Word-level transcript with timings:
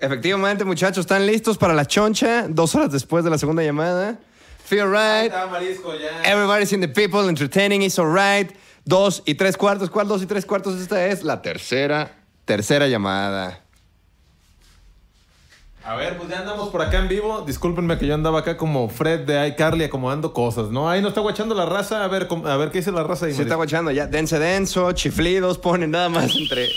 Efectivamente, 0.00 0.64
muchachos, 0.64 1.00
¿están 1.00 1.26
listos 1.26 1.58
para 1.58 1.74
la 1.74 1.84
choncha? 1.84 2.46
Dos 2.48 2.74
horas 2.74 2.90
después 2.90 3.22
de 3.22 3.30
la 3.30 3.36
segunda 3.36 3.62
llamada. 3.62 4.18
Feel 4.64 4.86
right. 4.90 5.26
Está 5.26 5.46
marisco 5.46 5.92
ya. 5.94 6.22
Everybody's 6.22 6.72
in 6.72 6.80
the 6.80 6.88
people, 6.88 7.28
entertaining 7.28 7.82
is 7.82 7.98
alright. 7.98 8.50
Dos 8.84 9.22
y 9.26 9.34
tres 9.34 9.56
cuartos. 9.56 9.90
¿Cuál 9.90 10.08
dos 10.08 10.22
y 10.22 10.26
tres 10.26 10.46
cuartos? 10.46 10.80
Esta 10.80 11.06
es 11.06 11.22
la 11.22 11.42
tercera, 11.42 12.12
tercera 12.46 12.88
llamada. 12.88 13.60
A 15.84 15.96
ver, 15.96 16.16
pues 16.16 16.28
ya 16.28 16.40
andamos 16.40 16.70
por 16.70 16.82
acá 16.82 16.98
en 16.98 17.08
vivo. 17.08 17.42
Discúlpenme 17.46 17.98
que 17.98 18.06
yo 18.06 18.14
andaba 18.14 18.40
acá 18.40 18.56
como 18.56 18.88
Fred 18.88 19.26
de 19.26 19.48
iCarly 19.48 19.84
acomodando 19.84 20.32
cosas, 20.32 20.70
¿no? 20.70 20.88
Ahí 20.88 21.02
nos 21.02 21.10
está 21.10 21.20
guachando 21.20 21.54
la 21.54 21.66
raza. 21.66 22.04
A 22.04 22.08
ver, 22.08 22.28
a 22.46 22.56
ver 22.56 22.70
qué 22.70 22.78
dice 22.78 22.92
la 22.92 23.02
raza 23.02 23.26
ahí. 23.26 23.34
Se 23.34 23.42
está 23.42 23.56
guachando 23.56 23.90
ya. 23.90 24.06
Dense 24.06 24.38
denso, 24.38 24.92
chiflidos, 24.92 25.58
ponen 25.58 25.90
nada 25.90 26.08
más 26.08 26.34
entre. 26.36 26.68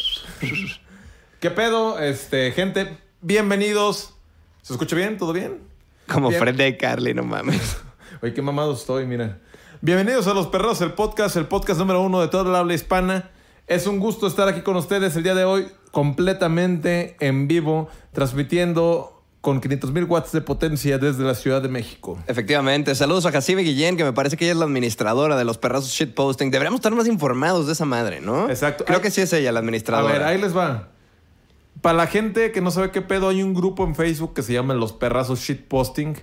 ¿Qué 1.39 1.51
pedo? 1.51 1.99
Este, 1.99 2.53
gente, 2.53 2.97
bienvenidos. 3.23 4.13
¿Se 4.61 4.73
escucha 4.73 4.95
bien? 4.95 5.17
¿Todo 5.17 5.33
bien? 5.33 5.59
Como 6.07 6.29
Bien. 6.29 6.39
Fred 6.39 6.55
de 6.55 6.77
Carly, 6.77 7.13
no 7.13 7.23
mames. 7.23 7.77
Oye, 8.21 8.33
qué 8.33 8.41
mamado 8.41 8.73
estoy, 8.73 9.05
mira. 9.05 9.39
Bienvenidos 9.81 10.27
a 10.27 10.33
Los 10.33 10.47
Perros, 10.47 10.81
el 10.81 10.91
podcast, 10.93 11.35
el 11.37 11.45
podcast 11.47 11.79
número 11.79 12.01
uno 12.01 12.21
de 12.21 12.27
toda 12.27 12.43
la 12.51 12.59
habla 12.59 12.73
hispana. 12.73 13.31
Es 13.67 13.87
un 13.87 13.99
gusto 13.99 14.27
estar 14.27 14.47
aquí 14.47 14.61
con 14.61 14.75
ustedes 14.75 15.15
el 15.15 15.23
día 15.23 15.35
de 15.35 15.45
hoy, 15.45 15.67
completamente 15.91 17.15
en 17.21 17.47
vivo, 17.47 17.89
transmitiendo 18.11 19.21
con 19.41 19.59
500 19.61 19.91
mil 19.91 20.03
watts 20.05 20.31
de 20.31 20.41
potencia 20.41 20.97
desde 20.97 21.23
la 21.23 21.35
Ciudad 21.35 21.61
de 21.61 21.67
México. 21.69 22.17
Efectivamente. 22.27 22.93
Saludos 22.95 23.25
a 23.25 23.31
Jacibe 23.31 23.61
Guillén, 23.63 23.97
que 23.97 24.03
me 24.03 24.13
parece 24.13 24.37
que 24.37 24.45
ella 24.45 24.53
es 24.53 24.57
la 24.57 24.65
administradora 24.65 25.35
de 25.37 25.43
los 25.45 25.57
perrazos 25.57 25.89
shitposting. 25.91 26.51
Deberíamos 26.51 26.79
estar 26.79 26.93
más 26.93 27.07
informados 27.07 27.67
de 27.67 27.73
esa 27.73 27.85
madre, 27.85 28.21
¿no? 28.21 28.49
Exacto. 28.49 28.85
Creo 28.85 28.97
Ay- 28.99 29.03
que 29.03 29.11
sí 29.11 29.21
es 29.21 29.31
ella 29.33 29.51
la 29.51 29.59
A 29.59 29.61
administradora. 29.61 30.13
ver, 30.13 30.23
ahí 30.23 30.39
les 30.39 30.55
va. 30.55 30.89
Para 31.83 31.97
la 31.97 32.07
gente 32.07 32.51
que 32.53 32.61
no 32.61 32.71
sabe 32.71 32.91
qué 32.91 33.01
pedo, 33.01 33.27
hay 33.27 33.43
un 33.43 33.53
grupo 33.53 33.83
en 33.83 33.93
Facebook 33.93 34.33
que 34.33 34.41
se 34.41 34.53
llama 34.53 34.73
Los 34.73 34.93
Perrazos 34.93 35.39
Shitposting. 35.41 36.15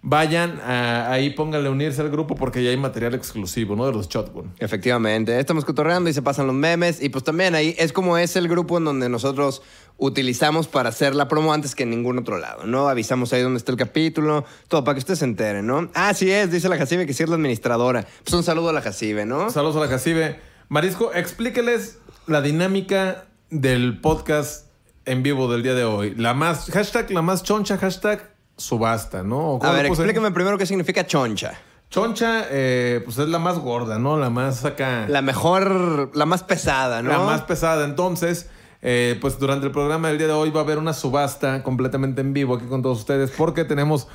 Vayan, 0.00 0.60
a- 0.60 1.10
ahí 1.12 1.28
pónganle 1.30 1.68
unirse 1.68 2.00
al 2.00 2.08
grupo 2.10 2.34
porque 2.34 2.64
ya 2.64 2.70
hay 2.70 2.78
material 2.78 3.14
exclusivo, 3.14 3.76
¿no? 3.76 3.86
De 3.86 3.92
los 3.92 4.08
Shotgun. 4.08 4.54
Efectivamente, 4.58 5.38
estamos 5.38 5.66
cotorreando 5.66 6.08
y 6.08 6.14
se 6.14 6.22
pasan 6.22 6.46
los 6.46 6.56
memes 6.56 7.02
y 7.02 7.10
pues 7.10 7.22
también 7.22 7.54
ahí 7.54 7.74
es 7.78 7.92
como 7.92 8.16
es 8.16 8.34
el 8.36 8.48
grupo 8.48 8.78
en 8.78 8.84
donde 8.86 9.10
nosotros 9.10 9.60
utilizamos 9.98 10.68
para 10.68 10.88
hacer 10.88 11.14
la 11.14 11.28
promo 11.28 11.52
antes 11.52 11.74
que 11.74 11.82
en 11.82 11.90
ningún 11.90 12.18
otro 12.18 12.38
lado, 12.38 12.66
¿no? 12.66 12.88
Avisamos 12.88 13.32
ahí 13.34 13.42
donde 13.42 13.58
está 13.58 13.72
el 13.72 13.78
capítulo, 13.78 14.44
todo 14.68 14.84
para 14.84 14.94
que 14.94 15.00
ustedes 15.00 15.18
se 15.18 15.26
enteren, 15.26 15.66
¿no? 15.66 15.90
Ah, 15.94 16.14
sí 16.14 16.30
es, 16.30 16.50
dice 16.50 16.70
la 16.70 16.78
Jacibe 16.78 17.06
que 17.06 17.12
sí 17.12 17.22
es 17.22 17.28
la 17.28 17.36
administradora. 17.36 18.06
Pues 18.24 18.32
un 18.32 18.42
saludo 18.42 18.70
a 18.70 18.72
la 18.72 18.80
Jacibe, 18.80 19.26
¿no? 19.26 19.50
Saludos 19.50 19.76
a 19.76 19.80
la 19.80 19.88
Jacibe. 19.88 20.38
Marisco, 20.70 21.12
explíqueles 21.14 21.98
la 22.26 22.40
dinámica 22.40 23.26
del 23.50 24.00
podcast 24.00 24.63
en 25.04 25.22
vivo 25.22 25.50
del 25.50 25.62
día 25.62 25.74
de 25.74 25.84
hoy. 25.84 26.14
La 26.16 26.34
más, 26.34 26.70
hashtag 26.70 27.10
la 27.10 27.22
más 27.22 27.42
choncha, 27.42 27.76
hashtag 27.78 28.34
subasta, 28.56 29.22
¿no? 29.22 29.54
¿O 29.54 29.58
cómo 29.58 29.70
A 29.70 29.74
ver, 29.74 29.86
explícame 29.86 30.30
primero 30.30 30.58
qué 30.58 30.66
significa 30.66 31.06
choncha. 31.06 31.58
Choncha, 31.90 32.46
eh, 32.50 33.02
pues 33.04 33.18
es 33.18 33.28
la 33.28 33.38
más 33.38 33.58
gorda, 33.58 33.98
¿no? 33.98 34.18
La 34.18 34.30
más 34.30 34.64
acá. 34.64 35.06
La 35.08 35.22
mejor, 35.22 36.10
la 36.14 36.26
más 36.26 36.42
pesada, 36.42 37.02
¿no? 37.02 37.10
La 37.10 37.18
más 37.18 37.42
pesada. 37.42 37.84
Entonces, 37.84 38.48
eh, 38.82 39.16
pues 39.20 39.38
durante 39.38 39.66
el 39.66 39.72
programa 39.72 40.08
del 40.08 40.18
día 40.18 40.26
de 40.26 40.32
hoy 40.32 40.50
va 40.50 40.60
a 40.60 40.64
haber 40.64 40.78
una 40.78 40.92
subasta 40.92 41.62
completamente 41.62 42.20
en 42.20 42.32
vivo 42.32 42.56
aquí 42.56 42.66
con 42.66 42.82
todos 42.82 42.98
ustedes 42.98 43.30
porque 43.30 43.64
tenemos 43.64 44.08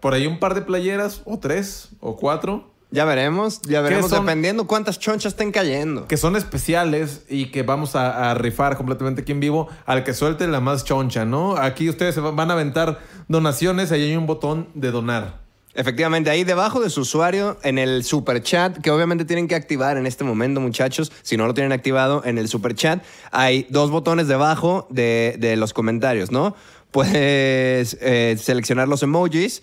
por 0.00 0.14
ahí 0.14 0.26
un 0.26 0.38
par 0.38 0.54
de 0.54 0.62
playeras, 0.62 1.22
o 1.24 1.38
tres, 1.38 1.90
o 2.00 2.16
cuatro, 2.16 2.71
Ya 2.92 3.04
veremos, 3.06 3.60
ya 3.62 3.80
veremos 3.80 4.10
son? 4.10 4.26
dependiendo 4.26 4.66
cuántas 4.66 4.98
chonchas 4.98 5.32
estén 5.32 5.50
cayendo. 5.50 6.06
que 6.06 6.18
son 6.18 6.36
especiales 6.36 7.24
y 7.28 7.46
que 7.46 7.62
vamos 7.62 7.96
a, 7.96 8.30
a 8.30 8.34
rifar 8.34 8.76
completamente 8.76 9.22
aquí 9.22 9.32
en 9.32 9.40
vivo 9.40 9.68
al 9.86 10.04
que 10.04 10.12
suelte 10.12 10.46
la 10.46 10.60
más 10.60 10.84
choncha, 10.84 11.24
¿no? 11.24 11.56
Aquí 11.56 11.88
ustedes 11.88 12.14
se 12.14 12.20
van 12.20 12.50
a 12.50 12.52
aventar 12.52 13.00
donaciones, 13.28 13.90
ahí 13.92 14.02
hay 14.02 14.16
un 14.16 14.26
botón 14.26 14.68
de 14.74 14.90
donar. 14.90 15.40
Efectivamente, 15.74 16.28
ahí 16.28 16.44
debajo 16.44 16.80
de 16.80 16.90
su 16.90 17.00
usuario, 17.00 17.56
en 17.62 17.78
el 17.78 18.04
super 18.04 18.42
chat, 18.42 18.76
que 18.82 18.90
obviamente 18.90 19.24
tienen 19.24 19.48
que 19.48 19.54
activar 19.54 19.96
en 19.96 20.06
este 20.06 20.22
momento, 20.22 20.60
muchachos, 20.60 21.10
si 21.22 21.38
no 21.38 21.46
lo 21.46 21.54
tienen 21.54 21.72
activado 21.72 22.22
en 22.26 22.36
el 22.36 22.46
super 22.48 22.74
chat, 22.74 23.02
hay 23.30 23.66
dos 23.70 23.90
botones 23.90 24.28
debajo 24.28 24.86
de, 24.90 25.36
de 25.38 25.56
los 25.56 25.72
comentarios, 25.72 26.30
¿no? 26.30 26.54
Puedes 26.90 27.96
eh, 28.02 28.36
seleccionar 28.38 28.86
los 28.86 29.02
emojis 29.02 29.62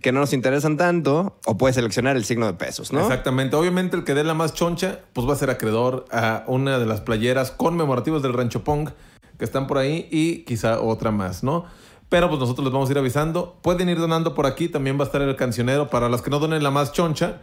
que 0.00 0.12
no 0.12 0.20
nos 0.20 0.32
interesan 0.32 0.76
tanto, 0.76 1.38
o 1.46 1.56
puedes 1.56 1.76
seleccionar 1.76 2.16
el 2.16 2.24
signo 2.24 2.46
de 2.46 2.54
pesos, 2.54 2.92
¿no? 2.92 3.00
Exactamente. 3.00 3.56
Obviamente 3.56 3.96
el 3.96 4.04
que 4.04 4.14
dé 4.14 4.24
la 4.24 4.34
más 4.34 4.54
choncha, 4.54 5.00
pues 5.12 5.28
va 5.28 5.34
a 5.34 5.36
ser 5.36 5.50
acreedor 5.50 6.04
a 6.10 6.44
una 6.46 6.78
de 6.78 6.86
las 6.86 7.00
playeras 7.00 7.50
conmemorativas 7.50 8.22
del 8.22 8.32
Rancho 8.32 8.64
Pong 8.64 8.90
que 9.38 9.44
están 9.44 9.66
por 9.66 9.78
ahí 9.78 10.08
y 10.10 10.44
quizá 10.44 10.80
otra 10.80 11.10
más, 11.10 11.42
¿no? 11.42 11.64
Pero 12.08 12.28
pues 12.28 12.40
nosotros 12.40 12.64
les 12.64 12.72
vamos 12.72 12.88
a 12.88 12.92
ir 12.92 12.98
avisando. 12.98 13.56
Pueden 13.62 13.88
ir 13.88 13.98
donando 13.98 14.34
por 14.34 14.46
aquí, 14.46 14.68
también 14.68 14.98
va 14.98 15.02
a 15.02 15.06
estar 15.06 15.22
el 15.22 15.34
cancionero. 15.36 15.90
Para 15.90 16.08
los 16.08 16.22
que 16.22 16.30
no 16.30 16.38
donen 16.38 16.62
la 16.62 16.70
más 16.70 16.92
choncha, 16.92 17.40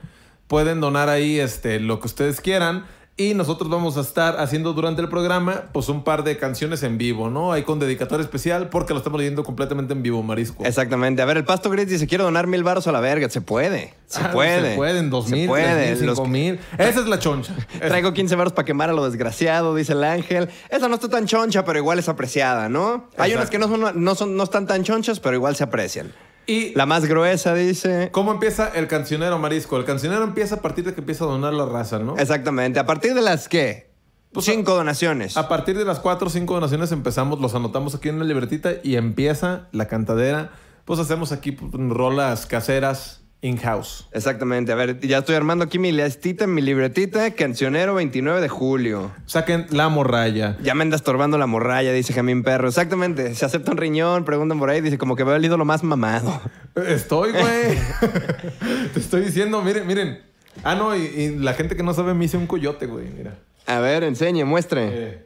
pueden 0.48 0.80
donar 0.80 1.10
ahí 1.10 1.40
este, 1.40 1.80
lo 1.80 2.00
que 2.00 2.08
ustedes 2.08 2.42
quieran. 2.42 2.86
Y 3.22 3.34
nosotros 3.36 3.70
vamos 3.70 3.98
a 3.98 4.02
estar 4.02 4.40
haciendo 4.40 4.74
durante 4.74 5.02
el 5.02 5.08
programa 5.10 5.66
pues 5.74 5.90
un 5.90 6.04
par 6.04 6.24
de 6.24 6.38
canciones 6.38 6.82
en 6.82 6.98
vivo, 6.98 7.30
¿no? 7.30 7.52
Ahí 7.54 7.62
con 7.64 7.78
dedicatoria 7.78 8.24
especial 8.24 8.70
porque 8.70 8.94
lo 8.94 9.00
estamos 9.00 9.20
leyendo 9.20 9.44
completamente 9.44 9.94
en 9.94 10.02
vivo, 10.02 10.24
Marisco. 10.24 10.64
Exactamente. 10.66 11.22
A 11.22 11.26
ver, 11.26 11.38
el 11.38 11.44
Pasto 11.46 11.70
Gris 11.70 11.88
dice, 11.88 12.08
quiero 12.08 12.24
donar 12.24 12.48
mil 12.48 12.64
baros 12.64 12.88
a 12.88 12.92
la 12.92 13.00
verga. 13.00 13.30
Se 13.30 13.42
puede. 13.42 13.94
Se 14.08 14.22
Ah, 14.22 14.32
puede. 14.32 14.72
Se 14.72 14.76
pueden, 14.76 15.10
dos 15.10 15.26
Se 15.28 15.36
mil, 15.36 15.48
puede. 15.48 15.92
mil, 15.96 16.06
Los- 16.06 16.18
cinco 16.18 16.28
mil. 16.30 16.60
Esa 16.78 17.00
es 17.02 17.08
la 17.08 17.20
choncha. 17.20 17.54
Traigo 17.80 18.12
15 18.14 18.36
baros 18.36 18.54
para 18.54 18.66
quemar 18.66 18.90
a 18.90 18.94
lo 18.94 19.06
desgraciado, 19.06 19.76
dice 19.76 19.94
el 19.94 20.04
ángel. 20.04 20.50
Esa 20.70 20.88
no 20.88 20.96
está 20.96 21.08
tan 21.10 21.26
choncha, 21.28 21.64
pero 21.64 21.78
igual 21.78 22.00
es 22.00 22.10
apreciada, 22.10 22.70
¿no? 22.70 23.08
Hay 23.18 23.34
unas 23.34 23.50
que 23.50 23.60
no, 23.60 23.68
son, 23.68 24.04
no, 24.04 24.16
son, 24.16 24.36
no 24.36 24.44
están 24.44 24.66
tan 24.68 24.84
chonchas, 24.84 25.20
pero 25.20 25.36
igual 25.36 25.56
se 25.56 25.64
aprecian. 25.64 26.12
Y 26.52 26.74
La 26.76 26.86
más 26.86 27.06
gruesa 27.06 27.54
dice... 27.54 28.10
¿Cómo 28.12 28.34
empieza 28.34 28.68
el 28.68 28.90
cancionero, 28.90 29.40
Marisco? 29.40 29.78
El 29.78 29.86
cancionero 29.86 30.26
empieza 30.26 30.56
a 30.56 30.62
partir 30.62 30.84
de 30.84 30.94
que 30.94 31.00
empieza 31.00 31.24
a 31.24 31.28
donar 31.28 31.54
la 31.54 31.66
raza, 31.66 32.00
¿no? 32.00 32.18
Exactamente. 32.18 32.78
A 32.78 32.86
partir 32.86 33.14
de 33.14 33.22
las, 33.22 33.48
¿qué? 33.48 33.90
Pues, 34.34 34.48
Cinco 34.48 34.76
donaciones. 34.76 35.38
A 35.38 35.48
partir 35.48 35.78
de 35.78 35.86
las 35.86 36.02
cuatro 36.02 36.28
o 36.28 36.30
cinco 36.30 36.56
donaciones 36.56 36.92
empezamos, 36.92 37.40
los 37.40 37.56
anotamos 37.56 37.96
aquí 37.96 38.10
en 38.10 38.16
una 38.16 38.26
libretita 38.26 38.74
y 38.84 38.98
empieza 38.98 39.70
la 39.72 39.88
cantadera. 39.88 40.52
Pues 40.84 41.00
hacemos 41.00 41.32
aquí 41.32 41.54
pues, 41.54 41.72
rolas 41.72 42.46
caseras 42.48 43.21
in-house. 43.42 44.08
Exactamente. 44.12 44.72
A 44.72 44.76
ver, 44.76 45.00
ya 45.00 45.20
estoy 45.20 45.36
armando 45.36 45.66
aquí 45.66 45.80
mi 45.80 45.92
listita, 45.92 46.48
mi 46.48 46.62
libretita. 46.62 47.32
Cancionero 47.32 47.96
29 47.96 48.40
de 48.42 48.50
julio. 48.50 49.12
Saquen 49.26 49.66
la 49.72 49.90
morralla. 49.90 50.58
Ya 50.62 50.76
me 50.76 50.84
anda 50.84 50.96
estorbando 50.96 51.38
la 51.38 51.48
morralla, 51.48 51.92
dice 51.92 52.14
Jamín 52.14 52.44
Perro. 52.44 52.68
Exactamente. 52.68 53.34
Se 53.36 53.46
acepta 53.46 53.72
un 53.72 53.78
riñón, 53.78 54.26
preguntan 54.26 54.60
por 54.60 54.70
ahí. 54.70 54.82
Dice 54.82 54.98
como 54.98 55.16
que 55.16 55.24
veo 55.24 55.36
el 55.36 55.44
ídolo 55.46 55.66
más 55.66 55.84
mamado. 55.84 56.40
Estoy, 56.88 57.32
güey. 57.32 57.78
Te 58.94 59.00
estoy 59.00 59.22
diciendo, 59.26 59.62
miren, 59.62 59.88
miren. 59.88 60.22
Ah, 60.64 60.76
no, 60.76 60.96
y, 60.96 61.02
y 61.02 61.36
la 61.38 61.54
gente 61.54 61.76
que 61.76 61.84
no 61.84 61.94
sabe 61.94 62.14
me 62.14 62.26
hice 62.26 62.38
un 62.38 62.46
coyote, 62.48 62.86
güey, 62.86 63.08
mira. 63.08 63.40
A 63.66 63.80
ver, 63.80 64.04
enseñe, 64.04 64.44
muestre. 64.44 64.90
Eh, 64.92 65.26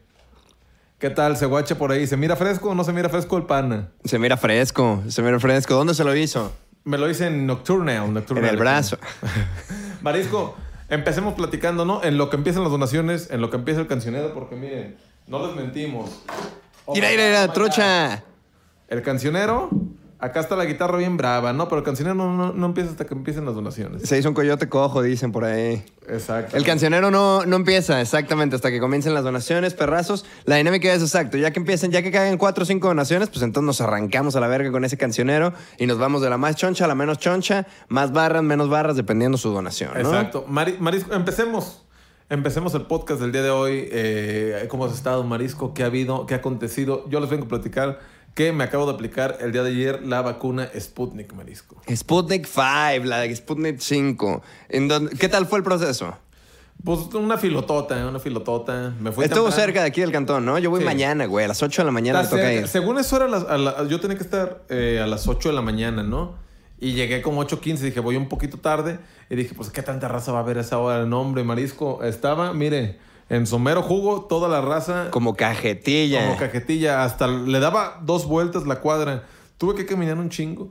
¿Qué 1.00 1.10
tal? 1.10 1.36
Se 1.36 1.46
guacha 1.46 1.78
por 1.78 1.92
ahí. 1.92 2.08
¿Se 2.08 2.16
mira 2.16 2.36
fresco 2.36 2.70
o 2.70 2.76
no 2.76 2.84
se 2.84 2.94
mira 2.94 3.10
fresco 3.10 3.36
el 3.38 3.44
pana? 3.44 3.90
Se 4.06 4.18
mira 4.18 4.38
fresco, 4.38 5.04
se 5.10 5.22
mira 5.22 5.40
fresco. 5.40 5.74
¿Dónde 5.76 5.94
se 5.94 6.04
lo 6.04 6.16
hizo? 6.16 6.54
Me 6.86 7.00
lo 7.00 7.10
hice 7.10 7.28
en 7.28 7.48
Nocturnal. 7.48 8.14
Nocturnal 8.14 8.46
En 8.46 8.50
el 8.52 8.58
brazo. 8.58 8.98
Marisco, 10.02 10.56
empecemos 10.88 11.34
platicando, 11.34 11.84
¿no? 11.84 12.04
En 12.04 12.18
lo 12.18 12.30
que 12.30 12.38
empiezan 12.38 12.62
las 12.62 12.72
donaciones, 12.72 13.32
en 13.32 13.42
lo 13.42 13.50
que 13.50 13.58
empieza 13.58 13.82
el 13.82 13.88
cancionero, 13.88 14.34
porque 14.36 14.56
miren, 14.56 14.96
no 15.26 15.46
les 15.46 15.56
mentimos. 15.56 16.24
Mira, 16.88 17.10
mira, 17.10 17.26
mira, 17.26 17.54
trucha. 17.54 18.24
El 18.88 19.02
cancionero, 19.02 19.70
acá 20.26 20.40
está 20.42 20.56
la 20.56 20.66
guitarra 20.66 20.98
bien 20.98 21.18
brava, 21.18 21.54
¿no? 21.54 21.68
Pero 21.70 21.80
el 21.80 21.84
cancionero 21.86 22.16
no, 22.16 22.36
no- 22.36 22.54
no 22.54 22.66
empieza 22.66 22.92
hasta 22.92 23.06
que 23.06 23.14
empiecen 23.14 23.46
las 23.46 23.56
donaciones. 23.56 24.04
Se 24.08 24.18
hizo 24.18 24.28
un 24.30 24.36
coyote 24.36 24.68
cojo, 24.70 25.02
dicen 25.02 25.32
por 25.32 25.46
ahí. 25.46 25.84
Exacto. 26.08 26.56
El 26.58 26.64
cancionero 26.64 27.10
no, 27.12 27.46
no 27.46 27.56
empieza 27.56 28.00
exactamente 28.02 28.56
hasta 28.56 28.70
que 28.72 28.80
comiencen 28.80 29.14
las 29.14 29.24
donaciones, 29.24 29.74
perrazos. 29.74 30.26
La 30.46 30.58
dinámica 30.58 30.94
es 30.94 31.02
exacto. 31.02 31.38
Ya 31.38 31.52
que 31.52 31.60
empiecen, 31.60 31.92
ya 31.92 32.02
que 32.02 32.12
caigan 32.12 32.38
cuatro 32.38 32.64
o 32.64 32.66
cinco 32.66 32.88
donaciones, 32.90 33.30
pues 33.30 33.42
entonces 33.42 33.66
nos 33.66 33.82
arrancamos 33.82 34.36
a 34.36 34.40
la 34.40 34.48
verga 34.48 34.72
con 34.72 34.84
ese 34.86 34.98
cancionero 34.98 35.54
y 35.80 35.88
nos 35.88 35.98
vamos 35.98 36.22
de 36.22 36.30
la 36.30 36.38
más 36.38 36.56
choncha 36.56 36.86
a 36.86 36.88
la 36.88 36.96
menos 36.96 37.18
choncha, 37.18 37.66
más 37.88 38.12
barras, 38.12 38.44
menos 38.44 38.70
barras, 38.70 38.96
dependiendo 38.96 39.38
su 39.38 39.50
donación, 39.52 39.92
¿no? 39.94 40.00
Exacto. 40.00 40.46
Mari- 40.48 40.78
Marisco, 40.80 41.14
empecemos. 41.14 41.82
Empecemos 42.28 42.74
el 42.74 42.82
podcast 42.88 43.22
del 43.22 43.32
día 43.32 43.44
de 43.44 43.52
hoy. 43.52 43.88
Eh, 43.92 44.66
¿Cómo 44.70 44.86
has 44.86 44.94
estado, 44.94 45.24
Marisco? 45.24 45.76
¿Qué 45.76 45.84
ha 45.84 45.86
habido? 45.86 46.26
¿Qué 46.26 46.34
ha 46.34 46.38
acontecido? 46.38 47.08
Yo 47.08 47.20
les 47.20 47.30
vengo 47.30 47.46
a 47.46 47.48
platicar 47.48 48.00
que 48.36 48.52
me 48.52 48.64
acabo 48.66 48.86
de 48.86 48.92
aplicar 48.94 49.38
el 49.42 49.52
día 49.52 49.64
de 49.64 49.72
ayer 49.72 50.04
la 50.06 50.22
vacuna 50.22 50.70
Sputnik, 50.80 51.34
Marisco. 51.34 51.82
Sputnik 51.94 52.46
5, 52.46 53.06
la 53.06 53.20
de 53.22 53.36
Sputnik 53.36 53.80
5. 53.80 54.44
¿En 54.70 54.88
dónde- 54.88 55.16
¿Qué 55.18 55.28
tal 55.30 55.48
fue 55.48 55.58
el 55.60 55.64
proceso? 55.64 56.16
Pues 56.84 57.00
una 57.16 57.38
filotota, 57.38 58.06
una 58.08 58.20
filotota. 58.20 58.94
Me 59.00 59.12
fui 59.14 59.24
Estuvo 59.24 59.46
temprano. 59.46 59.52
cerca 59.66 59.82
de 59.82 59.88
aquí 59.88 60.02
del 60.02 60.12
cantón, 60.12 60.46
¿no? 60.46 60.60
Yo 60.60 60.70
voy 60.70 60.82
Sí. 60.82 60.86
mañana, 60.86 61.26
güey. 61.26 61.46
A 61.46 61.48
las 61.48 61.64
8 61.64 61.82
de 61.82 61.86
la 61.86 61.92
mañana 61.92 62.22
me 62.22 62.28
toca 62.28 62.54
ir. 62.54 62.68
Según 62.68 63.00
eso 63.00 63.16
era 63.16 63.26
a 63.26 63.30
las- 63.30 63.46
a 63.46 63.58
la- 63.58 63.88
yo 63.88 64.00
tenía 64.02 64.18
que 64.18 64.24
estar 64.24 64.64
eh, 64.70 65.00
a 65.02 65.08
las 65.08 65.28
8 65.28 65.50
de 65.50 65.56
la 65.56 65.62
mañana, 65.62 66.04
¿no? 66.04 66.36
Y 66.78 66.92
llegué 66.92 67.22
como 67.22 67.40
8.15, 67.40 67.86
dije, 67.86 68.02
voy 68.02 68.18
un 68.18 68.28
poquito 68.28 68.58
tarde. 68.60 69.00
Y 69.30 69.36
dije, 69.36 69.56
pues, 69.56 69.70
¿qué 69.70 69.82
tanta 69.82 70.10
raza 70.10 70.34
va 70.34 70.40
a 70.40 70.42
haber 70.42 70.58
a 70.58 70.62
esa 70.62 70.78
hora? 70.78 71.06
No, 71.06 71.22
hombre, 71.22 71.46
Marisco, 71.46 72.04
estaba, 72.04 72.54
mire, 72.54 73.00
En 73.30 73.48
somero 73.48 73.82
jugo, 73.82 74.26
toda 74.30 74.48
la 74.48 74.62
raza. 74.62 75.10
Como 75.12 75.36
cajetilla. 75.36 76.26
Como 76.26 76.38
cajetilla. 76.38 77.04
Hasta 77.04 77.28
le 77.28 77.60
daba 77.60 78.00
dos 78.04 78.28
vueltas 78.28 78.68
la 78.68 78.80
cuadra. 78.82 79.24
Tuve 79.58 79.76
que 79.76 79.86
caminar 79.86 80.18
un 80.18 80.30
chingo. 80.30 80.70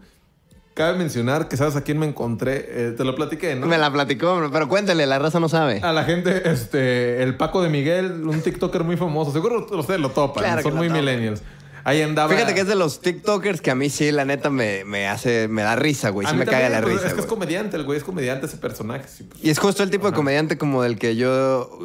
Cabe 0.75 0.99
mencionar 0.99 1.49
que 1.49 1.57
sabes 1.57 1.77
a 1.77 1.83
quién 1.83 1.99
me 1.99 2.07
encontré. 2.07 2.67
Eh, 2.69 2.95
te 2.97 3.05
lo 3.05 3.15
platiqué, 3.15 3.55
¿no? 3.55 3.67
Me 3.67 3.79
la 3.79 3.93
platicó, 3.93 4.49
pero 4.53 4.69
cuéntale, 4.69 5.07
la 5.07 5.21
raza 5.21 5.39
no 5.39 5.49
sabe. 5.49 5.81
A 5.83 5.93
la 5.93 6.03
gente, 6.05 6.49
este, 6.51 7.23
el 7.23 7.37
Paco 7.37 7.63
de 7.63 7.69
Miguel, 7.71 8.27
un 8.27 8.41
TikToker 8.41 8.83
muy 8.83 8.97
famoso. 8.97 9.33
Seguro 9.33 9.67
ustedes 9.71 10.01
lo 10.01 10.11
topan. 10.11 10.43
Claro 10.45 10.63
son 10.63 10.75
muy 10.75 10.89
topan. 10.89 11.05
millennials. 11.05 11.43
Ahí 11.85 12.03
andaba. 12.03 12.33
Fíjate 12.33 12.55
que 12.55 12.63
es 12.63 12.67
de 12.67 12.75
los 12.77 13.01
TikTokers 13.01 13.61
que 13.61 13.71
a 13.71 13.75
mí 13.75 13.91
sí, 13.91 14.11
la 14.11 14.25
neta, 14.25 14.49
me, 14.51 14.85
me 14.85 15.07
hace, 15.07 15.49
me 15.49 15.63
da 15.63 15.77
risa, 15.77 16.09
güey. 16.11 16.27
A 16.27 16.31
Sí 16.31 16.35
mí 16.35 16.41
me 16.41 16.47
caga 16.47 16.69
la 16.71 16.81
pues, 16.81 16.95
risa. 16.95 17.07
Es 17.09 17.15
que 17.15 17.21
es 17.21 17.27
comediante, 17.27 17.77
el 17.77 17.85
güey 17.85 17.99
es 17.99 18.05
comediante, 18.05 18.47
ese 18.47 18.57
personaje. 18.57 19.05
sí, 19.07 19.25
pues. 19.25 19.45
Y 19.45 19.51
es 19.51 19.59
justo 19.59 19.83
el 19.83 19.91
tipo 19.91 20.07
de 20.09 20.15
comediante 20.17 20.57
como 20.59 20.83
del 20.83 20.99
que 20.99 21.15
yo 21.15 21.79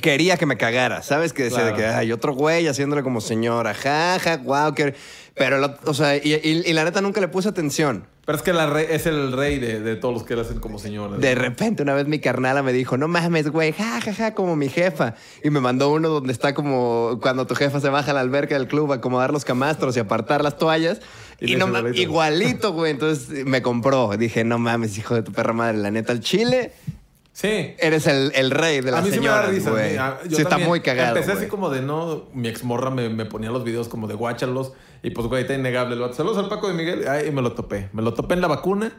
quería 0.00 0.36
que 0.36 0.46
me 0.46 0.56
cagara, 0.56 1.02
¿sabes? 1.02 1.32
Que 1.32 1.44
decía 1.44 1.64
de 1.64 1.74
que 1.74 1.86
hay 1.86 2.12
otro 2.12 2.32
güey 2.34 2.66
haciéndole 2.66 3.02
como 3.02 3.20
señora, 3.20 3.74
jaja, 3.74 4.38
wow, 4.38 4.74
que... 4.74 4.94
Pero, 5.36 5.58
lo- 5.58 5.74
o 5.86 5.94
sea, 5.94 6.16
y, 6.16 6.32
y- 6.32 6.62
y 6.64 6.72
la 6.74 6.84
neta 6.84 7.00
nunca 7.00 7.20
le 7.20 7.26
puse 7.26 7.48
atención. 7.48 8.06
Pero 8.24 8.36
es 8.38 8.42
que 8.42 8.52
la 8.52 8.66
re- 8.66 8.94
es 8.94 9.04
el 9.06 9.32
rey 9.32 9.58
de, 9.58 9.80
de 9.80 9.96
todos 9.96 10.14
los 10.14 10.22
que 10.22 10.36
le 10.36 10.42
hacen 10.42 10.60
como 10.60 10.78
señoras. 10.78 11.20
De 11.20 11.34
repente, 11.34 11.82
una 11.82 11.92
vez 11.92 12.06
mi 12.06 12.20
carnala 12.20 12.62
me 12.62 12.72
dijo, 12.72 12.96
no 12.96 13.08
mames, 13.08 13.50
güey, 13.50 13.72
jajaja, 13.72 14.32
como 14.34 14.54
mi 14.54 14.68
jefa. 14.68 15.14
Y 15.42 15.50
me 15.50 15.58
mandó 15.60 15.90
uno 15.92 16.08
donde 16.08 16.32
está 16.32 16.54
como 16.54 17.18
cuando 17.20 17.46
tu 17.48 17.56
jefa 17.56 17.80
se 17.80 17.88
baja 17.88 18.12
a 18.12 18.14
la 18.14 18.20
alberca 18.20 18.56
del 18.56 18.68
club 18.68 18.92
a 18.92 18.96
acomodar 18.96 19.32
los 19.32 19.44
camastros 19.44 19.96
y 19.96 20.00
apartar 20.00 20.42
las 20.44 20.56
toallas. 20.56 21.00
Y 21.40 21.54
Y, 21.54 21.56
no 21.56 21.66
mames, 21.66 21.96
igualito. 21.98 22.00
igualito, 22.02 22.72
güey. 22.72 22.92
Entonces 22.92 23.44
me 23.44 23.60
compró. 23.60 24.16
Dije, 24.16 24.44
no 24.44 24.58
mames, 24.58 24.96
hijo 24.98 25.16
de 25.16 25.22
tu 25.24 25.32
perra 25.32 25.52
madre, 25.52 25.78
la 25.78 25.90
neta, 25.90 26.12
el 26.12 26.20
chile, 26.20 26.72
Sí. 27.36 27.74
eres 27.80 28.06
el, 28.06 28.30
el 28.36 28.52
rey 28.52 28.80
de 28.80 28.92
las 28.92 29.00
a 29.00 29.02
mí 29.02 29.10
sí 29.10 29.18
me 29.18 29.26
da 29.26 29.42
señoras, 29.42 29.50
risa. 29.54 29.70
güey. 29.72 29.96
a 29.96 30.10
mí- 30.22 30.28
yo 30.30 30.36
Sí, 30.36 30.42
está 30.42 30.56
muy 30.56 30.80
cagado, 30.80 31.16
Empecé 31.16 31.36
así 31.36 31.46
como 31.48 31.68
de 31.68 31.82
no. 31.82 32.26
Mi 32.32 32.46
exmorra 32.48 32.90
me, 32.90 33.08
me 33.08 33.24
ponía 33.26 33.50
los 33.50 33.64
videos 33.64 33.88
como 33.88 34.06
de 34.06 34.14
guáchalos. 34.14 34.72
Y 35.02 35.10
pues, 35.10 35.26
güey, 35.26 35.42
está 35.42 35.52
innegable. 35.54 35.96
Saludos 36.14 36.38
al 36.38 36.48
Paco 36.48 36.68
de 36.68 36.74
Miguel. 36.74 37.06
Ay, 37.08 37.26
y 37.28 37.30
me 37.32 37.42
lo 37.42 37.52
topé. 37.52 37.90
Me 37.92 38.02
lo 38.02 38.14
topé 38.14 38.34
en 38.34 38.40
la 38.40 38.46
vacuna. 38.46 38.92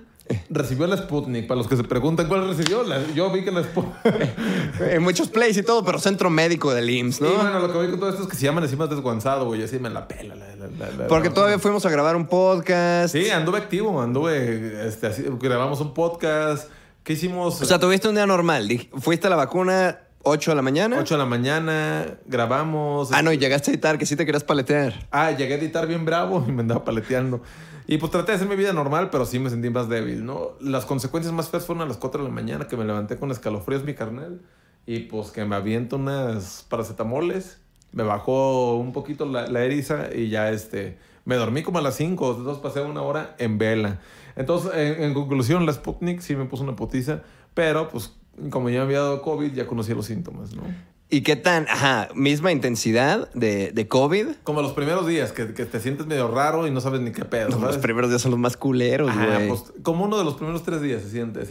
Recibió 0.50 0.86
la 0.86 0.98
Sputnik. 0.98 1.48
Para 1.48 1.60
los 1.60 1.68
que 1.68 1.78
se 1.78 1.84
preguntan 1.86 2.28
cuál 2.28 2.48
recibió, 2.48 2.84
la- 2.84 3.02
yo 3.14 3.32
vi 3.32 3.44
que 3.46 3.52
la 3.52 3.64
Sputnik. 3.64 4.04
En 4.92 5.02
muchos 5.02 5.30
plays 5.30 5.56
y 5.56 5.64
todo, 5.64 5.86
pero 5.86 5.98
centro 6.00 6.30
médico 6.30 6.74
del 6.74 6.90
IMSS, 6.90 7.22
¿no? 7.22 7.32
Y 7.32 7.36
bueno, 7.38 7.60
lo 7.60 7.72
que 7.72 7.80
vi 7.80 7.90
con 7.92 8.00
todo 8.02 8.10
esto 8.10 8.24
es 8.24 8.28
que 8.28 8.36
se 8.36 8.44
llaman 8.46 8.66
encima 8.66 8.88
desguanzado, 8.88 9.46
güey. 9.46 9.64
Así 9.64 9.80
me 9.80 9.90
la 9.90 10.08
pela. 10.10 10.36
la- 10.36 10.56
la- 10.58 10.68
la- 10.68 10.92
la- 10.98 11.08
Porque 11.08 11.30
la- 11.30 11.34
todavía 11.36 11.58
fuimos 11.60 11.86
a 11.86 11.90
grabar 11.90 12.16
un 12.18 12.28
podcast. 12.28 13.14
Sí, 13.16 13.30
anduve 13.30 13.60
activo. 13.60 14.02
Anduve. 14.02 14.86
Este, 14.88 15.08
así, 15.08 15.24
grabamos 15.40 15.80
un 15.80 15.94
podcast. 15.94 16.70
¿Qué 17.06 17.14
hicimos? 17.14 17.62
O 17.62 17.66
sea, 17.66 17.78
tuviste 17.78 18.10
un 18.10 18.16
día 18.16 18.26
normal. 18.26 18.68
Fuiste 18.98 19.28
a 19.28 19.30
la 19.30 19.36
vacuna 19.36 20.00
8 20.24 20.52
de 20.52 20.56
la 20.56 20.64
mañana. 20.64 20.98
8 21.00 21.14
de 21.14 21.18
la 21.20 21.28
mañana, 21.28 22.18
grabamos. 22.26 23.12
Ah, 23.12 23.22
no, 23.22 23.32
y 23.32 23.38
llegaste 23.38 23.70
a 23.70 23.74
editar 23.76 24.00
que 24.00 24.08
sí 24.08 24.16
te 24.16 24.26
querías 24.26 24.44
paletear. 24.44 25.08
Ah, 25.12 25.30
llegué 25.30 25.54
a 25.54 25.58
editar 25.58 25.86
bien 25.86 26.04
bravo 26.04 26.44
y 26.48 26.52
me 26.52 26.62
andaba 26.62 26.84
paleteando. 26.84 27.44
Y 27.86 28.00
pues 28.00 28.12
traté 28.12 28.32
de 28.32 28.38
hacer 28.38 28.48
mi 28.50 28.56
vida 28.56 28.74
normal, 28.74 29.12
pero 29.12 29.28
sí 29.28 29.38
me 29.38 29.52
sentí 29.52 29.70
más 29.70 29.88
débil, 29.88 30.26
¿no? 30.26 30.54
Las 30.60 30.86
consecuencias 30.86 31.32
más 31.32 31.50
feas 31.50 31.68
fueron 31.68 31.84
a 31.84 31.86
las 31.86 31.98
4 31.98 32.24
de 32.24 32.28
la 32.28 32.34
mañana 32.34 32.68
que 32.68 32.76
me 32.76 32.86
levanté 32.86 33.18
con 33.18 33.30
escalofríos 33.30 33.84
mi 33.84 33.94
carnal 33.94 34.42
y 34.88 35.02
pues 35.02 35.30
que 35.30 35.46
me 35.46 35.56
aviento 35.56 35.98
unas 35.98 36.66
paracetamoles, 36.70 37.60
me 37.92 38.02
bajó 38.02 38.78
un 38.78 38.94
poquito 38.94 39.28
la, 39.28 39.46
la 39.46 39.64
eriza 39.64 40.10
y 40.12 40.30
ya 40.30 40.50
este, 40.50 40.98
me 41.24 41.36
dormí 41.36 41.62
como 41.62 41.78
a 41.78 41.82
las 41.84 41.98
5, 41.98 42.38
entonces 42.40 42.64
pasé 42.64 42.82
una 42.82 43.04
hora 43.04 43.36
en 43.38 43.60
vela. 43.60 44.00
Entonces, 44.36 44.72
en, 44.74 45.04
en 45.04 45.14
conclusión, 45.14 45.66
la 45.66 45.74
Sputnik 45.74 46.20
sí 46.22 46.36
me 46.36 46.46
puso 46.46 46.64
una 46.64 46.76
putiza, 46.76 47.22
pero 47.54 47.90
pues 47.90 48.14
como 48.50 48.70
ya 48.70 48.80
me 48.80 48.86
había 48.86 49.00
dado 49.00 49.22
COVID, 49.22 49.54
ya 49.54 49.66
conocía 49.68 49.96
los 49.96 50.06
síntomas, 50.08 50.56
¿no? 50.56 50.64
¿Y 51.08 51.22
qué 51.22 51.36
tan, 51.36 51.68
ajá, 51.70 52.10
misma 52.16 52.52
intensidad 52.52 53.32
de, 53.34 53.72
de 53.72 53.88
COVID? 53.88 54.28
Como 54.44 54.64
los 54.64 54.74
primeros 54.74 55.06
días, 55.06 55.32
que, 55.32 55.54
que 55.54 55.66
te 55.66 55.80
sientes 55.80 56.08
medio 56.08 56.28
raro 56.30 56.66
y 56.68 56.72
no 56.72 56.82
sabes 56.82 57.00
ni 57.00 57.12
qué 57.12 57.24
pedo. 57.26 57.50
No, 57.50 57.60
los 57.68 57.78
primeros 57.78 58.10
días 58.10 58.24
son 58.24 58.32
los 58.32 58.40
más 58.40 58.58
culeros, 58.58 59.10
Ajá, 59.12 59.36
güey. 59.36 59.48
pues, 59.50 59.64
como 59.84 60.04
uno 60.04 60.18
de 60.18 60.26
los 60.26 60.34
primeros 60.34 60.64
tres 60.64 60.82
días 60.82 61.04
se 61.04 61.12
siente. 61.12 61.42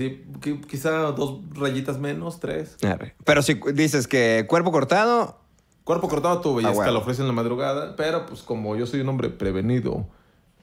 Qui- 0.40 0.60
quizá 0.66 0.90
dos 1.12 1.38
rayitas 1.52 1.98
menos, 2.00 2.40
tres. 2.40 2.76
Pero 3.24 3.42
si 3.42 3.54
dices 3.72 4.08
que 4.08 4.44
cuerpo 4.48 4.72
cortado, 4.72 5.40
Cuerpo 5.84 6.08
cortado 6.08 6.40
tuve 6.40 6.62
y 6.62 6.64
Ah, 6.64 6.68
bueno. 6.70 6.82
escalofríos 6.82 7.20
en 7.20 7.26
la 7.26 7.32
madrugada. 7.34 7.94
Pero 7.94 8.24
pues 8.26 8.42
como 8.42 8.74
yo 8.74 8.86
soy 8.86 9.00
un 9.00 9.08
hombre 9.10 9.28
prevenido, 9.28 10.06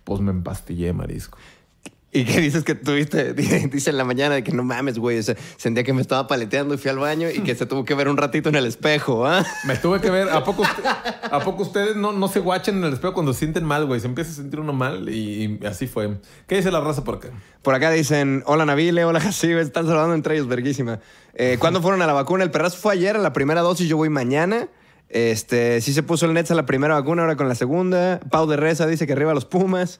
pues 0.04 0.20
me 0.20 0.32
empastillé, 0.32 0.92
marisco. 0.94 1.38
Y 2.14 2.26
que 2.26 2.42
dices 2.42 2.64
que 2.64 2.76
tuviste, 2.76 3.34
dice 3.34 3.90
en 3.90 3.98
la 3.98 4.04
mañana 4.04 4.36
de 4.36 4.44
que 4.44 4.52
no 4.52 4.64
mames, 4.64 4.98
güey, 5.00 5.18
o 5.20 5.24
sea, 5.24 5.36
sentía 5.58 5.84
que 5.84 5.94
me 5.94 6.02
estaba 6.02 6.28
paleteando 6.28 6.74
y 6.74 6.78
fui 6.78 6.90
al 6.92 6.98
baño 7.00 7.30
y 7.30 7.40
que 7.40 7.56
se 7.56 7.66
tuvo 7.66 7.86
que 7.86 7.94
ver 7.96 8.10
un 8.10 8.18
ratito 8.18 8.50
en 8.50 8.56
el 8.56 8.66
espejo, 8.66 9.26
¿ah? 9.26 9.46
Me 9.66 9.76
tuve 9.78 10.02
que 10.02 10.10
ver, 10.10 10.30
¿a 10.30 10.44
poco, 10.44 10.64
usted- 10.64 10.84
¿a 10.86 11.40
poco 11.40 11.64
ustedes 11.64 11.96
no, 11.96 12.12
no 12.12 12.28
se 12.28 12.40
guachen 12.40 12.78
en 12.80 12.84
el 12.84 12.94
espejo 12.94 13.14
cuando 13.14 13.32
se 13.34 13.40
sienten 13.40 13.64
mal, 13.64 13.86
güey? 13.86 14.00
Se 14.02 14.08
empieza 14.08 14.32
a 14.32 14.34
sentir 14.36 14.60
uno 14.60 14.74
mal 14.74 15.08
y, 15.10 15.60
y 15.62 15.66
así 15.66 15.88
fue. 15.88 16.18
¿Qué 16.48 16.58
dice 16.58 16.70
la 16.72 16.82
raza 16.82 17.04
por 17.04 17.16
acá? 17.16 17.30
Por 17.62 17.76
acá 17.76 17.92
dicen, 17.92 18.44
hola 18.46 18.66
Nabile, 18.66 19.06
hola 19.06 19.20
Jacibe, 19.22 19.62
están 19.62 19.86
saludando 19.86 20.14
entre 20.16 20.36
ellos, 20.36 20.48
verguísima. 20.48 21.00
Eh, 21.34 21.56
¿Cuándo 21.60 21.82
fueron 21.82 22.02
a 22.02 22.08
la 22.08 22.14
vacuna? 22.14 22.44
El 22.44 22.52
perrazo 22.52 22.78
fue 22.78 22.94
ayer 22.94 23.16
a 23.16 23.20
la 23.20 23.32
primera 23.32 23.62
dosis, 23.62 23.88
yo 23.88 23.96
voy 23.98 24.10
mañana. 24.10 24.68
Este, 25.08 25.82
sí 25.82 25.94
se 25.94 26.04
puso 26.04 26.26
el 26.26 26.34
Nets 26.34 26.52
a 26.52 26.56
la 26.56 26.66
primera 26.66 26.94
vacuna, 26.94 27.22
ahora 27.24 27.36
con 27.36 27.48
la 27.50 27.56
segunda. 27.56 28.20
Pau 28.32 28.48
de 28.48 28.58
Reza 28.58 28.88
dice 28.88 29.08
que 29.08 29.14
arriba 29.14 29.34
los 29.34 29.46
Pumas. 29.46 30.00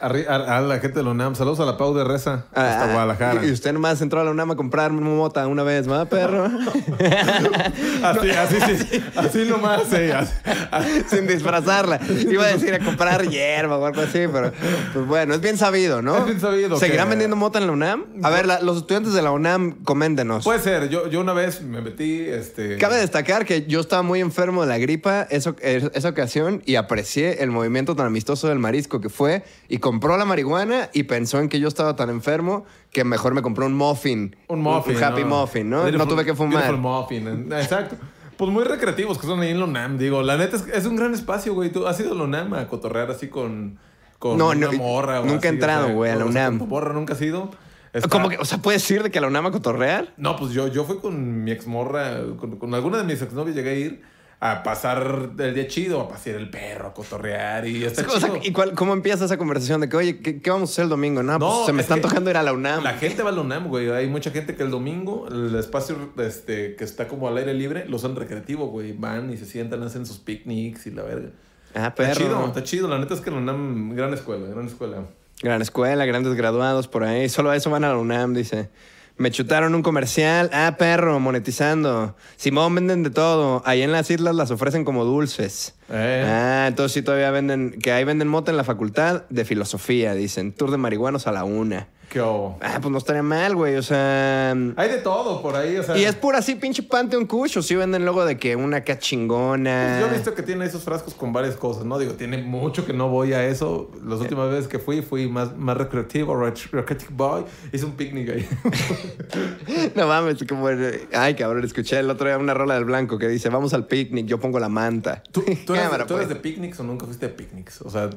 A, 0.00 0.60
la 0.60 0.78
gente 0.78 0.98
de 1.00 1.02
la 1.02 1.10
UNAM, 1.10 1.34
saludos 1.34 1.58
a 1.58 1.64
la 1.64 1.76
Pau 1.76 1.92
de 1.92 2.04
Reza, 2.04 2.44
hasta 2.54 2.84
Ah, 2.84 2.92
Guadalajara. 2.92 3.44
Y 3.44 3.50
usted 3.50 3.72
nomás 3.72 4.00
entró 4.00 4.20
a 4.20 4.24
la 4.24 4.30
UNAM 4.30 4.52
a 4.52 4.56
comprar 4.56 4.92
mota 4.92 5.44
una 5.48 5.64
vez, 5.64 5.90
¿va, 5.90 6.04
perro? 6.04 6.44
Así, 8.02 8.30
así, 8.30 8.56
sí, 8.90 9.02
así 9.16 9.44
nomás, 9.48 9.82
sí. 9.90 9.96
así- 10.10 10.32
así. 10.70 11.02
Sin 11.08 11.26
disfrazarla. 11.26 12.00
Iba 12.30 12.44
a 12.44 12.48
decir 12.48 12.72
a 12.74 12.78
comprar 12.78 13.28
hierba 13.28 13.76
o 13.76 13.84
algo 13.86 14.00
así, 14.02 14.20
pero 14.32 14.52
pues 14.92 15.06
bueno, 15.06 15.34
es 15.34 15.40
bien 15.40 15.56
sabido, 15.58 16.00
¿no? 16.00 16.16
Es 16.18 16.26
bien 16.26 16.40
sabido 16.40 16.78
¿Seguirán 16.78 17.06
que- 17.06 17.10
vendiendo 17.10 17.36
mota 17.36 17.58
en 17.58 17.66
la 17.66 17.72
UNAM? 17.72 18.04
A 18.22 18.30
ver, 18.30 18.46
la- 18.46 18.60
los 18.60 18.78
estudiantes 18.78 19.12
de 19.14 19.22
la 19.22 19.32
UNAM, 19.32 19.82
coméntenos. 19.84 20.44
Puede 20.44 20.60
ser, 20.60 20.88
yo, 20.88 21.08
yo 21.08 21.20
una 21.20 21.32
vez 21.32 21.62
me 21.62 21.80
metí, 21.80 22.20
este... 22.20 22.76
Cabe 22.78 22.96
destacar 22.96 23.44
que 23.44 23.66
yo 23.66 23.80
estaba 23.80 24.02
muy 24.02 24.20
enfermo 24.20 24.62
de 24.62 24.68
la 24.68 24.78
gripa 24.78 25.26
eso- 25.30 25.56
es- 25.60 25.90
esa 25.94 26.08
ocasión 26.08 26.62
y 26.66 26.76
aprecié 26.76 27.42
el 27.42 27.50
movimiento 27.50 27.96
tan 27.96 28.06
amistoso 28.06 28.48
del 28.48 28.58
marisco 28.60 29.00
que 29.00 29.08
fue 29.08 29.42
y 29.68 29.78
compró 29.88 30.18
la 30.18 30.26
marihuana 30.26 30.90
y 30.92 31.04
pensó 31.04 31.38
en 31.40 31.48
que 31.48 31.60
yo 31.60 31.66
estaba 31.68 31.96
tan 31.96 32.10
enfermo 32.10 32.66
que 32.90 33.04
mejor 33.04 33.32
me 33.32 33.40
compró 33.40 33.64
un 33.64 33.72
muffin. 33.72 34.36
Un 34.48 34.60
muffin. 34.60 34.96
Un, 34.98 35.02
happy 35.02 35.24
muffin, 35.24 35.70
¿no? 35.70 35.84
Beautiful- 35.86 35.96
no 35.96 36.06
tuve 36.08 36.24
que 36.26 36.34
fumar. 36.34 36.76
muffin, 36.76 37.50
exacto. 37.54 37.96
Pues 38.36 38.50
muy 38.50 38.64
recreativos 38.64 39.16
que 39.18 39.26
son 39.26 39.40
ahí 39.40 39.48
en 39.50 39.60
la 39.60 39.64
UNAM, 39.64 39.96
digo. 39.96 40.20
La 40.22 40.36
neta 40.36 40.56
es, 40.56 40.66
es 40.68 40.84
un 40.84 40.96
gran 40.96 41.14
espacio, 41.14 41.54
güey. 41.54 41.70
Tú 41.72 41.86
has 41.86 41.98
ido 42.00 42.12
a 42.12 42.14
la 42.14 42.24
UNAM 42.24 42.52
a 42.52 42.68
cotorrear 42.68 43.10
así 43.10 43.28
con, 43.28 43.78
con 44.18 44.36
No, 44.36 44.50
una 44.50 44.66
no, 44.66 44.72
morra. 44.74 45.22
nunca 45.22 45.48
he 45.48 45.52
entrado, 45.52 45.84
o 45.84 45.86
sea, 45.86 45.94
güey, 45.96 46.10
a 46.10 46.16
la 46.16 46.26
UNAM. 46.26 46.58
¿Con 46.58 46.68
tu 46.68 46.74
morra 46.74 46.92
nunca 46.92 47.14
has 47.14 47.22
ido? 47.22 47.50
Está- 47.94 48.10
¿Cómo 48.10 48.28
que? 48.28 48.36
O 48.36 48.44
sea, 48.44 48.58
¿puedes 48.58 48.88
ir 48.90 49.02
de 49.02 49.10
que 49.10 49.18
a 49.18 49.22
la 49.22 49.28
UNAM 49.28 49.46
a 49.46 49.50
cotorrear? 49.50 50.12
No, 50.18 50.36
pues 50.36 50.52
yo, 50.52 50.68
yo 50.68 50.84
fui 50.84 50.98
con 50.98 51.42
mi 51.44 51.50
exmorra, 51.50 52.18
con, 52.38 52.58
con 52.58 52.74
alguna 52.74 52.98
de 52.98 53.04
mis 53.04 53.22
exnovias 53.22 53.56
llegué 53.56 53.70
a 53.70 53.74
ir 53.74 54.02
a 54.40 54.62
pasar 54.62 55.30
el 55.38 55.54
día 55.54 55.66
chido, 55.66 56.00
a 56.00 56.08
pasear 56.08 56.36
el 56.36 56.48
perro, 56.48 56.88
a 56.88 56.94
cotorrear 56.94 57.66
y 57.66 57.84
está 57.84 58.02
O 58.06 58.20
sea, 58.20 58.28
chido. 58.30 58.40
¿Y 58.44 58.52
cuál- 58.52 58.72
cómo 58.74 58.92
empieza 58.92 59.24
esa 59.24 59.36
conversación 59.36 59.80
de 59.80 59.88
que, 59.88 59.96
oye, 59.96 60.20
¿qué, 60.20 60.40
qué 60.40 60.50
vamos 60.50 60.70
a 60.70 60.72
hacer 60.72 60.82
el 60.84 60.88
domingo? 60.90 61.22
No, 61.24 61.38
No, 61.38 61.48
pues 61.54 61.66
se 61.66 61.72
me 61.72 61.80
es 61.80 61.84
está 61.86 61.96
que 61.96 62.02
tocando 62.02 62.30
ir 62.30 62.36
a 62.36 62.42
la 62.44 62.52
UNAM. 62.52 62.84
La 62.84 62.94
gente 62.94 63.22
va 63.24 63.30
a 63.30 63.32
la 63.32 63.40
UNAM, 63.40 63.66
güey. 63.68 63.90
Hay 63.90 64.06
mucha 64.06 64.30
gente 64.30 64.54
que 64.54 64.62
el 64.62 64.70
domingo, 64.70 65.26
el 65.28 65.54
espacio 65.56 65.96
este, 66.18 66.76
que 66.76 66.84
está 66.84 67.08
como 67.08 67.26
al 67.26 67.36
aire 67.36 67.52
libre, 67.52 67.84
lo 67.88 67.96
usan 67.96 68.14
recreativo, 68.14 68.68
güey. 68.68 68.92
Van 68.92 69.32
y 69.32 69.36
se 69.36 69.44
sientan, 69.44 69.82
hacen 69.82 70.06
sus 70.06 70.18
picnics 70.18 70.86
y 70.86 70.92
la 70.92 71.02
verga. 71.02 71.30
Ah, 71.74 71.88
Está 71.88 71.94
perro. 71.94 72.14
chido, 72.20 72.46
está 72.46 72.62
chido. 72.62 72.88
La 72.88 72.98
neta 72.98 73.14
es 73.14 73.20
que 73.20 73.30
la 73.32 73.38
UNAM, 73.38 73.94
gran 73.96 74.14
escuela, 74.14 74.46
gran 74.48 74.66
escuela. 74.66 75.02
Gran 75.42 75.62
escuela, 75.62 76.04
grandes 76.04 76.34
graduados 76.34 76.86
por 76.88 77.02
ahí. 77.04 77.28
Solo 77.28 77.50
a 77.50 77.56
eso 77.56 77.70
van 77.70 77.82
a 77.84 77.88
la 77.88 77.98
UNAM, 77.98 78.34
dice. 78.34 78.70
Me 79.18 79.32
chutaron 79.32 79.74
un 79.74 79.82
comercial. 79.82 80.48
Ah, 80.52 80.76
perro, 80.78 81.18
monetizando. 81.18 82.16
Simón, 82.36 82.76
venden 82.76 83.02
de 83.02 83.10
todo. 83.10 83.62
Ahí 83.66 83.82
en 83.82 83.90
las 83.90 84.10
islas 84.10 84.36
las 84.36 84.52
ofrecen 84.52 84.84
como 84.84 85.04
dulces. 85.04 85.74
Eh. 85.90 86.24
Ah, 86.24 86.66
entonces 86.68 86.92
sí 86.92 87.02
todavía 87.02 87.32
venden... 87.32 87.72
Que 87.82 87.90
ahí 87.90 88.04
venden 88.04 88.28
mota 88.28 88.52
en 88.52 88.56
la 88.56 88.62
facultad 88.62 89.24
de 89.28 89.44
filosofía, 89.44 90.14
dicen. 90.14 90.52
Tour 90.52 90.70
de 90.70 90.76
marihuanos 90.76 91.26
a 91.26 91.32
la 91.32 91.42
una. 91.42 91.88
¿Qué 92.08 92.22
hubo? 92.22 92.56
Ah, 92.62 92.78
pues 92.80 92.90
no 92.90 92.96
estaría 92.98 93.22
mal, 93.22 93.54
güey. 93.54 93.76
O 93.76 93.82
sea... 93.82 94.52
Hay 94.76 94.88
de 94.88 94.98
todo 95.02 95.42
por 95.42 95.54
ahí, 95.56 95.76
o 95.76 95.82
sea. 95.82 95.96
Y 95.98 96.04
es 96.04 96.14
pura 96.14 96.38
así, 96.38 96.54
pinche 96.54 96.82
Pantheon 96.82 97.26
Kush. 97.26 97.58
O 97.58 97.62
sí 97.62 97.74
venden 97.74 98.04
luego 98.04 98.24
de 98.24 98.38
que 98.38 98.56
una 98.56 98.82
cachingona. 98.82 99.88
pues 99.90 100.00
yo 100.00 100.06
he 100.06 100.16
visto 100.16 100.34
que 100.34 100.42
tiene 100.42 100.64
esos 100.64 100.82
frascos 100.84 101.12
con 101.14 101.34
varias 101.34 101.56
cosas, 101.56 101.84
¿no? 101.84 101.98
Digo, 101.98 102.14
tiene 102.14 102.38
mucho 102.38 102.86
que 102.86 102.94
no 102.94 103.08
voy 103.10 103.34
a 103.34 103.44
eso. 103.46 103.90
Las 104.06 104.20
últimas 104.20 104.50
veces 104.50 104.68
que 104.68 104.78
fui, 104.78 105.02
fui 105.02 105.28
más, 105.28 105.54
más 105.56 105.76
recreativo, 105.76 106.34
rec- 106.34 106.70
recreative 106.70 107.10
boy. 107.14 107.44
Hice 107.72 107.84
un 107.84 107.92
picnic 107.92 108.30
ahí. 108.30 108.48
No 109.94 110.06
mames, 110.06 110.38
como... 110.48 110.68
Ay, 111.12 111.34
cabrón, 111.34 111.64
escuché 111.64 111.98
el 111.98 112.08
otro 112.10 112.26
día 112.26 112.38
una 112.38 112.54
rola 112.54 112.74
del 112.74 112.84
blanco 112.84 113.18
que 113.18 113.28
dice, 113.28 113.48
vamos 113.48 113.74
al 113.74 113.86
picnic, 113.86 114.26
yo 114.26 114.38
pongo 114.38 114.58
la 114.58 114.68
manta. 114.68 115.22
¿Tú, 115.30 115.42
tú 115.66 115.74
eres, 115.74 115.84
Cámara, 115.86 116.06
tú 116.06 116.14
eres 116.14 116.26
pues. 116.26 116.28
de 116.28 116.34
picnics 116.36 116.80
o 116.80 116.84
nunca 116.84 117.04
fuiste 117.06 117.26
de 117.28 117.34
picnics? 117.34 117.82
O 117.82 117.90
sea, 117.90 118.08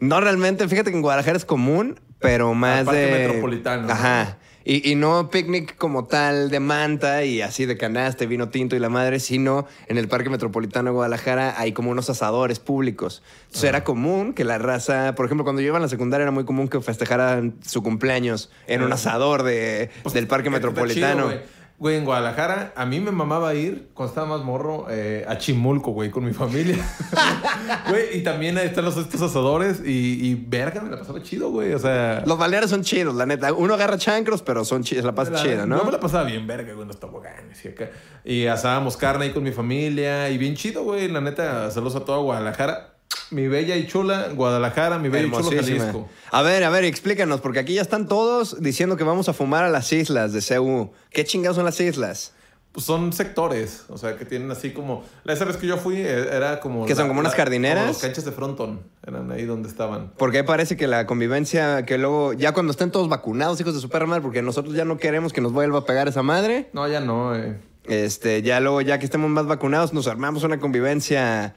No 0.00 0.20
realmente, 0.20 0.66
fíjate 0.68 0.90
que 0.90 0.96
en 0.96 1.02
Guadalajara 1.02 1.36
es 1.36 1.44
común, 1.44 2.00
pero 2.18 2.54
más 2.54 2.86
de... 2.86 3.10
metropolitano, 3.10 3.86
¿no? 3.86 3.92
Ajá. 3.92 4.38
Y, 4.68 4.90
y 4.90 4.96
no 4.96 5.30
picnic 5.30 5.76
como 5.76 6.06
tal 6.06 6.50
de 6.50 6.58
manta 6.58 7.22
y 7.22 7.40
así 7.40 7.66
de 7.66 7.76
canasta, 7.76 8.26
vino 8.26 8.48
tinto 8.48 8.74
y 8.74 8.80
la 8.80 8.88
madre, 8.88 9.20
sino 9.20 9.68
en 9.86 9.96
el 9.96 10.08
Parque 10.08 10.28
Metropolitano 10.28 10.90
de 10.90 10.94
Guadalajara 10.94 11.54
hay 11.56 11.70
como 11.70 11.92
unos 11.92 12.10
asadores 12.10 12.58
públicos. 12.58 13.22
Entonces 13.44 13.68
era 13.68 13.84
común 13.84 14.32
que 14.32 14.42
la 14.42 14.58
raza, 14.58 15.14
por 15.14 15.26
ejemplo, 15.26 15.44
cuando 15.44 15.62
yo 15.62 15.68
iba 15.68 15.78
a 15.78 15.80
la 15.80 15.88
secundaria 15.88 16.24
era 16.24 16.32
muy 16.32 16.44
común 16.44 16.66
que 16.66 16.80
festejaran 16.80 17.54
su 17.64 17.84
cumpleaños 17.84 18.50
en 18.66 18.82
un 18.82 18.92
asador 18.92 19.44
de, 19.44 19.90
del 20.12 20.26
Parque 20.26 20.50
Metropolitano. 20.50 21.30
chido, 21.30 21.42
güey. 21.78 21.96
En 21.96 22.04
Guadalajara, 22.04 22.72
a 22.76 22.86
mí 22.86 23.00
me 23.00 23.10
mamaba 23.10 23.54
ir, 23.54 23.88
cuando 23.94 24.10
estaba 24.10 24.26
más 24.26 24.44
morro, 24.44 24.86
eh, 24.90 25.24
a 25.28 25.38
Chimulco, 25.38 25.92
güey, 25.92 26.10
con 26.10 26.24
mi 26.24 26.32
familia. 26.32 26.76
Güey, 27.88 28.18
y 28.18 28.22
también 28.22 28.58
ahí 28.58 28.66
están 28.66 28.84
los, 28.84 28.96
estos 28.96 29.22
asadores 29.22 29.80
y, 29.84 30.26
y 30.26 30.34
verga, 30.34 30.80
me 30.80 30.90
la 30.90 30.98
pasaba 30.98 31.22
chido, 31.22 31.50
güey. 31.50 31.72
O 31.72 31.78
sea... 31.78 32.22
Los 32.26 32.38
balnearios 32.38 32.70
son 32.70 32.82
chidos, 32.82 33.14
la 33.14 33.26
neta. 33.26 33.52
Uno 33.52 33.74
agarra 33.74 33.96
chancros, 33.98 34.42
pero 34.42 34.64
son 34.64 34.82
chidos, 34.82 35.04
la 35.04 35.14
pasa 35.14 35.34
chida, 35.34 35.66
¿no? 35.66 35.84
me 35.84 35.92
la 35.92 36.00
pasaba 36.00 36.24
bien 36.24 36.46
verga, 36.46 36.72
güey, 36.72 36.82
en 36.82 36.88
los 36.88 37.00
toboganes 37.00 37.64
y 37.64 37.68
acá. 37.68 37.90
Y 38.24 38.46
asábamos 38.46 38.96
carne 38.96 39.26
ahí 39.26 39.32
con 39.32 39.42
mi 39.42 39.52
familia 39.52 40.30
y 40.30 40.38
bien 40.38 40.54
chido, 40.54 40.82
güey. 40.84 41.08
La 41.08 41.20
neta, 41.20 41.70
saludos 41.70 41.96
a 41.96 42.04
toda 42.04 42.18
Guadalajara. 42.18 42.95
Mi 43.30 43.48
bella 43.48 43.76
y 43.76 43.86
chula 43.86 44.28
Guadalajara, 44.34 44.98
mi 44.98 45.08
bella 45.08 45.24
y 45.24 45.30
Hermosísima. 45.30 45.62
Jalisco. 45.62 46.08
A 46.30 46.42
ver, 46.42 46.62
a 46.64 46.70
ver, 46.70 46.84
explícanos, 46.84 47.40
porque 47.40 47.58
aquí 47.58 47.74
ya 47.74 47.82
están 47.82 48.06
todos 48.08 48.60
diciendo 48.62 48.96
que 48.96 49.04
vamos 49.04 49.28
a 49.28 49.32
fumar 49.32 49.64
a 49.64 49.70
las 49.70 49.92
islas 49.92 50.32
de 50.32 50.40
CU. 50.56 50.90
¿Qué 51.10 51.24
chingados 51.24 51.56
son 51.56 51.64
las 51.64 51.80
islas? 51.80 52.32
Pues 52.72 52.84
son 52.84 53.12
sectores, 53.14 53.84
o 53.88 53.96
sea, 53.96 54.16
que 54.18 54.26
tienen 54.26 54.50
así 54.50 54.70
como... 54.72 55.02
La 55.24 55.32
esa 55.32 55.46
vez 55.46 55.56
que 55.56 55.66
yo 55.66 55.78
fui 55.78 55.96
eh, 55.96 56.28
era 56.30 56.60
como... 56.60 56.84
¿Que 56.84 56.94
son 56.94 57.04
la- 57.04 57.08
como 57.08 57.20
unas 57.20 57.34
jardineras? 57.34 57.78
Como 57.84 57.92
los 57.94 58.02
canchas 58.02 58.24
de 58.26 58.32
frontón. 58.32 58.80
Eran 59.06 59.32
ahí 59.32 59.46
donde 59.46 59.68
estaban. 59.70 60.12
Porque 60.18 60.44
parece 60.44 60.76
que 60.76 60.86
la 60.86 61.06
convivencia, 61.06 61.86
que 61.86 61.96
luego, 61.96 62.34
ya 62.34 62.52
cuando 62.52 62.72
estén 62.72 62.90
todos 62.90 63.08
vacunados, 63.08 63.58
hijos 63.60 63.74
de 63.74 63.80
su 63.80 63.88
perra 63.88 64.04
madre, 64.06 64.20
porque 64.22 64.42
nosotros 64.42 64.74
ya 64.74 64.84
no 64.84 64.98
queremos 64.98 65.32
que 65.32 65.40
nos 65.40 65.52
vuelva 65.52 65.78
a 65.78 65.84
pegar 65.86 66.06
esa 66.06 66.22
madre, 66.22 66.68
No, 66.74 66.86
ya 66.86 67.00
no, 67.00 67.34
eh. 67.34 67.58
este, 67.84 68.42
ya 68.42 68.60
luego, 68.60 68.82
ya 68.82 68.98
que 68.98 69.06
estemos 69.06 69.30
más 69.30 69.46
vacunados, 69.46 69.94
nos 69.94 70.06
armamos 70.06 70.42
una 70.44 70.60
convivencia 70.60 71.54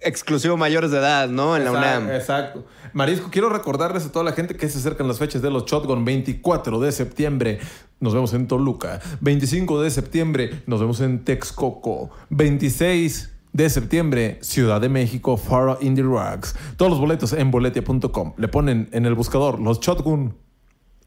exclusivo 0.00 0.56
mayores 0.56 0.90
de 0.90 0.98
edad, 0.98 1.28
¿no? 1.28 1.56
En 1.56 1.64
la 1.64 1.72
UNAM. 1.72 2.10
Exacto. 2.10 2.64
Marisco, 2.92 3.28
quiero 3.30 3.48
recordarles 3.48 4.06
a 4.06 4.12
toda 4.12 4.24
la 4.24 4.32
gente 4.32 4.56
que 4.56 4.68
se 4.68 4.78
acercan 4.78 5.06
las 5.08 5.18
fechas 5.18 5.42
de 5.42 5.50
los 5.50 5.64
Shotgun. 5.64 6.04
24 6.04 6.80
de 6.80 6.92
septiembre 6.92 7.60
nos 8.00 8.14
vemos 8.14 8.32
en 8.34 8.46
Toluca. 8.46 9.00
25 9.20 9.82
de 9.82 9.90
septiembre 9.90 10.62
nos 10.66 10.80
vemos 10.80 11.00
en 11.00 11.24
Texcoco. 11.24 12.10
26 12.30 13.30
de 13.52 13.68
septiembre, 13.68 14.38
Ciudad 14.42 14.80
de 14.80 14.88
México, 14.88 15.36
Faro 15.36 15.78
Indie 15.80 16.04
Rocks. 16.04 16.54
Todos 16.76 16.90
los 16.90 17.00
boletos 17.00 17.32
en 17.32 17.50
boletia.com. 17.50 18.34
Le 18.36 18.48
ponen 18.48 18.88
en 18.92 19.06
el 19.06 19.14
buscador 19.14 19.60
los 19.60 19.80
Shotgun. 19.80 20.34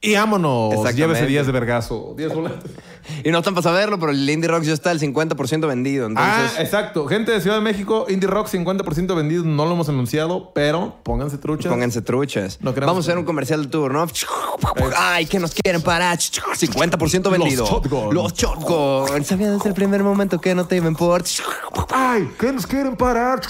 Y 0.04 0.16
vámonos. 0.16 0.94
Llévese 0.94 1.26
10 1.26 1.46
de 1.46 1.52
vergazo. 1.54 2.14
10 2.16 2.34
boletos. 2.34 2.72
Y 3.26 3.32
no 3.32 3.40
están 3.40 3.54
para 3.54 3.64
saberlo, 3.64 4.00
pero 4.00 4.14
el 4.14 4.30
Indie 4.30 4.48
Rocks 4.48 4.66
ya 4.66 4.74
está 4.74 4.92
al 4.92 5.00
50% 5.00 5.68
vendido. 5.68 6.08
Entonces, 6.08 6.54
ah, 6.58 6.62
exacto. 6.62 7.06
Gente 7.06 7.34
de 7.34 7.42
Ciudad 7.42 7.58
de 7.58 7.62
México, 7.62 8.06
Indie 8.08 8.30
Rock 8.30 8.48
50% 8.48 9.14
vendido. 9.14 9.44
No 9.44 9.66
lo 9.66 9.74
hemos 9.74 9.90
anunciado, 9.90 10.54
pero 10.54 10.96
pónganse 11.04 11.38
truchas. 11.38 11.70
Pónganse 11.70 12.02
truchas. 12.02 12.60
No 12.62 12.72
Vamos 12.72 13.06
a 13.06 13.10
hacer 13.10 13.18
un 13.18 13.26
comercial 13.26 13.62
del 13.62 13.70
tour, 13.70 13.92
¿no? 13.92 14.08
Ay, 14.96 15.26
que 15.26 15.38
nos 15.38 15.54
quieren 15.54 15.82
parar. 15.82 16.18
50% 16.18 17.30
vendido. 17.30 17.66
Shotgun. 17.66 18.14
Los 18.14 18.34
Shotgun. 18.34 19.24
Sabía 19.26 19.52
desde 19.52 19.68
el 19.68 19.76
primer 19.76 20.02
momento 20.02 20.40
que 20.40 20.56
no 20.56 20.66
te 20.66 20.78
iba 20.78 20.86
a 20.86 20.90
importar. 20.90 21.46
¡Ay! 21.90 22.30
¿Qué 22.40 22.54
nos 22.54 22.66
quieren 22.66 22.96
parar? 22.96 23.42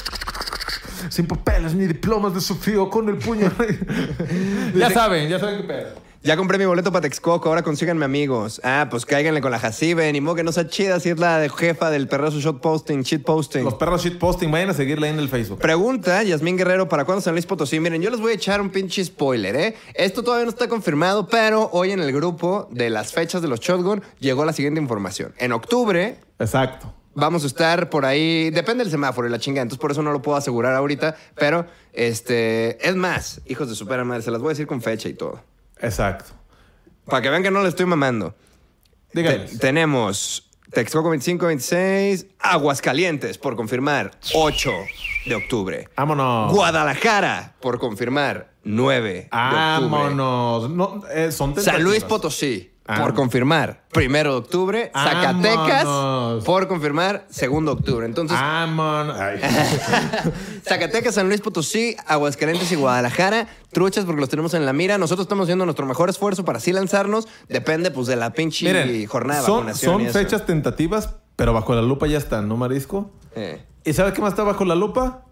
Sin 1.10 1.28
papeles 1.28 1.76
ni 1.76 1.86
diplomas 1.86 2.34
de 2.34 2.90
con 2.90 3.08
el 3.08 3.18
puño. 3.18 3.52
ya 4.76 4.90
saben, 4.90 5.30
ya 5.30 5.40
saben 5.40 5.62
qué 5.62 5.68
pedo. 5.68 6.04
Ya 6.26 6.38
compré 6.38 6.58
mi 6.58 6.64
boleto 6.64 6.90
para 6.94 7.02
Texcoco, 7.02 7.50
ahora 7.50 7.64
consíganme 7.64 8.06
amigos. 8.06 8.62
Ah, 8.64 8.88
pues 8.90 9.06
cáiganle 9.06 9.42
con 9.42 9.52
la 9.52 9.60
Jacibe, 9.60 10.10
ni 10.14 10.22
modo 10.22 10.36
que 10.36 10.44
no 10.46 10.54
sea 10.54 10.70
chida 10.70 11.02
si 11.02 11.10
es 11.10 11.20
la 11.20 11.38
de 11.38 11.50
jefa 11.50 11.90
del 11.90 12.08
perrazo 12.08 12.40
shot 12.40 12.62
posting, 12.62 13.02
shit 13.02 13.26
posting. 13.26 13.66
Los 13.66 13.74
perros 13.74 14.06
shitposting, 14.06 14.50
vayan 14.50 14.70
a 14.70 14.74
seguirla 14.74 15.10
en 15.10 15.20
el 15.20 15.28
Facebook. 15.28 15.60
Pregunta, 15.60 16.24
Yasmín 16.24 16.56
Guerrero, 16.56 16.88
¿para 16.88 17.04
cuándo 17.04 17.20
San 17.20 17.34
Luis 17.34 17.46
Potosí? 17.46 17.82
Miren, 17.82 18.02
yo 18.02 18.10
les 18.10 18.22
voy 18.22 18.32
a 18.32 18.36
echar 18.36 18.62
un 18.62 18.70
pinche 18.70 19.04
spoiler, 19.04 19.54
¿eh? 19.58 19.76
Esto 19.96 20.24
todavía 20.24 20.46
no 20.46 20.52
está 20.52 20.70
confirmado, 20.70 21.28
pero 21.28 21.70
hoy 21.74 21.92
en 21.92 22.00
el 22.00 22.14
grupo 22.14 22.70
de 22.72 22.90
las 22.90 23.12
fechas 23.12 23.42
de 23.42 23.50
los 23.50 23.60
Shotgun 23.60 24.02
llegó 24.20 24.46
la 24.46 24.54
siguiente 24.54 24.80
información. 24.80 25.34
En 25.40 25.52
octubre 25.52 26.20
Exacto. 26.40 26.94
vamos 27.16 27.44
a 27.44 27.48
estar 27.48 27.90
por 27.90 28.06
ahí, 28.06 28.50
depende 28.50 28.86
del 28.86 28.92
semáforo 28.92 29.28
y 29.28 29.30
la 29.30 29.40
chingada, 29.40 29.64
entonces 29.64 29.82
por 29.82 29.92
eso 29.92 30.02
no 30.02 30.14
lo 30.14 30.22
puedo 30.22 30.38
asegurar 30.38 30.74
ahorita, 30.74 31.18
pero 31.36 31.66
este, 31.92 32.88
es 32.88 32.96
más, 32.96 33.42
hijos 33.46 33.78
de 33.78 34.04
madre, 34.06 34.22
se 34.22 34.32
las 34.32 34.40
voy 34.40 34.52
a 34.52 34.54
decir 34.54 34.68
con 34.68 34.82
fecha 34.82 35.10
y 35.10 35.16
todo. 35.16 35.42
Exacto. 35.84 36.32
Para 37.06 37.22
que 37.22 37.30
vean 37.30 37.44
que 37.44 37.52
no 37.52 37.62
le 37.62 37.70
estoy 37.70 37.86
mamando. 37.86 38.34
Díganles. 39.14 39.52
Te- 39.52 39.58
tenemos 39.60 40.50
Texcoco 40.72 41.10
25, 41.12 41.46
26, 41.46 42.26
Aguascalientes 42.40 43.38
por 43.38 43.56
confirmar, 43.56 44.12
8 44.34 44.72
de 45.28 45.36
octubre. 45.36 45.88
Vámonos. 45.96 46.52
Guadalajara 46.52 47.56
por 47.62 47.78
confirmar, 47.80 48.52
9 48.64 49.10
de 49.14 49.20
octubre. 49.20 49.30
Vámonos. 49.32 50.70
No, 50.72 51.02
eh, 51.12 51.32
son 51.32 51.50
San 51.54 51.64
tentativas. 51.64 51.82
Luis 51.84 52.04
Potosí 52.04 52.73
Ah. 52.86 53.02
por 53.02 53.14
confirmar, 53.14 53.84
1 53.96 54.10
de 54.10 54.28
octubre. 54.30 54.92
Zacatecas 54.94 55.86
Vámonos. 55.86 56.44
por 56.44 56.68
confirmar, 56.68 57.26
2 57.30 57.40
de 57.40 57.72
octubre. 57.72 58.06
Entonces, 58.06 58.38
Vámonos. 58.38 59.18
Ay. 59.18 59.40
Zacatecas, 60.68 61.16
San 61.16 61.30
Luis 61.30 61.40
Potosí, 61.40 61.96
Aguascalientes 62.06 62.70
y 62.74 62.76
Guadalajara, 62.76 63.48
truchas 63.72 64.04
porque 64.04 64.20
los 64.20 64.30
tenemos 64.30 64.54
en 64.54 64.66
la 64.66 64.74
mira. 64.74 64.98
Nosotros 64.98 65.26
estamos 65.26 65.44
haciendo 65.44 65.64
nuestro 65.64 65.86
mejor 65.86 66.10
esfuerzo 66.10 66.44
para 66.44 66.58
así 66.58 66.74
lanzarnos. 66.74 67.30
Depende 67.48 67.90
pues 67.90 68.08
de 68.08 68.18
la 68.18 68.34
pinche 68.34 68.66
Miren, 68.66 69.08
jornada 69.08 69.40
de 69.40 69.46
son, 69.46 69.56
vacunación 69.66 70.06
fechas 70.12 70.46
tentativas, 70.46 71.16
pero 71.38 71.54
bajo 71.54 71.74
la 71.76 71.82
lupa 71.82 72.08
ya 72.08 72.18
están, 72.18 72.50
¿no, 72.50 72.58
Marisco? 72.58 73.12
Eh. 73.36 73.64
¿Y 73.86 73.94
sabe 73.94 74.12
qué 74.12 74.22
más 74.22 74.34
está 74.34 74.44
bajo 74.44 74.66
la 74.66 74.76
lupa? 74.76 75.24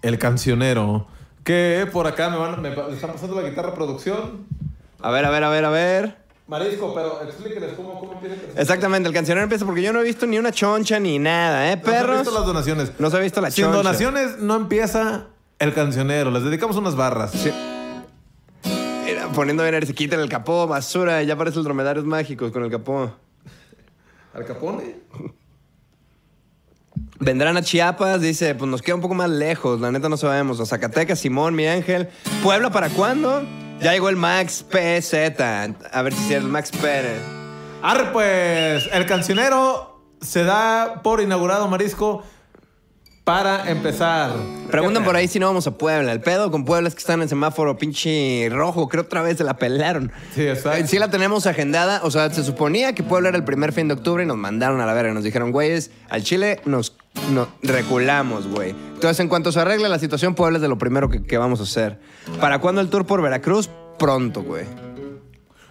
El 0.00 0.18
cancionero. 0.18 1.08
Que 1.44 1.86
por 1.92 2.06
acá 2.06 2.30
me, 2.30 2.38
van, 2.38 2.62
me 2.62 2.70
me 2.70 2.94
están 2.94 3.12
pasando 3.12 3.40
la 3.40 3.48
guitarra 3.48 3.74
producción. 3.74 4.46
A 5.00 5.10
ver, 5.10 5.26
a 5.26 5.30
ver, 5.30 5.44
a 5.44 5.50
ver, 5.50 5.64
a 5.66 5.70
ver. 5.70 6.25
Marisco, 6.48 6.94
pero 6.94 7.22
explíqueles 7.24 7.72
cómo, 7.74 7.98
cómo 7.98 8.12
empieza 8.12 8.34
el 8.34 8.40
cancionero. 8.40 8.62
Exactamente, 8.62 9.08
el 9.08 9.14
cancionero 9.14 9.42
empieza 9.44 9.64
porque 9.66 9.82
yo 9.82 9.92
no 9.92 10.00
he 10.00 10.04
visto 10.04 10.26
ni 10.26 10.38
una 10.38 10.52
choncha 10.52 11.00
ni 11.00 11.18
nada, 11.18 11.72
¿eh? 11.72 11.76
No 11.76 11.82
se 11.84 11.96
han 11.96 12.02
Perros. 12.02 12.20
visto 12.20 12.34
las 12.38 12.46
donaciones. 12.46 12.92
No 13.00 13.10
se 13.10 13.16
ha 13.16 13.20
visto 13.20 13.40
la 13.40 13.50
Sin 13.50 13.64
choncha. 13.64 13.76
donaciones 13.78 14.38
no 14.38 14.54
empieza 14.54 15.26
el 15.58 15.74
cancionero. 15.74 16.30
Les 16.30 16.44
dedicamos 16.44 16.76
unas 16.76 16.94
barras. 16.94 17.32
Sí. 17.32 17.50
Mira, 19.04 19.28
poniendo 19.34 19.64
bien, 19.64 19.84
se 19.86 19.94
quita 19.94 20.14
el 20.16 20.28
capó, 20.28 20.66
basura, 20.68 21.22
ya 21.24 21.36
parece 21.36 21.58
el 21.58 21.64
dromedarios 21.64 22.04
mágicos 22.04 22.52
con 22.52 22.62
el 22.64 22.70
capó. 22.70 23.12
¿Al 24.32 24.44
Capone? 24.44 24.96
Vendrán 27.18 27.56
a 27.56 27.62
Chiapas, 27.62 28.20
dice, 28.20 28.54
pues 28.54 28.70
nos 28.70 28.82
queda 28.82 28.94
un 28.94 29.00
poco 29.00 29.14
más 29.14 29.30
lejos, 29.30 29.80
la 29.80 29.90
neta 29.90 30.08
no 30.10 30.16
sabemos. 30.18 30.60
A 30.60 30.66
Zacatecas, 30.66 31.18
Simón, 31.18 31.54
mi 31.54 31.66
ángel. 31.66 32.08
¿Puebla 32.42 32.70
para 32.70 32.90
cuándo? 32.90 33.42
Ya 33.80 33.92
llegó 33.92 34.08
el 34.08 34.16
Max 34.16 34.64
PZ. 34.68 35.40
A 35.92 36.02
ver 36.02 36.12
si 36.12 36.24
es 36.34 36.42
el 36.42 36.48
Max 36.48 36.70
Pérez. 36.70 37.20
Arre, 37.82 38.06
pues, 38.12 38.88
el 38.92 39.06
cancionero 39.06 40.00
se 40.20 40.44
da 40.44 41.02
por 41.02 41.20
inaugurado 41.20 41.68
Marisco 41.68 42.24
para 43.26 43.68
empezar. 43.70 44.32
Preguntan 44.70 45.02
¿Qué 45.02 45.06
por 45.06 45.16
ahí 45.16 45.28
si 45.28 45.38
no 45.38 45.46
vamos 45.46 45.66
a 45.66 45.72
Puebla. 45.72 46.12
El 46.12 46.20
pedo 46.20 46.50
con 46.50 46.64
Puebla 46.64 46.88
es 46.88 46.94
que 46.94 47.00
están 47.00 47.22
en 47.22 47.28
semáforo 47.28 47.76
pinche 47.76 48.48
rojo. 48.50 48.88
Creo 48.88 49.02
otra 49.02 49.20
vez 49.20 49.38
se 49.38 49.44
la 49.44 49.56
pelaron. 49.56 50.12
Sí, 50.34 50.46
exacto. 50.46 50.78
Eh, 50.78 50.86
Sí 50.86 50.98
la 50.98 51.10
tenemos 51.10 51.46
agendada. 51.46 52.00
O 52.04 52.10
sea, 52.10 52.30
se 52.30 52.44
suponía 52.44 52.94
que 52.94 53.02
Puebla 53.02 53.28
era 53.30 53.36
el 53.36 53.44
primer 53.44 53.72
fin 53.72 53.88
de 53.88 53.94
octubre 53.94 54.22
y 54.22 54.26
nos 54.26 54.36
mandaron 54.36 54.80
a 54.80 54.86
la 54.86 54.94
verga. 54.94 55.12
Nos 55.12 55.24
dijeron, 55.24 55.50
güeyes, 55.50 55.90
al 56.08 56.22
Chile 56.22 56.60
nos, 56.64 56.95
nos 57.32 57.48
reculamos, 57.62 58.46
güey. 58.46 58.70
Entonces, 58.70 59.20
en 59.20 59.28
cuanto 59.28 59.52
se 59.52 59.60
arregle 59.60 59.88
la 59.88 59.98
situación, 59.98 60.34
Puebla 60.34 60.58
es 60.58 60.62
de 60.62 60.68
lo 60.68 60.78
primero 60.78 61.08
que, 61.08 61.22
que 61.22 61.38
vamos 61.38 61.60
a 61.60 61.64
hacer. 61.64 61.98
¿Para 62.40 62.60
cuándo 62.60 62.80
el 62.80 62.88
tour 62.88 63.06
por 63.06 63.22
Veracruz? 63.22 63.68
Pronto, 63.98 64.42
güey. 64.42 64.64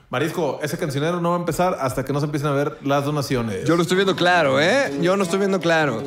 Marisco, 0.09 0.59
ese 0.61 0.77
cancionero 0.77 1.19
no 1.19 1.31
va 1.31 1.35
a 1.35 1.39
empezar 1.39 1.77
hasta 1.79 2.05
que 2.05 2.13
no 2.13 2.19
se 2.19 2.25
empiecen 2.25 2.49
a 2.49 2.53
ver 2.53 2.77
las 2.83 3.05
donaciones. 3.05 3.65
Yo 3.65 3.75
lo 3.75 3.81
estoy 3.81 3.95
viendo 3.97 4.15
claro, 4.15 4.61
¿eh? 4.61 4.91
Yo 5.01 5.17
lo 5.17 5.23
estoy 5.23 5.39
viendo 5.39 5.59
claro. 5.59 6.01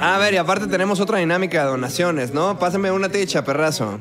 A 0.00 0.18
ver, 0.18 0.34
y 0.34 0.36
aparte 0.36 0.66
tenemos 0.66 0.98
otra 0.98 1.18
dinámica 1.18 1.62
de 1.62 1.70
donaciones, 1.70 2.34
¿no? 2.34 2.58
Pásame 2.58 2.90
una 2.90 3.08
ticha, 3.08 3.44
perrazo. 3.44 4.00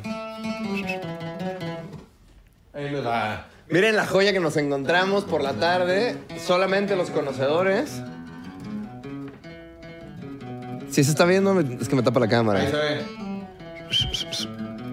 Ahí. 2.73 2.87
Miren 3.69 3.95
la 3.95 4.07
joya 4.07 4.33
que 4.33 4.39
nos 4.39 4.57
encontramos 4.57 5.25
por 5.25 5.43
la 5.43 5.53
tarde. 5.53 6.17
Solamente 6.43 6.95
los 6.95 7.11
conocedores. 7.11 8.01
Si 10.91 11.03
se 11.03 11.11
está 11.11 11.25
viendo, 11.25 11.53
me- 11.53 11.75
es 11.81 11.87
que 11.87 11.95
me 11.95 12.03
tapa 12.03 12.19
la 12.19 12.25
Ahí 12.25 12.29
cámara. 12.31 12.59
se 12.69 12.71
ve. 12.75 13.05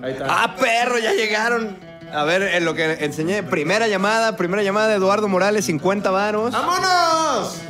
Ahí 0.03 0.13
está. 0.13 0.27
¡Ah, 0.29 0.57
perro! 0.59 0.99
Ya 0.99 1.13
llegaron. 1.13 1.77
A 2.13 2.25
ver, 2.25 2.43
en 2.43 2.65
lo 2.65 2.75
que 2.75 3.05
enseñé. 3.05 3.43
Primera 3.43 3.87
llamada, 3.89 4.37
primera 4.37 4.63
llamada 4.63 4.89
de 4.89 4.95
Eduardo 4.95 5.29
Morales, 5.29 5.67
50 5.67 6.11
varos. 6.11 6.53
¡Vámonos! 6.53 7.61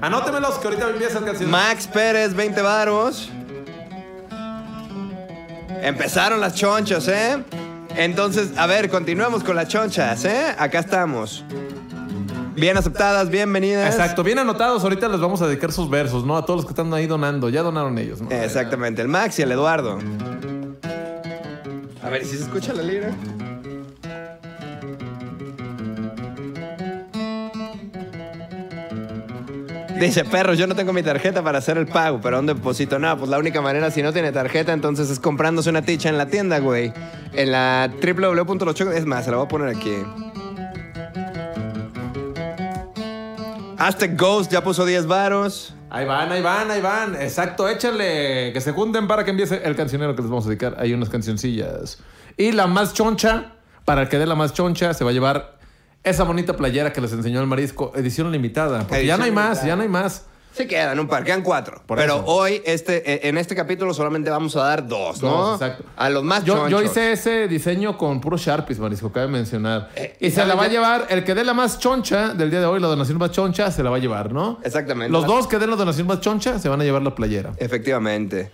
Anótemelos 0.00 0.58
que 0.58 0.68
ahorita 0.68 0.88
empieza 0.88 1.18
el 1.18 1.24
cancionero. 1.24 1.50
Max 1.50 1.86
Pérez, 1.86 2.34
20 2.34 2.62
varos. 2.62 3.30
Empezaron 5.82 6.40
las 6.40 6.54
chonchas, 6.54 7.08
¿eh? 7.08 7.42
Entonces, 7.96 8.56
a 8.56 8.66
ver, 8.66 8.88
continuemos 8.88 9.42
con 9.44 9.56
las 9.56 9.68
chonchas, 9.68 10.24
¿eh? 10.24 10.54
Acá 10.58 10.78
estamos. 10.78 11.44
Bien 12.54 12.76
aceptadas, 12.76 13.30
bienvenidas. 13.30 13.94
Exacto, 13.94 14.22
bien 14.22 14.38
anotados. 14.38 14.82
Ahorita 14.82 15.08
les 15.08 15.20
vamos 15.20 15.40
a 15.42 15.46
dedicar 15.46 15.72
sus 15.72 15.88
versos, 15.88 16.24
¿no? 16.24 16.36
A 16.36 16.44
todos 16.44 16.58
los 16.58 16.66
que 16.66 16.72
están 16.72 16.92
ahí 16.92 17.06
donando. 17.06 17.48
Ya 17.48 17.62
donaron 17.62 17.96
ellos, 17.98 18.20
¿no? 18.20 18.30
Exactamente, 18.30 19.02
el 19.02 19.08
Max 19.08 19.38
y 19.38 19.42
el 19.42 19.52
Eduardo. 19.52 19.98
A 22.02 22.08
ver, 22.08 22.24
si 22.24 22.36
se 22.36 22.44
escucha 22.44 22.72
la 22.72 22.82
lira. 22.82 23.14
Dice, 30.00 30.24
perros, 30.24 30.56
yo 30.56 30.66
no 30.66 30.74
tengo 30.74 30.94
mi 30.94 31.02
tarjeta 31.02 31.42
para 31.42 31.58
hacer 31.58 31.76
el 31.76 31.86
pago, 31.86 32.20
pero 32.22 32.36
¿dónde 32.36 32.54
deposito? 32.54 32.98
No, 32.98 33.18
pues 33.18 33.28
la 33.28 33.38
única 33.38 33.60
manera, 33.60 33.90
si 33.90 34.02
no 34.02 34.14
tiene 34.14 34.32
tarjeta, 34.32 34.72
entonces 34.72 35.10
es 35.10 35.20
comprándose 35.20 35.68
una 35.68 35.82
ticha 35.82 36.08
en 36.08 36.16
la 36.16 36.26
tienda, 36.26 36.58
güey. 36.58 36.90
En 37.34 37.52
la 37.52 37.90
www.lochoco... 38.02 38.92
Es 38.92 39.04
más, 39.04 39.26
se 39.26 39.30
la 39.30 39.36
voy 39.36 39.44
a 39.44 39.48
poner 39.48 39.68
aquí. 39.68 40.02
Hashtag 43.80 44.14
Ghost 44.14 44.52
ya 44.52 44.62
puso 44.62 44.84
10 44.84 45.06
varos. 45.06 45.74
Ahí 45.88 46.04
van, 46.04 46.30
ahí 46.30 46.42
van, 46.42 46.70
ahí 46.70 46.82
van. 46.82 47.14
Exacto, 47.14 47.66
échale. 47.66 48.52
Que 48.52 48.60
se 48.60 48.72
junten 48.72 49.06
para 49.06 49.24
que 49.24 49.30
empiece 49.30 49.62
el 49.64 49.74
cancionero 49.74 50.14
que 50.14 50.20
les 50.20 50.30
vamos 50.30 50.44
a 50.44 50.48
dedicar. 50.50 50.76
Hay 50.78 50.92
unas 50.92 51.08
cancioncillas. 51.08 51.96
Y 52.36 52.52
la 52.52 52.66
más 52.66 52.92
choncha, 52.92 53.54
para 53.86 54.02
el 54.02 54.10
que 54.10 54.18
dé 54.18 54.26
la 54.26 54.34
más 54.34 54.52
choncha, 54.52 54.92
se 54.92 55.02
va 55.02 55.08
a 55.08 55.12
llevar 55.14 55.58
esa 56.04 56.24
bonita 56.24 56.58
playera 56.58 56.92
que 56.92 57.00
les 57.00 57.10
enseñó 57.14 57.40
el 57.40 57.46
marisco, 57.46 57.90
edición 57.96 58.30
limitada. 58.30 58.80
Porque 58.86 59.06
ya 59.06 59.16
no 59.16 59.24
hay 59.24 59.30
más, 59.30 59.64
ya 59.64 59.76
no 59.76 59.82
hay 59.82 59.88
más. 59.88 60.26
Se 60.52 60.66
quedan 60.66 60.98
un 60.98 61.06
par, 61.06 61.22
quedan 61.24 61.42
cuatro. 61.42 61.80
Por 61.86 61.96
Pero 61.96 62.16
eso. 62.16 62.24
hoy, 62.26 62.60
este, 62.64 63.10
eh, 63.10 63.28
en 63.28 63.38
este 63.38 63.54
capítulo, 63.54 63.94
solamente 63.94 64.30
vamos 64.30 64.56
a 64.56 64.64
dar 64.64 64.86
dos, 64.86 65.22
¿no? 65.22 65.30
Dos, 65.30 65.62
exacto. 65.62 65.84
A 65.96 66.10
los 66.10 66.24
más 66.24 66.44
Yo, 66.44 66.68
yo 66.68 66.78
chonchos. 66.78 66.90
hice 66.90 67.12
ese 67.12 67.48
diseño 67.48 67.96
con 67.96 68.20
puro 68.20 68.36
Sharpies, 68.36 68.78
Marisco, 68.80 69.12
cabe 69.12 69.28
mencionar. 69.28 69.90
Eh, 69.94 70.16
y 70.20 70.30
se 70.30 70.36
¿sabes 70.36 70.48
la 70.48 70.54
va 70.56 70.64
a 70.64 70.68
llevar, 70.68 71.06
el 71.08 71.22
que 71.24 71.34
dé 71.34 71.44
la 71.44 71.54
más 71.54 71.78
choncha 71.78 72.34
del 72.34 72.50
día 72.50 72.60
de 72.60 72.66
hoy, 72.66 72.80
la 72.80 72.88
donación 72.88 73.18
más 73.18 73.30
choncha, 73.30 73.70
se 73.70 73.82
la 73.82 73.90
va 73.90 73.96
a 73.96 74.00
llevar, 74.00 74.32
¿no? 74.32 74.58
Exactamente. 74.64 75.12
Los 75.12 75.24
dos 75.26 75.46
que 75.46 75.58
den 75.58 75.70
la 75.70 75.76
donación 75.76 76.06
más 76.08 76.20
choncha 76.20 76.58
se 76.58 76.68
van 76.68 76.80
a 76.80 76.84
llevar 76.84 77.02
la 77.02 77.14
playera. 77.14 77.52
Efectivamente. 77.56 78.50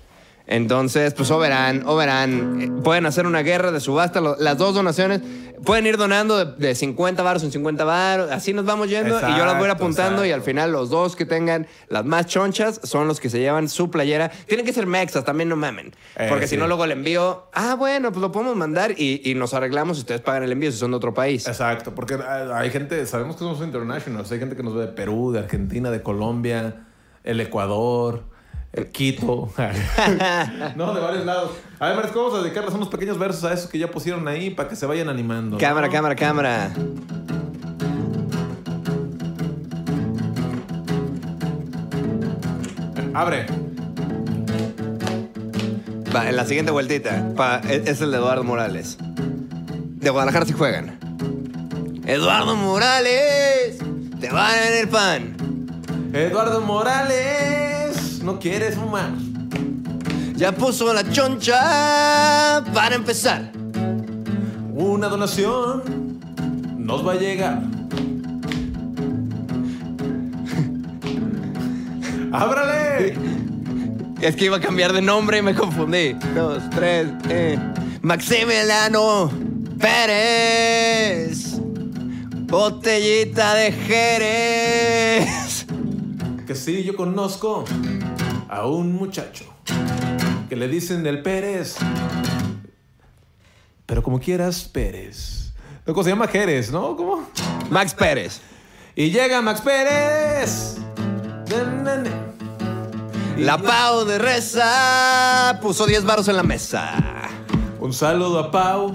Entonces, 0.46 1.12
pues 1.14 1.30
o 1.30 1.38
verán, 1.38 1.82
o 1.86 1.96
verán. 1.96 2.80
Pueden 2.84 3.06
hacer 3.06 3.26
una 3.26 3.42
guerra 3.42 3.72
de 3.72 3.80
subasta. 3.80 4.20
lo- 4.20 4.36
las 4.38 4.56
dos 4.58 4.74
donaciones 4.74 5.20
pueden 5.64 5.86
ir 5.86 5.96
donando 5.96 6.44
de, 6.44 6.52
de 6.68 6.74
50 6.74 7.22
baros 7.22 7.42
en 7.42 7.50
50 7.50 7.84
baros. 7.84 8.30
Así 8.30 8.52
nos 8.52 8.64
vamos 8.64 8.88
yendo 8.88 9.16
y 9.18 9.20
yo 9.36 9.44
las 9.44 9.54
voy 9.56 9.64
a 9.64 9.66
ir 9.66 9.70
Exacto, 9.72 9.72
apuntando 9.84 10.24
y 10.24 10.30
al 10.30 10.42
final 10.42 10.70
los 10.70 10.90
dos 10.90 11.16
que 11.16 11.24
tengan 11.26 11.66
las 11.88 12.04
más 12.04 12.26
chonchas 12.26 12.80
son 12.84 13.08
los 13.08 13.18
que 13.18 13.28
se 13.28 13.40
llevan 13.40 13.68
su 13.68 13.90
playera. 13.90 14.30
Tienen 14.46 14.64
que 14.64 14.72
ser 14.72 14.86
mexas, 14.86 15.24
también 15.24 15.48
no 15.48 15.56
mamen. 15.56 15.92
Eh, 16.16 16.26
Porque 16.28 16.46
si 16.46 16.56
no, 16.56 16.68
luego 16.68 16.84
el 16.84 16.92
envío. 16.92 17.46
Ah, 17.52 17.74
bueno, 17.74 18.10
pues 18.12 18.20
lo 18.20 18.30
podemos 18.30 18.54
mandar 18.54 18.92
y, 18.96 19.22
y 19.28 19.34
nos 19.34 19.52
arreglamos 19.54 19.96
si 19.96 20.02
ustedes 20.02 20.20
pagan 20.20 20.44
el 20.44 20.52
envío 20.52 20.70
si 20.70 20.78
son 20.78 20.92
de 20.92 20.96
otro 20.98 21.12
país. 21.12 21.48
Exacto, 21.48 21.92
porque 21.94 22.14
eh, 22.14 22.20
hay 22.54 22.70
gente, 22.70 23.04
sabemos 23.06 23.34
que 23.34 23.40
somos 23.40 23.60
internationals, 23.62 24.30
hay 24.30 24.38
gente 24.38 24.54
que 24.54 24.62
nos 24.62 24.74
ve 24.74 24.82
de 24.82 24.88
Perú, 24.92 25.32
de 25.32 25.40
Argentina, 25.40 25.90
de 25.90 26.02
Colombia, 26.02 26.86
el 27.24 27.40
Ecuador, 27.40 28.22
el 28.76 28.86
Quito. 28.88 29.50
no, 30.76 30.94
de 30.94 31.00
varios 31.00 31.24
lados. 31.24 31.52
A 31.78 31.88
ver, 31.88 31.96
Marisco, 31.96 32.22
vamos 32.24 32.38
a 32.38 32.42
dedicarles 32.42 32.74
unos 32.74 32.88
pequeños 32.88 33.18
versos 33.18 33.44
a 33.44 33.52
esos 33.52 33.70
que 33.70 33.78
ya 33.78 33.90
pusieron 33.90 34.26
ahí 34.28 34.50
para 34.50 34.68
que 34.68 34.76
se 34.76 34.86
vayan 34.86 35.08
animando. 35.08 35.56
¿no? 35.56 35.58
Cámara, 35.60 35.88
cámara, 35.88 36.14
cámara. 36.16 36.72
Abre. 43.14 43.46
Va, 46.14 46.28
en 46.28 46.36
la 46.36 46.44
siguiente 46.46 46.70
vueltita. 46.72 47.32
pa- 47.36 47.60
es, 47.68 48.00
el 48.00 48.10
de 48.10 48.16
Eduardo 48.18 48.44
Morales. 48.44 48.98
De 49.00 50.10
Guadalajara 50.10 50.46
si 50.46 50.52
juegan. 50.52 50.98
Eduardo 52.06 52.54
Morales, 52.56 53.78
te 54.20 54.30
van 54.30 54.54
el 54.80 54.88
pan. 54.88 55.36
Eduardo 56.12 56.60
Morales, 56.60 57.75
no 58.26 58.38
quieres 58.40 58.74
fumar. 58.74 59.10
Ya 60.34 60.50
puso 60.50 60.92
la 60.92 61.08
choncha 61.10 62.60
para 62.74 62.96
empezar. 62.96 63.52
Una 64.74 65.06
donación 65.06 66.18
nos 66.76 67.06
va 67.06 67.12
a 67.12 67.14
llegar. 67.14 67.62
¡Ábrale! 72.32 73.14
Es 74.20 74.34
que 74.34 74.46
iba 74.46 74.56
a 74.56 74.60
cambiar 74.60 74.92
de 74.92 75.02
nombre 75.02 75.38
y 75.38 75.42
me 75.42 75.54
confundí. 75.54 76.14
Dos, 76.34 76.68
tres, 76.70 77.06
eh. 77.28 77.56
Maximiliano 78.02 79.30
Pérez. 79.78 81.60
Botellita 82.48 83.54
de 83.54 83.70
Jerez. 83.70 85.55
Que 86.46 86.54
sí, 86.54 86.84
yo 86.84 86.94
conozco 86.94 87.64
a 88.48 88.66
un 88.66 88.92
muchacho 88.92 89.44
que 90.48 90.54
le 90.54 90.68
dicen 90.68 91.04
el 91.06 91.22
Pérez. 91.22 91.76
Pero 93.84 94.02
como 94.02 94.20
quieras, 94.20 94.62
Pérez. 94.64 95.52
No, 95.86 95.92
¿Cómo 95.92 96.04
se 96.04 96.10
llama 96.10 96.28
Jerez, 96.28 96.70
no? 96.70 96.96
¿Cómo? 96.96 97.28
Max 97.70 97.94
Pérez. 97.94 98.40
Y 98.94 99.10
llega 99.10 99.42
Max 99.42 99.60
Pérez. 99.60 100.76
La 103.36 103.58
Pau 103.58 104.04
de 104.04 104.18
Reza 104.18 105.58
puso 105.60 105.84
10 105.86 106.04
baros 106.04 106.28
en 106.28 106.36
la 106.36 106.42
mesa. 106.42 106.94
Un 107.80 107.92
saludo 107.92 108.38
a 108.38 108.50
Pau. 108.50 108.94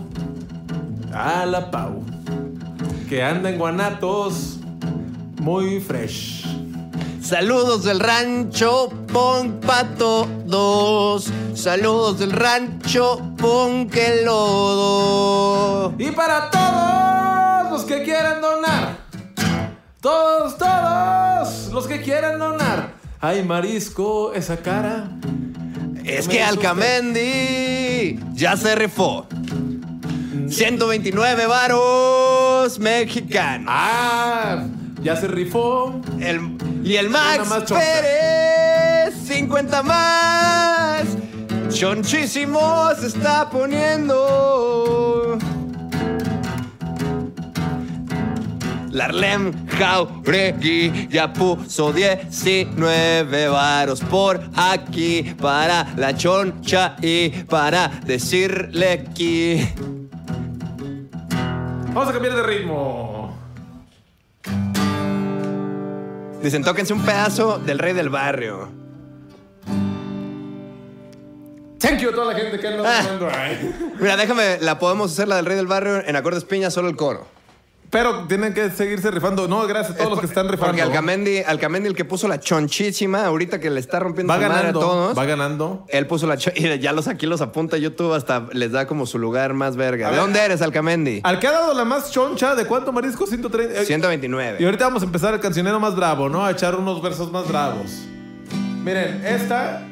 A 1.14 1.46
la 1.46 1.70
Pau. 1.70 2.04
Que 3.10 3.22
anda 3.22 3.50
en 3.50 3.58
Guanatos. 3.58 4.58
Muy 5.40 5.80
fresh. 5.80 6.41
Saludos 7.32 7.86
del 7.86 8.02
rancho 8.02 8.90
Pon 9.08 9.62
pa' 9.62 9.86
todos. 9.98 11.32
Saludos 11.56 12.20
del 12.20 12.34
rancho 12.34 13.22
Pon 13.38 13.90
que 13.90 14.24
lodo. 14.26 15.94
Y 15.98 16.12
para 16.12 16.52
todos 16.52 17.72
los 17.72 17.84
que 17.86 18.04
quieran 18.04 18.42
donar. 18.42 18.98
Todos, 20.02 20.58
todos 20.58 21.70
los 21.72 21.88
que 21.88 22.02
quieran 22.02 22.38
donar. 22.38 22.96
Ay, 23.22 23.46
marisco, 23.46 24.34
esa 24.34 24.58
cara. 24.58 25.08
Es 26.04 26.28
que. 26.28 26.44
Alcamendi 26.44 28.20
ya 28.34 28.58
se 28.58 28.76
rifó. 28.76 29.26
129 30.50 31.46
varos 31.46 32.78
mexicanos. 32.78 33.70
Ah, 33.70 34.66
ya 35.02 35.16
se 35.16 35.28
rifó. 35.28 36.00
El- 36.20 36.58
y 36.84 36.96
el 36.96 37.10
Max 37.10 37.48
más. 37.50 37.64
Pérez, 37.64 39.16
50 39.26 39.84
más. 39.84 41.04
Chonchísimo 41.70 42.90
se 43.00 43.08
está 43.08 43.50
poniendo. 43.50 45.38
Larlem 48.92 49.54
Jauregui 49.68 51.08
ya 51.10 51.32
puso 51.32 51.94
19 51.94 53.48
varos 53.48 54.02
por 54.02 54.42
aquí 54.54 55.34
para 55.42 55.88
la 55.96 56.14
choncha 56.16 56.98
y 57.02 57.30
para 57.30 57.88
decirle 58.06 59.06
que... 59.16 59.74
Vamos 61.94 62.10
a 62.10 62.12
cambiar 62.14 62.36
de 62.36 62.44
ritmo. 62.44 63.11
Dicen, 66.42 66.64
tóquense 66.64 66.94
un 66.94 67.02
pedazo 67.04 67.60
del 67.60 67.78
rey 67.80 67.94
del 67.94 68.10
barrio. 68.10 68.70
Thank 71.80 72.00
you 72.00 72.10
a 72.10 72.14
toda 72.14 72.34
la 72.34 72.40
gente 72.40 72.60
que 72.60 72.68
anda 72.68 72.84
Ah. 72.86 73.52
Mira, 74.00 74.16
déjame, 74.18 74.60
la 74.60 74.78
podemos 74.80 75.12
hacer 75.12 75.28
la 75.28 75.36
del 75.38 75.46
rey 75.46 75.56
del 75.56 75.68
barrio 75.68 76.04
en 76.06 76.16
acordes 76.16 76.44
piña, 76.46 76.70
solo 76.70 76.90
el 76.90 76.96
coro. 76.96 77.26
Pero 77.92 78.26
tienen 78.26 78.54
que 78.54 78.70
seguirse 78.72 79.12
rifando. 79.12 79.50
No, 79.50 79.68
gracias 79.68 79.96
a 79.96 79.98
todos 79.98 80.12
los 80.12 80.20
que 80.22 80.26
están 80.26 80.48
rifando. 80.48 80.68
Porque 80.72 80.82
Alcamendi, 80.82 81.40
Alcamendi, 81.40 81.90
el 81.90 81.96
que 81.96 82.06
puso 82.06 82.28
la 82.30 82.40
chonchísima, 82.40 83.26
ahorita 83.26 83.60
que 83.60 83.70
le 83.70 83.82
está 83.82 84.00
rompiendo 84.00 84.32
va 84.32 84.38
su 84.38 84.42
madre 84.44 84.54
a 84.56 84.58
ganando. 84.60 84.80
todos. 84.80 85.18
Va 85.18 85.26
ganando. 85.26 85.86
Él 85.90 86.08
puso 86.08 86.26
la 86.26 86.36
y 86.56 86.80
ya 86.80 86.94
los 86.94 87.10
aquí 87.10 87.26
los 87.26 87.42
apunta 87.42 87.76
YouTube 87.78 88.14
hasta 88.14 88.48
les 88.54 88.72
da 88.72 88.88
como 88.88 89.06
su 89.06 89.20
lugar 89.20 89.54
más 89.54 89.76
verga. 89.76 90.08
A 90.08 90.10
¿De 90.12 90.16
ver. 90.16 90.24
dónde 90.26 90.40
eres, 90.40 90.62
Alcamendi? 90.62 91.20
Al 91.24 91.38
que 91.40 91.48
ha 91.48 91.52
dado 91.52 91.74
la 91.74 91.84
más 91.84 92.12
choncha, 92.12 92.56
¿de 92.56 92.66
cuánto 92.66 92.94
marisco? 92.94 93.28
130. 93.28 93.80
Eh, 93.80 93.84
Y 93.84 93.86
129. 93.86 94.64
ahorita 94.66 94.86
vamos 94.86 95.02
a 95.04 95.06
empezar 95.06 95.34
el 95.34 95.42
cancionero 95.42 95.78
más 95.80 95.94
bravo, 95.96 96.30
¿no? 96.30 96.46
A 96.46 96.52
echar 96.52 96.76
unos 96.76 97.02
versos 97.02 97.30
más 97.30 97.46
bravos. 97.48 98.04
Miren, 98.86 99.22
esta. 99.26 99.86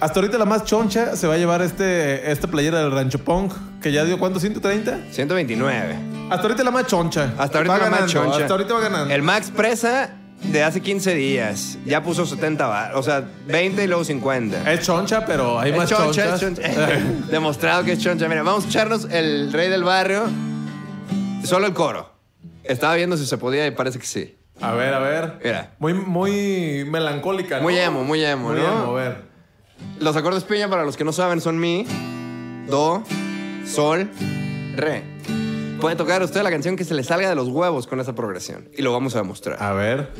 Hasta 0.00 0.18
ahorita 0.20 0.38
la 0.38 0.46
más 0.46 0.64
choncha 0.64 1.14
se 1.14 1.26
va 1.26 1.34
a 1.34 1.36
llevar 1.36 1.60
este, 1.60 2.30
esta 2.32 2.48
playera 2.48 2.80
del 2.80 2.90
Rancho 2.90 3.18
Pong, 3.18 3.52
que 3.82 3.92
ya 3.92 4.04
dio 4.04 4.18
cuánto, 4.18 4.40
130. 4.40 4.98
129. 5.10 5.96
Hasta 6.30 6.42
ahorita 6.42 6.64
la 6.64 6.70
más 6.70 6.86
choncha. 6.86 7.34
Hasta 7.36 7.58
ahorita 7.58 7.72
va 7.74 7.78
la 7.84 7.90
más 7.90 8.00
ganando, 8.00 8.12
choncha. 8.12 8.38
Hasta 8.38 8.52
ahorita 8.54 8.74
va 8.74 8.80
ganando. 8.80 9.14
El 9.14 9.22
Max 9.22 9.52
Presa 9.54 10.16
de 10.42 10.62
hace 10.62 10.80
15 10.80 11.14
días. 11.14 11.76
Ya 11.84 12.02
puso 12.02 12.24
70 12.24 12.66
bar, 12.66 12.96
o 12.96 13.02
sea, 13.02 13.28
20 13.46 13.84
y 13.84 13.86
luego 13.88 14.04
50. 14.04 14.72
Es 14.72 14.80
choncha, 14.86 15.26
pero 15.26 15.60
hay 15.60 15.72
Es 15.72 15.76
más 15.76 15.90
choncha, 15.90 16.38
chonchas. 16.38 16.42
es 16.42 16.60
choncha. 16.62 17.00
Demostrado 17.30 17.84
que 17.84 17.92
es 17.92 17.98
choncha. 17.98 18.26
Mira, 18.26 18.42
vamos 18.42 18.64
a 18.64 18.68
echarnos 18.68 19.04
el 19.10 19.52
rey 19.52 19.68
del 19.68 19.84
barrio. 19.84 20.22
Solo 21.44 21.66
el 21.66 21.74
coro. 21.74 22.10
Estaba 22.64 22.94
viendo 22.94 23.18
si 23.18 23.26
se 23.26 23.36
podía 23.36 23.66
y 23.66 23.72
parece 23.72 23.98
que 23.98 24.06
sí. 24.06 24.36
A 24.62 24.72
ver, 24.72 24.94
a 24.94 24.98
ver. 24.98 25.38
Mira. 25.44 25.72
Muy, 25.78 25.92
muy 25.92 26.86
melancólica, 26.88 27.56
¿no? 27.58 27.62
Muy 27.64 27.76
emo, 27.78 28.04
muy 28.04 28.24
emo, 28.24 28.50
Muy 28.50 28.60
¿no? 28.60 28.66
emo, 28.66 28.96
a 28.96 29.00
ver. 29.00 29.29
Los 29.98 30.16
acordes 30.16 30.44
piña, 30.44 30.68
para 30.68 30.84
los 30.84 30.96
que 30.96 31.04
no 31.04 31.12
saben, 31.12 31.40
son 31.40 31.58
mi, 31.58 31.86
do, 32.68 33.02
sol, 33.66 34.08
re. 34.76 35.04
Puede 35.80 35.96
tocar 35.96 36.22
usted 36.22 36.42
la 36.42 36.50
canción 36.50 36.76
que 36.76 36.84
se 36.84 36.94
le 36.94 37.04
salga 37.04 37.28
de 37.28 37.34
los 37.34 37.48
huevos 37.48 37.86
con 37.86 38.00
esa 38.00 38.14
progresión. 38.14 38.68
Y 38.76 38.82
lo 38.82 38.92
vamos 38.92 39.14
a 39.14 39.18
demostrar. 39.18 39.62
A 39.62 39.72
ver. 39.72 40.10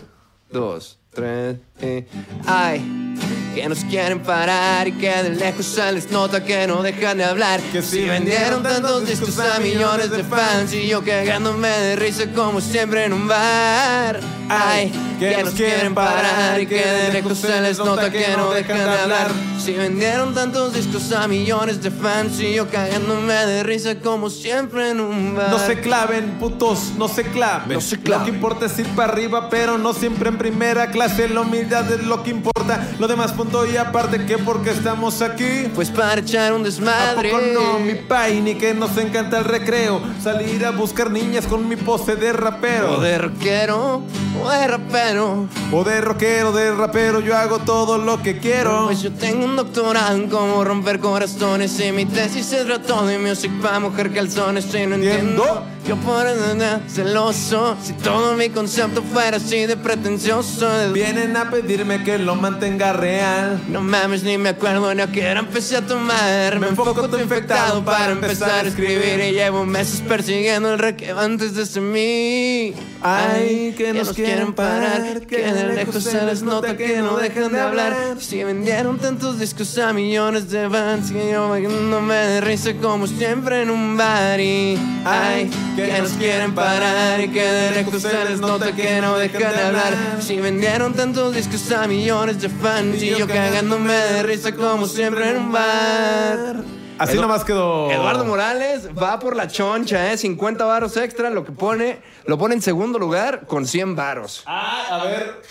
Dos, 0.51 0.99
tres, 1.15 1.59
y... 1.81 2.05
Ay, 2.45 3.15
que 3.55 3.69
nos 3.69 3.85
quieren 3.85 4.21
parar 4.21 4.89
y 4.89 4.93
que 4.93 5.09
de 5.09 5.31
lejos 5.31 5.65
se 5.65 5.93
les 5.93 6.11
nota 6.11 6.45
que 6.45 6.67
no 6.67 6.83
dejan 6.83 7.19
de 7.19 7.25
hablar. 7.25 7.61
Que 7.73 7.83
si 7.83 8.05
vendieron 8.09 8.63
tantos 8.63 9.07
discos 9.07 9.39
a 9.39 9.61
millones 9.61 10.11
de 10.11 10.25
fans 10.25 10.73
y 10.73 10.89
yo 10.89 11.05
cagándome 11.05 11.69
de 11.69 11.97
risa 11.97 12.25
como 12.35 12.61
siempre 12.61 13.05
en 13.05 13.13
un 13.13 13.29
bar. 13.29 14.21
Ay, 14.53 14.93
que 15.21 15.43
nos 15.45 15.55
quieren 15.55 15.95
parar 15.95 16.61
y 16.61 16.67
que 16.67 16.85
de 16.85 17.13
lejos 17.13 17.39
se 17.39 17.61
les 17.61 17.79
nota 17.79 18.11
que 18.11 18.27
no 18.37 18.51
dejan 18.51 18.79
de 18.79 18.83
hablar. 18.99 19.29
Si 19.59 19.73
vendieron 19.73 20.35
tantos 20.35 20.73
discos 20.75 21.13
a 21.13 21.29
millones 21.29 21.83
de 21.83 21.91
fans 21.91 22.41
y 22.41 22.55
yo 22.55 22.69
cagándome 22.69 23.33
de 23.33 23.63
risa 23.63 23.95
como 23.97 24.29
siempre 24.29 24.91
en 24.91 25.01
un 25.01 25.37
bar. 25.37 25.51
No 25.51 25.59
se 25.59 25.81
claven, 25.81 26.39
putos, 26.41 26.93
no 26.97 27.07
se 27.09 27.25
claven. 27.25 27.75
No 27.75 27.81
se 27.81 28.01
claven. 28.01 28.27
Lo 28.27 28.31
que 28.31 28.37
importa 28.37 28.67
es 28.67 28.79
ir 28.79 28.89
para 28.89 29.13
arriba, 29.13 29.49
pero 29.51 29.79
no 29.79 29.93
siempre 29.93 30.31
en 30.31 30.39
primera 30.39 30.91
clase. 30.91 31.29
La 31.29 31.43
humildad 31.43 31.91
es 31.93 32.03
lo 32.05 32.23
que 32.23 32.31
importa. 32.31 32.89
Lo 32.99 33.07
demás 33.07 33.33
punto 33.33 33.67
y 33.67 33.77
aparte 33.77 34.25
que 34.27 34.39
porque 34.39 34.71
estamos 34.71 35.23
aquí. 35.23 35.69
Pues 35.75 35.91
para 35.91 36.21
echar 36.21 36.55
un 36.55 36.63
¿A 36.63 36.65
desmadre. 36.65 37.31
poco 37.31 37.43
no, 37.53 37.79
mi 37.79 37.95
pai? 37.95 38.41
Ni 38.41 38.55
que 38.57 38.75
nos 38.75 38.97
encanta 38.97 39.39
el 39.39 39.45
recreo. 39.45 40.01
Salir 40.23 40.65
a 40.65 40.71
buscar 40.71 41.11
niñas 41.11 41.47
con 41.47 41.69
mi 41.69 41.77
pose 41.77 42.17
de 42.17 42.33
rapero. 42.33 42.93
O 42.97 43.01
de 43.01 43.19
rockero, 43.19 44.03
o 44.43 44.51
de 44.51 44.67
rapero. 44.67 45.49
O 45.73 45.85
de 45.85 46.01
rockero, 46.01 46.53
de 46.53 46.73
rapero, 46.75 47.21
yo 47.21 47.37
hago 47.37 47.59
todo 47.61 47.99
lo 47.99 48.23
que 48.23 48.39
quiero. 48.39 48.87
Pues 48.87 49.03
yo 49.03 49.13
tengo 49.13 49.45
un 49.45 49.57
doctorado 49.57 50.17
en 50.17 50.29
cómo 50.29 50.65
romper 50.65 51.01
corazones 51.01 51.79
y 51.81 51.93
mi 51.93 52.07
tesis 52.07 52.47
se 52.47 52.65
trató 52.65 53.07
de 53.07 53.19
music 53.19 53.51
para 53.63 53.81
mujer 53.81 54.13
calzones 54.13 54.67
y 54.75 54.87
no 54.87 54.97
entiendo. 54.97 55.45
¿Entiendo? 55.45 55.67
Yo 55.87 55.97
por 55.97 56.25
nada 56.25 56.83
celoso, 56.89 57.77
si 57.83 57.95
todo 57.95 58.37
mi 58.37 58.51
concepto 58.51 59.03
fuera 59.03 59.39
así 59.39 59.67
de 59.67 59.77
pretencioso. 59.77 60.69
Vienen 60.93 61.37
a 61.37 61.51
pedirme 61.51 62.05
que 62.05 62.19
lo 62.19 62.37
mantenga 62.37 62.93
real. 62.93 63.61
No 63.69 63.81
mames, 63.81 64.23
ni 64.23 64.39
me 64.39 64.51
acuerdo 64.51 64.95
ni 64.95 65.03
a 65.03 65.11
qué 65.11 65.31
empecé 65.31 65.79
a 65.79 65.87
tomar. 65.87 66.61
Me 66.61 66.69
enfoco 66.69 66.93
todo 66.93 67.21
infectado 67.21 67.85
para 67.85 68.13
empezar 68.13 68.67
a 68.67 68.69
escribir 68.69 69.21
y 69.21 69.33
llevo 69.33 69.65
meses 69.65 70.01
persiguiendo 70.03 70.75
el 70.75 70.79
requeo 70.79 71.19
antes 71.19 71.55
de 71.55 71.67
ser 71.67 71.83
mí. 71.83 72.75
Ay, 73.03 73.75
que 73.77 73.93
nos 73.93 74.13
quieren 74.13 74.30
parar, 74.55 75.21
que 75.27 75.53
de 75.53 75.75
lejos 75.75 76.03
se 76.03 76.23
les 76.25 76.43
nota 76.43 76.77
que 76.77 76.99
no 76.99 77.17
dejan 77.17 77.53
de 77.53 77.61
hablar. 77.61 78.17
Si 78.19 78.43
vendieron 78.45 78.99
tantos 78.99 79.39
discos 79.39 79.77
a 79.79 79.93
millones 79.93 80.51
de 80.51 80.69
fans 80.69 81.11
y 81.11 81.31
yo 81.33 81.49
bajándome 81.49 82.15
de 82.15 82.41
risa 82.41 82.73
como 82.75 83.07
siempre 83.07 83.63
en 83.63 83.71
un 83.71 83.97
bar 83.97 84.41
y 84.41 84.79
ay, 85.05 85.51
que 85.77 86.01
nos 86.01 86.13
quieren 86.13 86.55
parar 86.55 87.21
y 87.21 87.29
que 87.29 87.43
de 87.43 87.71
lejos 87.73 88.03
se 88.03 88.25
les 88.25 88.41
nota 88.41 88.73
que 88.75 89.01
no 89.01 89.17
dejan 89.17 89.41
de 89.41 89.63
hablar. 89.63 89.95
Si 90.21 90.37
vendieron 90.37 90.95
tantos 90.95 91.35
discos 91.35 91.71
a 91.73 91.87
millones 91.87 92.41
de 92.41 92.49
fans 92.49 93.03
y 93.03 93.11
yo 93.11 93.27
cagándome 93.27 93.95
de 93.95 94.23
risa 94.23 94.55
como 94.55 94.87
siempre 94.87 95.31
en 95.31 95.37
un 95.37 95.53
bar. 95.53 96.80
Así 97.01 97.17
Edu- 97.17 97.23
nomás 97.23 97.45
quedó. 97.45 97.91
Eduardo 97.91 98.25
Morales 98.25 98.89
va 99.01 99.19
por 99.19 99.35
la 99.37 99.49
choncha, 99.49 100.13
¿eh? 100.13 100.17
50 100.19 100.65
varos 100.65 100.97
extra, 100.97 101.31
lo 101.31 101.45
que 101.45 101.53
pone, 101.53 102.01
lo 102.27 102.37
pone 102.39 102.55
en 102.55 102.63
segundo 102.63 102.99
lugar 102.99 103.47
con 103.47 103.67
100 103.67 103.97
varos. 103.97 104.43
Ah, 104.47 104.87
a 105.01 105.05
ver. 105.05 105.43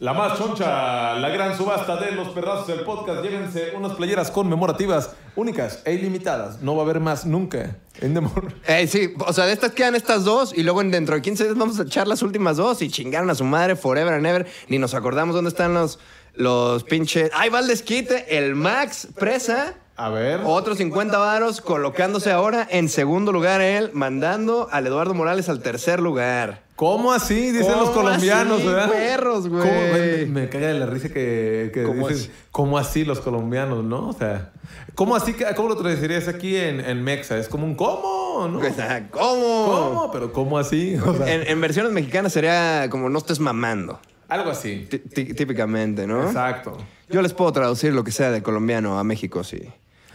La 0.00 0.12
más 0.12 0.36
choncha, 0.36 1.14
la 1.14 1.28
gran 1.28 1.56
subasta 1.56 1.96
de 1.96 2.12
los 2.12 2.28
perrazos 2.30 2.66
del 2.66 2.80
podcast. 2.80 3.22
Llévense 3.22 3.72
unas 3.76 3.92
playeras 3.92 4.30
conmemorativas 4.30 5.10
únicas 5.36 5.80
e 5.84 5.92
ilimitadas. 5.94 6.60
No 6.62 6.74
va 6.74 6.82
a 6.82 6.84
haber 6.84 7.00
más 7.00 7.24
nunca. 7.24 7.76
En 8.00 8.12
Demor. 8.12 8.52
Eh, 8.66 8.86
sí, 8.88 9.14
o 9.24 9.32
sea, 9.32 9.46
de 9.46 9.52
estas 9.52 9.70
quedan 9.72 9.94
estas 9.94 10.24
dos 10.24 10.52
y 10.56 10.62
luego 10.64 10.80
en- 10.80 10.90
dentro 10.90 11.14
de 11.14 11.22
15 11.22 11.44
días 11.44 11.56
vamos 11.56 11.78
a 11.78 11.84
echar 11.84 12.08
las 12.08 12.22
últimas 12.22 12.56
dos 12.56 12.82
y 12.82 12.90
chingaron 12.90 13.30
a 13.30 13.34
su 13.34 13.44
madre 13.44 13.76
forever 13.76 14.12
and 14.14 14.26
ever. 14.26 14.46
Ni 14.68 14.78
nos 14.78 14.94
acordamos 14.94 15.34
dónde 15.34 15.48
están 15.48 15.72
los, 15.74 15.98
los 16.34 16.82
pinches... 16.84 17.30
Ahí 17.32 17.48
va 17.48 17.60
el 17.60 17.68
desquite, 17.68 18.36
el 18.36 18.54
Max 18.56 19.08
Presa. 19.14 19.74
A 19.96 20.08
ver. 20.10 20.40
Otros 20.44 20.78
50 20.78 21.16
varos 21.18 21.60
colocándose 21.60 22.32
ahora 22.32 22.66
en 22.70 22.88
segundo 22.88 23.30
lugar 23.32 23.60
él, 23.60 23.90
mandando 23.92 24.68
al 24.72 24.86
Eduardo 24.86 25.14
Morales 25.14 25.48
al 25.48 25.60
tercer 25.62 26.00
lugar. 26.00 26.62
¿Cómo 26.74 27.12
así? 27.12 27.52
Dicen 27.52 27.70
los 27.78 27.90
¿Cómo 27.90 28.02
colombianos, 28.02 28.58
así, 28.58 28.66
¿verdad? 28.66 28.90
perros, 28.90 29.46
güey? 29.48 30.26
Me, 30.26 30.26
me 30.26 30.48
caga 30.48 30.66
de 30.66 30.74
la 30.74 30.86
risa 30.86 31.08
que, 31.10 31.70
que 31.72 31.84
¿Cómo 31.84 32.08
dicen, 32.08 32.24
así? 32.24 32.30
¿cómo 32.50 32.78
así 32.78 33.04
los 33.04 33.20
colombianos, 33.20 33.84
no? 33.84 34.08
O 34.08 34.12
sea, 34.12 34.50
¿cómo 34.96 35.14
así? 35.14 35.36
¿Cómo 35.54 35.68
lo 35.68 35.76
traducirías 35.76 36.26
aquí 36.26 36.56
en, 36.56 36.80
en 36.80 37.04
Mexa? 37.04 37.38
Es 37.38 37.48
como 37.48 37.64
un 37.64 37.76
¿cómo? 37.76 38.48
¿no? 38.48 38.58
O 38.58 38.74
sea, 38.74 39.06
¿Cómo? 39.12 39.66
¿Cómo? 39.66 40.10
Pero 40.12 40.32
¿cómo 40.32 40.58
así? 40.58 40.96
O 40.96 41.14
sea, 41.16 41.32
En, 41.32 41.46
en 41.46 41.60
versiones 41.60 41.92
mexicanas 41.92 42.32
sería 42.32 42.88
como 42.90 43.08
no 43.08 43.18
estés 43.18 43.38
mamando, 43.38 44.00
algo 44.28 44.50
así. 44.50 44.88
tí- 44.90 44.98
tí- 44.98 45.32
típicamente, 45.34 46.08
¿no? 46.08 46.26
Exacto. 46.26 46.76
Yo 47.08 47.22
les 47.22 47.32
puedo 47.34 47.52
traducir 47.52 47.92
lo 47.92 48.02
que 48.02 48.10
sea 48.10 48.32
de 48.32 48.42
colombiano 48.42 48.98
a 48.98 49.04
México 49.04 49.44
si, 49.44 49.60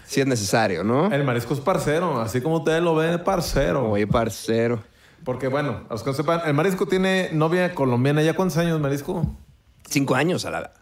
si 0.10 0.22
es 0.22 0.26
necesario, 0.26 0.84
¿no? 0.84 1.12
El 1.12 1.24
marisco 1.24 1.54
es 1.54 1.60
parcero, 1.60 2.20
así 2.20 2.42
como 2.42 2.58
ustedes 2.58 2.82
lo 2.82 2.96
ven, 2.96 3.24
parcero. 3.24 3.92
Oye, 3.92 4.08
parcero. 4.08 4.82
Porque 5.24 5.48
bueno, 5.48 5.84
a 5.88 5.94
los 5.94 6.02
que 6.02 6.10
no 6.10 6.16
sepan, 6.16 6.42
el 6.48 6.56
marisco 6.56 6.88
tiene 6.88 7.30
novia 7.32 7.76
colombiana. 7.76 8.24
¿Ya 8.24 8.34
cuántos 8.34 8.58
años, 8.58 8.80
marisco? 8.80 9.24
Cinco 9.88 10.16
años 10.16 10.46
a 10.46 10.50
la... 10.50 10.74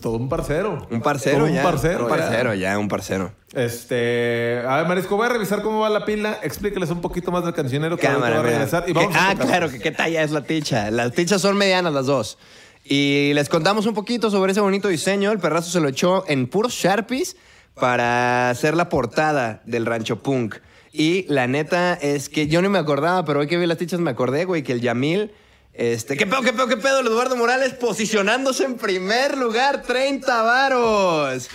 Todo 0.00 0.14
un 0.14 0.28
parcero. 0.28 0.86
Un 0.92 1.00
parcero 1.00 1.38
Todo 1.38 1.48
ya. 1.48 1.60
Un 1.60 1.62
parcero. 1.64 2.02
Un 2.04 2.08
parcero 2.08 2.54
ya, 2.54 2.78
un 2.78 2.86
parcero. 2.86 3.32
Este. 3.52 4.62
A 4.66 4.76
ver, 4.76 4.86
Marisco, 4.88 5.16
voy 5.16 5.26
a 5.26 5.28
revisar 5.28 5.62
cómo 5.62 5.80
va 5.80 5.88
la 5.88 6.04
pila. 6.04 6.38
Explíqueles 6.42 6.90
un 6.90 7.00
poquito 7.00 7.30
más 7.30 7.44
del 7.44 7.54
cancionero 7.54 7.96
que 7.96 8.06
Cámara, 8.06 8.34
va 8.36 8.40
a 8.40 8.42
regresar. 8.42 8.84
Y 8.88 8.92
vamos 8.92 9.14
ah, 9.16 9.34
claro, 9.38 9.70
que 9.70 9.78
qué 9.78 9.92
talla 9.92 10.24
es 10.24 10.32
la 10.32 10.42
ticha. 10.42 10.90
Las 10.90 11.12
tichas 11.12 11.40
son 11.40 11.56
medianas 11.56 11.92
las 11.92 12.06
dos. 12.06 12.38
Y 12.84 13.32
les 13.34 13.48
contamos 13.48 13.86
un 13.86 13.94
poquito 13.94 14.30
sobre 14.30 14.50
ese 14.50 14.60
bonito 14.60 14.88
diseño. 14.88 15.30
El 15.30 15.38
perrazo 15.38 15.70
se 15.70 15.78
lo 15.78 15.88
echó 15.88 16.24
en 16.26 16.48
puros 16.48 16.72
Sharpies 16.74 17.36
para 17.78 18.50
hacer 18.50 18.76
la 18.76 18.88
portada 18.88 19.62
del 19.64 19.86
Rancho 19.86 20.22
Punk. 20.22 20.56
Y 20.92 21.26
la 21.28 21.46
neta 21.46 21.94
es 21.94 22.28
que 22.28 22.48
yo 22.48 22.62
no 22.62 22.70
me 22.70 22.78
acordaba, 22.78 23.24
pero 23.24 23.40
hoy 23.40 23.46
que 23.46 23.56
vi 23.56 23.66
las 23.66 23.78
tichas 23.78 24.00
me 24.00 24.10
acordé, 24.10 24.44
güey, 24.44 24.62
que 24.62 24.72
el 24.72 24.80
Yamil... 24.80 25.32
Este, 25.78 26.16
¿Qué 26.16 26.26
pedo, 26.26 26.42
qué 26.42 26.52
pedo, 26.52 26.66
qué 26.66 26.76
pedo? 26.76 26.98
El 26.98 27.06
Eduardo 27.06 27.36
Morales 27.36 27.72
posicionándose 27.74 28.64
en 28.64 28.74
primer 28.74 29.38
lugar, 29.38 29.82
30 29.82 30.42
varos. 30.42 31.48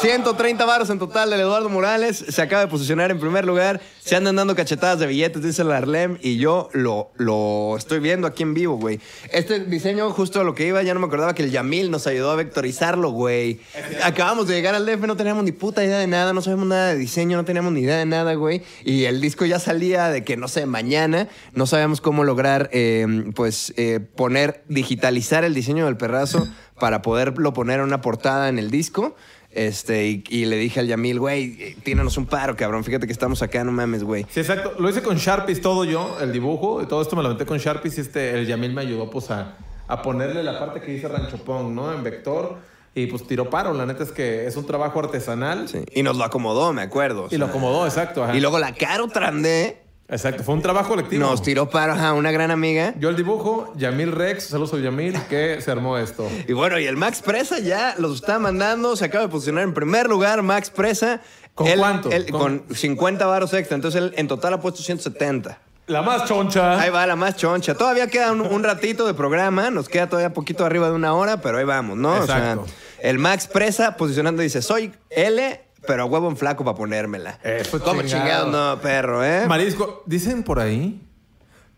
130 0.00 0.64
varos 0.64 0.88
en 0.90 1.00
total 1.00 1.30
del 1.30 1.40
Eduardo 1.40 1.68
Morales. 1.68 2.24
Se 2.28 2.40
acaba 2.40 2.62
de 2.62 2.68
posicionar 2.68 3.10
en 3.10 3.18
primer 3.18 3.44
lugar. 3.44 3.80
Se 4.08 4.16
andan 4.16 4.36
dando 4.36 4.56
cachetadas 4.56 4.98
de 5.00 5.06
billetes, 5.06 5.42
dice 5.42 5.60
el 5.60 5.70
Arlem. 5.70 6.16
Y 6.22 6.38
yo 6.38 6.70
lo, 6.72 7.10
lo 7.18 7.76
estoy 7.76 7.98
viendo 7.98 8.26
aquí 8.26 8.42
en 8.42 8.54
vivo, 8.54 8.78
güey. 8.78 9.00
Este 9.34 9.60
diseño, 9.60 10.08
justo 10.12 10.40
a 10.40 10.44
lo 10.44 10.54
que 10.54 10.66
iba, 10.66 10.82
ya 10.82 10.94
no 10.94 11.00
me 11.00 11.08
acordaba 11.08 11.34
que 11.34 11.42
el 11.42 11.50
Yamil 11.50 11.90
nos 11.90 12.06
ayudó 12.06 12.30
a 12.30 12.34
vectorizarlo, 12.34 13.10
güey. 13.10 13.60
Acabamos 14.02 14.48
de 14.48 14.54
llegar 14.54 14.74
al 14.74 14.86
DF, 14.86 15.06
no 15.06 15.14
teníamos 15.14 15.44
ni 15.44 15.52
puta 15.52 15.84
idea 15.84 15.98
de 15.98 16.06
nada, 16.06 16.32
no 16.32 16.40
sabemos 16.40 16.66
nada 16.68 16.94
de 16.94 16.96
diseño, 16.96 17.36
no 17.36 17.44
teníamos 17.44 17.70
ni 17.70 17.80
idea 17.80 17.98
de 17.98 18.06
nada, 18.06 18.32
güey. 18.32 18.62
Y 18.82 19.04
el 19.04 19.20
disco 19.20 19.44
ya 19.44 19.58
salía 19.58 20.08
de 20.08 20.24
que, 20.24 20.38
no 20.38 20.48
sé, 20.48 20.64
mañana. 20.64 21.28
No 21.52 21.66
sabíamos 21.66 22.00
cómo 22.00 22.24
lograr, 22.24 22.70
eh, 22.72 23.06
pues, 23.34 23.74
eh, 23.76 24.00
poner, 24.00 24.64
digitalizar 24.68 25.44
el 25.44 25.52
diseño 25.52 25.84
del 25.84 25.98
perrazo 25.98 26.48
para 26.80 27.02
poderlo 27.02 27.52
poner 27.52 27.80
en 27.80 27.84
una 27.84 28.00
portada 28.00 28.48
en 28.48 28.58
el 28.58 28.70
disco. 28.70 29.16
Este, 29.50 30.06
y, 30.06 30.24
y 30.28 30.44
le 30.44 30.56
dije 30.56 30.80
al 30.80 30.86
Yamil, 30.86 31.18
güey, 31.18 31.74
tíranos 31.82 32.16
un 32.18 32.26
paro, 32.26 32.54
cabrón. 32.56 32.84
Fíjate 32.84 33.06
que 33.06 33.12
estamos 33.12 33.42
acá, 33.42 33.64
no 33.64 33.72
mames, 33.72 34.04
güey. 34.04 34.26
Sí, 34.30 34.40
exacto. 34.40 34.74
Lo 34.78 34.88
hice 34.90 35.02
con 35.02 35.16
Sharpies 35.16 35.60
todo 35.60 35.84
yo, 35.84 36.18
el 36.20 36.32
dibujo. 36.32 36.82
Y 36.82 36.86
todo 36.86 37.00
esto 37.02 37.16
me 37.16 37.22
lo 37.22 37.30
metí 37.30 37.44
con 37.44 37.58
Sharpies 37.58 37.98
y 37.98 38.02
este, 38.02 38.38
el 38.38 38.46
Yamil 38.46 38.72
me 38.74 38.82
ayudó 38.82 39.08
pues 39.10 39.30
a, 39.30 39.56
a 39.86 40.02
ponerle 40.02 40.42
la 40.42 40.58
parte 40.58 40.80
que 40.80 40.92
dice 40.92 41.08
Rancho 41.08 41.38
Pong, 41.38 41.72
¿no? 41.72 41.92
En 41.92 42.02
vector. 42.02 42.56
Y 42.94 43.06
pues 43.06 43.26
tiró 43.26 43.48
paro. 43.48 43.72
La 43.74 43.86
neta 43.86 44.02
es 44.02 44.12
que 44.12 44.46
es 44.46 44.56
un 44.56 44.66
trabajo 44.66 44.98
artesanal. 44.98 45.68
Sí. 45.68 45.78
Y 45.94 46.02
nos 46.02 46.16
lo 46.16 46.24
acomodó, 46.24 46.72
me 46.72 46.82
acuerdo. 46.82 47.24
o 47.24 47.28
Y 47.30 47.36
lo 47.38 47.46
acomodó, 47.46 47.86
exacto. 47.86 48.24
ajá. 48.24 48.36
Y 48.36 48.40
luego 48.40 48.58
la 48.58 48.74
Caro 48.74 49.08
Trandé 49.08 49.82
Exacto, 50.08 50.42
fue 50.42 50.54
un 50.54 50.62
trabajo 50.62 50.88
colectivo. 50.88 51.22
nos 51.26 51.42
tiró 51.42 51.68
paro 51.68 51.92
a 51.92 52.14
una 52.14 52.30
gran 52.30 52.50
amiga. 52.50 52.94
Yo 52.98 53.10
el 53.10 53.16
dibujo, 53.16 53.72
Yamil 53.76 54.12
Rex, 54.12 54.44
saludos 54.44 54.72
a 54.72 54.78
Yamil, 54.78 55.14
que 55.28 55.60
se 55.60 55.70
armó 55.70 55.98
esto. 55.98 56.26
Y 56.46 56.54
bueno, 56.54 56.78
y 56.78 56.86
el 56.86 56.96
Max 56.96 57.20
Presa 57.20 57.58
ya 57.58 57.94
los 57.98 58.14
está 58.16 58.38
mandando. 58.38 58.96
Se 58.96 59.04
acaba 59.04 59.24
de 59.24 59.30
posicionar 59.30 59.64
en 59.64 59.74
primer 59.74 60.08
lugar, 60.08 60.40
Max 60.42 60.70
Presa. 60.70 61.20
¿Con 61.54 61.66
Él- 61.66 61.78
cuánto? 61.78 62.10
él- 62.10 62.30
¿Con- 62.30 62.60
con 62.60 62.74
50 62.74 63.26
varos 63.26 63.52
extra. 63.52 63.74
Entonces 63.74 64.00
él 64.00 64.14
en 64.16 64.28
total 64.28 64.54
ha 64.54 64.60
puesto 64.60 64.80
170. 64.82 65.58
La 65.88 66.02
más 66.02 66.24
choncha. 66.26 66.80
Ahí 66.80 66.90
va 66.90 67.06
la 67.06 67.16
más 67.16 67.36
choncha. 67.36 67.74
Todavía 67.74 68.06
queda 68.08 68.32
un, 68.32 68.40
un 68.42 68.62
ratito 68.62 69.06
de 69.06 69.14
programa, 69.14 69.70
nos 69.70 69.88
queda 69.88 70.06
todavía 70.08 70.32
poquito 70.34 70.64
arriba 70.64 70.88
de 70.88 70.94
una 70.94 71.14
hora, 71.14 71.40
pero 71.40 71.58
ahí 71.58 71.64
vamos, 71.64 71.96
¿no? 71.98 72.14
Exacto. 72.16 72.62
O 72.62 72.66
sea, 72.66 72.74
el 73.10 73.18
Max 73.18 73.46
Presa 73.46 73.96
posicionando 73.96 74.42
dice, 74.42 74.60
soy 74.62 74.92
L, 75.10 75.60
pero 75.88 76.02
a 76.02 76.04
huevo 76.04 76.28
en 76.28 76.36
flaco 76.36 76.64
para 76.66 76.76
ponérmela. 76.76 77.38
Eso, 77.42 77.80
¿Cómo 77.80 78.02
chingado. 78.02 78.44
chingado 78.44 78.74
no, 78.74 78.80
perro, 78.82 79.24
eh? 79.24 79.46
Marisco, 79.48 80.02
dicen 80.04 80.42
por 80.42 80.60
ahí 80.60 81.00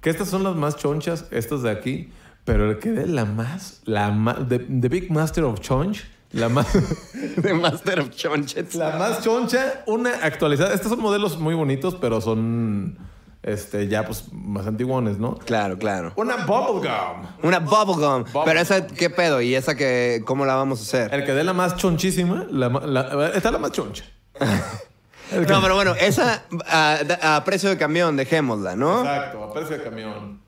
que 0.00 0.10
estas 0.10 0.28
son 0.28 0.42
las 0.42 0.56
más 0.56 0.76
chonchas, 0.76 1.26
estas 1.30 1.62
de 1.62 1.70
aquí, 1.70 2.12
pero 2.44 2.68
el 2.68 2.80
que 2.80 2.90
dé 2.90 3.06
la 3.06 3.24
más, 3.24 3.82
la 3.84 4.10
más, 4.10 4.48
the, 4.48 4.58
the 4.58 4.88
Big 4.88 5.12
Master 5.12 5.44
of 5.44 5.60
Chonch, 5.60 6.02
la 6.32 6.48
más, 6.48 6.66
de 7.36 7.54
Master 7.54 8.00
of 8.00 8.10
Chonchets. 8.10 8.74
la 8.74 8.96
más 8.96 9.22
choncha, 9.22 9.84
una 9.86 10.10
actualizada. 10.22 10.74
Estos 10.74 10.90
son 10.90 11.00
modelos 11.00 11.38
muy 11.38 11.54
bonitos, 11.54 11.94
pero 11.94 12.20
son, 12.20 12.98
este, 13.42 13.88
ya 13.88 14.04
pues 14.04 14.24
más 14.32 14.66
antiguones, 14.66 15.18
¿no? 15.18 15.36
Claro, 15.38 15.78
claro. 15.78 16.12
Una 16.16 16.36
bubblegum. 16.44 16.86
Una 17.42 17.58
bubblegum. 17.58 18.24
Bubble. 18.24 18.42
Pero 18.44 18.60
esa, 18.60 18.86
¿qué 18.86 19.08
pedo? 19.10 19.40
¿Y 19.40 19.54
esa 19.54 19.74
que, 19.74 20.22
cómo 20.26 20.44
la 20.44 20.54
vamos 20.56 20.80
a 20.80 20.82
hacer? 20.82 21.14
El 21.14 21.24
que 21.24 21.32
dé 21.32 21.42
la 21.44 21.52
más 21.52 21.76
chonchísima, 21.76 22.46
la, 22.50 22.68
la- 22.68 23.28
está 23.34 23.50
la 23.50 23.58
más 23.58 23.72
choncha. 23.72 24.04
No, 25.48 25.62
pero 25.62 25.76
bueno, 25.76 25.94
esa 25.94 26.42
a, 26.68 27.36
a 27.36 27.44
precio 27.44 27.68
de 27.70 27.76
camión, 27.78 28.16
dejémosla, 28.16 28.74
¿no? 28.74 28.98
Exacto, 29.02 29.44
a 29.44 29.52
precio 29.52 29.78
de 29.78 29.84
camión. 29.84 30.40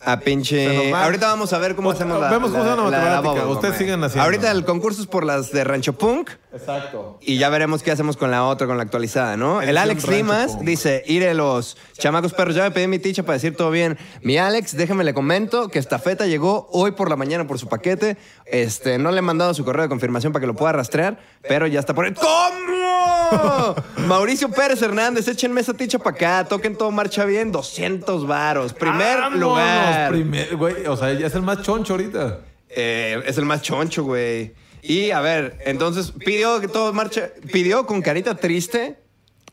A 0.00 0.20
pinche. 0.20 0.90
Ahorita 0.94 1.26
vamos 1.26 1.52
a 1.52 1.58
ver 1.58 1.76
cómo 1.76 1.90
Pues, 1.90 2.00
hacemos 2.00 2.18
la. 2.20 2.30
vemos 2.30 2.50
cómo 2.50 2.90
la 2.90 3.20
bubblegum, 3.20 3.50
Ustedes 3.50 3.74
eh. 3.74 3.78
sigan 3.78 4.02
haciendo. 4.04 4.24
Ahorita 4.24 4.50
el 4.52 4.64
concurso 4.64 5.02
es 5.02 5.06
por 5.06 5.26
las 5.26 5.52
de 5.52 5.64
Rancho 5.64 5.92
Punk. 5.92 6.30
Exacto. 6.56 7.18
Y 7.20 7.38
ya 7.38 7.48
veremos 7.48 7.82
qué 7.82 7.90
hacemos 7.90 8.16
con 8.16 8.30
la 8.30 8.44
otra, 8.44 8.66
con 8.66 8.76
la 8.76 8.82
actualizada, 8.82 9.36
¿no? 9.36 9.62
El 9.62 9.76
Alex 9.76 10.04
Punk. 10.06 10.60
dice, 10.62 11.02
iré 11.06 11.34
los 11.34 11.76
chamacos 11.98 12.32
perros, 12.32 12.54
ya 12.54 12.62
me 12.62 12.70
pedí 12.70 12.86
mi 12.88 12.98
ticha 12.98 13.22
para 13.22 13.34
decir 13.34 13.56
todo 13.56 13.70
bien. 13.70 13.98
Mi 14.22 14.38
Alex, 14.38 14.76
déjame 14.76 15.04
le 15.04 15.14
comento 15.14 15.68
que 15.68 15.78
Estafeta 15.78 16.26
llegó 16.26 16.68
hoy 16.72 16.92
por 16.92 17.08
la 17.10 17.16
mañana 17.16 17.46
por 17.46 17.58
su 17.58 17.68
paquete. 17.68 18.16
Este, 18.46 18.98
no 18.98 19.10
le 19.12 19.18
he 19.18 19.22
mandado 19.22 19.54
su 19.54 19.64
correo 19.64 19.82
de 19.82 19.88
confirmación 19.88 20.32
para 20.32 20.40
que 20.40 20.46
lo 20.46 20.54
pueda 20.54 20.72
rastrear, 20.72 21.18
pero 21.48 21.66
ya 21.66 21.80
está 21.80 21.94
por 21.94 22.04
ahí. 22.06 22.14
¿Cómo? 22.14 23.74
Mauricio 24.06 24.48
Pérez 24.50 24.80
Hernández, 24.82 25.26
échenme 25.28 25.60
esa 25.60 25.74
ticha 25.74 25.98
para 25.98 26.16
acá, 26.16 26.46
toquen 26.48 26.76
todo 26.76 26.90
marcha 26.90 27.24
bien, 27.24 27.50
200 27.52 28.26
varos. 28.26 28.72
Primer 28.72 29.18
Vámonos, 29.18 29.40
lugar. 29.40 30.10
primer- 30.12 30.56
güey, 30.56 30.86
o 30.86 30.96
sea, 30.96 31.12
ya 31.12 31.26
es 31.26 31.34
el 31.34 31.42
más 31.42 31.62
choncho 31.62 31.94
ahorita. 31.94 32.40
Eh, 32.68 33.22
es 33.26 33.38
el 33.38 33.44
más 33.44 33.62
choncho, 33.62 34.04
güey. 34.04 34.54
Y 34.88 35.10
a 35.10 35.20
ver, 35.20 35.58
entonces 35.64 36.12
pidió 36.12 36.60
que 36.60 36.68
todo 36.68 36.92
marcha, 36.92 37.30
pidió 37.52 37.86
con 37.86 38.02
carita 38.02 38.36
triste, 38.36 38.98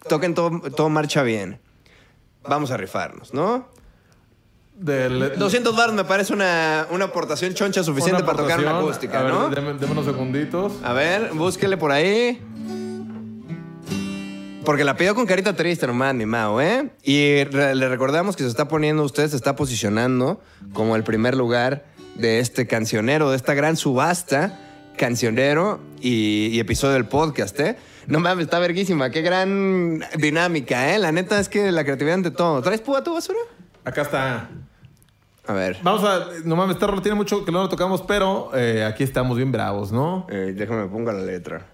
toquen 0.08 0.34
todo, 0.36 0.60
todo 0.72 0.90
marcha 0.90 1.24
bien. 1.24 1.60
Vamos 2.48 2.72
a 2.72 2.78
rifarnos, 2.78 3.34
¿no? 3.34 3.68
Del, 4.76 5.38
200 5.38 5.76
baros 5.76 5.96
me 5.96 6.04
parece 6.04 6.34
una, 6.34 6.88
una 6.92 7.06
aportación 7.06 7.54
choncha 7.54 7.84
suficiente 7.84 8.22
una 8.22 8.26
para 8.26 8.44
tocar 8.44 8.60
una 8.60 8.80
acústica, 8.80 9.20
A 9.20 9.24
ver, 9.24 9.34
¿no? 9.34 9.50
Deme, 9.50 9.74
deme 9.74 9.92
unos 9.92 10.06
segunditos. 10.06 10.74
A 10.84 10.94
ver, 10.94 11.32
búsquele 11.34 11.78
por 11.78 11.92
ahí. 11.92 12.40
Porque 14.66 14.84
la 14.86 14.96
pidió 14.96 15.14
con 15.14 15.26
carita 15.26 15.56
triste 15.56 15.86
nomás, 15.88 16.14
mi 16.16 16.26
Mao, 16.26 16.62
¿eh? 16.62 16.90
Y 17.04 17.44
re- 17.44 17.76
le 17.76 17.90
recordamos 17.90 18.36
que 18.36 18.44
se 18.44 18.50
está 18.50 18.68
poniendo, 18.68 19.04
usted 19.04 19.28
se 19.30 19.36
está 19.36 19.56
posicionando 19.56 20.42
como 20.74 20.96
el 20.96 21.04
primer 21.04 21.36
lugar 21.36 21.86
de 22.16 22.40
este 22.40 22.66
cancionero, 22.66 23.30
de 23.30 23.36
esta 23.36 23.54
gran 23.56 23.76
subasta 23.76 24.60
cancionero 24.98 25.80
y, 26.02 26.48
y 26.48 26.60
episodio 26.60 26.94
del 26.94 27.06
podcast, 27.06 27.60
¿eh? 27.60 27.78
No 28.08 28.20
mames, 28.20 28.46
está 28.46 28.60
verguísima. 28.60 29.10
Qué 29.10 29.22
gran 29.22 30.04
dinámica, 30.18 30.94
¿eh? 30.94 31.00
La 31.00 31.12
neta 31.12 31.40
es 31.40 31.50
que 31.50 31.72
la 31.72 31.84
creatividad 31.84 32.16
ante 32.16 32.32
todo. 32.32 32.62
¿Traes 32.62 32.82
púa 32.82 33.04
tu 33.04 33.14
basura? 33.14 33.40
Acá 33.86 34.02
está. 34.02 34.50
A 35.48 35.54
ver. 35.54 35.78
Vamos 35.84 36.04
a. 36.04 36.28
No 36.46 36.56
mames, 36.56 36.76
esta 36.76 36.88
rola 36.88 37.02
tiene 37.02 37.16
mucho 37.16 37.46
que 37.46 37.52
no 37.52 37.62
lo 37.62 37.70
tocamos, 37.70 38.02
pero 38.02 38.52
eh, 38.54 38.84
aquí 38.86 39.04
estamos 39.04 39.38
bien 39.38 39.52
bravos, 39.52 39.92
¿no? 39.92 40.28
Eh, 40.30 40.54
déjame 40.56 40.88
ponga 40.88 41.14
la 41.14 41.22
letra. 41.22 41.66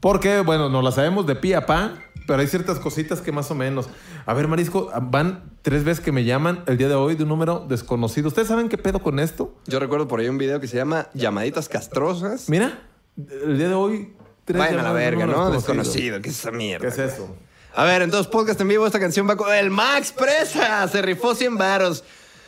Porque, 0.00 0.40
bueno, 0.40 0.68
no 0.68 0.82
la 0.82 0.92
sabemos 0.92 1.26
de 1.26 1.36
pie 1.36 1.56
a 1.56 1.66
pa, 1.66 1.94
pero 2.30 2.42
hay 2.42 2.46
ciertas 2.46 2.78
cositas 2.78 3.20
que 3.20 3.32
más 3.32 3.50
o 3.50 3.56
menos. 3.56 3.88
A 4.24 4.34
ver, 4.34 4.46
Marisco, 4.46 4.88
van 5.02 5.50
tres 5.62 5.82
veces 5.82 5.98
que 5.98 6.12
me 6.12 6.22
llaman 6.22 6.62
el 6.68 6.78
día 6.78 6.86
de 6.86 6.94
hoy 6.94 7.16
de 7.16 7.24
un 7.24 7.28
número 7.28 7.66
desconocido. 7.68 8.28
¿Ustedes 8.28 8.46
saben 8.46 8.68
qué 8.68 8.78
pedo 8.78 9.02
con 9.02 9.18
esto? 9.18 9.58
Yo 9.66 9.80
recuerdo 9.80 10.06
por 10.06 10.20
ahí 10.20 10.28
un 10.28 10.38
video 10.38 10.60
que 10.60 10.68
se 10.68 10.76
llama 10.76 11.08
Llamaditas 11.12 11.68
Castrosas. 11.68 12.48
Mira, 12.48 12.84
el 13.16 13.58
día 13.58 13.70
de 13.70 13.74
hoy. 13.74 14.12
tres 14.44 14.60
Vayan 14.60 14.78
a 14.78 14.82
la 14.84 14.94
de 14.94 15.04
verga, 15.04 15.26
¿no? 15.26 15.50
Desconocido. 15.50 16.20
¿Qué 16.22 16.28
es 16.28 16.38
esa 16.38 16.52
mierda? 16.52 16.82
¿Qué 16.82 16.92
es 16.92 16.98
eso? 17.14 17.34
A 17.74 17.82
ver, 17.82 18.02
entonces 18.02 18.30
podcast 18.30 18.60
en 18.60 18.68
vivo, 18.68 18.86
esta 18.86 19.00
canción 19.00 19.28
va 19.28 19.34
con 19.34 19.52
el 19.52 19.68
Max 19.68 20.12
Presa. 20.12 20.86
Se 20.86 21.02
rifó 21.02 21.34
100 21.34 21.58
varos. 21.58 22.04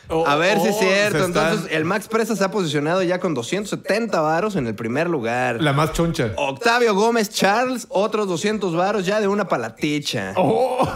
Oh, 0.09 0.27
a 0.27 0.35
ver 0.35 0.59
si 0.59 0.67
es 0.67 0.77
cierto. 0.77 1.17
están- 1.25 1.27
Entonces, 1.53 1.71
el 1.71 1.85
Max 1.85 2.07
Presa 2.07 2.35
se 2.35 2.43
ha 2.43 2.51
posicionado 2.51 3.01
ya 3.03 3.19
con 3.19 3.33
270 3.33 4.19
varos 4.21 4.55
en 4.57 4.67
el 4.67 4.75
primer 4.75 5.09
lugar. 5.09 5.61
La 5.61 5.71
más 5.73 5.93
choncha. 5.93 6.31
Octavio 6.35 6.93
Gómez 6.93 7.29
Charles, 7.29 7.87
otros 7.89 8.27
200 8.27 8.75
varos 8.75 9.05
ya 9.05 9.21
de 9.21 9.27
una 9.27 9.47
palaticha. 9.47 10.33
Oh. 10.35 10.87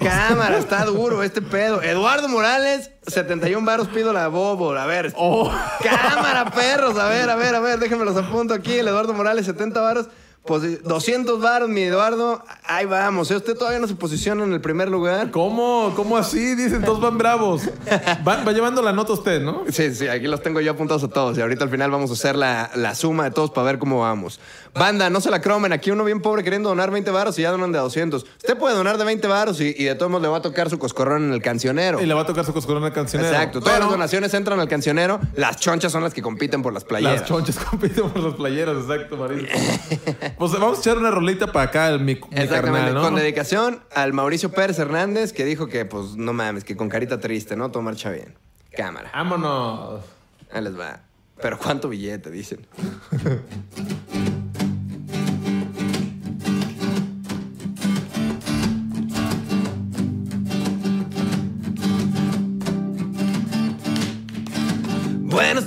Cámara, 0.00 0.58
está 0.58 0.84
duro 0.84 1.22
este 1.22 1.42
pedo. 1.42 1.82
Eduardo 1.82 2.28
Morales, 2.28 2.90
71 3.06 3.66
varos 3.66 3.88
pido 3.88 4.12
la 4.12 4.28
bobo. 4.28 4.72
A 4.74 4.86
ver. 4.86 5.12
Oh. 5.16 5.50
Cámara, 5.82 6.50
perros. 6.52 6.96
A 6.98 7.08
ver, 7.08 7.28
a 7.30 7.34
ver, 7.36 7.54
a 7.54 7.60
ver. 7.60 7.78
Déjenme 7.78 8.04
los 8.04 8.16
apunto 8.16 8.54
aquí. 8.54 8.74
El 8.74 8.88
Eduardo 8.88 9.12
Morales, 9.12 9.44
70 9.46 9.80
varos. 9.80 10.06
Pues 10.44 10.82
200 10.82 11.40
varos, 11.40 11.68
mi 11.68 11.82
Eduardo. 11.82 12.42
Ahí 12.64 12.84
vamos. 12.84 13.30
¿eh? 13.30 13.36
Usted 13.36 13.56
todavía 13.56 13.78
no 13.78 13.86
se 13.86 13.94
posiciona 13.94 14.42
en 14.42 14.52
el 14.52 14.60
primer 14.60 14.88
lugar. 14.88 15.30
¿Cómo? 15.30 15.92
¿Cómo 15.94 16.16
así? 16.16 16.56
Dicen, 16.56 16.82
todos 16.84 17.00
van 17.00 17.16
bravos. 17.16 17.62
Va, 18.26 18.42
va 18.42 18.52
llevando 18.52 18.82
la 18.82 18.92
nota 18.92 19.12
usted, 19.12 19.40
¿no? 19.40 19.62
Sí, 19.70 19.94
sí, 19.94 20.08
aquí 20.08 20.26
los 20.26 20.42
tengo 20.42 20.60
yo 20.60 20.72
apuntados 20.72 21.04
a 21.04 21.08
todos. 21.08 21.38
Y 21.38 21.40
ahorita 21.40 21.62
al 21.64 21.70
final 21.70 21.92
vamos 21.92 22.10
a 22.10 22.14
hacer 22.14 22.34
la, 22.34 22.72
la 22.74 22.96
suma 22.96 23.24
de 23.24 23.30
todos 23.30 23.50
para 23.52 23.66
ver 23.66 23.78
cómo 23.78 24.00
vamos. 24.00 24.40
Banda, 24.74 25.10
no 25.10 25.20
se 25.20 25.30
la 25.30 25.40
cromen. 25.40 25.72
Aquí 25.72 25.90
uno 25.90 26.04
bien 26.04 26.22
pobre 26.22 26.42
queriendo 26.42 26.70
donar 26.70 26.90
20 26.90 27.10
varos 27.10 27.38
y 27.38 27.42
ya 27.42 27.50
donan 27.50 27.72
de 27.72 27.78
200. 27.78 28.22
Usted 28.24 28.56
puede 28.56 28.74
donar 28.74 28.96
de 28.96 29.04
20 29.04 29.28
varos 29.28 29.60
y, 29.60 29.74
y 29.76 29.84
de 29.84 29.94
todos 29.94 30.10
modos 30.10 30.22
le 30.22 30.28
va 30.28 30.38
a 30.38 30.42
tocar 30.42 30.70
su 30.70 30.78
coscorrón 30.78 31.24
en 31.24 31.32
el 31.34 31.42
cancionero. 31.42 32.00
Y 32.00 32.06
le 32.06 32.14
va 32.14 32.22
a 32.22 32.26
tocar 32.26 32.44
su 32.44 32.54
coscorón 32.54 32.82
al 32.84 32.92
cancionero. 32.92 33.30
Exacto. 33.30 33.60
Todas 33.60 33.74
Pero 33.74 33.84
las 33.84 33.92
donaciones 33.92 34.32
entran 34.34 34.60
al 34.60 34.68
cancionero. 34.68 35.20
Las 35.34 35.58
chonchas 35.58 35.92
son 35.92 36.02
las 36.02 36.14
que 36.14 36.22
compiten 36.22 36.62
por 36.62 36.72
las 36.72 36.84
playeras. 36.84 37.20
Las 37.20 37.28
chonchas 37.28 37.58
compiten 37.70 38.08
por 38.10 38.22
las 38.22 38.34
playeras, 38.34 38.76
exacto, 38.78 39.16
Marisco. 39.16 39.58
pues 40.38 40.52
vamos 40.52 40.78
a 40.78 40.80
echar 40.80 40.96
una 40.96 41.10
rolita 41.10 41.52
para 41.52 41.66
acá, 41.66 41.88
el 41.90 42.00
mi, 42.00 42.14
mi 42.14 42.20
Exactamente. 42.30 42.50
carnal, 42.52 42.94
¿no? 42.94 43.02
Con 43.02 43.14
dedicación 43.14 43.82
al 43.94 44.12
Mauricio 44.14 44.52
Pérez 44.52 44.78
Hernández, 44.78 45.32
que 45.32 45.44
dijo 45.44 45.66
que, 45.66 45.84
pues, 45.84 46.16
no 46.16 46.32
mames, 46.32 46.64
que 46.64 46.76
con 46.76 46.88
carita 46.88 47.20
triste, 47.20 47.56
¿no? 47.56 47.70
Todo 47.70 47.82
marcha 47.82 48.10
bien. 48.10 48.34
Cámara. 48.74 49.10
Vámonos. 49.14 50.00
Ahí 50.50 50.62
les 50.62 50.78
va. 50.78 51.00
Pero 51.40 51.58
¿cuánto 51.58 51.88
billete? 51.88 52.30
Dicen. 52.30 52.66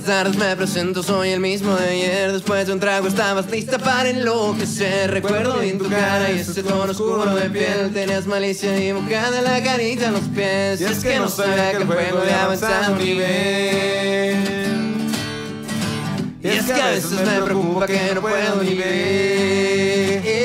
tardes, 0.06 0.36
me 0.36 0.54
presento, 0.54 1.02
soy 1.02 1.30
el 1.30 1.40
mismo 1.40 1.74
de 1.74 1.88
ayer. 1.88 2.32
Después 2.32 2.66
de 2.66 2.72
un 2.72 2.80
trago 2.80 3.08
estabas 3.08 3.50
lista 3.50 3.76
para 3.76 4.08
enloquecer. 4.08 5.10
Recuerdo 5.10 5.58
bien 5.58 5.78
tu 5.78 5.88
cara 5.90 6.30
y 6.30 6.38
ese 6.38 6.62
tono 6.62 6.92
oscuro 6.92 7.34
de 7.34 7.50
piel. 7.50 7.92
Tenías 7.92 8.26
malicia 8.26 8.70
dibujada 8.72 9.38
en 9.38 9.44
la 9.44 9.62
carita 9.62 10.06
en 10.06 10.12
los 10.12 10.22
pies. 10.22 10.80
Y 10.80 10.84
es 10.84 11.02
que 11.02 11.18
no 11.18 11.28
sabía 11.28 11.72
que 11.72 11.78
el 11.78 11.86
juego 11.86 12.20
de 12.20 12.32
avanzado 12.32 12.96
nivel. 12.96 14.36
Y 16.40 16.48
es 16.48 16.64
que 16.66 16.80
a 16.80 16.90
veces 16.90 17.20
me 17.26 17.42
preocupa 17.42 17.86
que 17.88 18.14
no 18.14 18.20
puedo 18.20 18.62
ni 18.62 18.74
ver. 18.74 20.35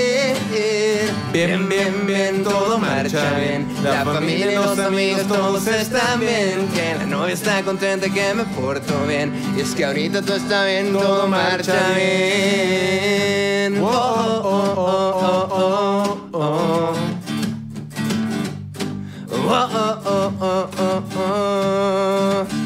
Bien, 1.32 1.70
bien, 1.70 2.06
bien, 2.06 2.44
todo 2.44 2.78
marcha 2.78 3.38
bien. 3.40 3.66
La 3.84 4.04
familia 4.04 4.52
y 4.52 4.56
los 4.56 4.78
amigos 4.78 5.26
todos 5.28 5.66
están 5.66 6.20
bien. 6.20 6.68
Que 6.74 6.96
la 6.98 7.06
novia 7.06 7.34
está 7.34 7.64
contenta 7.64 8.10
que 8.10 8.34
me 8.34 8.44
porto 8.44 9.06
bien. 9.08 9.32
Y 9.56 9.62
es 9.62 9.74
que 9.74 9.86
ahorita 9.86 10.22
todo 10.22 10.36
está 10.36 10.66
bien, 10.66 10.92
todo 10.92 11.28
marcha 11.28 11.94
bien. 11.96 13.82
Oh, 13.82 13.88
oh, 14.44 14.74
oh, 14.76 15.48
oh, 15.52 16.30
oh, 16.34 16.34
oh. 16.34 16.94
Oh, 19.34 19.70
oh, 19.74 20.02
oh, 20.06 20.34
oh, 20.42 20.70
oh, 20.78 21.04
oh. 21.18 22.61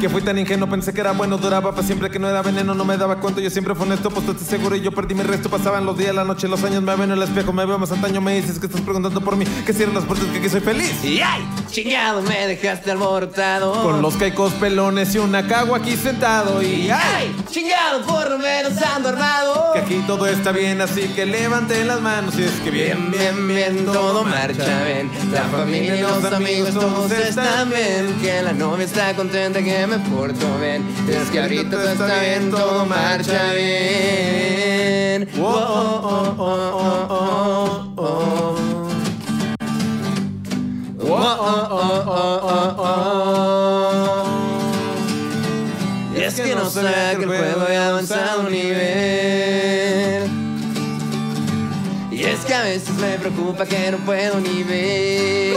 Que 0.00 0.08
fui 0.08 0.22
tan 0.22 0.38
ingenuo, 0.38 0.68
pensé 0.68 0.92
que 0.92 1.00
era 1.00 1.10
bueno, 1.10 1.38
duraba 1.38 1.72
para 1.72 1.84
siempre, 1.84 2.08
que 2.08 2.20
no 2.20 2.28
era 2.28 2.40
veneno, 2.40 2.72
no 2.72 2.84
me 2.84 2.96
daba 2.96 3.16
cuenta. 3.16 3.40
Yo 3.40 3.50
siempre 3.50 3.74
fui 3.74 3.84
honesto, 3.84 4.10
pues 4.10 4.28
estás 4.28 4.46
seguro 4.46 4.76
y 4.76 4.80
yo 4.80 4.92
perdí 4.92 5.14
mi 5.14 5.22
resto. 5.22 5.48
Pasaban 5.48 5.84
los 5.84 5.98
días, 5.98 6.14
la 6.14 6.22
noche, 6.24 6.46
los 6.46 6.62
años, 6.62 6.82
me 6.82 6.94
veo 6.94 7.04
en 7.04 7.10
el 7.10 7.22
espejo, 7.22 7.52
me 7.52 7.66
veo 7.66 7.78
más 7.78 7.90
antaño, 7.90 8.20
me 8.20 8.36
dices 8.36 8.60
que 8.60 8.66
estás 8.66 8.80
preguntando 8.82 9.20
por 9.20 9.36
mí, 9.36 9.44
que 9.66 9.72
cierran 9.72 9.96
las 9.96 10.04
puertas, 10.04 10.28
que 10.28 10.38
aquí 10.38 10.48
soy 10.48 10.60
feliz. 10.60 11.04
Y 11.04 11.20
ay, 11.20 11.42
chingado, 11.68 12.22
me 12.22 12.46
dejaste 12.46 12.92
alborotado. 12.92 13.82
Con 13.82 14.00
los 14.00 14.14
caicos 14.14 14.52
pelones 14.54 15.14
y 15.16 15.18
una 15.18 15.46
cagua 15.48 15.78
aquí 15.78 15.96
sentado. 15.96 16.62
Y 16.62 16.90
ay, 16.90 17.34
chingado, 17.50 18.02
por 18.06 18.30
lo 18.30 18.38
menos 18.38 18.80
ando 18.80 19.08
armado. 19.08 19.72
que 19.72 19.80
aquí 19.80 20.04
todo 20.06 20.26
está 20.26 20.52
bien, 20.52 20.80
así 20.80 21.08
que 21.08 21.26
levanten 21.26 21.88
las 21.88 22.00
manos 22.00 22.38
y 22.38 22.44
es 22.44 22.52
que 22.62 22.70
bien, 22.70 23.10
Bien, 23.10 23.48
bien, 23.48 23.74
bien, 23.74 23.86
todo 23.86 24.22
marcha 24.22 24.84
bien. 24.84 25.10
La 25.32 25.42
familia 25.42 25.96
y 25.96 26.02
los 26.02 26.24
amigos 26.24 26.74
todos 26.74 27.10
están 27.10 27.70
bien. 27.70 28.16
Que 28.22 28.42
la 28.42 28.52
novia 28.52 28.84
está 28.84 29.14
contenta, 29.16 29.60
que 29.60 29.87
me 29.88 29.98
porto 30.10 30.58
bien. 30.58 30.84
Es 31.08 31.30
que 31.30 31.40
ahorita 31.40 31.70
todo 31.70 31.88
está 31.88 32.20
bien, 32.20 32.50
todo 32.50 32.84
marcha 32.84 33.52
bien. 33.54 35.28
Oh, 35.38 35.44
oh, 35.44 36.04
oh, 36.06 36.36
oh, 36.38 36.74
oh, 36.78 37.94
oh, 37.96 38.04
oh. 38.04 38.58
Oh, 41.10 41.54
oh. 42.78 43.18
Es 46.16 46.34
que 46.40 46.54
no 46.54 46.68
sé 46.68 46.82
que 47.16 47.22
el 47.22 47.28
juego 47.28 47.62
ha 47.62 47.88
avanzado 47.88 48.40
un 48.42 48.52
nivel. 48.52 49.17
Veces 52.68 52.94
me 52.96 53.18
preocupa 53.18 53.64
que 53.64 53.90
no 53.90 53.98
puedo 53.98 54.40
ni 54.40 54.62
ver. 54.62 55.56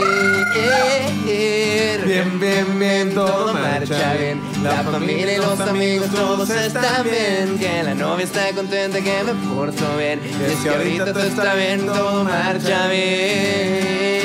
Bien, 2.04 2.40
bien, 2.40 2.78
bien, 2.78 3.14
Todo 3.14 3.52
marcha 3.52 4.14
bien. 4.14 4.40
La 4.62 4.82
familia 4.82 5.34
y 5.34 5.36
los 5.38 5.60
amigos 5.60 6.08
todos 6.10 6.48
están 6.50 7.04
bien. 7.04 7.58
Que 7.58 7.82
la 7.82 7.94
novia 7.94 8.24
está 8.24 8.50
contenta, 8.54 9.00
que 9.00 9.24
me 9.24 9.34
porto 9.54 9.84
bien. 9.96 10.20
Y 10.24 10.52
es 10.52 10.58
que 10.60 10.68
ahorita 10.70 11.12
todo 11.12 11.22
está 11.22 11.54
bien, 11.54 11.86
todo 11.86 12.24
marcha 12.24 12.88
bien. 12.88 14.22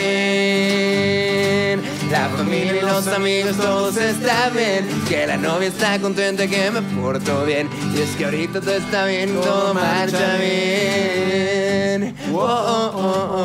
La 2.12 2.30
familia 2.30 2.78
y 2.78 2.82
los 2.82 3.08
amigos 3.08 3.58
todos 3.58 3.98
están 3.98 4.54
bien. 4.56 4.88
Que 5.10 5.28
la 5.28 5.36
novia 5.38 5.67
está 5.67 6.00
contenta, 6.00 6.48
que 6.48 6.72
me 6.72 6.82
porto 6.82 7.43
bien. 7.43 7.70
Y 7.93 8.00
es 8.02 8.15
que 8.15 8.26
ahorita 8.26 8.62
todo 8.62 8.76
está 8.76 9.06
bien, 9.06 9.34
todo 9.34 9.74
marcha 9.74 10.38
bien. 10.38 12.15
Oh, 12.34 12.46
oh, 12.46 12.93
oh. 12.96 13.38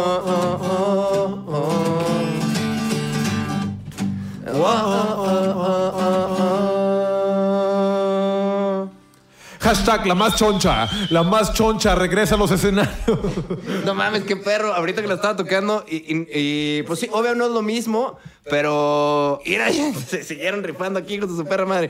Hashtag 9.72 10.06
la 10.06 10.14
más 10.14 10.36
choncha, 10.36 10.86
la 11.08 11.22
más 11.22 11.54
choncha 11.54 11.94
regresa 11.94 12.34
a 12.34 12.38
los 12.38 12.50
escenarios. 12.50 12.94
No 13.86 13.94
mames, 13.94 14.24
qué 14.24 14.36
perro. 14.36 14.74
Ahorita 14.74 15.00
que 15.00 15.08
lo 15.08 15.14
estaba 15.14 15.34
tocando 15.34 15.84
y, 15.88 15.96
y- 16.14 16.26
y, 16.78 16.82
pues 16.82 17.00
sí, 17.00 17.08
obvio 17.10 17.34
no 17.34 17.46
es 17.46 17.52
lo 17.52 17.62
mismo, 17.62 18.18
pero 18.50 19.40
mira, 19.46 19.68
se 20.08 20.24
siguieron 20.24 20.62
rifando 20.62 20.98
aquí 20.98 21.18
con 21.18 21.34
su 21.34 21.44
perra 21.46 21.64
madre. 21.64 21.88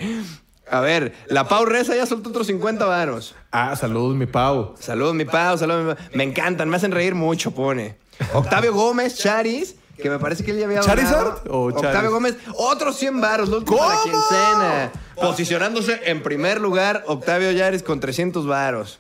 A 0.71 0.79
ver, 0.81 1.13
la 1.27 1.49
Pau 1.49 1.65
Reza 1.65 1.97
ya 1.97 2.07
soltó 2.07 2.29
otros 2.31 2.47
50 2.47 2.85
varos. 2.85 3.35
Ah, 3.51 3.75
salud, 3.75 4.15
mi 4.15 4.27
Pau. 4.27 4.75
Salud, 4.79 5.13
mi 5.13 5.25
Pau, 5.25 5.59
salud, 5.59 5.83
mi 5.83 5.95
Pau. 5.95 6.05
Me 6.15 6.23
encantan, 6.23 6.69
me 6.69 6.77
hacen 6.77 6.93
reír 6.93 7.17
mucho, 7.17 7.51
pone. 7.51 7.97
Octavio 8.33 8.73
Gómez, 8.73 9.19
Charis, 9.19 9.75
que 10.01 10.09
me 10.09 10.21
parece 10.21 10.45
que 10.45 10.53
él 10.53 10.59
ya 10.61 10.67
había 10.67 10.81
¿Charizard 10.81 11.27
hablado. 11.27 11.43
o 11.51 11.71
Charis? 11.73 11.87
Octavio 11.87 12.11
Gómez, 12.13 12.37
otros 12.57 12.97
100 12.97 13.21
varos, 13.21 13.49
los 13.49 13.65
de 13.65 13.71
la 13.73 13.77
¿Cómo? 13.77 14.03
quincena. 14.05 14.93
Posicionándose 15.17 16.01
en 16.05 16.23
primer 16.23 16.61
lugar, 16.61 17.05
Octavio 17.07 17.51
Yaris 17.53 17.83
con 17.83 18.01
300 18.01 18.47
varos. 18.47 18.99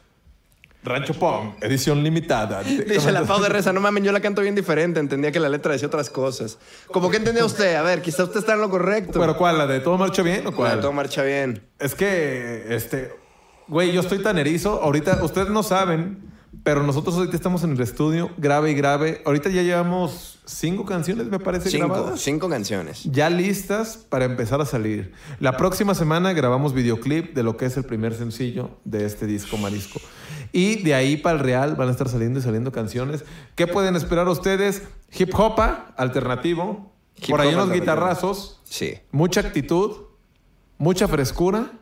Rancho 0.85 1.14
Pong, 1.14 1.53
edición 1.61 2.03
limitada. 2.03 2.62
Dice 2.64 3.12
la 3.12 3.22
Pau 3.22 3.40
de 3.40 3.48
Reza, 3.48 3.72
no 3.72 3.81
mames, 3.81 4.03
yo 4.03 4.11
la 4.11 4.20
canto 4.20 4.42
bien 4.42 4.57
diferente. 4.57 4.98
Entendía 4.98 5.31
que 5.31 5.38
la 5.38 5.48
letra 5.48 5.72
decía 5.72 5.87
otras 5.87 6.11
cosas. 6.11 6.59
¿Cómo 6.88 7.09
que 7.09 7.18
entendía 7.18 7.44
usted? 7.44 7.77
A 7.77 7.83
ver, 7.83 8.03
quizá 8.03 8.25
usted 8.25 8.40
está 8.40 8.55
en 8.55 8.61
lo 8.62 8.68
correcto. 8.68 9.20
¿Pero 9.20 9.37
cuál? 9.37 9.59
¿La 9.59 9.68
de 9.68 9.79
todo 9.79 9.96
marcha 9.96 10.22
bien 10.22 10.44
o 10.46 10.53
cuál? 10.53 10.81
todo 10.81 10.92
marcha 10.92 11.22
bien. 11.22 11.62
Es 11.79 11.94
que, 11.94 12.75
este, 12.75 13.12
güey, 13.68 13.92
yo 13.92 14.01
estoy 14.01 14.22
tan 14.22 14.38
erizo. 14.38 14.83
Ahorita, 14.83 15.22
ustedes 15.22 15.51
no 15.51 15.62
saben, 15.62 16.33
pero 16.64 16.82
nosotros 16.82 17.16
ahorita 17.16 17.34
estamos 17.34 17.64
en 17.64 17.72
el 17.72 17.80
estudio, 17.80 18.30
grave 18.36 18.70
y 18.70 18.74
grave. 18.74 19.22
Ahorita 19.24 19.48
ya 19.48 19.62
llevamos 19.62 20.38
cinco 20.44 20.84
canciones, 20.84 21.26
me 21.26 21.38
parece, 21.38 21.70
Cinco, 21.70 21.88
grabadas. 21.88 22.20
cinco 22.20 22.48
canciones. 22.48 23.04
Ya 23.04 23.30
listas 23.30 23.96
para 23.96 24.26
empezar 24.26 24.60
a 24.60 24.66
salir. 24.66 25.12
La 25.40 25.56
próxima 25.56 25.94
semana 25.94 26.32
grabamos 26.34 26.74
videoclip 26.74 27.34
de 27.34 27.42
lo 27.42 27.56
que 27.56 27.66
es 27.66 27.76
el 27.76 27.84
primer 27.84 28.14
sencillo 28.14 28.70
de 28.84 29.06
este 29.06 29.26
disco 29.26 29.56
Marisco. 29.56 30.00
Y 30.52 30.82
de 30.82 30.94
ahí 30.94 31.16
para 31.16 31.38
el 31.38 31.42
real 31.42 31.74
van 31.74 31.88
a 31.88 31.90
estar 31.90 32.08
saliendo 32.08 32.38
y 32.38 32.42
saliendo 32.42 32.70
canciones. 32.70 33.24
¿Qué 33.54 33.66
pueden 33.66 33.96
esperar 33.96 34.28
ustedes? 34.28 34.82
Hip 35.18 35.30
hopa, 35.34 35.94
alternativo. 35.96 36.92
Hip 37.16 37.30
por 37.30 37.40
ahí 37.40 37.54
unos 37.54 37.72
guitarrazos. 37.72 38.60
Sí. 38.64 38.98
Mucha 39.10 39.40
actitud, 39.40 39.96
mucha 40.78 41.08
frescura, 41.08 41.72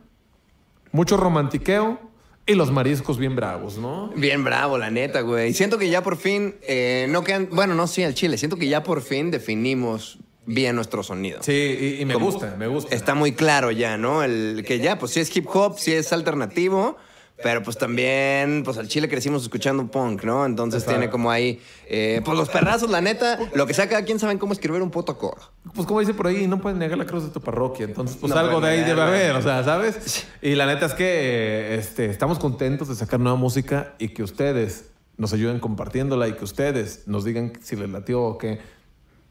mucho 0.91 1.17
romantiqueo 1.17 2.10
y 2.45 2.55
los 2.55 2.71
mariscos 2.71 3.17
bien 3.17 3.35
bravos, 3.35 3.77
¿no? 3.77 4.09
Bien 4.15 4.43
bravo, 4.43 4.77
la 4.77 4.89
neta, 4.89 5.21
güey. 5.21 5.53
Siento 5.53 5.77
que 5.77 5.89
ya 5.89 6.01
por 6.03 6.17
fin, 6.17 6.55
eh, 6.63 7.05
no 7.09 7.23
quedan, 7.23 7.49
bueno, 7.51 7.75
no, 7.75 7.87
sí, 7.87 8.03
al 8.03 8.13
chile. 8.13 8.37
Siento 8.37 8.57
que 8.57 8.67
ya 8.67 8.83
por 8.83 9.01
fin 9.01 9.31
definimos 9.31 10.17
bien 10.45 10.75
nuestro 10.75 11.03
sonido. 11.03 11.41
Sí, 11.43 11.51
y, 11.79 12.01
y 12.01 12.05
me 12.05 12.15
Como- 12.15 12.25
gusta, 12.25 12.55
me 12.57 12.67
gusta. 12.67 12.95
Está 12.95 13.13
muy 13.15 13.31
claro 13.33 13.71
ya, 13.71 13.97
¿no? 13.97 14.23
El 14.23 14.63
que 14.67 14.79
ya, 14.79 14.97
pues 14.99 15.11
sí 15.13 15.19
es 15.19 15.35
hip 15.37 15.47
hop, 15.53 15.77
sí 15.77 15.93
es 15.93 16.11
alternativo, 16.11 16.97
pero 17.41 17.63
pues 17.63 17.77
también, 17.77 18.63
pues 18.63 18.77
al 18.77 18.87
Chile 18.87 19.09
crecimos 19.09 19.43
escuchando 19.43 19.85
punk, 19.87 20.23
¿no? 20.23 20.45
Entonces 20.45 20.83
Exacto. 20.83 20.99
tiene 20.99 21.11
como 21.11 21.31
ahí, 21.31 21.61
eh, 21.87 22.21
pues 22.23 22.37
los 22.37 22.49
perrazos, 22.49 22.89
la 22.89 23.01
neta, 23.01 23.39
lo 23.53 23.65
que 23.67 23.73
sea, 23.73 23.87
cada 23.87 24.03
quien 24.03 24.19
saben 24.19 24.37
cómo 24.37 24.53
escribir 24.53 24.81
un 24.81 24.91
puto 24.91 25.17
coro. 25.17 25.41
Pues 25.73 25.87
como 25.87 25.99
dice 25.99 26.13
por 26.13 26.27
ahí, 26.27 26.47
no 26.47 26.61
pueden 26.61 26.79
negar 26.79 26.97
la 26.97 27.05
cruz 27.05 27.23
de 27.23 27.29
tu 27.29 27.41
parroquia. 27.41 27.85
Entonces, 27.85 28.17
pues 28.19 28.33
No 28.33 28.39
algo 28.39 28.61
de 28.61 28.69
ahí 28.69 28.83
debe 28.83 29.01
haber, 29.01 29.35
o 29.35 29.41
sea, 29.41 29.63
¿sabes? 29.63 30.25
Y 30.41 30.55
la 30.55 30.65
neta 30.65 30.85
es 30.85 30.93
que 30.93 31.75
este, 31.75 32.05
estamos 32.07 32.39
contentos 32.39 32.87
de 32.87 32.95
sacar 32.95 33.19
nueva 33.19 33.37
música 33.37 33.93
y 33.99 34.09
que 34.09 34.23
ustedes 34.23 34.85
nos 35.17 35.33
ayuden 35.33 35.59
compartiéndola 35.59 36.27
y 36.27 36.33
que 36.33 36.43
ustedes 36.43 37.03
nos 37.07 37.23
digan 37.23 37.53
si 37.61 37.75
les 37.75 37.89
latió 37.89 38.21
o 38.23 38.37
qué. 38.37 38.59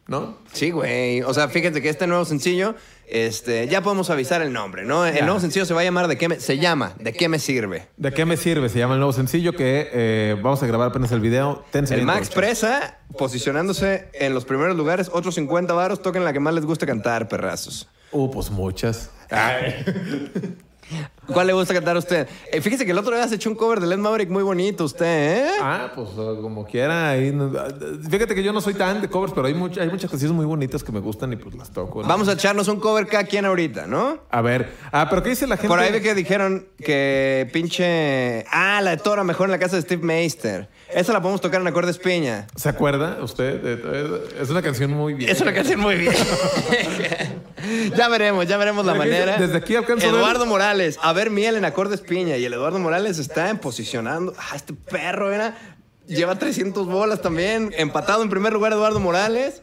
¿No? 0.07 0.39
Sí, 0.53 0.73
güey. 0.73 1.23
O 1.23 1.33
sea, 1.33 1.49
fíjense 1.49 1.81
que 1.81 1.89
este 1.89 2.09
nuevo 2.09 2.25
sencillo, 2.25 2.75
este, 3.13 3.69
ya 3.69 3.83
podemos 3.83 4.11
avisar 4.11 4.43
el 4.43 4.53
nombre, 4.53 4.85
¿no? 4.85 5.05
El 5.07 5.15
Ya. 5.15 5.25
nuevo 5.25 5.41
sencillo 5.41 5.65
se 5.67 5.75
va 5.75 5.81
a 5.81 5.85
llamar 5.85 6.09
¿De 6.09 6.17
qué 6.19 6.29
me, 6.29 6.41
se 6.41 6.59
llama 6.59 6.95
¿De 6.99 7.13
qué 7.13 7.29
me 7.29 7.39
sirve? 7.39 7.89
¿De 7.97 8.13
qué 8.13 8.25
me 8.25 8.37
sirve? 8.37 8.69
Se 8.69 8.79
llama 8.79 8.95
el 8.95 9.01
nuevo 9.01 9.13
sencillo 9.13 9.53
que 9.53 9.89
eh, 9.93 10.37
vamos 10.43 10.63
a 10.63 10.67
grabar 10.67 10.89
apenas 10.89 11.13
el 11.13 11.21
video. 11.21 11.65
Tense 11.71 11.95
El 11.95 12.03
Max. 12.05 12.31
Presa 12.31 12.99
posicionándose 13.19 14.09
en 14.15 14.35
los 14.35 14.45
primeros 14.45 14.77
lugares, 14.77 15.11
otros 15.13 15.35
50 15.35 15.73
varos, 15.75 16.03
toquen 16.03 16.25
la 16.25 16.33
que 16.33 16.41
más 16.41 16.55
les 16.55 16.65
gusta 16.65 16.87
cantar, 16.87 17.29
perrazos. 17.29 17.89
Uh, 18.13 18.31
pues 18.31 18.51
muchas. 18.51 19.11
¿Cuál 21.33 21.47
le 21.47 21.53
gusta 21.53 21.75
cantar 21.75 21.97
a 21.97 21.99
usted? 21.99 22.29
Eh, 22.53 22.61
fíjese 22.61 22.85
que 22.85 22.93
el 22.93 22.99
otro 22.99 23.15
día 23.15 23.27
se 23.29 23.35
echó 23.37 23.51
un 23.51 23.57
cover 23.57 23.81
de 23.81 23.87
Led 23.87 23.99
Maverick 23.99 24.29
muy 24.31 24.43
bonito, 24.43 24.85
usted, 24.85 25.47
¿eh? 25.47 25.51
Ah, 25.61 25.91
pues 25.95 26.09
uh, 26.17 26.41
como 26.43 26.65
quiera. 26.67 27.11
ahí 27.11 27.31
no- 27.33 27.53
fíjate 28.11 28.35
que 28.35 28.43
yo 28.43 28.53
no 28.53 28.61
soy 28.61 28.75
tan 28.75 29.01
de 29.01 29.09
covers, 29.09 29.33
pero 29.35 29.47
hay, 29.47 29.55
mucha- 29.55 29.83
hay 29.83 29.89
muchas 29.91 30.11
canciones 30.11 30.35
muy 30.37 30.47
bonitas 30.47 30.83
que 30.85 30.93
me 30.93 31.01
gustan 31.01 31.33
y 31.33 31.37
pues 31.37 31.55
las 31.55 31.71
toco. 31.71 32.03
¿no? 32.03 32.09
Vamos 32.09 32.29
a 32.29 32.33
echarnos 32.33 32.69
un 32.69 32.81
cover 32.81 33.07
cada 33.07 33.25
quien 33.25 33.45
ahorita, 33.45 33.87
¿no? 33.87 34.19
A 34.31 34.41
ver. 34.43 34.71
Ah, 34.93 35.07
pero 35.09 35.23
¿qué 35.23 35.31
dice 35.31 35.47
la 35.47 35.57
gente? 35.57 35.69
Por 35.69 35.79
ahí 35.79 35.93
ve 35.93 36.01
que 36.03 36.15
dijeron 36.15 36.67
que 36.79 37.49
pinche... 37.53 38.45
Ah, 38.51 38.81
la 38.83 38.91
de 38.93 38.97
Tora 38.99 39.25
mejor 39.25 39.47
en 39.47 39.53
la 39.53 39.59
casa 39.59 39.77
de 39.77 39.83
Steve 39.83 40.03
Meister. 40.05 40.69
Esa 40.93 41.13
la 41.13 41.21
podemos 41.21 41.41
tocar 41.41 41.61
en 41.61 41.67
acordes 41.67 41.99
piña. 41.99 42.47
¿Se 42.57 42.69
acuerda 42.69 43.19
usted? 43.23 43.61
De- 43.61 43.77
de- 43.77 44.21
Es 44.41 44.51
una 44.51 44.63
canción 44.63 44.91
muy 44.93 45.15
bien. 45.15 45.31
Es 45.31 45.41
una 45.41 45.53
canción 45.53 45.79
muy 45.81 45.97
bien. 45.97 46.13
ya 47.97 48.09
veremos, 48.09 48.47
ya 48.47 48.57
veremos 48.57 48.85
la 48.87 48.95
manera. 48.95 49.37
desde 49.37 49.57
aquí 49.57 49.77
alcanzo 49.77 50.09
a 50.09 50.13
ver- 50.13 50.21
Eduardo 50.21 50.47
Morales, 50.47 50.99
a 51.03 51.13
ver 51.13 51.20
miel 51.29 51.57
en 51.57 51.67
acordes 51.67 52.01
piña. 52.01 52.39
Y 52.39 52.47
el 52.47 52.55
Eduardo 52.55 52.79
Morales 52.79 53.19
está 53.19 53.51
en 53.51 53.59
posicionando. 53.59 54.33
Ah, 54.39 54.57
este 54.57 54.73
perro 54.73 55.31
era. 55.31 55.77
Lleva 56.07 56.39
300 56.39 56.87
bolas 56.87 57.21
también. 57.21 57.75
Empatado 57.77 58.23
en 58.23 58.31
primer 58.31 58.55
lugar 58.55 58.73
Eduardo 58.73 59.01
Morales. 59.01 59.63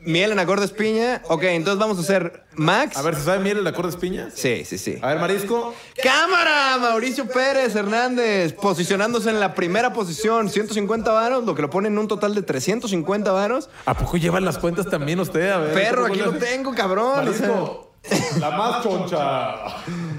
Miel 0.00 0.30
en 0.30 0.38
acordes 0.38 0.70
piña. 0.70 1.22
Ok, 1.28 1.42
entonces 1.44 1.80
vamos 1.80 1.98
a 1.98 2.02
hacer 2.02 2.44
Max. 2.54 2.96
A 2.96 3.02
ver, 3.02 3.16
¿se 3.16 3.22
sabe 3.22 3.40
miel 3.40 3.58
el 3.58 3.66
acorde 3.66 3.96
piñas? 3.96 4.32
Sí, 4.36 4.64
sí, 4.64 4.78
sí. 4.78 4.96
A 5.02 5.08
ver, 5.08 5.18
Marisco. 5.18 5.74
Cámara, 6.00 6.78
Mauricio 6.78 7.26
Pérez 7.26 7.74
Hernández, 7.74 8.52
posicionándose 8.52 9.30
en 9.30 9.40
la 9.40 9.54
primera 9.54 9.92
posición, 9.92 10.50
150 10.50 11.10
varos, 11.10 11.44
lo 11.44 11.56
que 11.56 11.62
lo 11.62 11.70
pone 11.70 11.88
en 11.88 11.98
un 11.98 12.06
total 12.06 12.34
de 12.36 12.42
350 12.42 13.32
varos. 13.32 13.70
¿A 13.86 13.94
poco 13.94 14.18
llevan 14.18 14.44
las 14.44 14.58
cuentas 14.58 14.88
también 14.88 15.18
usted? 15.18 15.50
A 15.50 15.58
ver. 15.58 15.74
Perro, 15.74 16.02
¿cómo 16.02 16.14
aquí 16.14 16.22
lo 16.22 16.34
tengo, 16.34 16.74
cabrón. 16.74 17.26
o 17.26 17.32
sea. 17.32 17.48
Marisco. 17.48 17.87
La 18.40 18.50
más 18.50 18.82
choncha. 18.82 19.54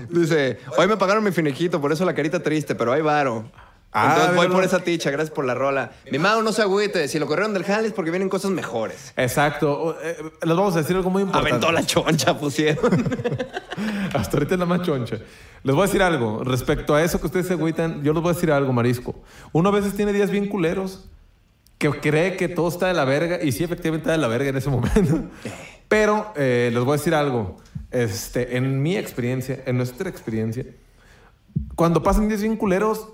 Dice, 0.09 0.59
hoy 0.77 0.87
me 0.87 0.97
pagaron 0.97 1.23
mi 1.23 1.31
finiquito, 1.31 1.79
por 1.79 1.91
eso 1.91 2.05
la 2.05 2.13
carita 2.13 2.41
triste, 2.41 2.75
pero 2.75 2.93
hay 2.93 3.01
varo. 3.01 3.49
Ah, 3.91 4.09
Entonces 4.09 4.35
voy 4.35 4.47
por 4.49 4.63
esa 4.63 4.79
ticha, 4.79 5.09
gracias 5.09 5.33
por 5.33 5.45
la 5.45 5.55
rola. 5.55 5.91
Mi 6.11 6.19
mano 6.19 6.43
no 6.43 6.51
se 6.53 6.61
agüite, 6.61 7.07
si 7.07 7.17
lo 7.17 7.25
corrieron 7.25 7.53
del 7.53 7.63
jale 7.63 7.87
es 7.87 7.93
porque 7.93 8.11
vienen 8.11 8.29
cosas 8.29 8.51
mejores. 8.51 9.13
Exacto. 9.17 9.97
Eh, 10.03 10.15
les 10.43 10.55
vamos 10.55 10.75
a 10.75 10.79
decir 10.79 10.95
algo 10.95 11.09
muy 11.09 11.23
importante. 11.23 11.49
Aventó 11.49 11.71
la 11.71 11.83
choncha, 11.83 12.37
pusieron. 12.37 12.85
Hasta 14.13 14.37
ahorita 14.37 14.53
es 14.53 14.59
la 14.59 14.67
más 14.67 14.83
choncha. 14.83 15.17
Les 15.63 15.75
voy 15.75 15.83
a 15.83 15.87
decir 15.87 16.03
algo. 16.03 16.43
Respecto 16.43 16.93
a 16.93 17.01
eso 17.01 17.19
que 17.19 17.25
ustedes 17.25 17.47
se 17.47 17.53
agüitan, 17.53 18.03
yo 18.03 18.13
les 18.13 18.21
voy 18.21 18.31
a 18.31 18.33
decir 18.35 18.51
algo, 18.51 18.71
Marisco. 18.73 19.15
Uno 19.53 19.69
a 19.69 19.71
veces 19.71 19.95
tiene 19.95 20.13
días 20.13 20.29
bien 20.29 20.47
culeros 20.47 21.09
que 21.79 21.89
cree 21.89 22.35
que 22.37 22.47
todo 22.47 22.67
está 22.67 22.87
de 22.87 22.93
la 22.93 23.05
verga 23.05 23.39
y 23.41 23.51
sí, 23.51 23.63
efectivamente 23.63 24.03
está 24.03 24.11
de 24.11 24.19
la 24.19 24.27
verga 24.27 24.49
en 24.49 24.57
ese 24.57 24.69
momento. 24.69 25.29
Pero 25.87 26.31
eh, 26.35 26.69
les 26.71 26.83
voy 26.83 26.93
a 26.93 26.97
decir 26.97 27.15
algo. 27.15 27.57
Este, 27.91 28.55
en 28.57 28.81
mi 28.81 28.97
experiencia, 28.97 29.63
en 29.65 29.77
nuestra 29.77 30.09
experiencia, 30.09 30.65
cuando 31.75 32.03
pasan 32.03 32.27
días 32.27 32.41
bien 32.41 32.55
culeros, 32.55 33.09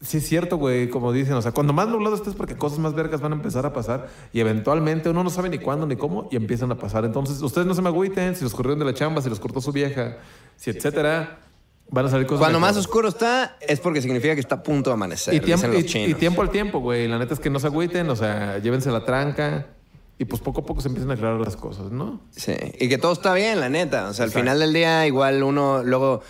sí 0.00 0.18
es 0.18 0.26
cierto, 0.26 0.58
güey, 0.58 0.90
como 0.90 1.12
dicen. 1.12 1.34
O 1.34 1.42
sea, 1.42 1.52
cuando 1.52 1.72
más 1.72 1.88
nublado 1.88 2.14
estés 2.14 2.34
porque 2.34 2.56
cosas 2.56 2.78
más 2.78 2.94
vergas 2.94 3.20
van 3.20 3.32
a 3.32 3.36
empezar 3.36 3.66
a 3.66 3.72
pasar 3.72 4.08
y 4.32 4.40
eventualmente 4.40 5.08
uno 5.08 5.24
no 5.24 5.30
sabe 5.30 5.48
ni 5.48 5.58
cuándo 5.58 5.86
ni 5.86 5.96
cómo 5.96 6.28
y 6.30 6.36
empiezan 6.36 6.70
a 6.72 6.76
pasar. 6.76 7.04
Entonces, 7.04 7.40
ustedes 7.42 7.66
no 7.66 7.74
se 7.74 7.82
me 7.82 7.88
agüiten 7.88 8.36
si 8.36 8.44
los 8.44 8.54
corrieron 8.54 8.78
de 8.78 8.84
la 8.84 8.94
chamba, 8.94 9.22
si 9.22 9.28
los 9.28 9.40
cortó 9.40 9.60
su 9.60 9.72
vieja, 9.72 10.18
si 10.56 10.70
etcétera. 10.70 11.38
Van 11.90 12.06
a 12.06 12.08
salir 12.08 12.26
cosas 12.26 12.40
Cuando 12.40 12.58
más 12.58 12.74
oscuro 12.78 13.08
está, 13.08 13.58
es 13.60 13.78
porque 13.78 14.00
significa 14.00 14.34
que 14.34 14.40
está 14.40 14.54
a 14.54 14.62
punto 14.62 14.88
de 14.88 14.94
amanecer. 14.94 15.34
y 15.34 15.40
tiempo, 15.40 15.66
y 15.74 16.14
tiempo 16.14 16.40
al 16.40 16.48
tiempo, 16.48 16.78
güey. 16.78 17.06
La 17.06 17.18
neta 17.18 17.34
es 17.34 17.40
que 17.40 17.50
no 17.50 17.58
se 17.60 17.66
agüiten, 17.66 18.08
o 18.08 18.16
sea, 18.16 18.58
llévense 18.58 18.90
la 18.90 19.04
tranca 19.04 19.66
y 20.22 20.24
pues 20.24 20.40
poco 20.40 20.60
a 20.60 20.64
poco 20.64 20.80
se 20.80 20.86
empiezan 20.88 21.10
a 21.10 21.14
aclarar 21.14 21.40
las 21.40 21.56
cosas, 21.56 21.90
¿no? 21.90 22.20
Sí, 22.30 22.54
y 22.78 22.88
que 22.88 22.96
todo 22.96 23.12
está 23.12 23.34
bien, 23.34 23.58
la 23.58 23.68
neta. 23.68 24.08
O 24.08 24.14
sea, 24.14 24.22
al 24.24 24.30
Exacto. 24.30 24.38
final 24.38 24.60
del 24.60 24.72
día, 24.72 25.04
igual 25.06 25.42
uno 25.42 25.82
luego. 25.82 26.22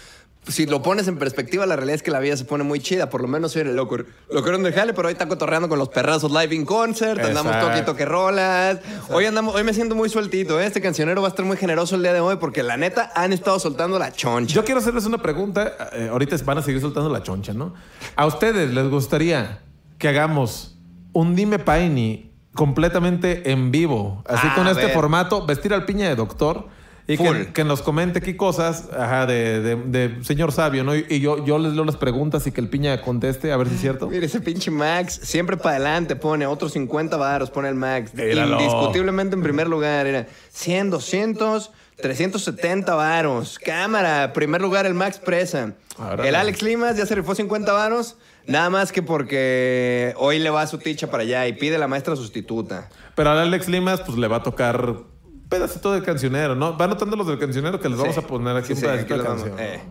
Si 0.49 0.67
lo 0.67 0.83
pones 0.83 1.07
en 1.07 1.19
perspectiva, 1.19 1.67
la 1.67 1.77
realidad 1.77 1.95
es 1.95 2.03
que 2.03 2.11
la 2.11 2.19
vida 2.19 2.37
se 2.37 2.45
pone 2.45 2.65
muy 2.65 2.81
chida. 2.81 3.09
Por 3.11 3.21
lo 3.23 3.29
menos 3.29 3.55
hoy 3.55 3.63
lo, 3.63 3.87
cor- 3.87 4.07
lo 4.29 4.41
corrieron 4.41 4.65
del 4.65 4.73
jale, 4.73 4.93
pero 4.93 5.07
hoy 5.07 5.13
está 5.13 5.29
cotorreando 5.29 5.69
con 5.69 5.79
los 5.79 5.89
perrazos 5.91 6.33
live 6.33 6.53
in 6.53 6.65
concert. 6.65 7.21
Andamos 7.23 7.55
Exacto. 7.55 7.79
y 7.81 7.85
toque 7.85 8.05
rolas. 8.07 8.81
Hoy 9.11 9.27
andamos, 9.27 9.55
hoy 9.55 9.63
me 9.63 9.73
siento 9.73 9.95
muy 9.95 10.09
sueltito. 10.09 10.59
¿eh? 10.59 10.67
Este 10.67 10.81
cancionero 10.81 11.21
va 11.23 11.29
a 11.29 11.31
estar 11.31 11.45
muy 11.45 11.57
generoso 11.59 11.95
el 11.95 12.03
día 12.03 12.13
de 12.13 12.19
hoy 12.19 12.37
porque 12.41 12.65
la 12.65 12.77
neta 12.77 13.13
han 13.15 13.33
estado 13.33 13.61
soltando 13.61 14.01
la 14.01 14.11
choncha. 14.13 14.53
Yo 14.55 14.65
quiero 14.65 14.81
hacerles 14.81 15.05
una 15.05 15.19
pregunta. 15.23 15.75
eh, 15.93 16.09
ahorita 16.11 16.35
van 16.45 16.59
a 16.59 16.63
seguir 16.63 16.81
soltando 16.81 17.09
la 17.09 17.23
choncha, 17.23 17.53
¿no? 17.53 17.75
¿A 18.17 18.27
ustedes 18.27 18.69
les 18.73 18.89
gustaría 18.89 19.61
que 19.99 20.09
hagamos 20.09 20.77
un 21.13 21.37
Dime 21.37 21.61
Paini 21.61 22.32
completamente 22.55 23.51
en 23.51 23.71
vivo? 23.71 24.23
Así 24.27 24.47
Ah, 24.51 24.55
con 24.55 24.67
este 24.69 24.85
ver. 24.87 24.95
formato, 24.95 25.47
vestir 25.47 25.73
al 25.75 25.85
piña 25.85 26.09
de 26.09 26.15
doctor. 26.17 26.69
Y 27.09 27.19
que, 27.19 27.53
que 27.53 27.65
nos 27.65 27.83
comente 27.83 28.21
qué 28.21 28.37
cosas, 28.37 28.89
ajá, 28.97 29.27
de, 29.27 29.61
de- 29.61 29.75
de 29.77 30.25
señor 30.25 30.53
sabio, 30.53 30.85
¿no? 30.85 30.95
Y, 30.95 31.05
y 31.11 31.19
yo, 31.19 31.45
yo 31.45 31.59
les 31.59 31.73
leo 31.73 31.85
las 31.85 31.97
preguntas 31.97 32.47
y 32.47 32.53
que 32.53 32.61
el 32.61 32.69
piña 32.69 33.03
conteste, 33.03 33.51
a 33.51 33.57
ver 33.57 33.69
si 33.69 33.75
es 33.75 33.81
cierto. 33.81 34.07
Mira, 34.09 34.25
ese 34.25 34.41
pinche 34.41 34.71
Max 34.71 35.19
siempre 35.21 35.57
para 35.57 35.71
adelante 35.77 36.15
pone 36.15 36.47
otros 36.47 36.73
50 36.75 37.17
varos, 37.17 37.51
pone 37.51 37.69
el 37.69 37.75
Max. 37.75 38.15
Míralo. 38.15 38.59
Indiscutiblemente 38.61 39.35
en 39.35 39.43
primer 39.43 39.67
lugar. 39.69 40.07
Era 40.07 40.29
100, 40.53 40.91
200, 40.91 41.73
370 42.01 42.95
varos. 42.95 43.59
Cámara, 43.59 44.33
primer 44.33 44.61
lugar 44.63 44.87
el 44.87 44.95
Max 44.95 45.19
Presa. 45.19 45.73
El 46.23 46.37
Alex 46.37 46.63
Limas 46.63 46.97
ya 46.97 47.05
se 47.05 47.17
rifó 47.17 47.35
50 47.35 47.73
varos. 47.73 48.17
Nada 48.47 48.71
más 48.71 48.91
que 48.93 49.03
porque 49.03 50.15
hoy 50.17 50.39
le 50.39 50.51
va 50.51 50.67
su 50.67 50.79
ticha 50.79 51.11
para 51.11 51.23
allá 51.23 51.47
y 51.47 51.53
pide 51.53 51.79
la 51.79 51.87
maestra 51.89 52.17
sustituta. 52.17 52.89
Pero 53.15 53.31
al 53.31 53.39
Alex 53.39 53.69
Limas, 53.69 54.01
pues 54.01 54.19
le 54.19 54.27
va 54.29 54.39
a 54.39 54.43
tocar 54.43 54.95
pedacito 55.49 55.93
del 55.93 56.03
cancionero, 56.03 56.55
¿no? 56.55 56.77
Va 56.77 56.87
anotando 56.87 57.15
los 57.17 57.27
del 57.27 57.39
cancionero 57.39 57.79
que 57.81 57.89
les 57.89 57.99
vamos 57.99 58.15
Sí. 58.15 58.21
a 58.21 58.27
poner 58.27 58.57
aquí 58.57 58.69
Sí, 58.69 58.73
un 58.73 58.79
sí, 58.79 58.85
pedacito 58.87 59.15
aquí 59.15 59.23
de 59.23 59.29
canción. 59.29 59.57
eh. 59.61 59.83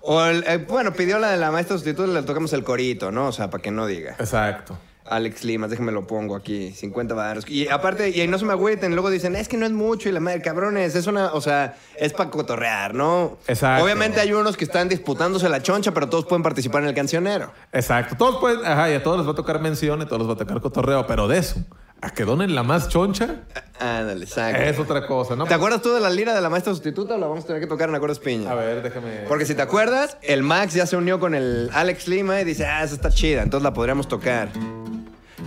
O 0.00 0.20
el- 0.24 0.42
eh, 0.48 0.56
bueno, 0.68 0.92
pidió 0.92 1.18
la 1.20 1.30
de 1.30 1.36
la 1.36 1.50
maestra 1.52 1.76
sustituta 1.76 2.10
y 2.10 2.14
le 2.14 2.22
tocamos 2.22 2.52
el 2.54 2.64
corito, 2.64 3.12
¿no? 3.12 3.28
O 3.28 3.32
sea, 3.32 3.50
para 3.50 3.62
que 3.62 3.70
no 3.70 3.86
diga. 3.86 4.16
Exacto. 4.18 4.76
Alex 5.14 5.44
Limas, 5.44 5.70
déjame 5.70 5.92
lo 5.92 6.06
pongo 6.06 6.36
aquí, 6.36 6.72
50 6.72 7.14
baros. 7.14 7.44
Y 7.48 7.68
aparte, 7.68 8.10
y 8.10 8.20
ahí 8.20 8.28
no 8.28 8.38
se 8.38 8.44
me 8.44 8.52
agüiten, 8.52 8.92
luego 8.92 9.10
dicen, 9.10 9.36
es 9.36 9.48
que 9.48 9.56
no 9.56 9.66
es 9.66 9.72
mucho 9.72 10.08
y 10.08 10.12
la 10.12 10.20
madre, 10.20 10.40
cabrones, 10.42 10.94
es 10.94 11.06
una, 11.06 11.32
o 11.32 11.40
sea, 11.40 11.76
es 11.96 12.12
para 12.12 12.30
cotorrear, 12.30 12.94
¿no? 12.94 13.38
Exacto. 13.46 13.84
Obviamente 13.84 14.20
hay 14.20 14.32
unos 14.32 14.56
que 14.56 14.64
están 14.64 14.88
disputándose 14.88 15.48
la 15.48 15.62
choncha, 15.62 15.92
pero 15.92 16.08
todos 16.08 16.26
pueden 16.26 16.42
participar 16.42 16.82
en 16.82 16.88
el 16.88 16.94
cancionero. 16.94 17.52
Exacto. 17.72 18.16
Todos 18.16 18.40
pueden, 18.40 18.64
ajá, 18.64 18.90
y 18.90 18.94
a 18.94 19.02
todos 19.02 19.18
les 19.18 19.26
va 19.26 19.32
a 19.32 19.36
tocar 19.36 19.60
mención, 19.60 20.00
y 20.00 20.02
a 20.02 20.06
todos 20.06 20.22
les 20.22 20.28
va 20.28 20.34
a 20.34 20.36
tocar 20.36 20.60
cotorreo, 20.60 21.06
pero 21.06 21.28
de 21.28 21.38
eso, 21.38 21.56
a 22.02 22.10
que 22.10 22.24
donen 22.24 22.54
la 22.54 22.62
más 22.62 22.88
choncha, 22.88 23.36
Ándale, 23.80 24.24
exacto. 24.24 24.60
es 24.62 24.78
otra 24.78 25.06
cosa, 25.06 25.34
¿no? 25.36 25.44
¿Te 25.46 25.54
acuerdas 25.54 25.82
tú 25.82 25.92
de 25.94 26.00
la 26.00 26.10
lira 26.10 26.34
de 26.34 26.40
la 26.40 26.50
maestra 26.50 26.72
sustituta 26.74 27.14
o 27.14 27.18
la 27.18 27.26
vamos 27.26 27.44
a 27.44 27.46
tener 27.46 27.62
que 27.62 27.66
tocar 27.68 27.88
en 27.88 27.94
acordes 27.94 28.18
piña? 28.18 28.50
A 28.50 28.54
ver, 28.54 28.82
déjame. 28.82 29.24
Porque 29.28 29.46
si 29.46 29.54
te 29.54 29.62
acuerdas, 29.62 30.16
el 30.22 30.42
Max 30.42 30.74
ya 30.74 30.84
se 30.86 30.96
unió 30.96 31.18
con 31.18 31.34
el 31.34 31.70
Alex 31.72 32.06
Lima 32.08 32.40
y 32.40 32.44
dice, 32.44 32.66
ah, 32.66 32.84
esa 32.84 32.94
está 32.94 33.10
chida, 33.10 33.42
entonces 33.42 33.64
la 33.64 33.72
podríamos 33.72 34.06
tocar. 34.08 34.48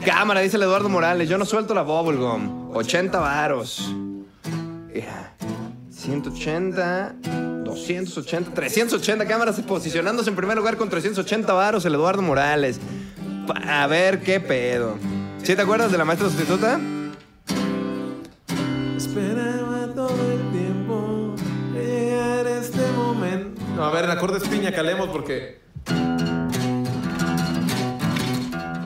Cámara, 0.06 0.42
dice 0.42 0.58
el 0.58 0.64
Eduardo 0.64 0.90
Morales, 0.90 1.30
yo 1.30 1.38
no 1.38 1.46
suelto 1.46 1.74
la 1.74 1.82
bubblegum. 1.84 2.72
80 2.76 3.20
varos. 3.20 3.94
Mira, 4.94 5.34
180, 5.90 7.16
280, 7.66 8.54
380 8.54 9.26
cámaras 9.26 9.60
posicionándose 9.62 10.30
en 10.30 10.36
primer 10.36 10.58
lugar 10.58 10.78
con 10.78 10.90
380 10.90 11.52
varos 11.54 11.86
el 11.86 11.96
Eduardo 11.96 12.22
Morales. 12.22 12.80
Pa- 13.48 13.84
A 13.84 13.88
ver 13.88 14.22
qué 14.22 14.40
pedo. 14.40 14.98
¿Sí 15.46 15.56
te 15.56 15.62
acuerdas 15.62 15.92
de 15.92 15.98
la 15.98 16.06
maestra 16.06 16.28
sustituta? 16.30 16.80
Esperaba 18.98 19.88
todo 19.94 20.10
el 20.32 20.52
tiempo 20.52 21.36
llegar 21.74 22.48
este 22.48 22.82
momento. 22.98 23.62
No, 23.76 23.84
a 23.86 23.92
ver, 23.92 24.06
en 24.06 24.12
acordes 24.12 24.48
piña, 24.48 24.72
calemos 24.72 25.10
porque. 25.10 25.62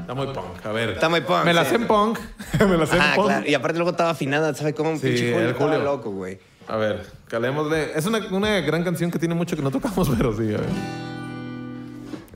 Está 0.02 0.14
muy 0.16 0.28
punk. 0.28 0.66
A 0.66 0.72
ver. 0.74 0.90
Está 0.90 1.08
muy 1.08 1.22
punk, 1.22 1.46
Me 1.46 1.54
la 1.54 1.64
sí. 1.64 1.70
sé 1.70 1.76
en 1.78 1.88
punk. 1.88 2.20
Me 2.60 2.78
la 2.78 2.86
sé 2.86 2.96
en 2.96 3.02
Ah, 3.02 3.14
punk. 3.16 3.28
claro. 3.28 3.48
Y 3.48 3.54
aparte 3.54 3.78
luego 3.78 3.92
estaba 3.92 4.10
afinada, 4.10 4.54
¿sabes 4.54 4.74
cómo? 4.76 4.90
Un 4.92 5.00
Sí, 5.00 5.08
pinche 5.08 5.36
el 5.46 5.54
Julio. 5.54 5.80
loco, 5.80 6.12
güey. 6.12 6.40
A 6.68 6.76
ver, 6.76 7.06
calémosle. 7.30 7.98
Es 7.98 8.06
una, 8.06 8.20
una 8.32 8.60
gran 8.60 8.84
canción 8.84 9.10
que 9.12 9.18
tiene 9.20 9.34
mucho 9.36 9.56
que 9.56 9.62
no 9.62 9.72
tocamos, 9.72 10.10
pero 10.18 10.34
sí, 10.36 10.44
a 10.54 10.58
ver. 10.58 11.09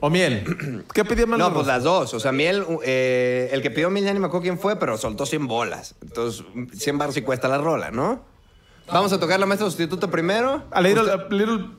O 0.05 0.09
miel. 0.09 0.83
¿Qué 0.93 1.05
pedía 1.05 1.25
más? 1.25 1.39
No, 1.39 1.53
pues 1.53 1.65
las 1.65 1.81
dos. 1.83 2.13
O 2.13 2.19
sea, 2.19 2.33
Miel, 2.33 2.65
eh, 2.83 3.47
el 3.53 3.61
que 3.61 3.71
pidió 3.71 3.89
Miel 3.89 4.03
ya 4.03 4.11
ni 4.13 4.19
me 4.19 4.25
acuerdo 4.25 4.41
quién 4.43 4.59
fue, 4.59 4.75
pero 4.75 4.97
soltó 4.97 5.25
100 5.25 5.47
bolas. 5.47 5.95
Entonces, 6.01 6.43
100 6.77 6.97
baros 6.97 7.15
y 7.15 7.21
cuesta 7.21 7.47
la 7.47 7.57
rola, 7.57 7.89
¿no? 7.89 8.19
Vamos 8.91 9.13
a 9.13 9.19
tocar 9.21 9.39
la 9.39 9.45
maestra 9.45 9.65
sustituta 9.69 10.07
primero. 10.11 10.61
A 10.71 10.81
Little, 10.81 11.09
a 11.09 11.27
little. 11.29 11.69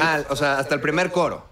Ah, 0.00 0.20
o 0.30 0.34
sea, 0.36 0.58
hasta 0.58 0.74
el 0.74 0.80
primer 0.80 1.10
coro, 1.12 1.44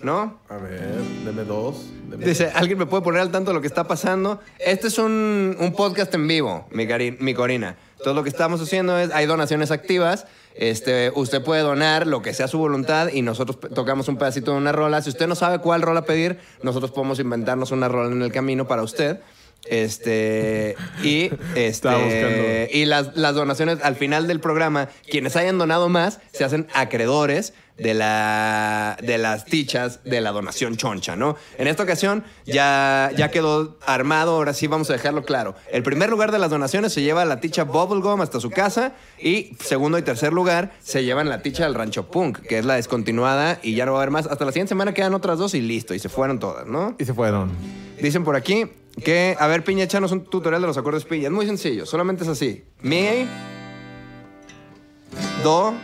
¿no? 0.00 0.38
A 0.48 0.56
ver, 0.58 1.00
deme 1.24 1.42
dos. 1.42 1.86
deme- 2.08 2.24
Dice, 2.26 2.52
¿alguien 2.54 2.78
me 2.78 2.86
puede 2.86 3.02
poner 3.02 3.20
al 3.20 3.32
tanto 3.32 3.50
de 3.50 3.56
lo 3.56 3.60
que 3.60 3.66
está 3.66 3.82
pasando? 3.88 4.38
Este 4.60 4.86
es 4.86 4.98
un, 4.98 5.56
un 5.58 5.72
podcast 5.74 6.14
en 6.14 6.28
vivo, 6.28 6.68
mi, 6.70 6.86
cari- 6.86 7.16
mi 7.18 7.34
Corina. 7.34 7.74
Todo 8.04 8.14
lo 8.14 8.22
que 8.22 8.28
estamos 8.28 8.60
haciendo 8.60 8.96
es, 9.00 9.10
hay 9.12 9.26
donaciones 9.26 9.72
activas. 9.72 10.26
Este, 10.54 11.12
usted 11.14 11.42
puede 11.42 11.62
donar 11.62 12.06
lo 12.06 12.22
que 12.22 12.34
sea 12.34 12.48
su 12.48 12.58
voluntad 12.58 13.08
y 13.12 13.22
nosotros 13.22 13.58
tocamos 13.74 14.08
un 14.08 14.18
pedacito 14.18 14.52
de 14.52 14.58
una 14.58 14.72
rola. 14.72 15.02
Si 15.02 15.10
usted 15.10 15.26
no 15.26 15.34
sabe 15.34 15.58
cuál 15.58 15.82
rola 15.82 16.04
pedir, 16.04 16.38
nosotros 16.62 16.90
podemos 16.90 17.18
inventarnos 17.20 17.70
una 17.70 17.88
rola 17.88 18.12
en 18.12 18.22
el 18.22 18.32
camino 18.32 18.66
para 18.66 18.82
usted. 18.82 19.20
Este, 19.66 20.76
y, 21.02 21.30
este, 21.54 21.88
buscando. 21.88 22.72
y 22.72 22.84
las, 22.84 23.16
las 23.16 23.34
donaciones 23.34 23.78
al 23.82 23.96
final 23.96 24.26
del 24.26 24.40
programa, 24.40 24.88
quienes 25.08 25.36
hayan 25.36 25.58
donado 25.58 25.88
más, 25.88 26.20
se 26.32 26.44
hacen 26.44 26.66
acreedores 26.74 27.54
de, 27.78 27.94
la, 27.94 28.96
de 29.02 29.18
las 29.18 29.44
tichas 29.44 30.04
de 30.04 30.20
la 30.20 30.30
donación 30.30 30.76
choncha, 30.76 31.16
¿no? 31.16 31.36
En 31.58 31.68
esta 31.68 31.82
ocasión 31.82 32.24
ya, 32.44 33.10
ya 33.16 33.30
quedó 33.30 33.78
armado, 33.86 34.32
ahora 34.32 34.52
sí 34.52 34.66
vamos 34.66 34.90
a 34.90 34.94
dejarlo 34.94 35.24
claro. 35.24 35.54
El 35.70 35.82
primer 35.82 36.10
lugar 36.10 36.32
de 36.32 36.38
las 36.38 36.50
donaciones 36.50 36.92
se 36.92 37.02
lleva 37.02 37.24
la 37.24 37.40
ticha 37.40 37.64
Bubblegum 37.64 38.20
hasta 38.20 38.40
su 38.40 38.50
casa 38.50 38.92
y 39.18 39.56
segundo 39.60 39.98
y 39.98 40.02
tercer 40.02 40.32
lugar 40.32 40.72
se 40.80 41.04
llevan 41.04 41.28
la 41.28 41.42
ticha 41.42 41.64
del 41.64 41.74
Rancho 41.74 42.08
Punk, 42.08 42.40
que 42.40 42.58
es 42.58 42.64
la 42.64 42.74
descontinuada 42.74 43.58
y 43.62 43.74
ya 43.74 43.86
no 43.86 43.92
va 43.92 43.98
a 43.98 44.02
haber 44.02 44.10
más. 44.10 44.26
Hasta 44.26 44.44
la 44.44 44.52
siguiente 44.52 44.70
semana 44.70 44.94
quedan 44.94 45.14
otras 45.14 45.38
dos 45.38 45.54
y 45.54 45.60
listo, 45.60 45.94
y 45.94 45.98
se 45.98 46.08
fueron 46.08 46.38
todas, 46.38 46.66
¿no? 46.66 46.94
Y 46.98 47.04
se 47.04 47.14
fueron. 47.14 47.50
Dicen 48.00 48.24
por 48.24 48.36
aquí 48.36 48.68
que, 49.04 49.36
a 49.38 49.46
ver, 49.46 49.64
Piña, 49.64 49.84
échanos 49.84 50.12
un 50.12 50.24
tutorial 50.24 50.60
de 50.60 50.66
los 50.66 50.76
acordes 50.76 51.04
Piña. 51.04 51.26
Es 51.26 51.32
muy 51.32 51.46
sencillo, 51.46 51.86
solamente 51.86 52.24
es 52.24 52.28
así. 52.28 52.64
Mi, 52.80 53.26
do, 55.42 55.74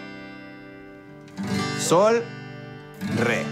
sol, 1.81 2.23
re. 3.19 3.43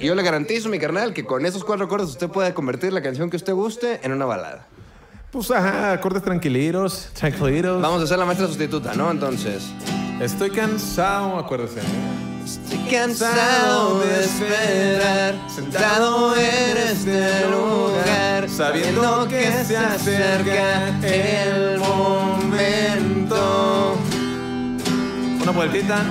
Y 0.00 0.06
yo 0.06 0.14
le 0.14 0.22
garantizo, 0.22 0.68
mi 0.68 0.78
carnal, 0.78 1.12
que 1.12 1.24
con 1.24 1.44
esos 1.44 1.64
cuatro 1.64 1.86
acordes 1.86 2.08
usted 2.10 2.28
puede 2.28 2.54
convertir 2.54 2.92
la 2.92 3.02
canción 3.02 3.30
que 3.30 3.36
usted 3.36 3.52
guste 3.52 4.00
en 4.02 4.12
una 4.12 4.24
balada. 4.26 4.66
Pues 5.30 5.50
ajá, 5.50 5.92
acordes 5.92 6.22
tranquilitos, 6.22 7.10
tranquilitos. 7.14 7.82
Vamos 7.82 8.00
a 8.00 8.04
hacer 8.04 8.18
la 8.18 8.24
maestra 8.24 8.46
sustituta, 8.46 8.94
¿no? 8.94 9.10
Entonces. 9.10 9.64
Estoy 10.20 10.50
cansado, 10.50 11.36
acuérdese. 11.38 11.80
Estoy 12.48 12.78
cansado 12.90 14.00
de 14.00 14.24
esperar, 14.24 15.34
sentado 15.54 16.34
en 16.34 16.76
este 16.78 17.46
lugar, 17.50 18.48
sabiendo 18.48 19.28
que 19.28 19.52
se 19.66 19.76
acerca 19.76 20.98
el 21.02 21.78
momento. 21.78 23.36
Una 25.42 25.50
vueltita. 25.52 26.02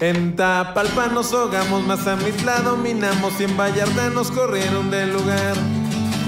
En 0.00 0.34
Tapalpa 0.34 1.06
nos 1.06 1.32
ahogamos, 1.32 1.86
más 1.86 2.04
a 2.08 2.16
Mitla 2.16 2.58
dominamos 2.62 3.34
y 3.38 3.44
en 3.44 3.56
Vallarta 3.56 4.10
nos 4.10 4.32
corrieron 4.32 4.90
del 4.90 5.12
lugar. 5.12 5.54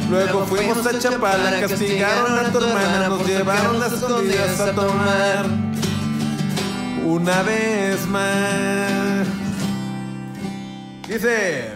Luego 0.09 0.47
fuimos 0.47 0.86
a 0.86 0.97
Chapala, 0.97 1.59
castigaron 1.59 2.38
a 2.38 2.53
tu 2.53 2.59
hermana, 2.59 3.09
nos 3.09 3.26
llevaron 3.26 3.80
las 3.80 3.95
escondidas 3.95 4.61
a 4.61 4.70
tomar. 4.70 5.74
Una 7.05 7.42
vez 7.42 8.07
más. 8.07 9.26
Dice, 11.07 11.72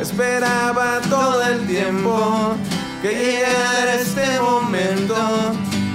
esperaba 0.00 1.00
todo 1.10 1.42
el 1.42 1.66
tiempo 1.66 2.56
que 3.02 3.10
llegara 3.10 3.94
este 3.94 4.40
momento 4.40 5.14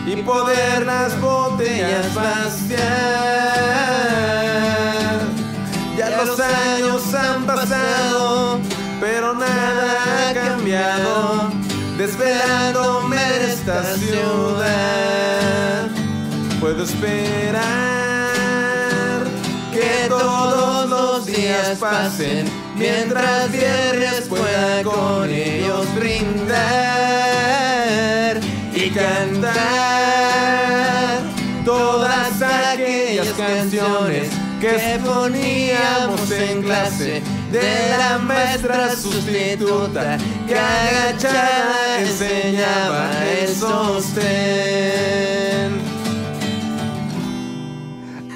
y 0.06 0.16
poder 0.18 0.86
las 0.86 1.20
botellas 1.20 2.14
vaciar. 2.14 2.84
Ya 5.98 6.10
los 6.12 6.40
años 6.40 7.14
han 7.16 7.46
pasado, 7.46 8.60
pero 9.02 9.34
nada 9.34 10.30
ha 10.30 10.34
cambiado. 10.34 11.52
Desvelándome 11.98 13.18
en 13.18 13.42
esta 13.50 13.84
ciudad, 13.96 15.33
puedo 16.64 16.84
esperar 16.86 17.62
que 19.74 20.08
todos 20.08 20.90
los 20.90 21.26
días 21.26 21.78
pasen 21.78 22.46
mientras 22.78 23.52
viernes 23.52 24.22
pueda 24.30 24.82
con 24.82 25.30
ellos 25.30 25.86
brindar 25.94 26.54
y 28.74 28.90
cantar 28.92 29.52
todas 31.66 32.42
aquellas 32.42 33.28
canciones 33.34 34.30
que 34.62 35.02
poníamos 35.04 36.32
en 36.32 36.64
clase 36.64 37.22
de 37.52 37.90
la 37.90 38.20
maestra 38.20 38.96
sustituta 38.96 40.18
que 40.48 40.58
agachada 40.58 42.00
enseñaba 42.00 43.12
el 43.38 43.54
sostén. 43.54 45.14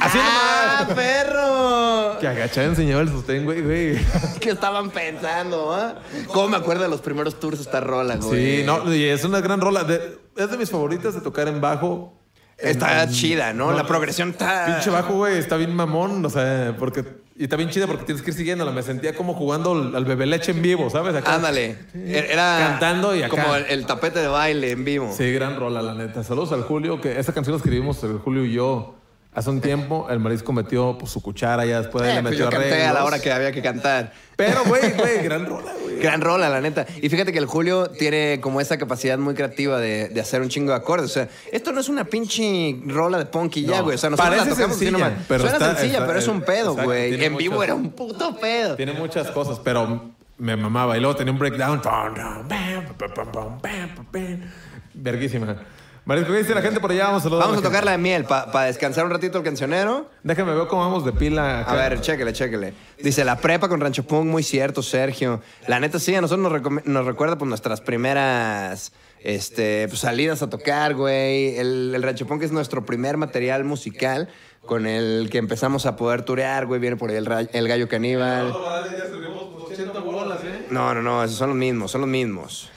Así 0.08 0.18
¡Ah, 0.22 0.78
nomás. 0.88 0.96
perro! 0.96 2.20
Que 2.20 2.28
agachada 2.28 2.68
enseñaba 2.68 3.02
el 3.02 3.10
sostén, 3.10 3.46
güey, 3.46 3.62
güey. 3.62 3.98
¿Qué 4.40 4.50
estaban 4.52 4.90
pensando, 4.90 5.74
ah? 5.74 5.96
¿Cómo 6.28 6.50
me 6.50 6.58
acuerdo 6.58 6.84
de 6.84 6.90
los 6.90 7.02
primeros 7.02 7.40
tours 7.40 7.60
esta 7.60 7.80
rola, 7.82 8.16
güey? 8.18 8.60
Sí, 8.60 8.64
no, 8.66 8.94
y 8.94 9.04
es 9.06 9.24
una 9.24 9.42
gran 9.42 9.62
rola. 9.62 9.84
De- 9.84 10.18
es 10.36 10.50
de 10.52 10.58
mis 10.58 10.70
favoritas 10.70 11.14
de 11.14 11.22
tocar 11.22 11.48
en 11.48 11.62
bajo. 11.62 12.14
Está 12.58 13.04
En- 13.04 13.12
chida, 13.12 13.54
¿no? 13.54 13.72
La 13.72 13.86
progresión 13.86 14.30
está... 14.30 14.66
Pinche 14.66 14.90
bajo, 14.90 15.14
güey, 15.14 15.38
está 15.38 15.58
bien 15.58 15.76
mamón, 15.76 16.26
o 16.26 16.30
sea, 16.30 16.76
porque... 16.80 17.06
Y 17.40 17.44
está 17.44 17.56
bien 17.56 17.70
chida 17.70 17.86
porque 17.86 18.04
tienes 18.04 18.24
que 18.24 18.32
ir 18.32 18.38
siguiéndola. 18.38 18.72
Me 18.72 18.82
sentía 18.82 19.14
como 19.16 19.36
jugando 19.36 19.74
al, 19.74 20.06
bebé 20.06 20.26
leche 20.26 20.52
en 20.54 20.64
vivo, 20.64 20.90
¿sabes? 20.90 21.14
Acá. 21.16 21.36
Ándale. 21.36 21.78
Era... 21.94 22.58
Cantando 22.70 23.16
y 23.16 23.22
acá. 23.22 23.44
Como 23.44 23.56
el, 23.56 23.66
el 23.66 23.86
tapete 23.86 24.20
de 24.22 24.28
baile 24.28 24.72
en 24.72 24.84
vivo. 24.84 25.14
Sí, 25.16 25.32
gran 25.34 25.56
rola, 25.60 25.84
la 25.84 25.94
neta. 25.94 26.24
Saludos 26.24 26.52
al 26.52 26.64
Julio, 26.64 27.00
que 27.00 27.20
esta 27.20 27.32
canción 27.34 27.54
la 27.54 27.58
escribimos 27.58 28.04
el 28.04 28.18
Julio 28.18 28.44
y 28.44 28.54
yo 28.54 28.96
hace 29.38 29.50
un 29.52 29.62
tiempo. 29.62 30.08
El 30.10 30.20
marisco 30.20 30.52
metió 30.52 30.98
pues, 30.98 31.12
su 31.12 31.22
cuchara, 31.22 31.66
ya 31.66 31.82
después 31.82 32.04
Eh, 32.04 32.08
le 32.08 32.14
pues 32.22 32.32
metió 32.32 32.46
yo 32.46 32.50
canté 32.50 32.84
a 32.86 32.94
la 32.94 33.06
hora 33.06 33.20
que 33.20 33.32
había 33.32 33.52
que 33.52 33.62
cantar. 33.62 34.12
Pero, 34.36 34.64
güey, 34.66 34.94
güey, 34.98 35.24
gran 35.24 35.46
rola, 35.46 35.72
güey. 35.82 36.00
Gran 36.00 36.22
rola, 36.22 36.50
la 36.50 36.60
neta. 36.62 36.86
Y 37.02 37.10
fíjate 37.10 37.32
que 37.32 37.40
el 37.40 37.46
Julio 37.46 37.90
tiene 37.92 38.40
como 38.42 38.60
esa 38.62 38.78
capacidad 38.78 39.18
muy 39.18 39.36
creativa 39.36 39.80
de, 39.80 40.10
de 40.10 40.22
hacer 40.22 40.42
un 40.42 40.50
chingo 40.50 40.72
de 40.72 40.78
acordes. 40.78 41.12
O 41.12 41.14
sea, 41.14 41.30
esto 41.52 41.72
no 41.72 41.80
es 41.80 41.90
una 41.90 42.06
pinche 42.06 42.78
rola 42.88 43.18
de 43.20 43.26
punk 43.26 43.58
y 43.58 43.66
ya, 43.66 43.82
güey. 43.82 43.96
O 43.96 43.98
sea, 43.98 44.10
nosotros 44.10 44.30
parece 44.36 44.50
la 44.50 44.56
tocamos 44.56 44.78
sencilla, 44.78 44.98
nomás. 45.10 45.26
pero 45.28 45.42
Suena 45.42 45.58
está- 45.58 45.76
sencilla, 45.76 45.94
está- 46.00 46.08
pero 46.08 46.20
es 46.20 46.28
un 46.28 46.42
pedo, 46.42 46.76
güey. 46.76 47.24
En 47.24 47.38
vivo 47.38 47.64
era 47.64 47.74
un 47.76 47.92
puto 47.92 48.36
pedo. 48.40 48.76
Tiene 48.76 48.94
muchas 48.94 49.30
cosas, 49.32 49.60
pero 49.64 50.12
me 50.38 50.56
mamaba. 50.56 50.98
Y 50.98 51.00
luego 51.00 51.16
tenía 51.16 51.34
un 51.34 51.40
breakdown. 51.40 51.82
Verguísima. 54.94 55.58
Marisco, 56.08 56.32
¿qué 56.32 56.38
dice 56.38 56.56
la 56.56 56.62
gente 56.62 56.80
por 56.80 56.90
allá? 56.90 57.08
Vamos 57.08 57.20
a 57.20 57.24
saludar 57.24 57.44
Vamos 57.44 57.58
a 57.58 57.62
la 57.62 57.68
tocar 57.68 57.84
la 57.84 57.92
de 57.92 57.98
miel 57.98 58.24
para 58.24 58.64
descansar 58.64 59.04
un 59.04 59.12
ratito 59.12 59.40
el 59.40 59.44
cancionero. 59.44 60.10
Déjame 60.24 60.56
ver 60.56 60.66
cómo 60.68 60.82
vamos 60.84 61.04
de 61.04 61.12
pila. 61.12 61.60
acá. 61.60 61.72
A 61.72 61.76
ver, 61.76 62.00
chéquele, 62.00 62.32
chéquele. 62.32 62.74
Dice, 63.04 63.26
la 63.26 63.36
prepa 63.36 63.68
con 63.68 63.82
Rancho 63.82 64.04
Punk, 64.04 64.26
muy 64.26 64.42
cierto, 64.42 64.82
Sergio. 64.82 65.42
La 65.68 65.82
neta 65.82 66.00
sí, 66.00 66.16
a 66.16 66.22
nosotros 66.22 66.62
nos, 66.86 67.06
recuerda 67.06 67.38
pues 67.38 67.50
nuestras 67.50 67.82
primeras 67.82 68.94
este, 69.20 69.86
pues, 69.90 70.00
salidas 70.00 70.42
a 70.42 70.50
tocar, 70.50 70.96
güey. 70.96 71.58
El, 71.58 71.92
el 71.94 72.02
Rancho 72.02 72.26
Punk 72.26 72.42
es 72.44 72.54
nuestro 72.54 72.86
primer 72.86 73.18
material 73.18 73.66
musical 73.66 74.30
con 74.66 74.88
el 74.88 75.28
que 75.30 75.40
empezamos 75.40 75.86
a 75.86 75.98
poder 75.98 76.22
turear, 76.22 76.68
güey. 76.68 76.80
Viene 76.80 76.96
por 76.96 77.10
ahí 77.10 77.18
el, 77.18 77.50
el 77.52 77.68
gallo 77.68 77.90
caníbal. 77.90 78.56
No, 80.70 80.94
no, 80.94 81.02
no, 81.02 81.22
esos 81.22 81.38
son 81.38 81.50
los 81.50 81.58
mismos, 81.58 81.92
son 81.92 82.00
los 82.00 82.10
mismos. 82.10 82.72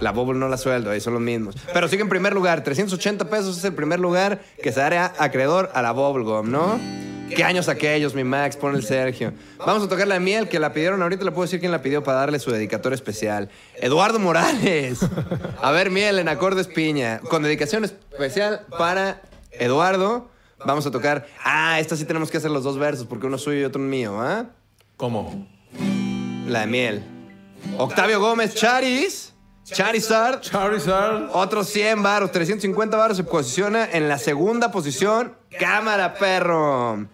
La 0.00 0.12
Bubble 0.12 0.38
no 0.38 0.48
la 0.48 0.56
sueldo, 0.56 0.90
ahí 0.90 1.00
son 1.00 1.14
los 1.14 1.22
mismos. 1.22 1.54
Pero 1.72 1.88
sigue 1.88 2.02
en 2.02 2.08
primer 2.08 2.34
lugar, 2.34 2.64
380 2.64 3.30
pesos 3.30 3.58
es 3.58 3.64
el 3.64 3.74
primer 3.74 4.00
lugar 4.00 4.42
que 4.62 4.72
se 4.72 4.82
hará 4.82 5.14
acreedor 5.18 5.70
a 5.74 5.82
la 5.82 5.92
Bubblegum, 5.92 6.50
¿no? 6.50 6.78
¿Qué 7.34 7.42
años 7.42 7.68
aquellos, 7.68 8.14
mi 8.14 8.22
Max? 8.22 8.56
Pone 8.56 8.76
el 8.76 8.84
Sergio. 8.84 9.32
Vamos 9.58 9.82
a 9.82 9.88
tocar 9.88 10.06
la 10.06 10.20
miel 10.20 10.48
que 10.48 10.58
la 10.58 10.72
pidieron 10.72 11.02
ahorita, 11.02 11.24
le 11.24 11.32
puedo 11.32 11.42
decir 11.46 11.58
quién 11.58 11.72
la 11.72 11.82
pidió 11.82 12.02
para 12.04 12.18
darle 12.18 12.38
su 12.38 12.50
dedicatoria 12.50 12.94
especial. 12.94 13.48
Eduardo 13.76 14.18
Morales. 14.18 15.00
A 15.60 15.70
ver, 15.72 15.90
miel 15.90 16.18
en 16.18 16.28
acordes 16.28 16.68
piña. 16.68 17.20
Con 17.20 17.42
dedicación 17.42 17.84
especial 17.84 18.66
para 18.78 19.22
Eduardo. 19.52 20.28
Vamos 20.64 20.86
a 20.86 20.90
tocar. 20.90 21.26
Ah, 21.42 21.80
esta 21.80 21.96
sí 21.96 22.04
tenemos 22.04 22.30
que 22.30 22.36
hacer 22.36 22.50
los 22.50 22.62
dos 22.62 22.78
versos 22.78 23.06
porque 23.06 23.26
uno 23.26 23.36
es 23.36 23.42
suyo 23.42 23.60
y 23.60 23.64
otro 23.64 23.82
es 23.82 23.88
mío, 23.88 24.20
¿ah? 24.20 24.46
¿Cómo? 24.96 25.48
La 26.46 26.60
de 26.60 26.66
miel. 26.66 27.02
Octavio 27.78 28.20
Gómez 28.20 28.54
Charis. 28.54 29.33
Charizard. 29.64 30.40
Charizard. 30.40 31.30
Otros 31.32 31.68
100 31.68 32.02
varos, 32.02 32.30
350 32.32 32.96
varos 32.96 33.16
se 33.16 33.24
posiciona 33.24 33.88
en 33.90 34.08
la 34.08 34.18
segunda 34.18 34.70
posición. 34.70 35.34
Cámara, 35.58 36.14
perro. 36.14 37.06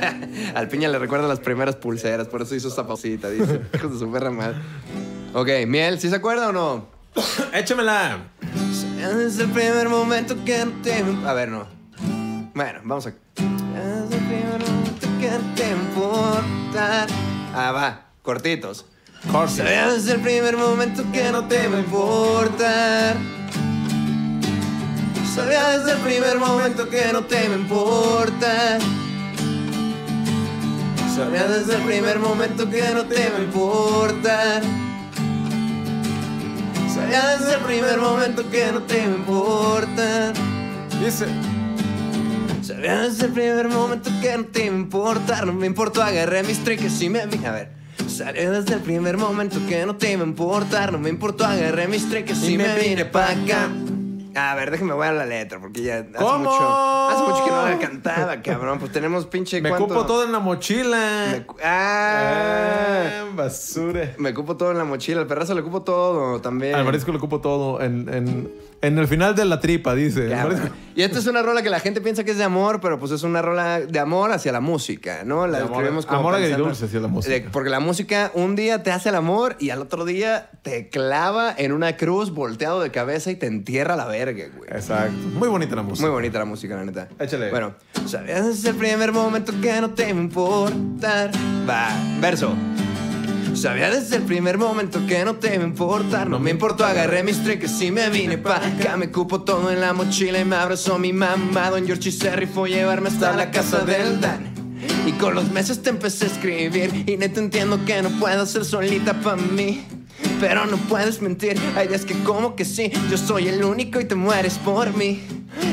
Al 0.54 0.68
piña 0.68 0.88
le 0.88 0.98
recuerda 0.98 1.28
las 1.28 1.40
primeras 1.40 1.76
pulseras, 1.76 2.28
por 2.28 2.42
eso 2.42 2.54
hizo 2.54 2.68
esta 2.68 2.86
pausita, 2.86 3.30
dice. 3.30 3.62
Hijos 3.74 3.92
de 3.92 3.98
su 3.98 4.10
perra 4.12 4.30
madre. 4.30 4.58
Ok, 5.32 5.48
miel, 5.66 6.00
¿sí 6.00 6.08
se 6.10 6.16
acuerda 6.16 6.48
o 6.48 6.52
no? 6.52 6.88
Échamela. 7.52 8.18
Es 8.98 9.38
el 9.38 9.50
primer 9.50 9.88
momento 9.88 10.36
que 10.44 10.66
te... 10.82 11.04
A 11.26 11.32
ver, 11.32 11.48
no. 11.48 11.66
Bueno, 12.54 12.80
vamos 12.84 13.06
a... 13.06 13.10
Es 13.10 13.16
el 14.12 14.18
primer 14.26 14.60
momento 14.60 15.06
que 15.18 15.30
te 15.56 15.70
importa. 15.70 17.06
Ah, 17.54 17.72
va, 17.72 18.06
cortitos. 18.22 18.84
Desde 19.22 20.14
el 20.14 20.20
primer 20.20 20.56
momento 20.56 21.04
que 21.12 21.30
no 21.30 21.46
te 21.46 21.68
va 21.68 21.76
a 21.76 21.80
importar. 21.80 23.16
Sabía 25.34 25.78
desde 25.78 25.92
el 25.92 25.98
primer 25.98 26.38
momento 26.38 26.88
que 26.88 27.12
no 27.12 27.22
te 27.24 27.48
va 27.48 27.54
a 27.54 27.58
importar. 27.58 28.80
Sabía 31.14 31.46
desde 31.48 31.76
el 31.76 31.82
primer 31.82 32.18
momento 32.18 32.68
que 32.68 32.82
no 32.94 33.04
te 33.04 33.30
va 33.30 33.36
a 33.36 33.40
importar. 33.40 34.62
Sabía 36.92 37.36
desde 37.36 37.54
el 37.54 37.60
primer 37.60 37.98
momento 37.98 38.50
que 38.50 38.72
no 38.72 38.82
te 38.82 39.06
va 39.06 39.12
a 39.12 39.16
importar. 39.16 40.32
Dice. 41.04 41.26
Sabía 42.62 43.00
desde 43.00 43.26
el 43.26 43.32
primer 43.32 43.68
momento 43.68 44.10
que 44.20 44.36
no 44.38 44.44
te 44.44 44.66
iba 44.66 44.74
a 44.74 44.78
importar, 44.78 45.46
no 45.46 45.52
me 45.52 45.66
importó, 45.66 46.02
agarré 46.02 46.42
mis 46.42 46.62
triques 46.64 47.00
y 47.02 47.10
me 47.10 47.26
vi. 47.26 47.44
A 47.44 47.52
ver. 47.52 47.79
Desde 48.24 48.74
el 48.74 48.80
primer 48.80 49.16
momento 49.16 49.58
que 49.68 49.84
no 49.86 49.96
te 49.96 50.12
iba 50.12 50.22
a 50.22 50.26
importar, 50.26 50.92
no 50.92 50.98
me 50.98 51.08
importó, 51.08 51.44
agarré 51.44 51.88
mis 51.88 52.08
triques 52.08 52.42
y, 52.42 52.54
Y 52.54 52.58
me 52.58 52.74
vine 52.78 53.04
pa' 53.06 53.30
acá. 53.30 53.68
A 54.36 54.54
ver, 54.54 54.70
déjame 54.70 54.92
voy 54.92 55.08
a 55.08 55.12
la 55.12 55.26
letra, 55.26 55.58
porque 55.58 55.82
ya 55.82 55.98
hace 55.98 56.12
¿Cómo? 56.12 56.38
mucho. 56.50 57.08
Hace 57.10 57.22
mucho 57.24 57.44
que 57.44 57.50
no 57.50 57.68
la 57.68 57.78
cantaba, 57.80 58.40
cabrón. 58.42 58.78
Pues 58.78 58.92
tenemos 58.92 59.26
pinche. 59.26 59.60
Me 59.60 59.70
¿cuánto? 59.70 59.88
cupo 59.88 60.06
todo 60.06 60.24
en 60.24 60.30
la 60.30 60.38
mochila. 60.38 61.26
Me 61.32 61.46
ah, 61.64 63.22
Ah, 63.22 63.24
basura. 63.34 64.12
me 64.18 64.32
cupo 64.32 64.56
todo 64.56 64.70
en 64.70 64.78
la 64.78 64.84
mochila. 64.84 65.20
Al 65.22 65.26
perrazo 65.26 65.54
le 65.54 65.62
cupo 65.62 65.82
todo 65.82 66.40
también. 66.40 66.76
Al 66.76 66.84
marisco 66.84 67.10
le 67.12 67.18
cupo 67.18 67.40
todo 67.40 67.80
en, 67.80 68.08
en, 68.08 68.52
en 68.82 68.98
el 68.98 69.06
final 69.08 69.34
de 69.34 69.44
la 69.44 69.60
tripa, 69.60 69.94
dice. 69.94 70.34
Y 70.96 71.02
esta 71.02 71.18
es 71.18 71.26
una 71.26 71.42
rola 71.42 71.62
que 71.62 71.70
la 71.70 71.80
gente 71.80 72.00
piensa 72.00 72.24
que 72.24 72.32
es 72.32 72.38
de 72.38 72.44
amor, 72.44 72.80
pero 72.80 72.98
pues 72.98 73.12
es 73.12 73.22
una 73.22 73.40
rola 73.40 73.80
de 73.80 73.98
amor 73.98 74.32
hacia 74.32 74.52
la 74.52 74.60
música, 74.60 75.22
¿no? 75.24 75.46
La 75.46 75.58
De 75.58 75.64
amor- 75.64 75.76
escribimos 75.78 76.06
como 76.06 76.20
amor 76.20 76.34
pensando- 76.40 76.68
hacia 76.68 77.00
la 77.00 77.08
música. 77.08 77.34
de- 77.34 77.40
porque 77.42 77.70
la 77.70 77.80
música 77.80 78.30
un 78.34 78.56
día 78.56 78.82
te 78.82 78.90
hace 78.90 79.10
el 79.10 79.14
amor 79.14 79.56
y 79.60 79.70
al 79.70 79.80
otro 79.80 80.04
día 80.04 80.50
te 80.62 80.88
clava 80.88 81.54
en 81.56 81.72
una 81.72 81.96
cruz 81.96 82.30
volteado 82.32 82.80
de 82.82 82.90
cabeza 82.90 83.30
y 83.30 83.36
te 83.36 83.46
entierra 83.46 83.94
a 83.94 83.96
la 83.96 84.06
verga, 84.06 84.44
güey. 84.56 84.68
Exacto. 84.70 85.12
Muy 85.34 85.48
bonita 85.48 85.76
la 85.76 85.82
música. 85.82 86.06
Muy 86.06 86.12
bonita 86.14 86.38
la 86.38 86.44
música, 86.44 86.74
la 86.76 86.84
neta. 86.84 87.08
Échale. 87.18 87.50
Bueno, 87.50 87.74
sabías 88.06 88.46
desde 88.46 88.70
el 88.70 88.76
primer 88.76 89.12
momento 89.12 89.52
que 89.62 89.80
no 89.80 89.90
te 89.90 90.08
iba 90.10 90.18
a 90.18 90.22
importar. 90.22 91.30
Va, 91.68 91.88
verso. 92.20 92.54
Sabía 93.54 93.90
desde 93.90 94.16
el 94.16 94.22
primer 94.22 94.58
momento 94.58 95.06
que 95.06 95.24
no 95.24 95.34
te 95.34 95.54
iba 95.54 95.64
a 95.64 95.66
importar. 95.66 96.28
No 96.28 96.38
me 96.38 96.50
importó, 96.50 96.84
agarré 96.84 97.22
mis 97.22 97.42
triques 97.42 97.80
y 97.82 97.90
me 97.90 98.08
vine 98.08 98.38
pa' 98.38 98.56
acá. 98.56 98.96
Me 98.96 99.10
cupo 99.10 99.42
todo 99.42 99.70
en 99.70 99.80
la 99.80 99.92
mochila 99.92 100.40
y 100.40 100.44
me 100.44 100.56
abrazó 100.56 100.98
mi 100.98 101.12
mamá. 101.12 101.70
Don 101.70 101.84
George 101.84 102.08
y 102.08 102.12
se 102.12 102.34
rifó 102.34 102.66
llevarme 102.66 103.08
hasta 103.08 103.36
la 103.36 103.50
casa 103.50 103.80
del 103.80 104.20
Dan. 104.20 104.54
Y 105.06 105.12
con 105.12 105.34
los 105.34 105.50
meses 105.50 105.82
te 105.82 105.90
empecé 105.90 106.26
a 106.26 106.28
escribir. 106.28 107.04
Y 107.06 107.16
neta 107.16 107.40
entiendo 107.40 107.84
que 107.84 108.00
no 108.02 108.08
puedo 108.18 108.46
ser 108.46 108.64
solita 108.64 109.20
pa' 109.20 109.36
mí. 109.36 109.84
Pero 110.40 110.64
no 110.66 110.76
puedes 110.76 111.20
mentir, 111.20 111.58
hay 111.76 111.88
días 111.88 112.06
que 112.06 112.14
como 112.24 112.56
que 112.56 112.64
sí, 112.64 112.90
yo 113.10 113.18
soy 113.18 113.48
el 113.48 113.62
único 113.62 114.00
y 114.00 114.06
te 114.06 114.14
mueres 114.14 114.58
por 114.58 114.96
mí. 114.96 115.22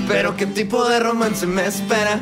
Pero 0.07 0.35
qué 0.35 0.45
tipo 0.45 0.87
de 0.89 0.99
romance 0.99 1.45
me 1.45 1.65
espera 1.65 2.21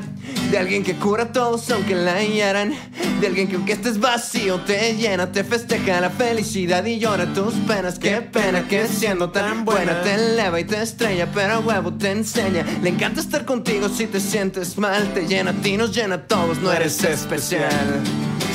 de 0.51 0.57
alguien 0.57 0.83
que 0.83 0.95
cura 0.95 1.23
a 1.23 1.31
todos 1.31 1.69
aunque 1.71 1.95
la 1.95 2.21
hieran, 2.23 2.73
de 3.19 3.27
alguien 3.27 3.47
que 3.47 3.55
aunque 3.55 3.73
estés 3.73 3.99
vacío 3.99 4.59
te 4.61 4.95
llena, 4.95 5.31
te 5.31 5.43
festeja 5.43 5.99
la 6.01 6.09
felicidad 6.09 6.86
y 6.86 6.99
llora 6.99 7.33
tus 7.33 7.53
penas. 7.67 7.99
Qué 7.99 8.21
pena 8.21 8.67
que 8.67 8.88
siendo 8.88 9.31
tan 9.31 9.65
buena 9.65 10.01
te 10.01 10.13
eleva 10.13 10.59
y 10.59 10.63
te 10.63 10.81
estrella, 10.81 11.29
pero 11.33 11.61
huevo 11.61 11.93
te 11.93 12.11
enseña. 12.11 12.65
Le 12.81 12.89
encanta 12.89 13.21
estar 13.21 13.45
contigo 13.45 13.89
si 13.89 14.07
te 14.07 14.19
sientes 14.19 14.77
mal, 14.77 15.13
te 15.13 15.27
llena 15.27 15.51
a 15.51 15.53
ti, 15.53 15.77
nos 15.77 15.95
llena 15.95 16.15
a 16.15 16.27
todos, 16.27 16.59
no 16.59 16.71
eres 16.71 17.03
especial. 17.03 18.01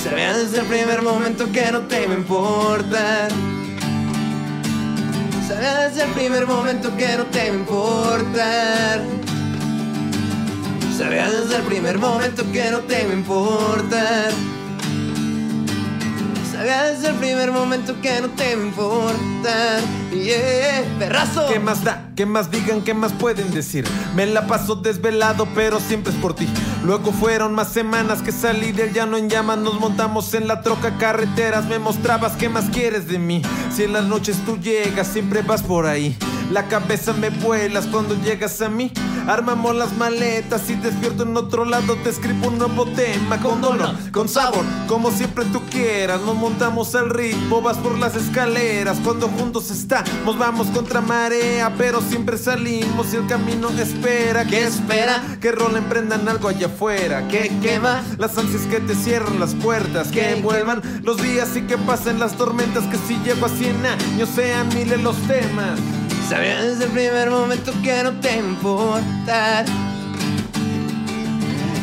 Sabía 0.03 0.35
desde 0.35 0.61
el 0.61 0.66
primer 0.66 1.03
momento 1.03 1.51
que 1.53 1.70
no 1.70 1.81
te 1.83 2.05
iba 2.05 2.14
a 2.14 2.16
importar. 2.16 3.31
Sabía 5.47 5.89
desde 5.89 6.05
el 6.05 6.11
primer 6.12 6.47
momento 6.47 6.97
que 6.97 7.16
no 7.18 7.24
te 7.26 7.47
iba 7.47 7.55
a 7.55 7.59
importar. 7.59 9.30
Sabía 11.01 11.30
desde 11.30 11.57
el 11.57 11.62
primer 11.62 11.96
momento 11.96 12.44
que 12.53 12.70
no 12.70 12.80
te 12.80 13.05
iba 13.05 13.12
a 13.12 13.14
importar. 13.14 14.32
Sabía 16.53 16.82
desde 16.88 17.09
el 17.09 17.14
primer 17.14 17.53
momento 17.53 17.98
que 18.03 18.20
no 18.20 18.28
te 18.28 18.53
iba 18.53 18.62
a 18.62 18.66
importar. 18.66 19.80
Yeah, 20.12 20.84
perrazo. 20.98 21.46
¿Qué 21.48 21.59
más 21.59 21.84
da? 21.84 22.11
¿Qué 22.14 22.26
más 22.26 22.51
digan? 22.51 22.82
¿Qué 22.82 22.92
más 22.92 23.14
pueden 23.14 23.51
decir? 23.51 23.88
Me 24.14 24.26
la 24.26 24.46
paso 24.46 24.74
desvelado, 24.74 25.48
pero 25.55 25.80
siempre 25.80 26.12
es 26.12 26.18
por 26.18 26.34
ti. 26.34 26.46
Luego 26.84 27.12
fueron 27.12 27.55
más 27.55 27.72
semanas 27.72 28.20
que 28.20 28.30
salí 28.30 28.72
del 28.72 28.92
llano 28.92 29.16
en 29.16 29.30
llamas. 29.30 29.57
Nos 29.57 29.80
montamos 29.80 30.34
en 30.34 30.48
la 30.48 30.61
troca 30.61 30.98
carreteras. 30.98 31.64
Me 31.64 31.78
mostrabas 31.78 32.36
qué 32.36 32.51
más 32.51 32.66
quieres 32.68 33.09
de 33.09 33.18
mí. 33.18 33.40
Si 33.74 33.84
en 33.84 33.94
las 33.94 34.05
noches 34.05 34.36
tú 34.44 34.59
llegas, 34.59 35.07
siempre 35.07 35.40
vas 35.40 35.62
por 35.62 35.86
ahí. 35.86 36.14
La 36.51 36.66
cabeza 36.66 37.12
me 37.12 37.30
vuelas 37.30 37.86
cuando 37.86 38.16
llegas 38.16 38.61
a 38.61 38.68
mí. 38.68 38.92
Armamos 39.28 39.76
las 39.76 39.96
maletas 39.96 40.68
y 40.68 40.74
despierto 40.74 41.22
en 41.22 41.36
otro 41.36 41.64
lado. 41.64 41.94
Te 42.03 42.11
escribo 42.11 42.48
un 42.48 42.59
nuevo 42.59 42.86
tema 42.86 43.38
con 43.38 43.61
dolor, 43.61 43.94
con 44.11 44.28
sabor, 44.28 44.64
como 44.88 45.12
siempre 45.12 45.44
tú 45.46 45.61
quieras. 45.70 46.20
Nos 46.22 46.34
montamos 46.34 46.96
al 46.96 47.11
ritmo, 47.11 47.62
vas 47.62 47.76
por 47.76 47.96
las 47.98 48.16
escaleras. 48.16 48.98
Cuando 49.05 49.28
juntos 49.28 49.70
estamos, 49.70 50.36
vamos 50.38 50.66
contra 50.68 51.01
marea. 51.01 51.72
Pero 51.78 52.01
siempre 52.01 52.36
salimos 52.36 53.12
y 53.12 53.16
el 53.16 53.26
camino 53.28 53.70
espera. 53.70 54.44
¿Qué 54.44 54.64
espera? 54.64 55.22
Que 55.40 55.53
rolen, 55.53 55.84
prendan 55.84 56.28
algo 56.28 56.48
allá 56.48 56.66
afuera. 56.66 57.28
¿Qué 57.28 57.53
quema? 57.62 58.03
Las 58.18 58.36
ansias 58.36 58.62
que 58.62 58.80
te 58.80 58.96
cierran 58.96 59.38
las 59.38 59.55
puertas. 59.55 60.09
Que 60.09 60.40
vuelvan 60.42 60.82
los 61.05 61.22
días 61.22 61.57
y 61.57 61.62
que 61.62 61.78
pasen 61.78 62.18
las 62.18 62.36
tormentas. 62.36 62.82
Que 62.84 62.96
si 63.07 63.14
llego 63.22 63.46
a 63.46 63.48
100 63.48 63.86
años 63.86 64.28
sean 64.34 64.68
miles 64.68 65.01
los 65.01 65.16
temas. 65.28 65.78
Sabía 66.31 66.62
desde 66.62 66.85
el 66.85 66.93
primer 66.93 67.28
momento 67.28 67.72
que 67.83 68.05
no 68.05 68.12
te 68.20 68.39
importar. 68.39 69.64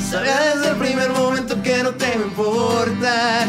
Sabía 0.09 0.39
desde 0.55 0.69
el 0.69 0.77
primer 0.77 1.09
momento 1.09 1.61
que 1.61 1.83
no 1.83 1.91
te 1.95 2.13
importar. 2.13 3.45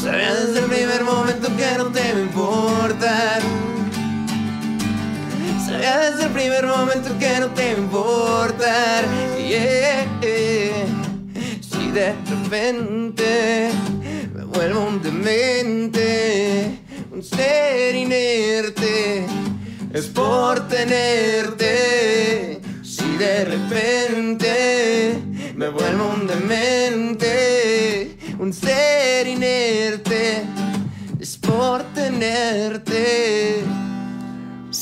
Sabía 0.00 0.32
desde 0.34 0.60
el 0.60 0.66
primer 0.66 1.02
momento 1.02 1.48
que 1.56 1.78
no 1.78 1.86
te 1.86 2.10
importar. 2.10 3.40
Sabía 5.66 5.98
desde 5.98 6.26
el 6.26 6.30
primer 6.30 6.66
momento 6.68 7.18
que 7.18 7.40
no 7.40 7.48
te 7.48 7.72
importar. 7.72 9.04
Yeah. 9.36 10.06
Si 11.60 11.90
de 11.90 12.14
repente 12.30 13.70
me 14.32 14.44
vuelvo 14.44 14.86
un 14.86 15.02
demente, 15.02 16.85
un 17.16 17.22
ser 17.22 17.96
inerte, 17.96 19.24
es 19.94 20.06
por 20.08 20.68
tenerte. 20.68 22.60
Si 22.82 23.16
de 23.16 23.46
repente 23.46 25.18
me 25.54 25.70
vuelvo 25.70 26.10
un 26.10 26.26
demente, 26.26 28.18
un 28.38 28.52
ser 28.52 29.26
inerte, 29.28 30.42
es 31.18 31.38
por 31.38 31.84
tenerte. 31.94 33.64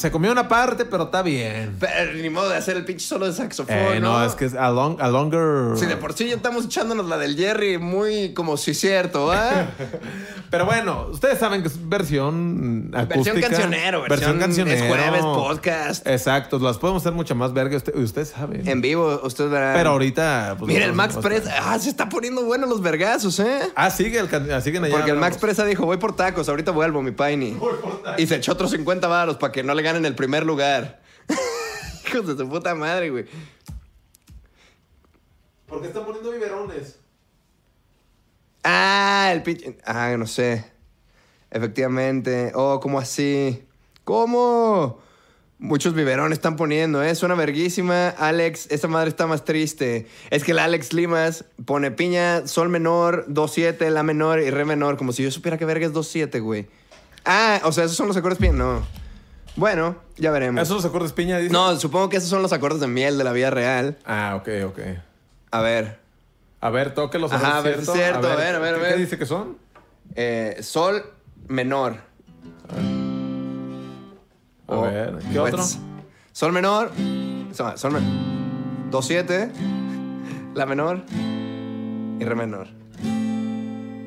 Se 0.05 0.11
comió 0.11 0.31
una 0.33 0.47
parte, 0.49 0.85
pero 0.85 1.05
está 1.05 1.23
bien. 1.23 1.77
Pero 1.81 2.13
ni 2.13 2.29
modo 2.29 2.51
de 2.51 2.57
hacer 2.59 2.77
el 2.77 2.85
pinche 2.85 3.07
solo 3.07 3.25
de 3.25 3.33
saxofón, 3.33 3.75
Eh, 3.75 4.01
no, 4.01 4.23
es 4.23 4.35
que 4.35 4.45
es 4.45 4.53
a, 4.53 4.69
long- 4.71 5.01
a 5.01 5.09
longer. 5.09 5.79
Si 5.79 5.87
de 5.87 5.97
por 5.97 6.13
sí 6.13 6.29
ya 6.29 6.35
estamos 6.35 6.67
echándonos 6.67 7.07
la 7.09 7.17
del 7.17 7.35
Jerry 7.39 7.79
muy 7.79 8.35
como 8.35 8.59
si 8.59 8.75
cierto, 8.75 9.25
¿va? 9.29 9.69
Pero 10.51 10.67
bueno, 10.67 11.07
ustedes 11.11 11.39
saben 11.39 11.63
que 11.63 11.69
es 11.69 11.89
versión 11.89 12.91
acústica. 12.95 13.33
versión 13.33 13.41
cancionero, 13.41 14.03
versión, 14.07 14.39
cancionero. 14.39 14.85
Es 14.85 14.91
jueves, 14.93 15.23
podcast. 15.23 16.07
Exacto, 16.07 16.59
las 16.59 16.77
podemos 16.77 17.03
hacer 17.03 17.15
mucho 17.15 17.35
más 17.35 17.55
verga. 17.55 17.79
Usted, 17.79 17.97
ustedes 17.97 18.29
saben. 18.29 18.69
En 18.69 18.83
vivo, 18.83 19.21
usted 19.25 19.49
verá. 19.49 19.73
Pero 19.75 19.89
ahorita. 19.91 20.57
pues, 20.59 20.69
Mira, 20.71 20.85
el 20.85 20.93
Max 20.93 21.17
Presa. 21.17 21.51
Ah, 21.63 21.79
se 21.79 21.89
está 21.89 22.11
poniendo 22.11 22.45
bueno 22.45 22.67
los 22.67 22.83
vergazos, 22.83 23.41
¿eh? 23.41 23.73
Ah, 23.75 23.89
sigue 23.89 24.19
el 24.19 24.29
ah, 24.53 24.61
siguen 24.61 24.85
allá. 24.85 24.95
Porque 24.97 25.11
el 25.13 25.17
Max. 25.17 25.39
Presa 25.39 25.65
dijo, 25.65 25.87
voy 25.87 25.97
por 25.97 26.15
tacos, 26.15 26.47
ahorita 26.51 26.73
vuelvo, 26.73 27.01
mi 27.01 27.13
Paini. 27.13 27.57
Y 28.19 28.27
se 28.27 28.37
echó 28.37 28.53
otros 28.53 28.71
50 28.71 29.09
varos 29.09 29.37
para 29.39 29.51
que 29.51 29.63
no 29.63 29.73
le 29.73 29.83
ganen 29.95 30.07
el 30.07 30.17
primer 30.17 30.45
lugar. 30.45 31.01
Hijos 32.07 32.27
de 32.27 32.37
su 32.37 32.49
puta 32.49 32.75
madre, 32.75 33.11
güey. 33.11 33.27
¿Por 35.69 35.81
qué 35.81 35.87
están 35.89 36.05
poniendo 36.05 36.33
biberones? 36.33 36.99
Ah, 38.65 39.31
el 39.33 39.43
pinche. 39.43 39.79
Ah, 39.85 40.15
no 40.19 40.27
sé. 40.27 40.65
Efectivamente. 41.51 42.51
Oh, 42.55 42.81
¿cómo 42.81 42.99
así? 42.99 43.65
¿Cómo? 44.03 45.01
Muchos 45.59 45.95
biberones 45.95 46.39
están 46.39 46.57
poniendo, 46.57 47.03
¿eh? 47.03 47.15
Suena 47.15 47.37
verguísima. 47.37 48.09
Alex, 48.09 48.67
esta 48.71 48.89
madre 48.89 49.11
está 49.11 49.29
más 49.29 49.45
triste. 49.45 50.09
Es 50.31 50.43
que 50.43 50.51
el 50.51 50.59
Alex 50.59 50.93
Limas 50.93 51.45
pone 51.65 51.93
piña, 51.93 52.47
sol 52.49 52.69
menor, 52.69 53.27
2-7, 53.29 53.89
la 53.91 54.03
menor 54.03 54.41
y 54.41 54.51
re 54.51 54.65
menor. 54.65 54.97
Como 54.97 55.13
si 55.13 55.23
yo 55.23 55.31
supiera 55.31 55.57
que 55.57 55.65
verga 55.65 55.87
es 55.87 55.93
2-7, 55.93 56.43
güey. 56.43 56.67
Ah, 57.25 57.61
o 57.65 57.71
sea, 57.71 57.85
esos 57.85 57.97
son 57.97 58.09
los 58.09 58.17
acordes 58.17 58.39
piña. 58.39 58.53
No. 58.53 59.04
Bueno, 59.57 59.97
ya 60.17 60.31
veremos. 60.33 60.63
¿Esos 60.63 60.77
los 60.77 60.85
acordes 60.85 61.13
piña? 61.13 61.39
Dice? 61.39 61.53
No, 61.53 61.79
supongo 61.79 62.09
que 62.09 62.17
esos 62.17 62.29
son 62.29 62.43
los 62.43 62.53
acordes 62.53 62.81
de 62.81 62.89
miel 62.89 63.17
de 63.19 63.25
la 63.25 63.33
vida 63.33 63.51
real. 63.51 63.97
Ah, 64.05 64.35
ok, 64.37 64.49
ok. 64.67 64.79
A 65.53 65.61
ver. 65.61 65.99
A 66.61 66.71
ver, 66.71 66.95
tóquelos. 66.95 67.31
Ajá, 67.33 67.59
a 67.59 67.61
ver, 67.61 67.79
es 67.81 67.91
cierto, 67.91 68.27
a 68.29 68.37
ver, 68.37 68.57
a 68.57 68.59
ver, 68.59 68.75
a 68.75 68.79
¿qué- 68.79 68.83
ver. 68.83 68.95
¿Qué 68.95 69.01
dice 69.01 69.19
que 69.19 69.27
son? 69.27 69.59
Eh, 70.17 70.59
sol 70.63 71.05
menor. 71.47 71.97
A 74.67 74.77
ver, 74.81 75.19
¿qué 75.33 75.39
otro? 75.39 75.57
pues, 75.59 75.79
Sol 76.33 76.53
menor. 76.53 76.91
Sol, 77.53 77.93
menor. 77.93 78.11
2-7. 78.91 79.51
La 80.55 80.67
menor. 80.67 81.03
Y 82.19 82.25
re 82.25 82.35
menor. 82.35 82.67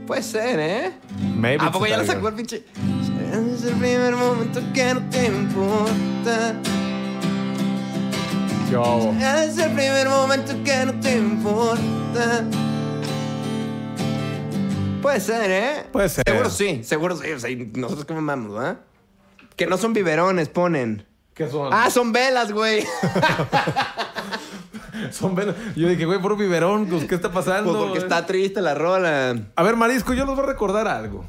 Puede 0.07 0.23
ser, 0.23 0.59
¿eh? 0.59 0.91
Maybe 1.35 1.63
¿A 1.63 1.71
poco 1.71 1.85
ya 1.87 1.97
lo 1.97 2.05
sacó 2.05 2.27
el 2.29 2.33
pinche? 2.35 2.63
Es 3.31 3.63
el 3.63 3.75
primer 3.75 4.15
momento 4.15 4.61
que 4.73 4.93
no 4.93 5.01
te 5.09 5.25
importa. 5.25 6.55
Yo. 8.71 9.13
Es 9.19 9.57
el 9.57 9.71
primer 9.73 10.07
momento 10.07 10.53
que 10.63 10.85
no 10.85 10.99
te 10.99 11.17
importa. 11.17 12.45
Puede 15.01 15.19
ser, 15.19 15.51
¿eh? 15.51 15.85
Puede 15.91 16.09
ser. 16.09 16.23
Seguro 16.25 16.49
sí, 16.49 16.83
seguro 16.83 17.15
sí. 17.17 17.31
O 17.31 17.39
sea, 17.39 17.49
nosotros 17.75 18.05
cómo 18.05 18.21
mamamos, 18.21 18.53
¿verdad? 18.53 18.79
Que 19.55 19.67
no 19.67 19.77
son 19.77 19.93
biberones, 19.93 20.49
ponen. 20.49 21.05
¿Qué 21.33 21.49
son? 21.49 21.69
Ah, 21.71 21.89
son 21.89 22.13
velas, 22.13 22.51
güey. 22.51 22.83
Son 25.11 25.35
velas. 25.35 25.55
Yo 25.75 25.87
dije, 25.87 26.05
güey, 26.05 26.19
por 26.19 26.35
biberón, 26.35 26.87
pues, 26.87 27.05
¿qué 27.05 27.13
está 27.13 27.31
pasando? 27.31 27.71
Pues 27.71 27.83
porque 27.83 27.99
está 27.99 28.25
triste 28.25 28.61
la 28.61 28.73
rola. 28.73 29.37
A 29.55 29.63
ver, 29.63 29.75
Marisco, 29.75 30.13
yo 30.13 30.25
les 30.25 30.35
voy 30.35 30.43
a 30.43 30.47
recordar 30.47 30.87
algo. 30.87 31.23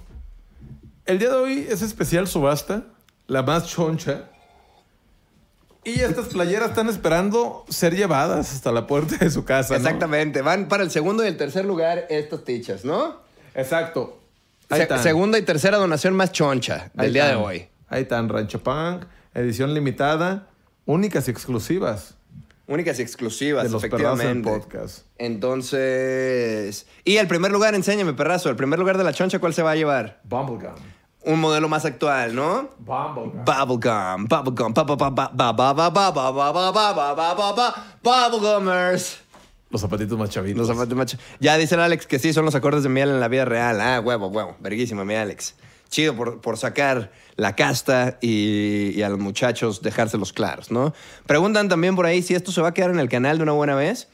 El 1.09 1.19
día 1.19 1.31
de 1.31 1.37
hoy 1.37 1.67
es 1.71 1.81
especial 1.81 2.27
subasta, 2.29 2.85
la 3.29 3.43
más 3.43 3.67
choncha. 3.67 4.25
Y 5.83 6.01
estas 6.01 6.27
playeras 6.27 6.69
están 6.69 6.91
esperando 6.91 7.65
ser 7.71 7.97
llevadas 7.97 8.53
hasta 8.53 8.71
la 8.73 8.87
puerta 8.87 9.17
de 9.17 9.31
su 9.31 9.43
casa. 9.47 9.71
¿no? 9.73 9.77
Exactamente. 9.81 10.43
Van 10.43 10.69
para 10.69 10.83
el 10.83 10.91
segundo 10.91 11.25
y 11.25 11.29
el 11.29 11.39
tercer 11.39 11.65
lugar 11.65 12.05
estas 12.11 12.45
tichas, 12.45 12.85
¿no? 12.85 13.17
Exacto. 13.55 14.21
Se- 14.71 14.99
segunda 14.99 15.39
y 15.39 15.43
tercera 15.43 15.79
donación 15.79 16.15
más 16.15 16.31
choncha 16.31 16.91
del 16.93 17.07
Ahí 17.07 17.13
día 17.15 17.29
de 17.29 17.37
hoy. 17.37 17.69
Ahí 17.89 18.03
están, 18.03 18.29
Rancho 18.29 18.63
Punk, 18.63 19.05
edición 19.33 19.73
limitada, 19.73 20.49
únicas 20.85 21.27
y 21.29 21.31
exclusivas. 21.31 22.17
Únicas 22.67 22.99
y 22.99 23.03
exclusivas, 23.03 23.65
De 23.65 23.71
los 23.71 23.81
perrazos 23.81 24.19
del 24.19 24.27
efectivamente. 24.29 24.51
podcast. 24.69 25.07
Entonces. 25.17 26.87
Y 27.03 27.17
el 27.17 27.27
primer 27.29 27.51
lugar, 27.51 27.75
enséñame, 27.75 28.13
perrazo. 28.13 28.51
El 28.51 28.57
primer 28.57 28.79
lugar 28.79 28.99
de 28.99 29.05
la 29.05 29.15
choncha, 29.15 29.39
¿cuál 29.39 29.55
se 29.55 29.63
va 29.63 29.71
a 29.71 29.77
llevar? 29.77 30.21
Bubblegum 30.25 30.75
un 31.23 31.41
modelo 31.41 31.69
más 31.69 31.85
actual, 31.85 32.35
¿no? 32.35 32.71
Bubblegum. 32.79 33.45
Bubblegum. 33.45 34.27
Bubblegum. 34.29 34.75
Bubblegumers. 38.03 39.19
Los 39.71 39.83
zapatitos 39.83 40.19
más 40.19 40.31
chavitos. 40.31 40.59
Los 40.59 40.69
zapatitos 40.69 40.97
más 40.97 41.17
Ya 41.41 41.59
dice 41.59 41.75
el 41.75 41.83
Alex 41.83 42.07
que 42.07 42.19
sí, 42.19 42.33
son 42.33 42.45
los 42.45 42.55
acordes 42.55 42.83
de 42.83 42.89
miel 42.89 43.11
en 43.11 43.21
la 43.21 43.29
vida 43.29 43.45
real. 43.45 43.81
Ah, 43.81 44.01
huevo, 44.01 44.29
huevo. 44.29 44.57
Verguísima, 44.61 45.05
mi 45.05 45.15
Alex. 45.15 45.55
Chido 45.91 46.15
por, 46.15 46.41
por 46.41 46.57
sacar 46.57 47.13
la 47.37 47.55
casta 47.57 48.19
y, 48.21 48.93
y 48.95 49.03
a 49.03 49.09
los 49.09 49.19
muchachos 49.19 49.83
dejárselos 49.83 50.33
claros, 50.33 50.71
¿no? 50.71 50.95
Preguntan 51.27 51.69
también 51.69 51.97
por 51.97 52.07
ahí 52.07 52.23
si 52.23 52.35
esto 52.35 52.53
se 52.53 52.61
va 52.61 52.69
a 52.69 52.75
quedar 52.75 52.91
en 52.91 53.01
el 53.01 53.09
canal 53.09 53.39
de 53.39 53.43
una 53.43 53.53
buena 53.53 53.75
vez. 53.75 54.09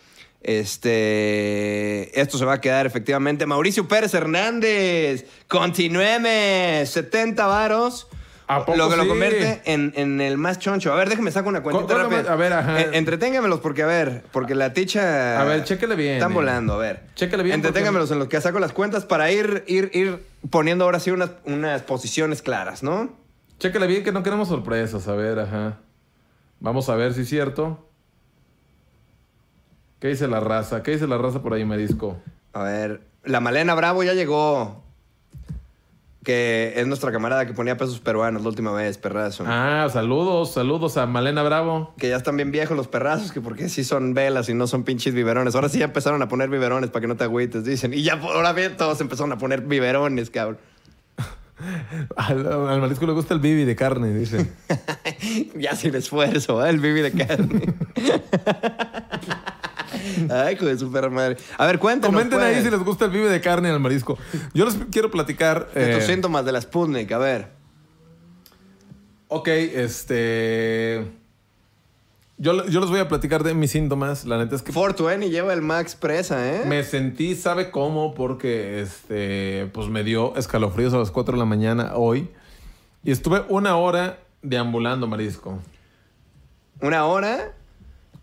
Este, 0.45 2.20
esto 2.20 2.38
se 2.38 2.45
va 2.45 2.55
a 2.55 2.61
quedar 2.61 2.86
efectivamente. 2.86 3.47
Mauricio 3.47 3.88
Pérez 3.88 4.14
Hernández, 4.14 5.26
continueme, 5.49 6.84
70 6.86 7.47
varos. 7.47 8.07
¿A 8.47 8.66
poco 8.66 8.76
lo 8.76 8.90
que 8.90 8.97
lo 8.97 9.09
convierte 9.09 9.62
en, 9.64 9.95
en 9.97 10.20
el 10.20 10.36
más 10.36 10.59
choncho. 10.59 10.92
A 10.92 10.97
ver, 10.97 11.09
déjeme 11.09 11.30
sacar 11.30 11.49
una 11.49 11.62
cuentita. 11.62 11.99
A 12.03 12.36
ver, 12.36 12.53
ajá. 12.53 12.82
En- 12.82 12.95
entreténgamelos 12.95 13.61
porque, 13.61 13.82
a 13.82 13.86
ver, 13.86 14.22
porque 14.32 14.55
la 14.55 14.74
ticha... 14.74 15.40
A 15.40 15.45
ver, 15.45 15.64
chéquele 15.64 15.97
bien, 15.97 16.14
Están 16.16 16.32
eh. 16.32 16.34
volando, 16.34 16.74
a 16.74 16.76
ver. 16.76 17.05
Chéquele 17.14 17.42
bien, 17.42 17.55
Entreténgamelos 17.55 18.11
en 18.11 18.18
los 18.18 18.28
que 18.28 18.38
saco 18.42 18.59
las 18.61 18.72
cuentas 18.72 19.07
para 19.07 19.32
ir, 19.32 19.64
ir, 19.66 19.90
ir 19.95 20.18
poniendo 20.51 20.84
ahora 20.84 21.01
sí 21.01 21.11
unas, 21.11 21.30
unas 21.47 21.80
posiciones 21.82 22.42
claras, 22.42 22.82
¿no? 22.82 23.16
Chécale 23.61 23.86
bien 23.86 24.05
que 24.05 24.12
no 24.12 24.22
queremos 24.22 24.49
sorpresas. 24.49 25.09
A 25.09 25.14
ver, 25.14 25.38
ajá. 25.38 25.78
Vamos 26.61 26.90
a 26.90 26.97
ver 26.97 27.14
si 27.14 27.22
es 27.22 27.28
cierto. 27.30 27.88
¿Qué 30.05 30.09
dice 30.09 30.28
la 30.28 30.38
raza? 30.38 30.82
¿Qué 30.82 30.90
dice 30.90 31.07
la 31.07 31.16
raza 31.16 31.40
por 31.40 31.55
ahí, 31.55 31.64
Marisco? 31.64 32.18
A 32.52 32.62
ver, 32.62 33.00
la 33.24 33.40
Malena 33.40 33.74
Bravo 33.74 34.02
ya 34.02 34.12
llegó. 34.12 34.84
Que 36.22 36.74
es 36.76 36.86
nuestra 36.86 37.11
camarada 37.11 37.46
que 37.46 37.55
ponía 37.55 37.78
pesos 37.78 38.00
peruanos 38.00 38.42
la 38.42 38.50
última 38.50 38.70
vez, 38.72 38.98
perrazo. 38.98 39.44
Ah, 39.46 39.88
saludos, 39.90 40.52
saludos 40.52 40.98
a 40.98 41.07
Malena 41.07 41.42
Bravo. 41.42 41.94
Que 41.96 42.11
ya 42.11 42.16
están 42.16 42.36
bien 42.36 42.52
viejos 42.52 42.76
los 42.76 42.86
perrazos, 42.86 43.32
que 43.32 43.40
porque 43.40 43.70
sí 43.70 43.82
son 43.82 44.12
velas 44.12 44.50
y 44.50 44.52
no 44.52 44.66
son 44.66 44.84
pinches 44.84 45.14
biberones. 45.14 45.55
Ahora 45.55 45.70
sí 45.70 45.78
ya 45.78 45.86
empezaron 45.86 46.20
a 46.20 46.28
poner 46.28 46.50
biberones 46.50 46.90
para 46.90 47.00
que 47.00 47.07
no 47.07 47.16
te 47.16 47.24
agüites, 47.24 47.64
dicen. 47.64 47.94
Y 47.94 48.02
ya 48.02 48.20
por 48.20 48.36
ahora 48.36 48.52
bien 48.52 48.76
todos 48.76 49.00
empezaron 49.00 49.32
a 49.32 49.38
poner 49.38 49.62
biberones, 49.62 50.28
cabrón. 50.28 50.59
Al, 52.16 52.46
al 52.46 52.80
Marisco 52.82 53.07
le 53.07 53.12
gusta 53.14 53.32
el 53.32 53.40
bibi 53.40 53.64
de 53.64 53.74
carne, 53.74 54.12
dice. 54.12 54.52
ya 55.57 55.74
sin 55.74 55.94
esfuerzo, 55.94 56.62
¿eh? 56.66 56.68
el 56.68 56.78
bibi 56.78 57.00
de 57.00 57.12
carne. 57.12 57.74
Ay, 60.30 60.54
hijo 60.54 60.66
de 60.66 60.78
su 60.78 60.90
perra 60.90 61.10
madre. 61.10 61.36
A 61.58 61.66
ver, 61.66 61.78
cuéntanos. 61.78 62.14
Comenten 62.14 62.40
ahí 62.40 62.54
pues, 62.54 62.64
si 62.64 62.70
les 62.70 62.80
gusta 62.80 63.04
el 63.06 63.10
bibi 63.10 63.26
de 63.26 63.40
carne 63.40 63.70
al 63.70 63.80
Marisco. 63.80 64.18
Yo 64.52 64.64
les 64.64 64.74
quiero 64.90 65.10
platicar. 65.10 65.70
de 65.72 65.94
tus 65.94 66.04
eh, 66.04 66.06
síntomas 66.06 66.44
de 66.44 66.52
la 66.52 66.60
Sputnik, 66.60 67.10
a 67.12 67.18
ver. 67.18 67.48
Ok, 69.28 69.48
este. 69.48 71.06
Yo, 72.36 72.66
yo 72.66 72.80
les 72.80 72.90
voy 72.90 72.98
a 72.98 73.08
platicar 73.08 73.44
de 73.44 73.54
mis 73.54 73.70
síntomas. 73.70 74.24
La 74.24 74.38
neta 74.38 74.56
es 74.56 74.62
que 74.62 74.72
420 74.72 75.30
lleva 75.30 75.52
el 75.52 75.62
Max 75.62 75.94
Presa, 75.94 76.52
¿eh? 76.52 76.64
me 76.66 76.82
sentí, 76.82 77.36
¿sabe 77.36 77.70
cómo? 77.70 78.14
Porque 78.14 78.80
este, 78.80 79.70
pues 79.72 79.88
me 79.88 80.02
dio 80.02 80.36
escalofríos 80.36 80.92
a 80.94 80.98
las 80.98 81.10
4 81.10 81.32
de 81.34 81.38
la 81.38 81.44
mañana 81.44 81.92
hoy. 81.94 82.28
Y 83.04 83.12
estuve 83.12 83.44
una 83.48 83.76
hora 83.76 84.18
deambulando, 84.42 85.06
Marisco. 85.06 85.58
Una 86.80 87.04
hora. 87.06 87.52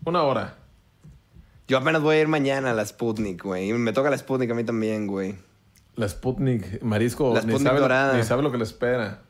Una 0.04 0.22
hora. 0.22 0.56
Yo 1.68 1.78
apenas 1.78 2.02
voy 2.02 2.16
a 2.16 2.20
ir 2.20 2.28
mañana 2.28 2.70
a 2.70 2.74
la 2.74 2.84
Sputnik, 2.84 3.42
güey. 3.42 3.70
Y 3.70 3.72
me 3.72 3.92
toca 3.92 4.10
la 4.10 4.18
Sputnik 4.18 4.50
a 4.50 4.54
mí 4.54 4.64
también, 4.64 5.06
güey. 5.06 5.36
La 5.94 6.08
Sputnik, 6.08 6.82
Marisco, 6.82 7.34
La 7.34 7.40
ni, 7.40 7.52
Sputnik 7.52 7.68
sabe 7.68 7.80
dorada. 7.80 8.16
Ni 8.16 8.22
sabe 8.24 8.42
lo 8.42 8.50
que 8.50 8.58
le 8.58 8.64
espera. 8.64 9.22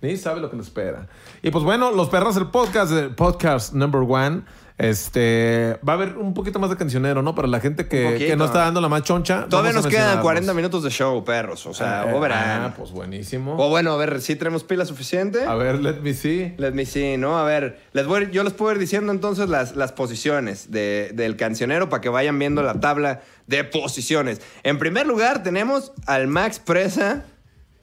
Ni 0.00 0.16
sabe 0.16 0.40
lo 0.40 0.50
que 0.50 0.56
le 0.56 0.62
espera. 0.62 1.08
Y 1.42 1.50
pues 1.50 1.64
bueno, 1.64 1.90
los 1.90 2.08
perros, 2.08 2.36
el 2.36 2.48
podcast, 2.48 2.92
el 2.92 3.14
podcast 3.14 3.72
number 3.72 4.02
one. 4.06 4.42
Este 4.76 5.78
va 5.88 5.92
a 5.92 5.96
haber 5.96 6.16
un 6.16 6.34
poquito 6.34 6.58
más 6.58 6.68
de 6.68 6.76
cancionero, 6.76 7.22
¿no? 7.22 7.36
Para 7.36 7.46
la 7.46 7.60
gente 7.60 7.86
que, 7.86 8.34
no 8.36 8.44
está 8.46 8.58
dando 8.60 8.80
la 8.80 8.88
más 8.88 9.02
choncha. 9.04 9.46
Todavía 9.48 9.72
nos 9.72 9.82
quedan 9.86 9.92
mencionarlos. 10.00 10.22
40 10.24 10.54
minutos 10.54 10.82
de 10.82 10.90
show, 10.90 11.24
perros. 11.24 11.64
O 11.66 11.72
sea, 11.74 12.06
Eh, 12.08 12.12
o 12.12 12.18
verán. 12.18 12.62
Ah, 12.62 12.74
pues 12.76 12.90
buenísimo. 12.90 13.54
O 13.56 13.68
bueno, 13.68 13.92
a 13.92 13.96
ver, 13.96 14.20
si 14.20 14.34
tenemos 14.34 14.64
pila 14.64 14.84
suficiente. 14.84 15.44
A 15.44 15.54
ver, 15.54 15.80
let 15.80 16.00
me 16.00 16.12
see. 16.12 16.54
Let 16.58 16.72
me 16.72 16.86
see, 16.86 17.16
¿no? 17.18 17.38
A 17.38 17.44
ver, 17.44 17.78
les 17.92 18.04
voy, 18.06 18.30
yo 18.32 18.42
les 18.42 18.52
puedo 18.52 18.72
ir 18.72 18.78
diciendo 18.78 19.12
entonces 19.12 19.48
las, 19.48 19.76
las 19.76 19.92
posiciones 19.92 20.72
de- 20.72 21.12
del 21.14 21.36
cancionero 21.36 21.88
para 21.88 22.00
que 22.00 22.08
vayan 22.08 22.36
viendo 22.36 22.60
la 22.64 22.80
tabla 22.80 23.22
de 23.46 23.62
posiciones. 23.62 24.40
En 24.64 24.80
primer 24.80 25.06
lugar 25.06 25.44
tenemos 25.44 25.92
al 26.06 26.26
Max 26.26 26.58
Presa. 26.58 27.22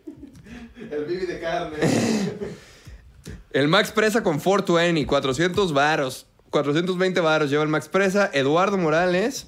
El 0.91 1.05
bibi 1.05 1.25
de 1.25 1.39
carne. 1.39 1.77
El 3.53 3.67
Max 3.67 3.91
Presa 3.91 4.23
con 4.23 4.39
420, 4.39 5.05
400 5.05 5.73
varos. 5.73 6.25
420 6.51 7.19
varos 7.21 7.49
lleva 7.49 7.63
el 7.63 7.69
Max 7.69 7.87
Presa. 7.89 8.29
Eduardo 8.33 8.77
Morales 8.77 9.47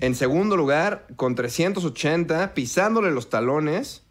en 0.00 0.14
segundo 0.14 0.56
lugar 0.56 1.06
con 1.16 1.34
380, 1.34 2.54
pisándole 2.54 3.10
los 3.10 3.30
talones. 3.30 4.02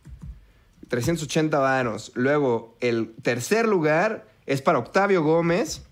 380 0.89 1.57
varos. 1.57 2.11
Luego, 2.13 2.75
el 2.79 3.15
tercer 3.21 3.67
lugar 3.67 4.27
es 4.45 4.61
para 4.61 4.79
Octavio 4.79 5.23
Gómez 5.23 5.83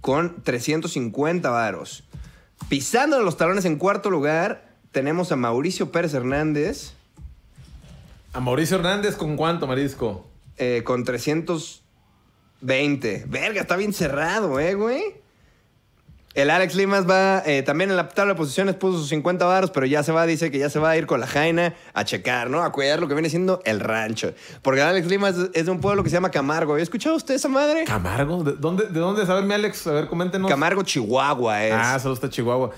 con 0.00 0.42
350 0.42 1.50
varos. 1.50 2.04
Pisándole 2.68 3.24
los 3.24 3.36
talones 3.36 3.64
en 3.64 3.76
cuarto 3.76 4.08
lugar, 4.08 4.70
tenemos 4.92 5.32
a 5.32 5.36
Mauricio 5.36 5.90
Pérez 5.92 6.14
Hernández 6.14 6.92
A 8.32 8.40
Mauricio 8.40 8.76
Hernández, 8.76 9.16
¿con 9.16 9.36
cuánto, 9.36 9.66
Marisco? 9.66 10.26
eh, 10.56 10.82
con 10.84 11.04
320. 12.60 13.24
Verga, 13.28 13.60
está 13.60 13.76
bien 13.76 13.92
cerrado, 13.92 14.58
¿eh, 14.60 14.74
güey? 14.74 15.20
El 16.32 16.48
Alex 16.48 16.76
Limas 16.76 17.10
va, 17.10 17.42
eh, 17.44 17.62
también 17.62 17.90
en 17.90 17.96
la 17.96 18.08
tabla 18.08 18.34
de 18.34 18.38
posiciones 18.38 18.76
puso 18.76 18.98
sus 18.98 19.08
50 19.08 19.44
baros, 19.46 19.72
pero 19.72 19.84
ya 19.84 20.04
se 20.04 20.12
va, 20.12 20.26
dice 20.26 20.52
que 20.52 20.60
ya 20.60 20.70
se 20.70 20.78
va 20.78 20.90
a 20.90 20.96
ir 20.96 21.06
con 21.06 21.18
la 21.18 21.26
Jaina 21.26 21.74
a 21.92 22.04
checar, 22.04 22.48
¿no? 22.48 22.62
A 22.62 22.70
cuidar 22.70 23.00
lo 23.00 23.08
que 23.08 23.14
viene 23.14 23.28
siendo 23.28 23.60
el 23.64 23.80
rancho. 23.80 24.32
Porque 24.62 24.80
el 24.80 24.86
Alex 24.86 25.08
Limas 25.08 25.34
es 25.52 25.66
de 25.66 25.70
un 25.72 25.80
pueblo 25.80 26.04
que 26.04 26.08
se 26.08 26.14
llama 26.14 26.30
Camargo. 26.30 26.74
¿Ha 26.74 26.80
escuchado 26.80 27.16
usted 27.16 27.34
esa 27.34 27.48
madre? 27.48 27.82
¿Camargo? 27.84 28.44
¿De 28.44 28.52
dónde? 28.52 28.86
¿De 28.86 29.00
dónde? 29.00 29.22
A 29.22 29.34
ver, 29.34 29.42
mi 29.42 29.54
Alex, 29.54 29.88
a 29.88 29.92
ver, 29.92 30.06
coméntenos. 30.06 30.48
Camargo, 30.48 30.84
Chihuahua 30.84 31.64
es. 31.64 31.74
Ah, 31.74 31.98
solo 31.98 32.14
está 32.14 32.30
Chihuahua. 32.30 32.70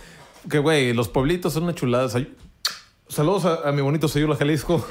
Que 0.49 0.59
güey, 0.59 0.95
los 0.95 1.11
pueblitos 1.11 1.53
son 1.53 1.65
una 1.65 1.75
chulada. 1.75 2.09
Saludos 3.13 3.45
a, 3.45 3.69
a 3.69 3.73
mi 3.73 3.83
bonito 3.83 4.09
Sayula, 4.09 4.37
Jalisco. 4.37 4.83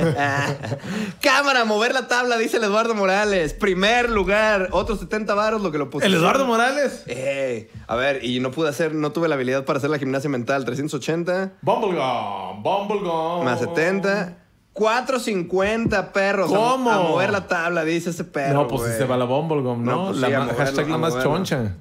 Cámara, 1.21 1.65
mover 1.65 1.91
la 1.91 2.07
tabla, 2.07 2.37
dice 2.37 2.57
el 2.57 2.63
Eduardo 2.65 2.93
Morales. 2.93 3.55
Primer 3.55 4.11
lugar, 4.11 4.69
otros 4.73 4.99
70 4.99 5.33
varos, 5.33 5.63
lo 5.63 5.71
que 5.71 5.79
lo 5.79 5.89
puso. 5.89 6.05
¿El 6.05 6.13
Eduardo 6.13 6.45
Morales? 6.45 7.03
Eh, 7.07 7.71
a 7.87 7.95
ver, 7.95 8.23
y 8.23 8.39
no 8.39 8.51
pude 8.51 8.69
hacer, 8.69 8.93
no 8.93 9.11
tuve 9.11 9.27
la 9.27 9.33
habilidad 9.33 9.65
para 9.65 9.77
hacer 9.77 9.89
la 9.89 9.97
gimnasia 9.97 10.29
mental. 10.29 10.65
380 10.65 11.53
Bumblegum, 11.63 12.61
Bumblegum. 12.61 13.43
más 13.43 13.59
70. 13.59 14.37
450 14.73 16.13
perros. 16.13 16.51
¿Cómo? 16.51 16.91
A, 16.91 17.01
mover 17.01 17.31
la 17.31 17.47
tabla, 17.47 17.83
dice 17.83 18.11
ese 18.11 18.23
perro. 18.23 18.53
No, 18.53 18.67
pues 18.67 18.83
si 18.83 18.99
se 18.99 19.05
va 19.05 19.17
la 19.17 19.25
Bumblegum, 19.25 19.83
¿no? 19.83 19.91
No, 19.91 20.05
pues 20.09 20.17
la 20.19 20.27
sí, 20.27 20.55
hashtag 20.57 20.89
la 20.89 20.97
más 20.99 21.23
choncha. 21.23 21.75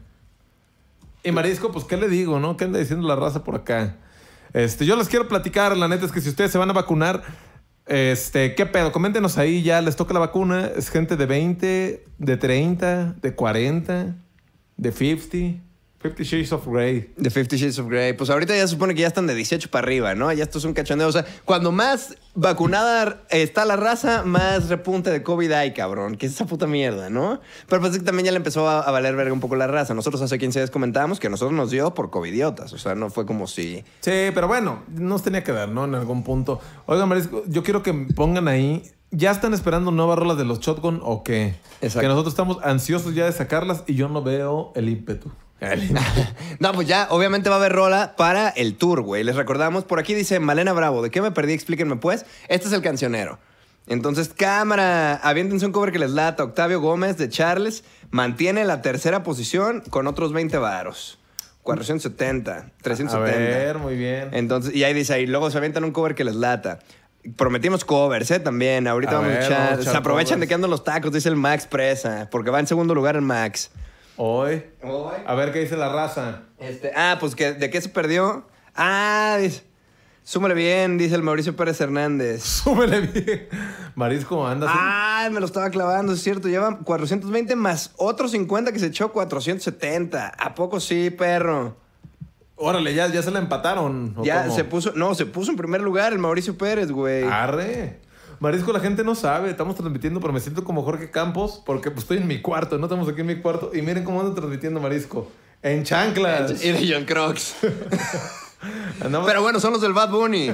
Y 1.22 1.32
Marisco, 1.32 1.70
pues, 1.70 1.84
¿qué 1.84 1.98
le 1.98 2.08
digo, 2.08 2.40
no? 2.40 2.56
¿Qué 2.56 2.64
anda 2.64 2.78
diciendo 2.78 3.06
la 3.06 3.14
raza 3.14 3.44
por 3.44 3.56
acá? 3.56 3.96
Este, 4.52 4.84
yo 4.86 4.96
les 4.96 5.08
quiero 5.08 5.28
platicar, 5.28 5.76
la 5.76 5.88
neta 5.88 6.06
es 6.06 6.12
que 6.12 6.20
si 6.20 6.28
ustedes 6.28 6.50
se 6.50 6.58
van 6.58 6.70
a 6.70 6.72
vacunar, 6.72 7.22
este, 7.86 8.54
¿qué 8.54 8.66
pedo? 8.66 8.92
Coméntenos 8.92 9.38
ahí, 9.38 9.62
ya 9.62 9.80
les 9.80 9.96
toca 9.96 10.14
la 10.14 10.20
vacuna. 10.20 10.70
Es 10.76 10.90
gente 10.90 11.16
de 11.16 11.26
20, 11.26 12.04
de 12.18 12.36
30, 12.36 13.16
de 13.20 13.34
40, 13.34 14.16
de 14.76 14.92
50. 14.92 15.69
50 16.02 16.22
Shades 16.22 16.52
of 16.52 16.66
Grey. 16.66 17.12
The 17.20 17.28
Fifty 17.28 17.58
Shades 17.58 17.78
of 17.78 17.88
Grey. 17.88 18.14
Pues 18.14 18.30
ahorita 18.30 18.56
ya 18.56 18.62
se 18.62 18.68
supone 18.68 18.94
que 18.94 19.02
ya 19.02 19.06
están 19.06 19.26
de 19.26 19.34
18 19.34 19.70
para 19.70 19.84
arriba, 19.84 20.14
¿no? 20.14 20.32
Ya 20.32 20.44
esto 20.44 20.56
es 20.56 20.64
un 20.64 20.72
cachondeo. 20.72 21.06
O 21.06 21.12
sea, 21.12 21.26
cuando 21.44 21.72
más 21.72 22.16
vacunada 22.34 23.22
está 23.28 23.66
la 23.66 23.76
raza, 23.76 24.22
más 24.24 24.70
repunte 24.70 25.10
de 25.10 25.22
COVID 25.22 25.52
hay, 25.52 25.74
cabrón. 25.74 26.16
Que 26.16 26.24
es 26.24 26.32
esa 26.32 26.46
puta 26.46 26.66
mierda, 26.66 27.10
¿no? 27.10 27.42
Pero 27.68 27.82
pues 27.82 28.02
también 28.02 28.24
ya 28.24 28.32
le 28.32 28.38
empezó 28.38 28.66
a, 28.66 28.80
a 28.80 28.90
valer 28.90 29.14
verga 29.14 29.34
un 29.34 29.40
poco 29.40 29.56
la 29.56 29.66
raza. 29.66 29.92
Nosotros 29.92 30.22
hace 30.22 30.38
15 30.38 30.60
días 30.60 30.70
comentábamos 30.70 31.20
que 31.20 31.26
a 31.26 31.30
nosotros 31.30 31.54
nos 31.54 31.70
dio 31.70 31.92
por 31.92 32.08
covidiotas. 32.08 32.72
O 32.72 32.78
sea, 32.78 32.94
no 32.94 33.10
fue 33.10 33.26
como 33.26 33.46
si... 33.46 33.84
Sí, 34.00 34.30
pero 34.34 34.48
bueno, 34.48 34.82
nos 34.88 35.22
tenía 35.22 35.44
que 35.44 35.52
dar, 35.52 35.68
¿no? 35.68 35.84
En 35.84 35.94
algún 35.94 36.24
punto. 36.24 36.60
Oigan, 36.86 37.10
Marisco, 37.10 37.42
yo 37.46 37.62
quiero 37.62 37.82
que 37.82 37.92
pongan 37.92 38.48
ahí. 38.48 38.90
¿Ya 39.10 39.32
están 39.32 39.52
esperando 39.52 39.90
nuevas 39.90 40.18
rolas 40.18 40.38
de 40.38 40.46
los 40.46 40.60
Shotgun 40.60 41.00
o 41.02 41.24
qué? 41.24 41.56
Exacto. 41.82 42.00
Que 42.00 42.08
nosotros 42.08 42.32
estamos 42.32 42.56
ansiosos 42.62 43.14
ya 43.14 43.26
de 43.26 43.32
sacarlas 43.32 43.82
y 43.86 43.96
yo 43.96 44.08
no 44.08 44.22
veo 44.22 44.72
el 44.76 44.88
ímpetu. 44.88 45.30
No, 46.58 46.72
pues 46.72 46.86
ya, 46.88 47.06
obviamente 47.10 47.48
va 47.48 47.56
a 47.56 47.58
haber 47.58 47.72
rola 47.72 48.14
para 48.16 48.48
el 48.50 48.76
tour, 48.76 49.00
güey. 49.02 49.24
Les 49.24 49.36
recordamos, 49.36 49.84
por 49.84 49.98
aquí 49.98 50.14
dice 50.14 50.40
Malena 50.40 50.72
Bravo, 50.72 51.02
¿de 51.02 51.10
qué 51.10 51.22
me 51.22 51.30
perdí? 51.30 51.52
Explíquenme, 51.54 51.96
pues. 51.96 52.26
Este 52.48 52.66
es 52.68 52.72
el 52.72 52.82
cancionero. 52.82 53.38
Entonces, 53.86 54.28
cámara, 54.28 55.14
aviéntense 55.16 55.66
un 55.66 55.72
cover 55.72 55.90
que 55.90 55.98
les 55.98 56.10
lata. 56.10 56.44
Octavio 56.44 56.80
Gómez 56.80 57.16
de 57.16 57.28
Charles 57.28 57.82
mantiene 58.10 58.64
la 58.64 58.82
tercera 58.82 59.22
posición 59.22 59.82
con 59.90 60.06
otros 60.06 60.32
20 60.32 60.58
varos. 60.58 61.18
470, 61.62 62.72
370. 62.82 63.16
A 63.16 63.18
ver, 63.20 63.78
muy 63.78 63.96
bien. 63.96 64.28
Entonces, 64.32 64.74
y 64.74 64.84
ahí 64.84 64.94
dice 64.94 65.14
ahí, 65.14 65.26
luego 65.26 65.50
se 65.50 65.58
avientan 65.58 65.84
un 65.84 65.92
cover 65.92 66.14
que 66.14 66.24
les 66.24 66.34
lata. 66.34 66.78
Prometimos 67.36 67.84
covers, 67.84 68.30
¿eh? 68.30 68.40
También. 68.40 68.86
Ahorita 68.86 69.12
A 69.12 69.14
vamos 69.16 69.28
ver, 69.32 69.42
a 69.42 69.44
echar. 69.46 69.58
vamos 69.58 69.70
a 69.78 69.80
echar 69.82 69.92
Se 69.92 69.98
aprovechan 69.98 70.26
covers. 70.36 70.40
de 70.40 70.48
que 70.48 70.54
andan 70.54 70.70
los 70.70 70.84
tacos, 70.84 71.12
dice 71.12 71.28
el 71.28 71.36
Max 71.36 71.66
Presa. 71.66 72.28
Porque 72.30 72.50
va 72.50 72.60
en 72.60 72.66
segundo 72.66 72.94
lugar 72.94 73.16
el 73.16 73.22
Max. 73.22 73.70
Hoy. 74.22 74.62
A 75.26 75.34
ver 75.34 75.50
qué 75.50 75.60
dice 75.60 75.78
la 75.78 75.88
raza. 75.88 76.42
Este, 76.58 76.92
ah, 76.94 77.16
pues 77.18 77.34
que, 77.34 77.54
¿de 77.54 77.70
qué 77.70 77.80
se 77.80 77.88
perdió? 77.88 78.46
Ah, 78.76 79.38
dice. 79.40 79.64
Súmale 80.22 80.52
bien, 80.52 80.98
dice 80.98 81.14
el 81.14 81.22
Mauricio 81.22 81.56
Pérez 81.56 81.80
Hernández. 81.80 82.42
Súbele 82.44 83.00
bien. 83.00 83.48
Marisco, 83.94 84.46
anda. 84.46 84.66
Ah, 84.68 85.26
me 85.32 85.40
lo 85.40 85.46
estaba 85.46 85.70
clavando, 85.70 86.12
es 86.12 86.22
cierto. 86.22 86.48
Lleva 86.48 86.80
420 86.80 87.56
más 87.56 87.94
otros 87.96 88.32
50 88.32 88.72
que 88.72 88.78
se 88.78 88.88
echó 88.88 89.10
470. 89.10 90.34
¿A 90.38 90.54
poco 90.54 90.80
sí, 90.80 91.08
perro? 91.08 91.78
Órale, 92.56 92.92
ya, 92.92 93.06
ya 93.06 93.22
se 93.22 93.30
la 93.30 93.38
empataron. 93.38 94.14
¿o 94.18 94.22
Ya 94.22 94.42
cómo? 94.42 94.54
se 94.54 94.64
puso, 94.64 94.92
no, 94.94 95.14
se 95.14 95.24
puso 95.24 95.50
en 95.50 95.56
primer 95.56 95.80
lugar 95.80 96.12
el 96.12 96.18
Mauricio 96.18 96.58
Pérez, 96.58 96.90
güey. 96.90 97.24
Arre. 97.24 98.00
Marisco, 98.40 98.72
la 98.72 98.80
gente 98.80 99.04
no 99.04 99.14
sabe. 99.14 99.50
Estamos 99.50 99.76
transmitiendo, 99.76 100.18
pero 100.20 100.32
me 100.32 100.40
siento 100.40 100.64
como 100.64 100.82
Jorge 100.82 101.10
Campos 101.10 101.62
porque 101.64 101.90
pues, 101.90 102.04
estoy 102.04 102.16
en 102.18 102.26
mi 102.26 102.40
cuarto. 102.40 102.78
No 102.78 102.86
estamos 102.86 103.08
aquí 103.08 103.20
en 103.20 103.26
mi 103.26 103.36
cuarto. 103.36 103.70
Y 103.74 103.82
miren 103.82 104.02
cómo 104.02 104.20
ando 104.20 104.34
transmitiendo 104.34 104.80
Marisco. 104.80 105.30
En 105.62 105.84
chanclas. 105.84 106.64
Y 106.64 106.72
de 106.72 106.92
John 106.94 107.04
Crocs. 107.04 107.54
Andamos- 109.00 109.26
Pero 109.26 109.42
bueno, 109.42 109.60
son 109.60 109.72
los 109.72 109.80
del 109.82 109.92
Bad 109.92 110.10
Bunny. 110.10 110.52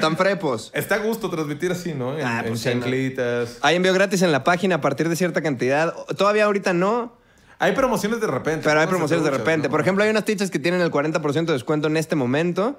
Tan 0.00 0.16
frepos. 0.16 0.70
Está 0.74 0.96
a 0.96 0.98
gusto 0.98 1.28
transmitir 1.30 1.72
así, 1.72 1.92
¿no? 1.94 2.18
En, 2.18 2.26
Ah, 2.26 2.40
en 2.40 2.48
pues 2.48 2.62
chanclitas. 2.62 3.58
Hay 3.62 3.76
envío 3.76 3.92
gratis 3.94 4.22
en 4.22 4.32
la 4.32 4.44
página 4.44 4.76
a 4.76 4.80
partir 4.80 5.08
de 5.08 5.16
cierta 5.16 5.42
cantidad. 5.42 5.94
Todavía 6.16 6.44
ahorita 6.44 6.72
no, 6.74 7.16
Hay 7.58 7.72
promociones 7.72 8.20
de 8.20 8.26
repente. 8.26 8.62
pero 8.64 8.80
hay 8.80 8.86
promociones 8.86 9.24
de 9.24 9.30
repente. 9.30 9.68
¿no? 9.68 9.70
Por 9.70 9.80
ejemplo, 9.80 10.04
hay 10.04 10.10
unas 10.10 10.24
tichas 10.24 10.50
que 10.50 10.58
tienen 10.58 10.80
el 10.80 10.90
40% 10.90 11.46
de 11.46 11.52
descuento 11.54 11.88
en 11.88 11.96
este 11.96 12.16
momento. 12.16 12.78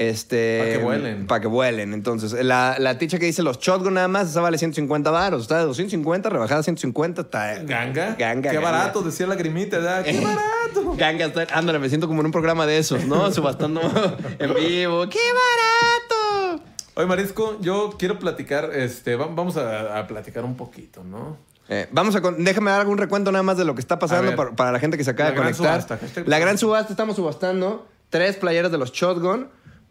Este, 0.00 0.60
Pa' 0.62 0.70
que 0.70 0.78
vuelen. 0.78 1.26
Para 1.26 1.40
que 1.40 1.46
vuelen. 1.48 1.92
Entonces, 1.92 2.32
la, 2.44 2.76
la 2.78 2.98
ticha 2.98 3.18
que 3.18 3.26
dice 3.26 3.42
los 3.42 3.58
shotgun 3.58 3.94
nada 3.94 4.06
más, 4.06 4.30
esa 4.30 4.40
vale 4.40 4.56
150 4.56 5.10
baros. 5.10 5.42
Está 5.42 5.58
de 5.58 5.64
250, 5.64 6.28
rebajada 6.30 6.60
a 6.60 6.62
150. 6.62 7.22
Está, 7.22 7.54
Ganga. 7.64 8.14
Ganga. 8.16 8.16
Qué 8.16 8.56
ganga. 8.56 8.60
barato, 8.60 9.02
decía 9.02 9.26
la 9.26 9.34
grimita. 9.34 9.78
¿verdad? 9.78 10.04
Qué 10.04 10.20
barato. 10.24 10.94
Ganga, 10.96 11.24
está, 11.26 11.46
ándale, 11.52 11.80
me 11.80 11.88
siento 11.88 12.06
como 12.06 12.20
en 12.20 12.26
un 12.26 12.32
programa 12.32 12.64
de 12.64 12.78
esos, 12.78 13.06
¿no? 13.06 13.32
Subastando 13.32 13.80
en 14.38 14.54
vivo. 14.54 15.08
¡Qué 15.08 15.18
barato! 15.18 16.62
Oye, 16.94 17.06
Marisco, 17.06 17.58
yo 17.60 17.96
quiero 17.98 18.20
platicar, 18.20 18.70
este, 18.74 19.16
va- 19.16 19.26
vamos 19.28 19.56
a, 19.56 19.98
a 19.98 20.06
platicar 20.06 20.44
un 20.44 20.56
poquito, 20.56 21.02
¿no? 21.02 21.36
Eh, 21.68 21.88
vamos 21.90 22.14
a 22.16 22.20
con- 22.22 22.44
déjame 22.44 22.70
dar 22.70 22.80
algún 22.80 22.98
recuento 22.98 23.30
nada 23.32 23.42
más 23.42 23.56
de 23.56 23.64
lo 23.64 23.74
que 23.74 23.80
está 23.80 23.98
pasando 23.98 24.28
ver. 24.28 24.36
para, 24.36 24.50
para 24.52 24.72
la 24.72 24.78
gente 24.78 24.96
que 24.96 25.02
se 25.04 25.10
acaba 25.10 25.30
de 25.30 25.36
conectar. 25.36 25.82
subasta, 25.82 25.98
la 26.24 26.38
gran 26.38 26.56
subasta 26.56 26.92
estamos 26.92 27.16
subastando 27.16 27.86
tres 28.10 28.36
playeras 28.36 28.70
de 28.72 28.78
los 28.78 28.92
Shotgun. 28.92 29.48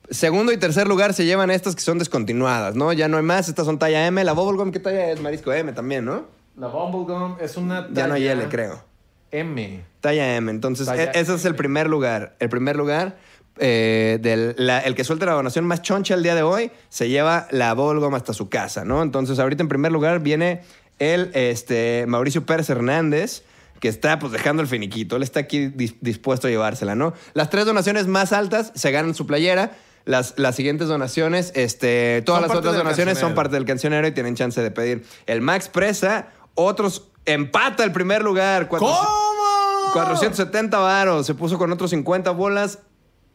Segundo 0.09 0.51
y 0.53 0.57
tercer 0.57 0.87
lugar 0.87 1.13
se 1.13 1.25
llevan 1.25 1.51
estas 1.51 1.75
que 1.75 1.81
son 1.81 1.99
descontinuadas, 1.99 2.75
¿no? 2.75 2.93
Ya 2.93 3.07
no 3.07 3.17
hay 3.17 3.23
más, 3.23 3.49
estas 3.49 3.65
son 3.65 3.77
talla 3.77 4.07
M. 4.07 4.23
La 4.23 4.33
Bubblegum, 4.33 4.71
¿qué 4.71 4.79
talla 4.79 5.11
es? 5.11 5.19
Marisco 5.21 5.51
M 5.51 5.71
también, 5.73 6.05
¿no? 6.05 6.25
La 6.57 6.67
Bubblegum 6.67 7.35
es 7.41 7.57
una 7.57 7.87
Ya 7.91 8.07
no 8.07 8.13
hay 8.13 8.21
talla 8.27 8.31
L, 8.33 8.49
creo. 8.49 8.83
M. 9.31 9.83
Talla 9.99 10.35
M. 10.37 10.49
Entonces, 10.49 10.85
Talla 10.87 11.03
e- 11.11 11.19
ese 11.19 11.35
es 11.35 11.43
el 11.45 11.55
primer 11.55 11.87
lugar. 11.89 12.35
El 12.39 12.47
primer 12.47 12.77
lugar, 12.77 13.17
eh, 13.59 14.17
del, 14.21 14.55
la- 14.57 14.79
el 14.79 14.95
que 14.95 15.03
suelta 15.03 15.25
la 15.25 15.33
donación 15.33 15.65
más 15.65 15.81
choncha 15.81 16.13
el 16.13 16.23
día 16.23 16.35
de 16.35 16.43
hoy, 16.43 16.71
se 16.87 17.09
lleva 17.09 17.47
la 17.51 17.73
Bubblegum 17.73 18.15
hasta 18.15 18.31
su 18.33 18.47
casa, 18.49 18.85
¿no? 18.85 19.01
Entonces, 19.03 19.39
ahorita 19.39 19.61
en 19.63 19.67
primer 19.67 19.91
lugar 19.91 20.21
viene 20.21 20.61
el 20.99 21.31
este, 21.33 22.05
Mauricio 22.07 22.45
Pérez 22.45 22.69
Hernández, 22.69 23.43
que 23.81 23.89
está 23.89 24.17
pues 24.17 24.31
dejando 24.31 24.61
el 24.61 24.69
finiquito. 24.69 25.17
Él 25.17 25.23
está 25.23 25.41
aquí 25.41 25.67
dis- 25.67 25.97
dispuesto 25.99 26.47
a 26.47 26.49
llevársela, 26.49 26.95
¿no? 26.95 27.13
Las 27.33 27.49
tres 27.49 27.65
donaciones 27.65 28.07
más 28.07 28.31
altas 28.31 28.71
se 28.73 28.89
ganan 28.91 29.13
su 29.13 29.27
playera. 29.27 29.73
Las, 30.07 30.33
las 30.37 30.55
siguientes 30.55 30.87
donaciones, 30.87 31.51
este, 31.53 32.21
todas 32.25 32.39
Son 32.39 32.41
las 32.43 32.47
parte 32.47 32.59
otras 32.59 32.73
del 32.75 32.83
donaciones 32.83 33.17
son 33.19 33.35
parte 33.35 33.55
del 33.55 33.65
cancionero 33.65 34.07
y 34.07 34.11
tienen 34.13 34.35
chance 34.35 34.59
de 34.61 34.71
pedir. 34.71 35.05
El 35.25 35.41
Max 35.41 35.67
Presa, 35.67 36.29
otros 36.55 37.09
empata 37.25 37.83
el 37.83 37.91
primer 37.91 38.23
lugar. 38.23 38.67
cuatro- 38.69 38.87
¿Cómo? 38.87 39.91
470 39.93 40.77
varos. 40.79 41.25
Se 41.25 41.33
puso 41.35 41.57
con 41.57 41.71
otros 41.71 41.89
50 41.91 42.31
bolas 42.31 42.79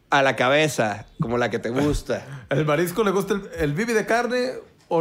a 0.09 0.21
la 0.21 0.35
cabeza, 0.35 1.05
como 1.19 1.37
la 1.37 1.49
que 1.49 1.59
te 1.59 1.69
gusta. 1.69 2.45
¿El 2.49 2.65
marisco 2.65 3.03
le 3.03 3.11
gusta 3.11 3.33
el, 3.35 3.49
el 3.59 3.73
bibi 3.73 3.93
de 3.93 4.05
carne 4.05 4.51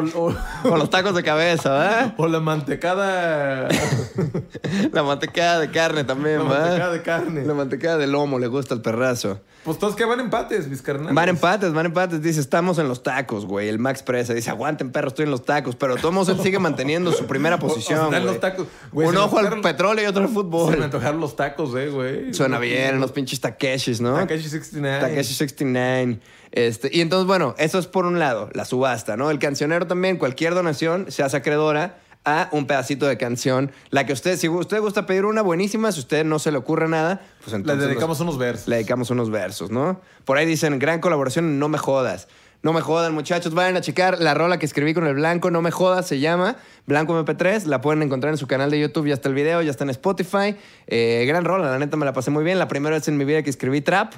o, 0.01 0.33
o- 0.65 0.77
los 0.77 0.91
tacos 0.91 1.15
de 1.15 1.23
cabeza, 1.23 1.71
¿verdad? 1.71 2.15
o 2.17 2.27
la 2.29 2.41
mantecada? 2.41 3.69
La 4.93 5.03
mantecada 5.03 5.59
de 5.61 5.71
carne 5.71 6.05
también, 6.05 6.39
La 6.39 6.45
¿verdad? 6.45 6.61
mantecada 6.65 6.93
de 6.93 7.03
carne. 7.03 7.45
La 7.45 7.55
mantecada 7.55 7.99
de 7.99 8.07
lomo 8.07 8.39
le 8.39 8.47
gusta 8.47 8.75
el 8.75 8.81
perrazo. 8.83 9.41
Pues 9.65 9.79
todos 9.79 9.95
que 9.95 10.05
van 10.05 10.19
empates, 10.19 10.67
mis 10.69 10.83
carnales. 10.83 11.15
Van 11.15 11.29
empates, 11.29 11.73
van 11.73 11.87
empates. 11.87 12.21
Dice, 12.21 12.41
estamos 12.41 12.79
en 12.79 12.89
los 12.89 13.03
tacos, 13.05 13.47
güey. 13.47 13.69
El 13.69 13.79
Max 13.79 14.03
Presa 14.03 14.35
dice, 14.35 14.51
aguanten, 14.51 14.91
perro, 14.91 15.09
estoy 15.09 15.25
en 15.25 15.31
los 15.31 15.45
tacos. 15.45 15.77
Pero 15.77 15.97
todos 15.97 16.29
él 16.29 16.41
sigue 16.43 16.59
manteniendo 16.59 17.13
su 17.13 17.27
primera 17.27 17.57
O- 17.57 17.59
o 17.59 17.61
posición, 17.69 18.09
güey. 18.09 18.25
los 18.25 18.41
tacos. 18.41 18.67
Güey, 18.91 19.09
Un 19.09 19.17
ojo 19.19 19.39
al 19.39 19.61
petróleo 19.61 20.05
y 20.05 20.09
otro 20.09 20.23
al 20.23 20.29
Se 20.29 20.35
me 20.35 20.43
fútbol. 20.43 20.83
antojaron 20.83 21.21
los 21.21 21.37
tacos, 21.37 21.75
eh, 21.77 21.89
güey. 21.91 22.35
Suena 22.35 22.59
bien, 22.59 22.99
los 23.01 23.13
pinches 23.13 23.41
Takeshis, 23.41 24.01
¿no? 24.01 24.15
Takeshi 24.17 24.49
69. 24.49 25.01
Takeshi 25.01 25.35
69. 25.35 26.19
Este, 26.53 26.91
y 26.93 27.01
entonces, 27.01 27.27
bueno, 27.27 27.55
eso 27.59 27.79
es 27.79 27.87
por 27.87 28.07
un 28.07 28.19
lado, 28.19 28.51
la 28.53 28.65
subasta, 28.65 29.17
¿no? 29.17 29.31
El 29.31 29.39
cancionero 29.39 29.87
también, 29.87 30.19
cualquier 30.19 30.55
donación 30.55 31.11
se 31.11 31.23
hace 31.23 31.39
acreedora 31.39 31.99
a 32.25 32.49
un 32.53 32.67
pedacito 32.67 33.07
de 33.07 33.17
canción. 33.17 33.73
La 33.91 34.07
que 34.07 34.13
usted, 34.13 34.37
si 34.37 34.49
usted 34.49 34.81
gusta 34.81 35.07
pedir 35.07 35.25
una 35.25 35.43
buenísima, 35.43 35.91
si 35.93 36.01
usted 36.01 36.25
no 36.25 36.39
se 36.39 36.53
le 36.53 36.59
ocurre 36.59 36.89
nada, 36.89 37.23
pues 37.41 37.53
Le 37.53 37.57
entonces... 37.57 37.89
dedicamos 37.89 38.21
unos 38.21 38.39
versos. 38.39 38.69
Le 38.69 38.77
dedicamos 38.77 39.11
unos 39.11 39.31
versos, 39.31 39.71
¿no? 39.71 40.01
Por 40.25 40.37
ahí 40.37 40.47
dicen, 40.47 40.79
gran 40.79 41.01
colaboración, 41.01 41.59
no 41.59 41.69
me 41.69 41.79
jodas. 41.79 42.29
No 42.63 42.73
me 42.73 42.81
jodan, 42.81 43.13
muchachos. 43.13 43.55
Vayan 43.55 43.77
a 43.77 43.81
checar 43.81 44.21
la 44.21 44.35
rola 44.35 44.59
que 44.59 44.67
escribí 44.67 44.95
con 44.95 45.05
el 45.05 45.15
Blanco, 45.15 45.51
no 45.51 45.63
me 45.63 45.73
jodas, 45.73 46.07
se 46.07 46.21
llama 46.21 46.57
Blanco 46.87 47.19
MP3. 47.19 47.65
La 47.65 47.81
pueden 47.81 48.03
encontrar 48.03 48.33
en 48.33 48.39
su 48.39 48.47
canal 48.47 48.71
de 48.71 48.79
YouTube, 48.79 49.09
ya 49.09 49.15
está 49.15 49.29
el 49.29 49.35
video, 49.35 49.63
ya 49.63 49.73
está 49.73 49.83
en 49.83 49.91
Spotify. 49.91 50.55
Eh, 50.87 51.25
gran 51.27 51.45
rola, 51.45 51.69
la 51.71 51.79
neta 51.81 51.97
me 51.97 52.05
la 52.05 52.13
pasé 52.13 52.31
muy 52.31 52.45
bien. 52.45 52.61
La 52.61 52.69
primera 52.69 52.95
vez 52.95 53.09
en 53.09 53.17
mi 53.17 53.25
vida 53.25 53.43
que 53.43 53.51
escribí 53.51 53.81
trap. 53.81 54.15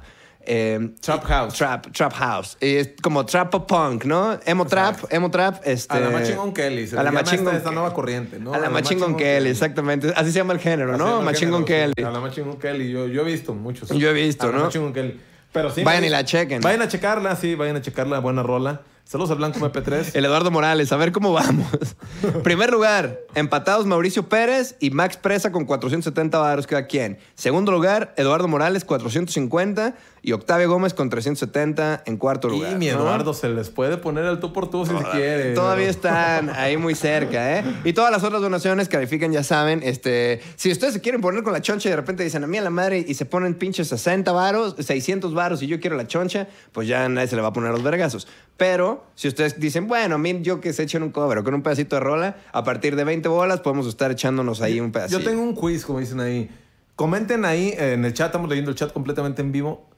Eh, 0.47 0.95
Trap 1.01 1.25
House. 1.25 1.55
Trap, 1.55 1.93
trap 1.93 2.13
house. 2.13 2.57
Y 2.61 2.77
es 2.77 2.91
como 3.03 3.25
trap 3.27 3.51
pop 3.51 3.67
punk, 3.67 4.05
¿no? 4.05 4.39
Emo 4.45 4.67
trap, 4.67 5.05
emo 5.11 5.31
trap. 5.31 5.63
Este, 5.65 5.95
A 5.95 6.01
la 6.01 6.11
Machine 6.11 6.37
Gun 6.37 6.53
Kelly. 6.53 6.87
Se 6.87 6.99
a 6.99 7.03
la 7.03 7.13
Machine 7.13 7.51
esta, 7.57 7.71
nueva 7.71 7.93
corriente, 7.93 8.39
¿no? 8.39 8.55
A 8.55 8.59
la 8.59 8.71
Machine 8.71 9.01
Gun 9.01 9.17
Kelly, 9.17 9.51
exactamente. 9.51 10.13
Así 10.17 10.33
se 10.33 10.39
llama 10.39 10.53
el 10.53 10.61
género, 10.61 10.97
¿no? 10.97 11.25
género, 11.35 11.65
Kelly. 11.65 12.03
A 12.05 12.11
la 12.11 12.21
Machine 12.21 12.47
Gun 12.47 12.59
Kelly. 12.59 12.91
Yo, 12.91 13.07
yo 13.07 13.23
he 13.23 13.25
visto 13.25 13.55
muchos. 13.55 13.89
Yo 13.91 14.11
he 14.11 14.13
visto, 14.13 14.47
A 14.47 14.51
la 14.51 14.59
¿no? 14.59 14.65
Machine 14.65 14.85
Gun 14.85 14.93
Kelly. 14.93 15.21
Pero 15.53 15.71
sí. 15.71 15.85
Vayan 15.85 16.05
y 16.05 16.09
la 16.09 16.25
chequen. 16.25 16.61
Vayan 16.61 16.83
a 16.83 16.89
checarla, 16.89 17.37
sí. 17.37 17.55
Vayan 17.55 17.77
a 17.77 17.83
checarla. 17.83 18.19
Buena 18.19 18.43
rola. 18.43 18.83
Saludos 19.05 19.33
al 19.33 19.37
Blanco 19.37 19.61
MP3. 19.61 20.13
El 20.15 20.25
Eduardo 20.25 20.51
Morales, 20.51 20.91
a 20.91 20.97
ver 20.97 21.13
cómo 21.13 21.33
vamos. 21.33 21.69
Primer 22.43 22.73
lugar, 22.73 23.21
empatados 23.35 23.85
Mauricio 23.85 24.29
Pérez 24.31 24.77
y 24.81 24.91
Max 24.91 25.19
Presa 25.19 25.53
con 25.53 25.67
470 25.67 26.39
baros 26.39 26.67
cada 26.67 26.87
quien. 26.87 27.19
Segundo 27.35 27.71
lugar, 27.71 28.15
Eduardo 28.17 28.49
Morales 28.49 28.85
450 28.87 29.95
y 30.25 30.33
Octavio 30.33 30.70
Gómez 30.70 30.95
con 30.95 31.11
370 31.11 32.05
en 32.07 32.16
cuarto 32.16 32.49
lugar. 32.49 32.72
y 32.72 32.75
mi 32.77 32.87
¿no? 32.87 32.93
Eduardo 32.93 33.35
se 33.35 33.51
les 33.51 33.68
puede 33.68 33.99
poner 33.99 34.25
al 34.25 34.41
tú 34.41 34.55
por 34.55 34.70
tú 34.70 34.87
si 34.87 34.97
se 34.97 35.05
quiere. 35.12 35.53
Todavía 35.53 35.91
están 35.91 36.49
ahí 36.49 36.79
muy 36.79 36.95
cerca, 36.95 37.59
¿eh? 37.59 37.64
Y 37.85 37.93
todas 37.93 38.11
las 38.11 38.25
otras 38.25 38.41
donaciones 38.41 38.89
califican, 38.89 39.33
ya 39.33 39.43
saben. 39.43 39.83
Este, 39.83 40.41
si 40.57 40.72
ustedes 40.72 40.95
se 40.95 41.03
quieren 41.03 41.20
poner 41.20 41.43
con 41.43 41.53
la 41.53 41.61
choncha 41.61 41.89
y 41.89 41.91
de 41.91 41.97
repente 41.97 42.25
dicen 42.25 42.43
a 42.43 42.47
mí 42.47 42.57
a 42.57 42.62
la 42.62 42.70
madre 42.70 43.05
y 43.07 43.12
se 43.12 43.27
ponen 43.27 43.55
pinches 43.55 43.89
60 43.89 44.33
varos, 44.33 44.77
600 44.79 45.35
varos 45.35 45.62
y 45.62 45.66
yo 45.66 45.79
quiero 45.79 45.95
la 45.95 46.07
choncha, 46.07 46.49
pues 46.72 46.89
ya 46.89 47.07
nadie 47.11 47.29
se 47.29 47.37
le 47.37 47.43
va 47.43 47.49
a 47.49 47.53
poner 47.53 47.70
los 47.72 47.83
vergazos. 47.83 48.27
Pero 48.57 49.05
si 49.14 49.29
ustedes 49.29 49.61
dicen, 49.61 49.89
bueno, 49.89 50.14
a 50.14 50.18
mí 50.18 50.41
yo 50.41 50.62
que 50.62 50.72
se 50.72 50.85
echen 50.85 51.03
un 51.03 51.11
cover 51.11 51.37
o 51.37 51.45
con 51.45 51.53
un 51.53 51.62
pedacito 51.62 51.97
de 51.97 52.01
rola, 52.01 52.37
a 52.51 52.64
partir 52.64 52.97
de 52.97 53.05
20 53.05 53.29
bolas 53.29 53.61
podemos 53.61 53.87
estar 53.87 54.11
echándonos 54.11 54.62
ahí 54.62 54.81
un 54.81 54.91
pedacito. 54.91 55.18
Yo 55.18 55.29
tengo 55.29 55.43
un 55.43 55.55
quiz, 55.55 55.85
como 55.85 56.01
dicen 56.01 56.20
ahí. 56.20 56.51
Comenten 56.97 57.45
ahí 57.45 57.75
en 57.77 58.07
el 58.07 58.14
chat, 58.14 58.29
estamos 58.29 58.49
leyendo 58.49 58.70
el 58.70 58.77
chat 58.77 58.91
completamente 58.91 59.43
en 59.43 59.53
vivo. 59.53 59.91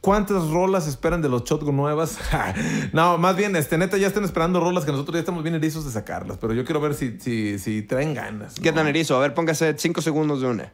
¿Cuántas 0.00 0.48
rolas 0.48 0.86
esperan 0.88 1.20
de 1.20 1.28
los 1.28 1.44
Shotgun 1.44 1.76
nuevas? 1.76 2.18
no, 2.92 3.18
más 3.18 3.36
bien, 3.36 3.54
este, 3.54 3.76
neta, 3.76 3.98
ya 3.98 4.06
están 4.06 4.24
esperando 4.24 4.58
rolas 4.60 4.84
que 4.86 4.92
nosotros 4.92 5.14
ya 5.14 5.20
estamos 5.20 5.42
bien 5.42 5.54
erizos 5.54 5.84
de 5.84 5.90
sacarlas. 5.90 6.38
Pero 6.38 6.54
yo 6.54 6.64
quiero 6.64 6.80
ver 6.80 6.94
si, 6.94 7.20
si, 7.20 7.58
si 7.58 7.82
traen 7.82 8.14
ganas. 8.14 8.54
¿Qué 8.54 8.72
tan 8.72 8.86
erizo? 8.86 9.16
A 9.16 9.20
ver, 9.20 9.34
póngase 9.34 9.74
5 9.76 10.00
segundos 10.00 10.40
de 10.40 10.46
una. 10.48 10.72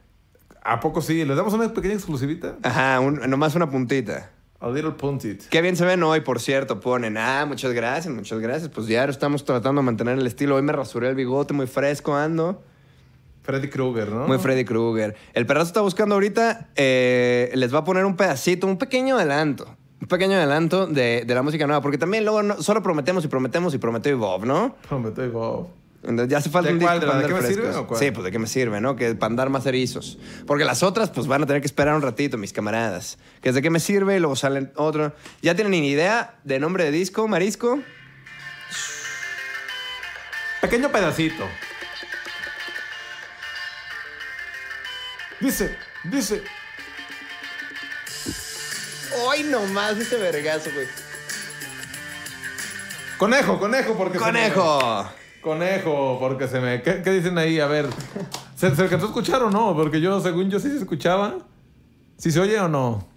¿A 0.63 0.79
poco 0.79 1.01
sí? 1.01 1.25
¿Les 1.25 1.35
damos 1.35 1.53
una 1.53 1.73
pequeña 1.73 1.93
exclusivita? 1.95 2.55
Ajá, 2.63 2.99
un- 3.01 3.19
nomás 3.29 3.55
una 3.55 3.69
puntita. 3.69 4.31
A 4.59 4.69
little 4.69 4.91
puntit. 4.91 5.43
Qué 5.49 5.61
bien 5.61 5.75
se 5.75 5.85
ven 5.85 6.01
hoy, 6.03 6.21
por 6.21 6.39
cierto. 6.39 6.79
Ponen, 6.79 7.17
ah, 7.17 7.45
muchas 7.45 7.73
gracias, 7.73 8.13
muchas 8.13 8.39
gracias. 8.39 8.69
Pues 8.69 8.87
ya 8.87 9.03
estamos 9.05 9.45
tratando 9.45 9.81
de 9.81 9.85
mantener 9.85 10.17
el 10.17 10.25
estilo. 10.25 10.55
Hoy 10.55 10.61
me 10.63 10.71
rasuré 10.73 11.09
el 11.09 11.15
bigote, 11.15 11.53
muy 11.53 11.67
fresco 11.67 12.15
ando. 12.15 12.63
Freddy 13.47 13.69
Krueger, 13.69 14.09
¿no? 14.09 14.27
Muy 14.27 14.37
Freddy 14.37 14.65
Krueger. 14.65 15.15
El 15.33 15.45
perrazo 15.47 15.67
está 15.67 15.81
buscando 15.81 16.15
ahorita, 16.15 16.67
eh, 16.75 17.49
les 17.55 17.73
va 17.73 17.79
a 17.79 17.83
poner 17.85 18.03
un 18.05 18.15
pedacito, 18.17 18.67
un 18.67 18.77
pequeño 18.77 19.15
adelanto 19.15 19.73
Un 20.01 20.07
pequeño 20.09 20.35
adelanto 20.35 20.85
de, 20.85 21.23
de 21.25 21.33
la 21.33 21.41
música 21.41 21.65
nueva, 21.65 21.81
porque 21.81 21.97
también 21.97 22.25
luego 22.25 22.43
no- 22.43 22.61
solo 22.61 22.83
prometemos 22.83 23.23
y 23.23 23.29
prometemos 23.29 23.73
y 23.73 23.77
prometió 23.79 24.11
y 24.11 24.15
Bob, 24.15 24.45
¿no? 24.45 24.75
Prometo 24.87 25.23
y 25.25 25.29
Bob. 25.29 25.69
Entonces 26.03 26.27
ya 26.29 26.37
hace 26.37 26.49
falta 26.49 26.67
¿De 26.67 26.73
un 26.73 26.79
disco? 26.79 26.99
¿De 26.99 27.27
qué 27.27 27.33
me 27.33 27.41
sirve 27.41 27.75
o 27.75 27.87
cuál? 27.87 27.99
Sí, 27.99 28.11
pues 28.11 28.23
de 28.25 28.31
qué 28.31 28.37
me 28.39 28.47
sirve, 28.47 28.79
¿no? 28.81 28.95
Que 28.95 29.15
para 29.15 29.31
andar 29.31 29.49
más 29.49 29.65
erizos. 29.65 30.19
Porque 30.45 30.63
las 30.63 30.83
otras, 30.83 31.09
pues 31.09 31.25
van 31.27 31.41
a 31.41 31.45
tener 31.47 31.61
que 31.61 31.65
esperar 31.67 31.95
un 31.95 32.01
ratito, 32.01 32.37
mis 32.37 32.53
camaradas. 32.53 33.17
Que 33.41 33.49
es 33.49 33.55
de 33.55 33.61
qué 33.61 33.69
me 33.69 33.79
sirve 33.79 34.15
y 34.17 34.19
luego 34.19 34.35
salen 34.35 34.71
otro. 34.75 35.13
¿Ya 35.41 35.55
tienen 35.55 35.71
ni 35.71 35.87
idea 35.87 36.35
de 36.43 36.59
nombre 36.59 36.83
de 36.83 36.91
disco, 36.91 37.27
Marisco? 37.27 37.79
Pequeño 40.61 40.89
pedacito. 40.91 41.43
Dice, 45.39 45.75
dice. 46.03 46.43
¡Ay, 49.31 49.43
nomás 49.43 49.97
ese 49.97 50.17
vergazo, 50.17 50.69
güey! 50.73 50.87
Conejo, 53.17 53.59
conejo, 53.59 53.95
porque 53.95 54.19
se 54.19 54.25
me- 54.25 54.31
¡Conejo! 54.31 55.09
Conejo, 55.41 56.17
porque 56.19 56.47
se 56.47 56.59
me. 56.59 56.81
¿Qué, 56.81 57.01
qué 57.01 57.11
dicen 57.11 57.37
ahí? 57.37 57.59
A 57.59 57.67
ver. 57.67 57.87
¿Se, 58.55 58.75
¿Se 58.75 58.81
alcanzó 58.81 59.05
a 59.05 59.09
escuchar 59.09 59.41
o 59.43 59.49
no? 59.51 59.75
Porque 59.75 60.01
yo, 60.01 60.19
según 60.19 60.49
yo, 60.49 60.59
sí 60.59 60.69
se 60.69 60.77
escuchaba. 60.77 61.35
¿Sí 62.17 62.31
se 62.31 62.39
oye 62.39 62.59
o 62.59 62.67
no? 62.67 63.07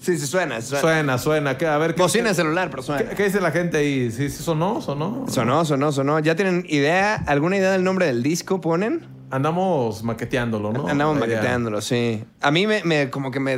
Sí, 0.00 0.16
sí 0.18 0.26
suena, 0.26 0.60
sí 0.60 0.68
suena. 0.68 0.80
Suena, 0.82 1.18
suena. 1.18 1.58
¿Qué? 1.58 1.66
A 1.66 1.78
ver, 1.78 1.94
¿qué, 1.94 2.02
Bocina 2.02 2.28
qué, 2.28 2.34
celular, 2.36 2.70
pero 2.70 2.82
suena. 2.82 3.08
qué- 3.08 3.16
qué 3.16 3.24
dice 3.24 3.40
la 3.40 3.50
gente 3.50 3.78
ahí? 3.78 4.10
¿Sí, 4.12 4.28
sí 4.30 4.42
sonó? 4.42 4.80
¿Sonó? 4.80 5.26
Sonó, 5.28 5.64
sonó, 5.64 5.90
sonó. 5.90 6.18
¿Ya 6.20 6.36
tienen 6.36 6.64
idea, 6.68 7.16
alguna 7.26 7.56
idea 7.56 7.72
del 7.72 7.82
nombre 7.82 8.06
del 8.06 8.22
disco 8.22 8.60
ponen? 8.60 9.06
Andamos 9.36 10.02
maqueteándolo, 10.02 10.72
¿no? 10.72 10.88
Andamos 10.88 11.18
maqueteándolo, 11.18 11.80
sí. 11.80 12.24
A 12.40 12.50
mí 12.50 12.66
me, 12.66 12.82
me- 12.84 13.10
como 13.10 13.30
que 13.30 13.38
me 13.40 13.56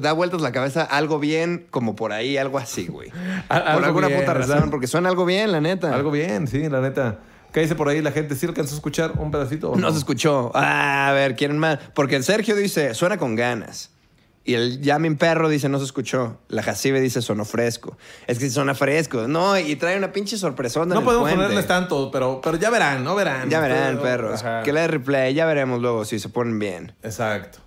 da 0.00 0.12
vueltas 0.12 0.40
la 0.40 0.52
cabeza 0.52 0.82
algo 0.82 1.18
bien, 1.18 1.66
como 1.70 1.94
por 1.96 2.12
ahí, 2.12 2.36
algo 2.36 2.58
así, 2.58 2.86
güey. 2.88 3.10
Al- 3.48 3.74
por 3.74 3.84
alguna 3.84 4.08
bien, 4.08 4.20
puta 4.20 4.32
¿verdad? 4.34 4.56
razón, 4.56 4.70
porque 4.70 4.86
suena 4.86 5.08
algo 5.08 5.24
bien, 5.24 5.52
la 5.52 5.60
neta. 5.60 5.94
Algo 5.94 6.10
bien, 6.10 6.46
sí, 6.48 6.68
la 6.68 6.80
neta. 6.80 7.18
¿Qué 7.52 7.60
dice 7.60 7.74
por 7.74 7.88
ahí 7.88 8.00
la 8.00 8.12
gente? 8.12 8.34
¿Sí 8.36 8.46
alcanzó 8.46 8.74
a 8.74 8.76
escuchar 8.76 9.12
un 9.18 9.30
pedacito? 9.30 9.72
o 9.72 9.76
No 9.76 9.90
se 9.90 9.98
escuchó. 9.98 10.52
Ah, 10.54 11.08
a 11.08 11.12
ver, 11.12 11.34
¿quieren 11.34 11.58
más? 11.58 11.78
Porque 11.94 12.14
el 12.16 12.22
Sergio 12.22 12.54
dice, 12.54 12.94
suena 12.94 13.16
con 13.16 13.34
ganas. 13.34 13.90
Y 14.42 14.54
el 14.54 14.80
Yamin 14.80 15.16
Perro 15.16 15.48
dice, 15.50 15.68
no 15.68 15.78
se 15.78 15.84
escuchó. 15.84 16.38
La 16.48 16.62
Jacibe 16.62 17.00
dice, 17.00 17.20
sonó 17.20 17.44
fresco. 17.44 17.98
Es 18.26 18.38
que 18.38 18.48
suena 18.48 18.74
fresco. 18.74 19.28
No, 19.28 19.58
y 19.58 19.76
trae 19.76 19.98
una 19.98 20.12
pinche 20.12 20.38
sorpresona. 20.38 20.94
No 20.94 21.00
en 21.00 21.04
podemos 21.06 21.30
ponerles 21.30 21.66
tanto, 21.66 22.10
pero, 22.10 22.40
pero 22.42 22.56
ya 22.56 22.70
verán, 22.70 23.04
no 23.04 23.14
verán. 23.14 23.50
Ya 23.50 23.60
verán, 23.60 23.96
Ustedes- 23.96 24.02
perros. 24.02 24.40
Ajá. 24.42 24.62
Que 24.62 24.72
le 24.72 24.80
dé 24.80 24.88
replay, 24.88 25.34
ya 25.34 25.44
veremos 25.44 25.80
luego 25.80 26.04
si 26.06 26.18
se 26.18 26.30
ponen 26.30 26.58
bien. 26.58 26.94
Exacto. 27.02 27.58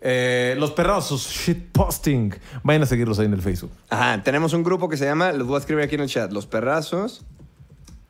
Eh, 0.00 0.54
los 0.58 0.70
perrosos, 0.72 1.28
shitposting. 1.28 2.34
Vayan 2.62 2.82
a 2.82 2.86
seguirlos 2.86 3.18
ahí 3.18 3.26
en 3.26 3.34
el 3.34 3.42
Facebook. 3.42 3.72
Ajá, 3.90 4.22
tenemos 4.22 4.52
un 4.52 4.62
grupo 4.62 4.88
que 4.88 4.96
se 4.96 5.04
llama, 5.04 5.32
los 5.32 5.46
voy 5.46 5.56
a 5.56 5.58
escribir 5.58 5.84
aquí 5.84 5.96
en 5.96 6.00
el 6.02 6.08
chat, 6.08 6.32
Los 6.32 6.46
Perrazos. 6.46 7.24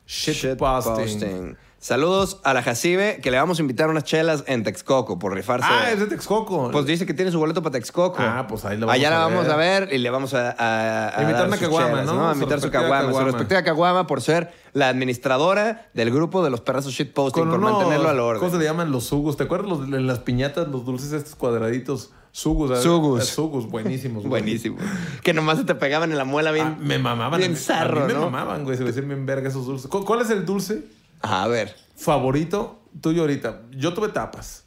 Shitposting. 0.05 1.05
Shitposting. 1.07 1.57
Saludos 1.83 2.39
a 2.45 2.53
la 2.53 2.63
Jacibe, 2.63 3.19
que 3.21 3.29
le 3.29 3.35
vamos 3.37 3.59
a 3.59 3.61
invitar 3.61 3.89
unas 3.89 4.05
chelas 4.05 4.45
en 4.47 4.63
Texcoco 4.63 5.19
por 5.19 5.33
rifarse. 5.33 5.67
Ah, 5.69 5.91
es 5.91 5.99
de 5.99 6.05
Texcoco. 6.05 6.71
Pues 6.71 6.85
dice 6.85 7.05
que 7.05 7.13
tiene 7.13 7.29
su 7.29 7.39
boleto 7.39 7.61
para 7.61 7.73
Texcoco. 7.73 8.15
Ah, 8.21 8.45
pues 8.47 8.63
ahí 8.63 8.77
la 8.77 8.85
vamos 8.85 8.95
Allá 8.95 9.09
la 9.09 9.17
a 9.17 9.27
vamos 9.27 9.43
ver. 9.43 9.51
a 9.51 9.55
ver 9.57 9.89
y 9.93 9.97
le 9.97 10.09
vamos 10.09 10.33
a, 10.33 10.51
a, 10.57 11.19
a 11.19 11.21
Invitar 11.23 11.45
una 11.47 11.57
caguama, 11.57 11.89
chelas, 11.89 12.05
¿no? 12.05 12.29
A 12.29 12.33
invitar 12.35 12.61
su 12.61 12.71
caguama. 12.71 13.11
Su 13.11 13.19
respectiva 13.25 13.63
caguama 13.63 14.07
por 14.07 14.21
ser 14.21 14.53
la 14.71 14.87
administradora 14.87 15.89
del 15.93 16.09
grupo 16.09 16.41
de 16.41 16.51
los 16.51 16.61
perrazos 16.61 16.93
shitposting, 16.93 17.49
por 17.49 17.59
mantenerlo 17.59 18.07
al 18.07 18.19
orden. 18.21 18.39
¿Cómo 18.39 18.51
se 18.53 18.59
le 18.59 18.63
llaman 18.63 18.89
los 18.93 19.03
sugos? 19.03 19.35
¿Te 19.35 19.43
acuerdas 19.43 19.67
los, 19.67 19.81
en 19.85 20.07
las 20.07 20.19
piñatas, 20.19 20.69
los 20.69 20.85
dulces 20.85 21.11
estos 21.11 21.35
cuadraditos? 21.35 22.11
Sugus. 22.31 22.79
Sugus. 22.81 23.23
Eh, 23.23 23.25
Sugus, 23.25 23.67
buenísimos. 23.69 24.23
güey. 24.25 24.41
Buenísimo. 24.41 24.77
que 25.21 25.33
nomás 25.33 25.57
se 25.57 25.65
te 25.65 25.75
pegaban 25.75 26.13
en 26.13 26.17
la 26.17 26.23
muela 26.23 26.53
bien. 26.53 26.65
Ah, 26.65 26.77
me 26.79 26.97
mamaban. 26.97 27.41
Bien 27.41 27.51
a 27.51 27.57
zarro, 27.57 28.05
a 28.05 28.07
mí 28.07 28.13
me 28.13 28.19
¿no? 28.19 28.29
mamaban, 28.29 28.63
güey. 28.63 28.77
Se 28.77 28.83
me 28.83 28.91
decían 28.91 29.09
bien 29.09 29.25
verga 29.25 29.49
esos 29.49 29.65
dulces. 29.65 29.87
¿Cu- 29.89 30.05
¿Cuál 30.05 30.21
es 30.21 30.29
el 30.29 30.45
dulce 30.45 30.85
a 31.23 31.47
ver. 31.47 31.75
favorito 31.95 32.79
tuyo 33.01 33.21
ahorita? 33.21 33.61
Yo 33.71 33.93
tuve 33.93 34.09
tapas. 34.09 34.65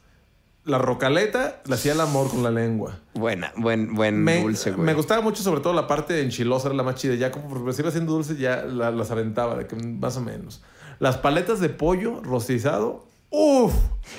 La 0.65 0.79
rocaleta 0.79 1.63
la 1.67 1.77
hacía 1.77 1.93
el 1.93 2.01
amor 2.01 2.29
con 2.29 2.43
la 2.43 2.51
lengua. 2.51 2.99
Buena, 3.15 3.53
buen, 3.57 3.95
buen 3.95 4.25
Me, 4.25 4.43
dulce, 4.43 4.73
güey. 4.73 4.85
me 4.85 4.95
gustaba 4.95 5.21
mucho, 5.21 5.41
sobre 5.45 5.61
todo 5.61 5.73
la 5.75 5.87
parte 5.87 6.21
enchilosa, 6.23 6.67
era 6.67 6.77
la 6.77 6.83
más 6.83 6.97
chida. 6.97 7.15
Ya 7.15 7.31
como 7.31 7.71
iba 7.71 7.89
haciendo 7.89 8.13
dulce, 8.15 8.37
ya 8.37 8.63
la- 8.65 8.91
las 8.91 9.13
aventaba, 9.13 9.55
de 9.57 9.69
que 9.69 9.77
más 9.77 10.17
o 10.17 10.23
menos. 10.23 10.63
Las 10.99 11.19
paletas 11.19 11.61
de 11.61 11.69
pollo 11.69 12.21
rostizado, 12.23 13.07
uff, 13.31 13.75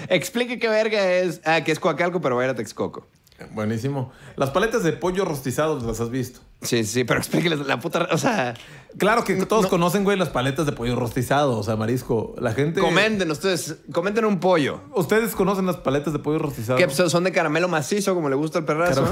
Explique 0.08 0.58
qué 0.60 0.70
verga 0.70 1.12
es. 1.12 1.42
Ah, 1.44 1.62
que 1.66 1.72
es 1.74 1.80
Coacalco, 1.82 2.22
pero 2.22 2.36
va 2.38 2.44
a 2.44 2.46
ir 2.46 2.52
a 2.52 2.56
Texcoco. 2.56 3.08
Buenísimo. 3.54 4.12
Las 4.36 4.50
paletas 4.52 4.84
de 4.84 4.94
pollo 4.94 5.26
rostizado 5.26 5.80
las 5.86 6.00
has 6.00 6.10
visto. 6.10 6.40
Sí, 6.62 6.84
sí, 6.86 7.04
pero 7.04 7.20
explíqueles 7.20 7.60
la 7.60 7.80
puta. 7.80 8.08
O 8.12 8.18
sea, 8.18 8.56
Claro 8.98 9.24
que 9.24 9.36
todos 9.46 9.68
conocen, 9.68 10.04
güey, 10.04 10.18
las 10.18 10.30
paletas 10.30 10.66
de 10.66 10.72
pollo 10.72 10.96
rostizado, 10.96 11.58
o 11.60 11.64
sea, 11.64 11.76
marisco. 11.76 12.34
La 12.40 12.54
gente. 12.54 12.80
comenten 12.82 13.30
ustedes, 13.30 13.76
comenten 13.92 14.26
un 14.26 14.40
pollo. 14.40 14.82
Ustedes 14.96 15.36
conocen 15.36 15.68
las 15.68 15.78
paletas 15.78 16.14
de 16.14 16.20
pollo 16.20 16.40
rostizado. 16.40 16.80
Que 16.80 16.90
son 16.90 17.24
de 17.24 17.32
caramelo 17.32 17.68
macizo, 17.68 18.16
como 18.16 18.28
le 18.30 18.36
gusta 18.36 18.58
el 18.60 18.66
perrazo. 18.66 19.06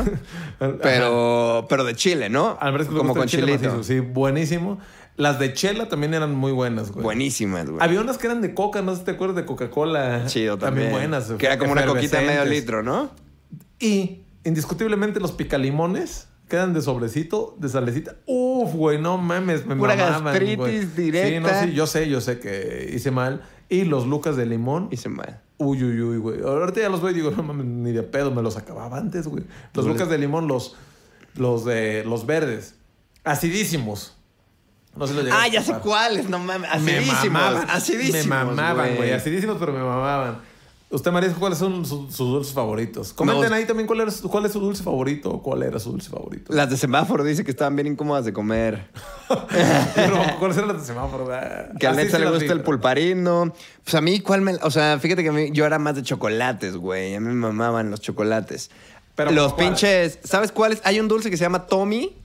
Caram- 0.60 0.80
Pero, 0.82 1.66
pero 1.70 1.84
de 1.84 1.96
chile, 1.96 2.30
¿no? 2.30 2.58
Al 2.60 2.72
marisco 2.72 2.96
como 2.98 3.14
con 3.14 3.28
chile 3.28 3.46
chilito. 3.58 3.76
macizo, 3.76 3.84
Sí, 3.84 4.00
buenísimo. 4.00 4.80
Las 5.18 5.40
de 5.40 5.54
chela 5.54 5.88
también 5.88 6.14
eran 6.14 6.34
muy 6.36 6.52
buenas, 6.52 6.92
güey. 6.92 7.04
Buenísimas, 7.04 7.70
güey. 7.70 7.82
Había 7.82 8.02
unas 8.02 8.18
que 8.18 8.28
eran 8.28 8.42
de 8.42 8.54
coca, 8.54 8.82
no 8.82 8.94
sé 8.94 9.00
si 9.00 9.06
te 9.06 9.12
acuerdas 9.12 9.38
de 9.38 9.46
Coca-Cola. 9.46 10.26
Chido 10.26 10.58
también. 10.58 10.92
buenas. 10.92 11.32
Que 11.38 11.46
era 11.46 11.58
como 11.58 11.72
una 11.74 11.86
coquita 11.86 12.20
de 12.20 12.26
medio 12.26 12.46
litro, 12.46 12.82
¿no? 12.84 13.12
Y 13.80 14.22
indiscutiblemente 14.44 15.20
los 15.20 15.32
picalimones 15.32 16.28
quedan 16.48 16.74
de 16.74 16.82
sobrecito, 16.82 17.56
de 17.60 17.70
salecita. 17.70 18.16
Uf, 18.26 18.74
güey, 18.74 19.02
no 19.02 19.18
mames, 19.18 19.66
me 19.66 19.76
Pura 19.76 19.96
mamaban, 19.96 20.24
gastritis 20.26 20.58
güey. 20.58 20.86
directa. 20.86 21.30
Sí, 21.62 21.64
no, 21.64 21.68
sí, 21.70 21.76
yo 21.76 21.88
sé, 21.88 22.10
yo 22.10 22.22
sé 22.22 22.40
que 22.40 22.92
hice 22.94 23.12
mal. 23.12 23.42
Y 23.68 23.84
los 23.86 24.06
lucas 24.06 24.36
de 24.38 24.46
limón. 24.46 24.90
Se 24.96 25.10
mal. 25.10 25.42
Uy, 25.58 25.84
uy, 25.84 26.02
uy, 26.02 26.18
güey. 26.18 26.42
Ahorita 26.42 26.82
ya 26.82 26.90
los 26.90 27.02
veo 27.02 27.12
y 27.12 27.14
digo, 27.16 27.32
no 27.32 27.42
mames, 27.42 27.66
ni 27.66 27.92
de 27.92 28.04
pedo, 28.04 28.30
me 28.32 28.42
los 28.44 28.58
acababa 28.58 28.98
antes, 28.98 29.28
güey. 29.28 29.44
Los 29.74 29.86
lucas 29.88 30.08
de 30.10 30.18
limón, 30.20 30.48
los, 30.48 30.76
los 31.36 31.66
de 31.66 32.04
los 32.06 32.26
verdes. 32.26 32.76
Acidísimos. 33.24 34.16
No 34.96 35.08
sé 35.08 35.14
si 35.14 35.24
los 35.24 35.34
Ah, 35.34 35.48
ya 35.48 35.62
sé 35.64 35.74
cuáles, 35.82 36.30
no 36.30 36.40
mames. 36.40 36.70
Me 36.82 36.98
Acidísimos. 36.98 37.24
mamaban. 37.32 37.70
Acidísimos. 37.70 38.24
Me 38.28 38.30
mamaban, 38.30 38.96
güey. 38.96 39.12
Acidísimos, 39.14 39.58
pero 39.60 39.74
me 39.74 39.80
mamaban. 39.80 40.40
Usted, 40.92 41.12
Marisco, 41.12 41.40
¿cuáles 41.40 41.58
son 41.58 41.84
su- 41.86 42.10
sus 42.12 42.30
dulces 42.30 42.54
favoritos? 42.54 43.12
Comenten 43.12 43.52
ahí 43.52 43.66
también 43.66 43.88
cuál, 43.88 44.02
era 44.02 44.12
su- 44.12 44.30
cuál 44.30 44.46
es 44.46 44.52
su 44.54 44.60
dulce 44.60 44.84
favorito 44.84 45.30
o 45.32 45.42
cuál 45.42 45.64
era 45.64 45.80
su 45.80 45.92
dulce 45.92 46.10
favorito. 46.10 46.54
Las 46.54 46.70
de 46.70 46.78
semáforo 46.78 47.24
dice 47.24 47.44
que 47.44 47.52
estaban 47.52 47.76
bien 47.76 47.88
incómodas 47.88 48.24
de 48.24 48.32
comer. 48.34 48.88
Pero, 49.96 50.18
¿Cuáles 50.40 50.58
eran 50.58 50.70
las 50.70 50.82
de 50.82 50.86
semáforo? 50.88 51.28
Ah, 51.34 51.70
Que 51.80 51.88
a 51.88 51.92
sí 51.96 52.02
le 52.18 52.30
gusta 52.30 52.46
vi, 52.46 52.52
el 52.52 52.62
pulparino. 52.62 53.52
Pues 53.84 53.96
a 53.96 54.02
mí, 54.02 54.20
¿cuál 54.20 54.42
me...? 54.42 54.54
O 54.62 54.70
sea, 54.72 55.00
fíjate 55.00 55.24
que 55.24 55.30
a 55.30 55.34
mí, 55.34 55.50
yo 55.52 55.66
era 55.66 55.80
más 55.80 55.96
de 55.96 56.04
chocolates, 56.04 56.78
güey. 56.78 57.16
A 57.16 57.20
mí 57.20 57.28
me 57.28 57.34
mamaban 57.34 57.90
los 57.90 58.00
chocolates. 58.00 58.70
Pero, 59.16 59.32
los 59.32 59.54
¿cuál? 59.54 59.68
pinches... 59.70 60.20
¿Sabes 60.24 60.52
cuáles? 60.52 60.82
Hay 60.84 61.00
un 61.00 61.08
dulce 61.08 61.30
que 61.32 61.38
se 61.38 61.44
llama 61.44 61.66
Tommy. 61.66 62.16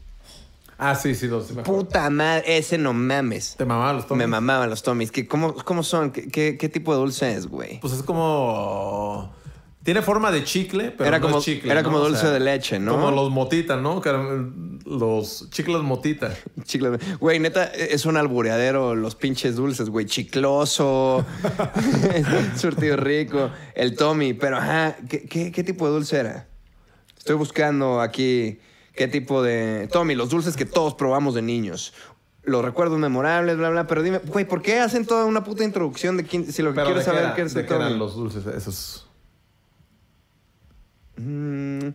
Ah, 0.83 0.95
sí, 0.95 1.15
sí, 1.15 1.27
los 1.29 1.47
sí 1.47 1.53
me 1.55 1.61
acuerdo. 1.61 1.83
Puta 1.83 2.09
madre, 2.11 2.57
ese 2.57 2.79
no 2.79 2.93
mames. 2.95 3.55
Te 3.57 3.65
mamaban 3.67 3.97
los 3.97 4.05
Me 4.05 4.09
tomes. 4.09 4.29
mamaban 4.29 4.71
los 4.71 4.83
Tommys. 4.83 5.13
¿Qué, 5.13 5.27
cómo, 5.29 5.55
¿Cómo 5.55 5.83
son? 5.83 6.11
¿Qué, 6.11 6.29
qué, 6.29 6.57
qué 6.57 6.69
tipo 6.71 6.93
de 6.95 7.01
dulce 7.01 7.33
es, 7.35 7.47
güey? 7.47 7.79
Pues 7.81 7.93
es 7.93 8.03
como. 8.03 9.33
Tiene 9.83 10.03
forma 10.03 10.31
de 10.31 10.45
chicle, 10.45 10.91
pero 10.91 11.09
Era 11.09 11.19
no 11.19 11.27
como- 11.27 11.39
es 11.39 11.45
chicle. 11.45 11.71
era 11.73 11.81
¿no? 11.83 11.89
como 11.89 11.99
O 12.03 12.05
dulce 12.07 12.21
sea, 12.23 12.31
de 12.31 12.41
leche, 12.41 12.79
¿no? 12.79 12.93
Como 12.93 13.11
los 13.13 13.31
motita, 13.31 13.77
¿no? 13.77 14.03
Los 14.85 15.49
chicles 15.51 15.81
motita. 15.83 16.35
Chicle. 16.65 16.99
Güey, 17.19 17.39
neta, 17.41 17.65
es 17.65 18.05
un 18.05 18.17
albureadero 18.19 18.95
los 18.95 19.15
pinches 19.17 19.57
dulces, 19.57 19.89
güey. 19.89 20.05
Chicloso, 20.07 21.25
surtido 22.57 22.97
rico, 22.97 23.51
el 23.75 23.97
Tommy. 23.97 24.35
Pero, 24.35 24.59
ajá, 24.59 24.97
¿qué, 25.09 25.23
qué, 25.25 25.51
qué 25.53 25.65
tipo 25.65 25.87
de 25.87 25.93
dulce 25.93 26.19
era? 26.19 26.47
Estoy 27.17 27.37
buscando 27.37 28.01
aquí 28.01 28.59
qué 28.95 29.09
tipo 29.09 29.43
de... 29.43 29.89
Tommy, 29.93 30.15
los 30.15 30.31
dulces 30.31 30.57
que 30.57 30.65
todos 30.67 30.95
probamos 30.95 31.35
de 31.35 31.43
niños. 31.43 31.93
Los 32.43 32.65
recuerdos 32.65 32.99
memorables, 32.99 33.57
bla, 33.59 33.71
bla. 33.71 33.87
Pero 33.87 34.03
dime, 34.03 34.19
güey, 34.19 34.47
¿por 34.47 34.63
qué 34.63 34.81
hacen 34.81 35.07
toda 35.07 35.25
una 35.27 35.45
puta 35.45 35.63
introducción 35.65 36.17
de 36.17 36.25
quién... 36.25 36.51
Si 36.53 36.63
lo 36.63 36.73
que 36.73 36.83
quieres 36.83 37.05
¿de 37.07 37.11
qué 37.13 37.17
saber 37.19 37.35
qué 37.35 37.43
es 37.43 37.55
¿De 37.55 37.67
qué 37.67 37.75
eran 37.75 37.99
los 37.99 38.15
dulces 38.15 38.47
esos? 38.47 39.07
Mm, 41.17 41.89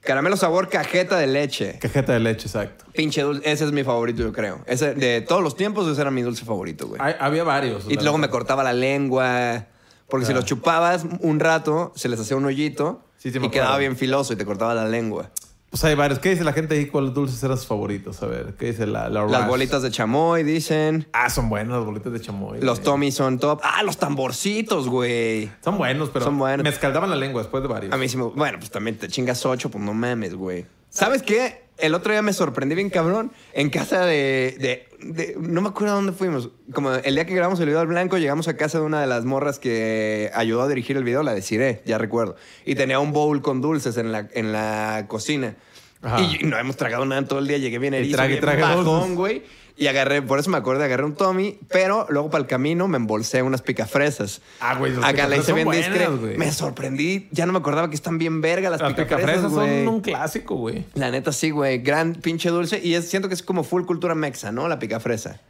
caramelo 0.00 0.36
sabor 0.36 0.68
cajeta 0.68 1.18
de 1.18 1.26
leche. 1.26 1.78
Cajeta 1.80 2.12
de 2.12 2.20
leche, 2.20 2.46
exacto. 2.46 2.84
Pinche 2.94 3.22
dulce. 3.22 3.50
Ese 3.50 3.64
es 3.64 3.72
mi 3.72 3.82
favorito, 3.82 4.22
yo 4.22 4.32
creo. 4.32 4.60
Ese, 4.66 4.94
de 4.94 5.20
todos 5.20 5.42
los 5.42 5.56
tiempos, 5.56 5.88
ese 5.88 6.00
era 6.00 6.10
mi 6.10 6.22
dulce 6.22 6.44
favorito, 6.44 6.86
güey. 6.86 7.00
Hay- 7.02 7.14
había 7.18 7.44
varios. 7.44 7.86
Y 7.88 7.96
luego 7.96 8.18
me 8.18 8.28
cortaba 8.30 8.62
la 8.62 8.72
lengua. 8.72 9.66
Porque 10.08 10.24
si 10.24 10.30
Claro. 10.32 10.40
los 10.40 10.48
chupabas 10.48 11.04
un 11.20 11.38
rato, 11.40 11.92
se 11.94 12.08
les 12.08 12.18
hacía 12.18 12.36
un 12.36 12.44
hoyito 12.46 13.02
Sí, 13.18 13.30
sí 13.30 13.38
me 13.40 13.48
y 13.48 13.50
quedaba 13.50 13.76
bien 13.78 13.96
filoso 13.96 14.32
y 14.32 14.36
te 14.36 14.44
cortaba 14.46 14.74
la 14.74 14.86
lengua. 14.88 15.30
Pues 15.70 15.84
hay 15.84 15.94
varios. 15.94 16.18
¿Qué 16.18 16.30
dice 16.30 16.44
la 16.44 16.54
gente 16.54 16.74
ahí? 16.74 16.86
¿Cuáles 16.86 17.12
dulces 17.12 17.42
eran 17.42 17.58
sus 17.58 17.66
favoritos? 17.66 18.22
A 18.22 18.26
ver, 18.26 18.54
¿qué 18.58 18.66
dice 18.66 18.86
la, 18.86 19.10
la 19.10 19.24
Las 19.26 19.42
Rush? 19.42 19.48
bolitas 19.48 19.82
de 19.82 19.90
chamoy, 19.90 20.42
dicen. 20.42 21.06
Ah, 21.12 21.28
son 21.28 21.50
buenas 21.50 21.76
las 21.76 21.84
bolitas 21.84 22.10
de 22.12 22.20
chamoy. 22.20 22.60
Los 22.62 22.78
güey. 22.78 22.84
Tommy 22.84 23.12
son 23.12 23.38
top. 23.38 23.60
Ah, 23.62 23.82
los 23.82 23.98
tamborcitos, 23.98 24.88
güey. 24.88 25.50
Son 25.62 25.76
buenos, 25.76 26.08
pero 26.10 26.24
Son 26.24 26.38
buenos. 26.38 26.64
me 26.64 26.70
escaldaban 26.70 27.10
la 27.10 27.16
lengua 27.16 27.42
después 27.42 27.62
de 27.62 27.68
varios. 27.68 27.92
A 27.92 27.98
mí 27.98 28.08
sí 28.08 28.16
me... 28.16 28.24
Bueno, 28.24 28.58
pues 28.58 28.70
también 28.70 28.96
te 28.96 29.08
chingas 29.08 29.44
ocho, 29.44 29.70
pues 29.70 29.84
no 29.84 29.92
mames, 29.92 30.34
güey. 30.34 30.64
¿Sabes 30.90 31.22
qué? 31.22 31.66
el 31.78 31.94
otro 31.94 32.10
día 32.10 32.22
me 32.22 32.32
sorprendí 32.32 32.74
bien 32.74 32.90
cabrón 32.90 33.30
en 33.52 33.70
casa 33.70 34.04
de, 34.04 34.56
de- 34.58 34.87
de- 35.00 35.36
No 35.40 35.60
me 35.60 35.68
acuerdo 35.68 35.94
dónde 35.94 36.12
fuimos. 36.12 36.50
Como 36.72 36.92
el 36.94 37.14
día 37.14 37.24
que 37.26 37.34
grabamos 37.34 37.60
el 37.60 37.66
video 37.66 37.80
al 37.80 37.86
blanco, 37.86 38.18
llegamos 38.18 38.48
a 38.48 38.56
casa 38.56 38.78
de 38.78 38.84
una 38.84 39.00
de 39.00 39.06
las 39.06 39.24
morras 39.24 39.58
que 39.58 40.30
ayudó 40.34 40.62
a 40.62 40.68
dirigir 40.68 40.96
el 40.96 41.04
video, 41.04 41.22
la 41.22 41.34
de 41.34 41.42
ya 41.84 41.98
recuerdo. 41.98 42.36
Y 42.64 42.74
tenía 42.74 42.98
un 43.00 43.12
bowl 43.12 43.40
con 43.42 43.60
dulces 43.60 43.96
en 43.96 44.12
la, 44.12 44.28
en 44.32 44.52
la 44.52 45.06
cocina. 45.08 45.56
Ajá. 46.02 46.20
Y 46.22 46.44
no 46.44 46.56
hemos 46.58 46.76
tragado 46.76 47.04
nada 47.04 47.24
todo 47.26 47.38
el 47.40 47.48
día. 47.48 47.58
Llegué 47.58 47.78
bien 47.78 47.94
erizo, 47.94 48.16
trague, 48.16 48.34
bien 48.34 48.40
trague 48.40 48.62
bajón, 48.62 49.14
güey. 49.16 49.42
Y 49.80 49.86
agarré, 49.86 50.22
por 50.22 50.40
eso 50.40 50.50
me 50.50 50.58
acuerdo, 50.58 50.82
agarré 50.82 51.04
un 51.04 51.14
Tommy, 51.14 51.56
pero 51.68 52.04
luego 52.08 52.30
para 52.30 52.42
el 52.42 52.48
camino 52.48 52.88
me 52.88 52.96
embolsé 52.96 53.42
unas 53.42 53.62
picafresas. 53.62 54.40
Ah, 54.58 54.74
güey, 54.74 54.92
Acá 55.04 55.28
la 55.28 55.36
hice 55.36 55.52
bien 55.52 55.70
discreta. 55.70 56.10
Me 56.36 56.50
sorprendí, 56.50 57.28
ya 57.30 57.46
no 57.46 57.52
me 57.52 57.60
acordaba 57.60 57.88
que 57.88 57.94
están 57.94 58.18
bien 58.18 58.40
verga 58.40 58.70
las, 58.70 58.80
Las 58.80 58.94
picafresas, 58.94 59.52
son 59.52 59.86
un 59.86 60.00
clásico, 60.00 60.56
güey. 60.56 60.84
La 60.94 61.12
neta 61.12 61.30
sí, 61.30 61.50
güey. 61.50 61.78
Gran 61.78 62.14
pinche 62.14 62.50
dulce. 62.50 62.80
Y 62.82 62.94
es, 62.94 63.08
siento 63.08 63.28
que 63.28 63.34
es 63.34 63.42
como 63.44 63.62
full 63.62 63.84
cultura 63.84 64.16
mexa, 64.16 64.50
¿no? 64.50 64.66
La 64.66 64.80
picafresa. 64.80 65.40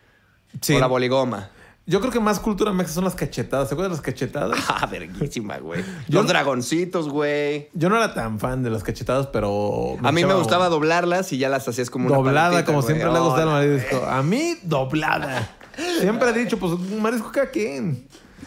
Sí. 0.61 0.75
O 0.75 0.79
la 0.79 0.89
boligoma. 0.89 1.49
Yo 1.89 2.01
creo 2.01 2.13
que 2.13 2.21
más 2.21 2.39
cultura 2.39 2.71
mexa 2.73 2.93
son 2.93 3.05
las 3.05 3.15
cachetadas. 3.15 3.69
¿Se 3.69 3.75
acuerdan 3.75 3.93
de 3.93 3.97
las 3.97 4.05
cachetadas? 4.05 4.59
Ah, 4.69 4.87
verguísima, 4.87 5.57
güey. 5.59 5.83
Yo- 6.09 6.21
Los 6.21 6.29
dragoncitos, 6.29 7.09
güey. 7.09 7.69
Yo 7.73 7.89
no 7.89 7.97
era 7.97 8.13
tan 8.13 8.39
fan 8.39 8.63
de 8.63 8.69
las 8.71 8.83
cachetadas, 8.83 9.29
pero... 9.29 9.97
A 10.03 10.13
mí 10.13 10.25
me 10.25 10.35
gustaba 10.35 10.69
doblarlas 10.69 11.33
y 11.33 11.39
ya 11.39 11.49
las 11.49 11.67
hacías 11.67 11.89
como 11.91 12.07
una 12.09 12.17
Doblada, 12.17 12.65
como 12.67 12.83
güey. 12.83 12.95
siempre 12.95 13.13
le 13.13 13.19
gusta 13.21 13.43
al 13.43 13.49
marisco. 13.49 14.05
A 14.07 14.23
mí, 14.23 14.57
doblada. 14.63 15.51
Siempre 16.01 16.29
he 16.31 16.33
dicho, 16.33 16.59
pues, 16.59 16.79
marisco 17.01 17.31
cada 17.33 17.47
quien. 17.51 18.07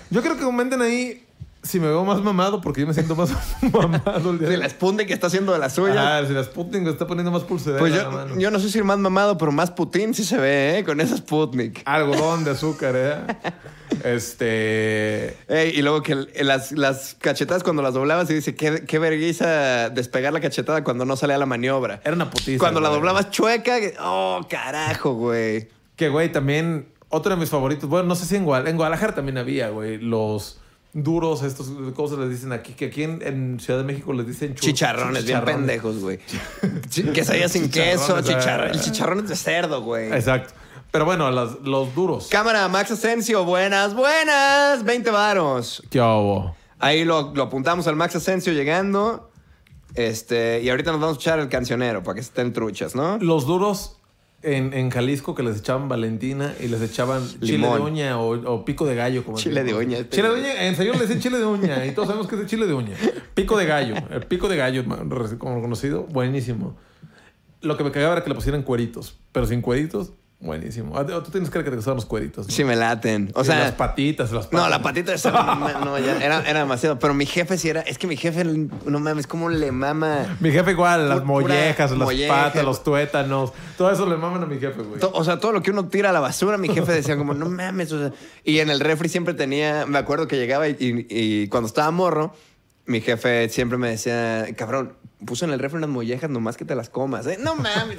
Yo 0.10 0.22
creo 0.22 0.36
que 0.38 0.44
comenten 0.44 0.82
ahí 0.82 1.26
si 1.64 1.80
me 1.80 1.88
veo 1.88 2.04
más 2.04 2.22
mamado, 2.22 2.60
porque 2.60 2.82
yo 2.82 2.88
me 2.88 2.94
siento 2.94 3.16
más 3.16 3.32
mamado 3.72 4.32
el 4.32 4.40
día 4.40 4.50
de 4.50 4.58
la 4.58 4.68
Sputnik 4.70 5.08
que 5.08 5.14
está 5.14 5.28
haciendo 5.28 5.54
de 5.54 5.60
la 5.60 5.70
suya. 5.70 6.18
Ah, 6.18 6.26
si 6.26 6.34
la 6.34 6.44
Sputnik 6.44 6.88
está 6.88 7.06
poniendo 7.06 7.32
más 7.32 7.44
pulsera 7.44 7.78
pues 7.78 7.94
yo, 7.94 8.12
mano. 8.12 8.40
yo 8.40 8.50
no 8.50 8.60
sé 8.60 8.70
si 8.70 8.78
el 8.80 8.84
más 8.84 8.98
mamado, 8.98 9.38
pero 9.38 9.52
más 9.52 9.72
Putin 9.72 10.14
sí 10.14 10.24
se 10.24 10.38
ve, 10.38 10.80
¿eh? 10.80 10.84
Con 10.84 11.00
esa 11.02 11.18
Sputnik. 11.18 11.82
Algodón 11.86 12.44
de 12.44 12.52
azúcar, 12.52 12.94
¿eh? 12.98 13.16
Este... 14.04 15.38
Ey, 15.48 15.72
y 15.76 15.82
luego 15.82 16.02
que 16.02 16.16
las, 16.42 16.72
las 16.72 17.16
cachetadas 17.20 17.62
cuando 17.64 17.82
las 17.82 17.94
doblabas 17.94 18.30
y 18.32 18.34
dice, 18.36 18.56
qué, 18.56 18.86
qué 18.88 19.00
vergüenza 19.00 19.90
despegar 19.90 20.34
la 20.34 20.40
cachetada 20.40 20.84
cuando 20.84 21.06
no 21.06 21.16
sale 21.16 21.34
a 21.34 21.38
la 21.38 21.46
maniobra. 21.46 22.02
Era 22.04 22.16
una 22.16 22.30
putiza. 22.30 22.58
Cuando 22.58 22.80
la 22.80 22.90
doblabas 22.90 23.32
chueca, 23.32 23.78
oh, 24.00 24.42
carajo, 24.50 25.14
güey. 25.14 25.68
Que, 25.96 26.10
güey, 26.10 26.32
también... 26.32 26.88
Otro 27.10 27.32
de 27.36 27.38
mis 27.38 27.50
favoritos. 27.50 27.90
Bueno, 27.90 28.08
no 28.08 28.16
sé 28.16 28.26
si 28.26 28.38
en, 28.38 28.46
Guadal- 28.46 28.70
en 28.70 28.78
Guadalajara 28.78 29.14
también 29.14 29.38
había, 29.38 29.68
güey. 29.68 29.98
Los 29.98 30.61
duros, 30.94 31.42
estos 31.44 31.70
cosas 31.96 32.20
les 32.20 32.30
dicen 32.30 32.52
aquí. 32.52 32.74
Que 32.74 32.86
aquí 32.86 33.04
en, 33.04 33.22
en 33.26 33.60
Ciudad 33.60 33.80
de 33.80 33.86
México 33.86 34.12
les 34.14 34.28
dicen... 34.28 34.56
chu- 34.56 34.62
Chicharrones, 34.66 35.26
bien 35.26 35.40
chicharrones. 35.40 35.56
pendejos, 35.56 36.00
güey. 36.00 36.20
Quesadilla 37.14 37.50
sin 37.50 37.70
queso, 37.70 38.22
Chicharrones, 38.22 38.26
chicharrón. 38.26 38.68
ah. 38.68 38.72
El 38.74 38.82
chicharrón 38.82 39.20
es 39.20 39.30
de 39.30 39.36
cerdo, 39.36 39.82
güey. 39.82 40.12
Exacto. 40.12 40.54
Pero 40.92 41.06
bueno, 41.06 41.32
las- 41.32 41.60
los 41.64 41.96
duros. 41.96 42.28
Cámara, 42.30 42.68
Max 42.68 42.92
Asensio, 42.92 43.46
buenas, 43.46 43.94
buenas. 43.94 44.84
20 44.84 45.10
varos. 45.12 45.82
¿Qué 45.90 46.00
hubo? 46.02 46.56
Ahí 46.80 47.06
lo, 47.06 47.34
lo 47.34 47.44
apuntamos 47.44 47.88
al 47.88 47.96
Max 47.96 48.16
Asensio 48.16 48.52
llegando. 48.54 49.30
Este, 49.96 50.62
y 50.62 50.70
ahorita 50.70 50.92
nos 50.92 51.02
vamos 51.02 51.18
a 51.18 51.20
echar 51.20 51.40
el 51.40 51.50
cancionero 51.50 52.02
para 52.04 52.16
que 52.16 52.22
estén 52.22 52.54
truchas, 52.54 52.96
¿no? 52.96 53.18
Los 53.20 53.46
duros 53.46 53.98
en, 54.44 54.74
en 54.74 54.90
Jalisco 54.90 55.36
que 55.36 55.44
les 55.44 55.60
echaban 55.60 55.88
Valentina 55.88 56.54
y 56.60 56.68
les 56.68 56.82
echaban 56.82 57.28
chile 57.42 57.68
de 57.68 57.80
uña 57.80 58.20
o, 58.20 58.54
o 58.54 58.66
pico 58.66 58.86
de 58.86 58.96
gallo. 58.96 59.24
Como 59.24 59.38
Chile 59.38 59.64
de 59.64 59.74
uña, 59.74 59.98
este. 60.00 60.18
Chile 60.18 60.30
de 60.30 60.34
uña. 60.36 60.68
En 60.68 60.76
serio 60.76 60.94
le 60.94 61.02
dicen 61.02 61.20
chile 61.20 61.38
de 61.38 61.46
uña 61.46 61.86
y 61.86 61.92
todos 61.92 62.08
sabemos 62.08 62.28
que 62.28 62.36
es 62.36 62.42
el 62.42 62.48
chile 62.48 62.68
de 62.68 62.74
uña. 62.74 62.96
Pico 63.34 63.58
de 63.58 63.66
gallo. 63.66 63.96
El 64.10 64.24
pico 64.24 64.50
de 64.50 64.58
gallo, 64.58 64.84
como 65.38 65.62
conocido, 65.62 66.04
buenísimo. 66.04 66.76
Lo 67.62 67.78
que 67.78 67.84
me 67.84 67.92
cagaba 67.92 68.14
era 68.14 68.24
que 68.24 68.30
le 68.30 68.36
pusieran 68.36 68.64
cueritos, 68.64 69.20
pero 69.32 69.46
sin 69.46 69.62
cueritos, 69.62 70.14
buenísimo. 70.42 70.98
Ah, 70.98 71.06
Tú 71.06 71.32
tienes 71.32 71.50
que 71.50 71.64
que 71.64 71.70
te 71.70 71.76
gustaban 71.76 71.96
los 71.98 72.06
cueritos. 72.06 72.48
¿no? 72.48 72.54
Sí 72.54 72.64
me 72.64 72.76
laten. 72.76 73.32
O 73.36 73.44
sea, 73.44 73.60
las 73.60 73.72
patitas, 73.74 74.32
las 74.32 74.48
patas. 74.48 74.60
No, 74.62 74.70
la 74.70 74.82
patita 74.82 75.18
cerdo, 75.18 75.42
no, 75.86 75.98
ya 76.00 76.18
era, 76.18 76.42
era 76.50 76.60
demasiado. 76.60 76.98
Pero 77.00 77.14
mi 77.14 77.26
jefe 77.26 77.58
sí 77.58 77.70
era. 77.70 77.82
Es 77.82 77.98
que 77.98 78.08
mi 78.08 78.18
jefe, 78.18 78.44
no 78.44 79.00
mames, 79.00 79.28
cómo 79.28 79.50
le 79.50 79.72
mama. 79.72 80.38
Mi 80.40 80.52
jefe 80.52 80.72
igual, 80.72 81.08
las 81.10 81.24
mollejas, 81.24 81.92
las 81.92 82.00
molleja. 82.00 82.34
patas, 82.34 82.64
los 82.66 82.84
tuétanos. 82.84 83.52
Todo 83.78 83.92
eso 83.92 84.06
le 84.10 84.18
maman 84.18 84.44
a 84.44 84.46
mi 84.48 84.60
jefe, 84.60 84.82
güey. 84.82 85.00
O 85.14 85.24
sea, 85.24 85.40
todo 85.40 85.52
lo 85.52 85.62
que 85.62 85.72
uno 85.72 85.88
tira 85.88 86.10
a 86.10 86.14
la 86.14 86.20
basura, 86.20 86.58
mi 86.58 86.70
jefe 86.70 86.92
decía 86.92 87.16
como, 87.18 87.34
no 87.34 87.50
mames. 87.50 87.92
O 87.92 88.00
sea, 88.00 88.12
y 88.44 88.60
en 88.60 88.70
el 88.70 88.80
refri 88.80 89.10
siempre 89.10 89.34
tenía, 89.34 89.86
me 89.86 89.98
acuerdo 90.00 90.28
que 90.28 90.38
llegaba 90.38 90.68
y, 90.68 90.76
y- 90.80 91.06
y 91.10 91.48
cuando 91.50 91.68
estaba 91.68 91.92
morro, 91.92 92.34
mi 92.86 93.02
jefe 93.02 93.48
siempre 93.50 93.78
me 93.78 93.90
decía, 93.90 94.48
cabrón, 94.58 94.94
puso 95.26 95.46
en 95.46 95.52
el 95.52 95.60
refri 95.60 95.78
unas 95.78 95.90
mollejas 95.90 96.30
nomás 96.30 96.58
que 96.58 96.66
te 96.66 96.74
las 96.76 96.90
comas. 96.90 97.28
¿eh? 97.28 97.38
No 97.40 97.56
mames, 97.56 97.98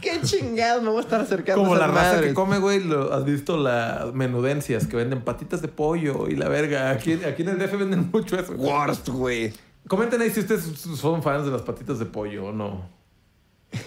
qué 0.00 0.20
chingados 0.22 0.82
me 0.82 0.88
voy 0.90 0.98
a 0.98 1.00
estar 1.02 1.20
acercando 1.20 1.62
Como 1.62 1.74
a 1.74 1.78
la 1.78 1.86
raza 1.86 2.12
madres. 2.14 2.28
que 2.30 2.34
come, 2.34 2.58
güey, 2.58 2.82
lo- 2.82 3.12
has 3.14 3.24
visto 3.24 3.56
las 3.56 4.12
menudencias 4.12 4.86
que 4.86 4.96
venden 4.96 5.22
patitas 5.22 5.62
de 5.62 5.68
pollo 5.68 6.28
y 6.28 6.36
la 6.36 6.48
verga. 6.48 6.90
Aquí, 6.90 7.12
aquí 7.24 7.42
en 7.42 7.48
el 7.50 7.58
DF 7.58 7.76
venden 7.78 8.10
mucho 8.12 8.36
eso. 8.38 8.52
Worst, 8.54 9.08
güey. 9.08 9.52
Comenten 9.86 10.20
ahí 10.22 10.30
si 10.30 10.40
ustedes 10.40 10.64
son 10.64 11.22
fans 11.22 11.44
de 11.44 11.52
las 11.52 11.62
patitas 11.62 11.98
de 11.98 12.06
pollo 12.06 12.46
o 12.46 12.52
no. 12.52 12.88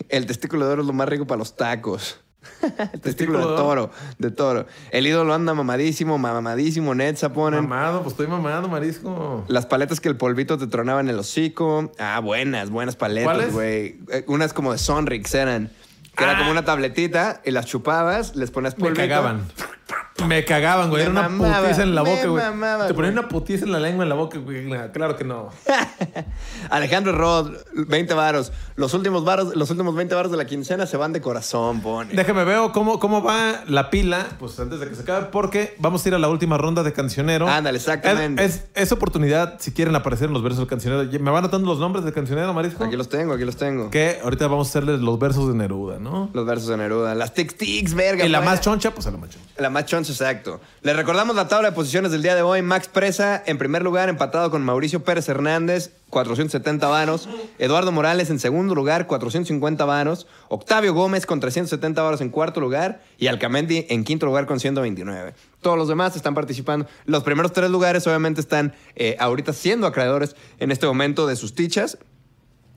El 0.10 0.26
testículo 0.26 0.66
de 0.68 0.74
oro 0.74 0.82
es 0.82 0.88
lo 0.88 0.94
más 0.94 1.10
rico 1.10 1.26
para 1.28 1.40
los 1.40 1.56
tacos. 1.56 2.20
El 2.94 3.02
testículo 3.02 3.40
de 3.40 3.46
de 3.46 3.52
oro? 3.52 3.56
toro, 3.64 3.92
de 4.18 4.32
toro. 4.32 4.66
El 4.92 5.08
ídolo 5.08 5.34
anda 5.34 5.54
mamadísimo, 5.54 6.18
mamadísimo, 6.18 6.96
Netza 6.96 7.34
ponen. 7.34 7.62
Mamado, 7.68 8.00
pues 8.02 8.14
estoy 8.14 8.28
mamado, 8.28 8.68
marisco. 8.68 9.46
Las 9.48 9.66
paletas 9.66 10.00
que 10.00 10.10
el 10.10 10.18
polvito 10.18 10.58
te 10.58 10.68
tronaba 10.68 11.00
en 11.02 11.10
el 11.10 11.20
hocico. 11.20 11.92
Ah, 12.00 12.20
buenas, 12.20 12.70
buenas 12.70 12.96
paletas, 12.96 13.52
güey. 13.52 14.00
Eh, 14.12 14.24
Unas 14.28 14.54
como 14.54 14.72
de 14.72 14.78
Sonrix 14.78 15.34
eran. 15.36 15.72
Que 16.16 16.24
era 16.24 16.34
Ah. 16.34 16.38
como 16.40 16.50
una 16.52 16.66
tabletita 16.66 17.42
y 17.46 17.52
las 17.52 17.68
chupabas, 17.68 18.36
les 18.36 18.50
ponías 18.50 18.76
Me 18.78 18.86
polvito. 18.86 19.02
cagaban. 19.02 19.42
Me 20.26 20.44
cagaban, 20.46 20.90
güey. 20.90 21.06
Me 21.06 21.12
Era 21.12 21.28
una 21.28 21.60
putiza 21.62 21.84
en 21.84 21.94
la 21.96 22.02
boca, 22.02 22.26
güey. 22.28 22.44
mamaba, 22.44 22.88
Te 22.88 22.94
ponían 22.94 23.14
güey. 23.14 23.24
una 23.26 23.30
putiza 23.30 23.66
en 23.66 23.72
la 23.72 23.80
lengua, 23.80 24.04
en 24.04 24.10
la 24.10 24.16
boca, 24.16 24.38
güey. 24.40 24.68
Claro 24.92 25.16
que 25.16 25.24
no. 25.24 25.50
Alejandro 26.70 27.12
Rod, 27.14 27.52
20 27.76 28.14
varos. 28.14 28.52
Los 28.76 28.94
últimos 28.94 29.24
varos, 29.24 29.56
los 29.56 29.70
últimos 29.70 29.96
20 29.96 30.16
varos 30.16 30.32
de 30.32 30.38
la 30.38 30.46
quincena 30.46 30.86
se 30.86 30.98
van 30.98 31.14
de 31.14 31.22
corazón, 31.22 31.82
pone. 31.82 32.14
Déjame 32.14 32.44
veo 32.44 32.72
cómo, 32.72 33.00
cómo 33.00 33.22
va 33.22 33.64
la 33.68 33.90
pila, 33.90 34.26
pues 34.40 34.60
antes 34.60 34.80
de 34.80 34.88
que 34.90 34.96
se 34.96 35.02
acabe, 35.04 35.28
porque 35.32 35.76
vamos 35.80 36.06
a 36.06 36.10
ir 36.10 36.16
a 36.16 36.20
la 36.20 36.30
última 36.30 36.58
ronda 36.58 36.84
de 36.84 36.94
cancionero. 36.94 37.48
Ándale, 37.48 37.78
exactamente. 37.78 38.44
Es, 38.44 38.56
es- 38.56 38.88
es 38.88 38.92
oportunidad, 38.92 39.56
si 39.60 39.72
quieren 39.72 39.96
aparecer 39.96 40.28
en 40.28 40.34
los 40.34 40.44
versos 40.44 40.60
del 40.60 40.68
cancionero. 40.68 41.04
¿Me 41.20 41.32
van 41.32 41.44
anotando 41.44 41.68
los 41.68 41.80
nombres 41.80 42.06
del 42.06 42.14
cancionero, 42.14 42.54
Marisco? 42.54 42.84
Aquí 42.84 42.96
los 42.96 43.10
tengo, 43.10 43.34
aquí 43.34 43.44
los 43.44 43.58
tengo. 43.58 43.90
Que 43.90 44.20
ahorita 44.24 44.48
vamos 44.48 44.68
a 44.68 44.70
hacerles 44.70 45.00
los 45.02 45.18
versos 45.20 45.48
de 45.50 45.56
Neruda, 45.56 46.00
¿no? 46.00 46.30
Los 46.34 46.46
versos 46.46 46.68
de 46.70 46.78
Neruda. 46.78 47.16
Las 47.16 47.34
tic 47.34 47.58
tics, 47.58 47.94
verga. 47.94 48.26
Y 48.26 48.30
la 48.30 48.42
más 48.42 48.62
choncha, 48.62 48.92
pues 48.92 49.08
a 49.08 49.12
la 49.12 49.18
más 49.18 49.30
choncha. 49.30 49.48
La 49.58 49.70
más 49.70 49.86
choncha, 49.86 50.07
exacto. 50.10 50.62
Les 50.82 50.96
recordamos 50.96 51.36
la 51.36 51.48
tabla 51.48 51.70
de 51.70 51.76
posiciones 51.76 52.12
del 52.12 52.22
día 52.22 52.36
de 52.36 52.42
hoy. 52.42 52.62
Max 52.62 52.88
Presa 52.88 53.42
en 53.46 53.58
primer 53.58 53.84
lugar, 53.84 54.10
empatado 54.10 54.52
con 54.52 54.64
Mauricio 54.64 55.04
Pérez 55.04 55.30
Hernández, 55.30 55.92
470 56.10 56.88
varos. 56.88 57.30
Eduardo 57.60 57.92
Morales 57.92 58.30
en 58.30 58.40
segundo 58.40 58.76
lugar, 58.76 59.08
450 59.08 59.86
varos. 59.86 60.28
Octavio 60.50 60.94
Gómez 60.94 61.26
con 61.26 61.40
370 61.40 62.02
varos 62.02 62.22
en 62.22 62.30
cuarto 62.30 62.60
lugar. 62.60 63.02
Y 63.18 63.28
Alcamendi 63.28 63.86
en 63.90 64.04
quinto 64.04 64.26
lugar 64.26 64.46
con 64.46 64.60
129. 64.60 65.34
Todos 65.62 65.78
los 65.78 65.88
demás 65.88 66.16
están 66.16 66.34
participando. 66.34 66.88
Los 67.06 67.24
primeros 67.24 67.54
tres 67.54 67.70
lugares 67.70 68.06
obviamente 68.08 68.42
están 68.42 68.74
eh, 68.96 69.16
ahorita 69.20 69.54
siendo 69.54 69.88
acreedores 69.88 70.36
en 70.60 70.72
este 70.72 70.86
momento 70.86 71.28
de 71.28 71.36
sus 71.36 71.54
tichas. 71.56 71.98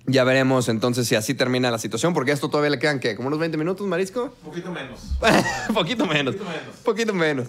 Ya 0.07 0.25
veremos 0.25 0.69
entonces 0.69 1.07
si 1.07 1.15
así 1.15 1.35
termina 1.35 1.71
la 1.71 1.79
situación, 1.79 2.15
porque 2.15 2.31
a 2.33 2.35
esto 2.35 2.49
todavía 2.49 2.71
le 2.71 2.79
quedan, 2.79 2.99
¿qué? 3.01 3.15
¿Como 3.15 3.29
unos 3.29 3.39
20 3.39 3.57
minutos, 3.59 3.87
Marisco? 3.87 4.35
Poquito 4.45 4.71
menos. 4.73 5.01
poquito 5.75 6.07
menos. 6.07 6.35
Poquito 6.35 6.45
menos. 6.51 6.77
Poquito 6.85 7.15
menos. 7.15 7.49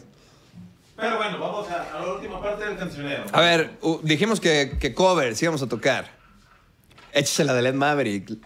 Pero 0.97 1.17
bueno, 1.17 1.39
vamos 1.39 1.67
a, 1.69 1.97
a 1.97 2.05
la 2.05 2.13
última 2.13 2.39
parte 2.41 2.63
del 2.65 2.77
cancionero. 2.77 3.23
A 3.31 3.41
ver, 3.41 3.71
uh, 3.81 3.99
dijimos 4.03 4.39
que, 4.39 4.77
que 4.79 4.93
covers 4.93 5.41
íbamos 5.41 5.61
a 5.63 5.67
tocar. 5.67 6.11
Échese 7.13 7.43
la 7.43 7.53
de 7.53 7.61
Led 7.63 7.73
Maverick. 7.73 8.37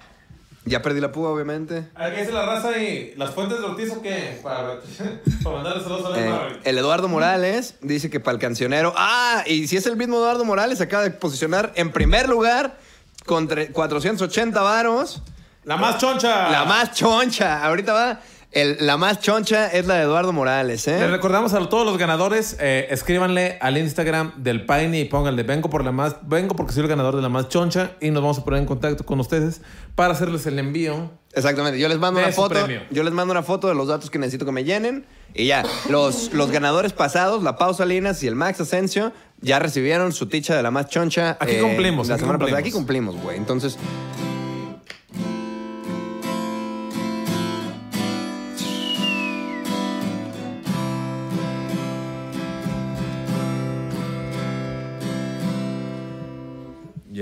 Ya 0.68 0.82
perdí 0.82 1.00
la 1.02 1.12
púa, 1.12 1.30
obviamente. 1.30 1.90
A 1.94 2.06
ver, 2.06 2.16
¿qué 2.16 2.22
dice 2.22 2.32
la 2.32 2.46
raza 2.46 2.78
y 2.78 3.14
las 3.18 3.32
fuentes 3.32 3.60
de 3.60 3.66
Ortiz 3.66 3.92
o 3.92 4.02
qué? 4.02 4.40
Para, 4.42 4.80
para 5.44 5.56
mandarle 5.58 5.84
saludos 5.84 6.06
a 6.06 6.10
la 6.12 6.20
Eh, 6.26 6.30
Maverick. 6.30 6.62
el 6.66 6.78
Eduardo 6.78 7.08
Morales 7.10 7.76
dice 7.82 8.10
que 8.10 8.20
para 8.22 8.36
el 8.36 8.40
cancionero. 8.42 8.94
Ah, 8.96 9.44
y 9.46 9.68
si 9.68 9.76
es 9.78 9.86
el 9.86 9.98
mismo 9.98 10.18
Eduardo 10.18 10.46
Morales, 10.46 10.80
acaba 10.80 11.04
de 11.04 11.12
posicionar 11.12 11.74
en 11.76 11.92
primer 11.92 12.30
lugar 12.30 12.78
con 13.26 13.48
tre- 13.48 13.72
480 13.72 14.62
varos. 14.62 15.22
La 15.64 15.78
más 15.78 15.98
choncha. 15.98 16.50
La 16.50 16.66
más 16.66 16.92
choncha. 16.94 17.64
Ahorita 17.66 17.94
va. 17.94 18.20
El- 18.56 18.78
la 18.80 18.98
más 18.98 19.20
choncha 19.20 19.68
es 19.68 19.86
la 19.86 19.96
de 19.96 20.02
Eduardo 20.04 20.34
Morales, 20.34 20.88
Les 20.88 21.02
¿eh? 21.02 21.08
recordamos 21.08 21.54
a 21.54 21.70
todos 21.70 21.86
los 21.86 21.98
ganadores, 22.00 22.58
eh, 22.60 22.88
escríbanle 22.90 23.58
al 23.62 23.78
Instagram 23.78 24.34
del 24.38 24.66
Paine 24.66 25.00
y 25.00 25.06
pónganle 25.06 25.44
vengo 25.44 25.70
por 25.70 25.86
la 25.86 25.92
más, 25.92 26.16
vengo 26.24 26.56
porque 26.56 26.74
soy 26.74 26.82
el 26.84 26.88
ganador 26.90 27.16
de 27.16 27.22
la 27.22 27.30
más 27.30 27.50
choncha 27.50 27.92
y 28.02 28.10
nos 28.10 28.24
vamos 28.24 28.40
a 28.40 28.44
poner 28.44 28.62
en 28.62 28.66
contacto 28.66 29.06
con 29.06 29.20
ustedes 29.20 29.62
para 29.94 30.14
hacerles 30.14 30.46
el 30.48 30.58
envío. 30.58 31.12
Exactamente. 31.34 31.78
Yo 31.80 31.90
les 31.90 32.00
mando 32.00 32.20
una 32.22 32.32
foto. 32.32 32.56
premio. 32.56 32.82
Yo 32.92 33.04
les 33.04 33.14
mando 33.14 33.32
una 33.34 33.44
foto 33.44 33.68
de 33.68 33.76
los 33.76 33.90
datos 33.90 34.10
que 34.10 34.18
necesito 34.18 34.46
que 34.46 34.54
me 34.54 34.64
llenen. 34.64 35.06
Y 35.34 35.48
ya. 35.48 35.64
Los, 35.90 36.32
los 36.34 36.50
ganadores 36.50 36.94
pasados, 36.94 37.44
la 37.44 37.58
Pausa 37.58 37.86
Linas 37.86 38.24
y 38.24 38.28
el 38.28 38.36
Max 38.36 38.62
Asensio, 38.62 39.12
ya 39.42 39.60
recibieron 39.60 40.14
su 40.14 40.28
ticha 40.28 40.56
de 40.56 40.64
la 40.64 40.72
más 40.72 40.88
choncha. 40.88 41.32
eh, 41.32 41.38
Aquí 41.42 41.58
cumplimos, 41.60 42.08
La 42.08 42.14
aquí 42.16 42.22
semana 42.22 42.40
pasada. 42.40 42.60
Aquí 42.60 42.72
cumplimos, 42.72 43.18
güey. 43.22 43.36
Entonces. 43.36 43.78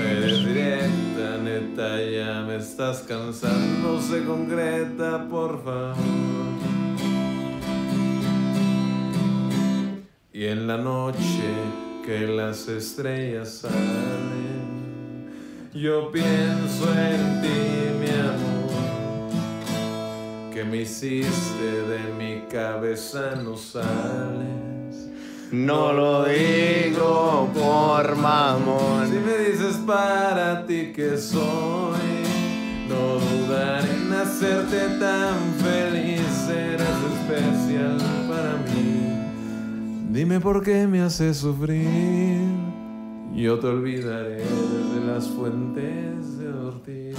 Eres 0.00 0.44
directa, 0.44 1.38
neta, 1.42 2.02
ya 2.02 2.44
me 2.46 2.56
estás 2.56 3.00
cansando, 3.00 4.00
se 4.00 4.24
concreta, 4.24 5.28
por 5.28 5.62
favor. 5.62 5.96
Y 10.32 10.46
en 10.46 10.66
la 10.66 10.78
noche 10.78 11.52
que 12.04 12.26
las 12.26 12.66
estrellas 12.68 13.58
salen, 13.60 15.28
yo 15.74 16.10
pienso 16.10 16.88
en 16.94 17.42
ti, 17.42 17.48
mi 18.00 18.10
amor, 18.10 19.30
que 20.54 20.64
me 20.64 20.78
hiciste 20.78 21.82
de 21.88 22.00
mi 22.18 22.48
cabeza 22.48 23.36
no 23.36 23.56
sales. 23.56 24.69
No 25.52 25.92
lo 25.92 26.24
digo 26.26 27.50
por 27.52 28.14
Si 28.14 28.20
mamón. 28.20 29.10
me 29.10 29.38
dices 29.38 29.76
para 29.84 30.64
ti 30.64 30.92
que 30.94 31.16
soy, 31.16 31.98
no 32.88 33.18
dudaré 33.18 33.90
en 33.90 34.12
hacerte 34.12 34.78
tan 35.00 35.34
feliz, 35.58 36.48
eres 36.48 36.88
especial 37.14 37.98
para 38.28 38.58
mí. 38.72 40.12
Dime 40.12 40.38
por 40.38 40.62
qué 40.62 40.86
me 40.86 41.00
haces 41.00 41.38
sufrir, 41.38 42.42
yo 43.34 43.58
te 43.58 43.66
olvidaré 43.66 44.36
desde 44.44 45.04
las 45.04 45.26
fuentes 45.26 46.38
de 46.38 46.48
Ortiz. 46.48 47.16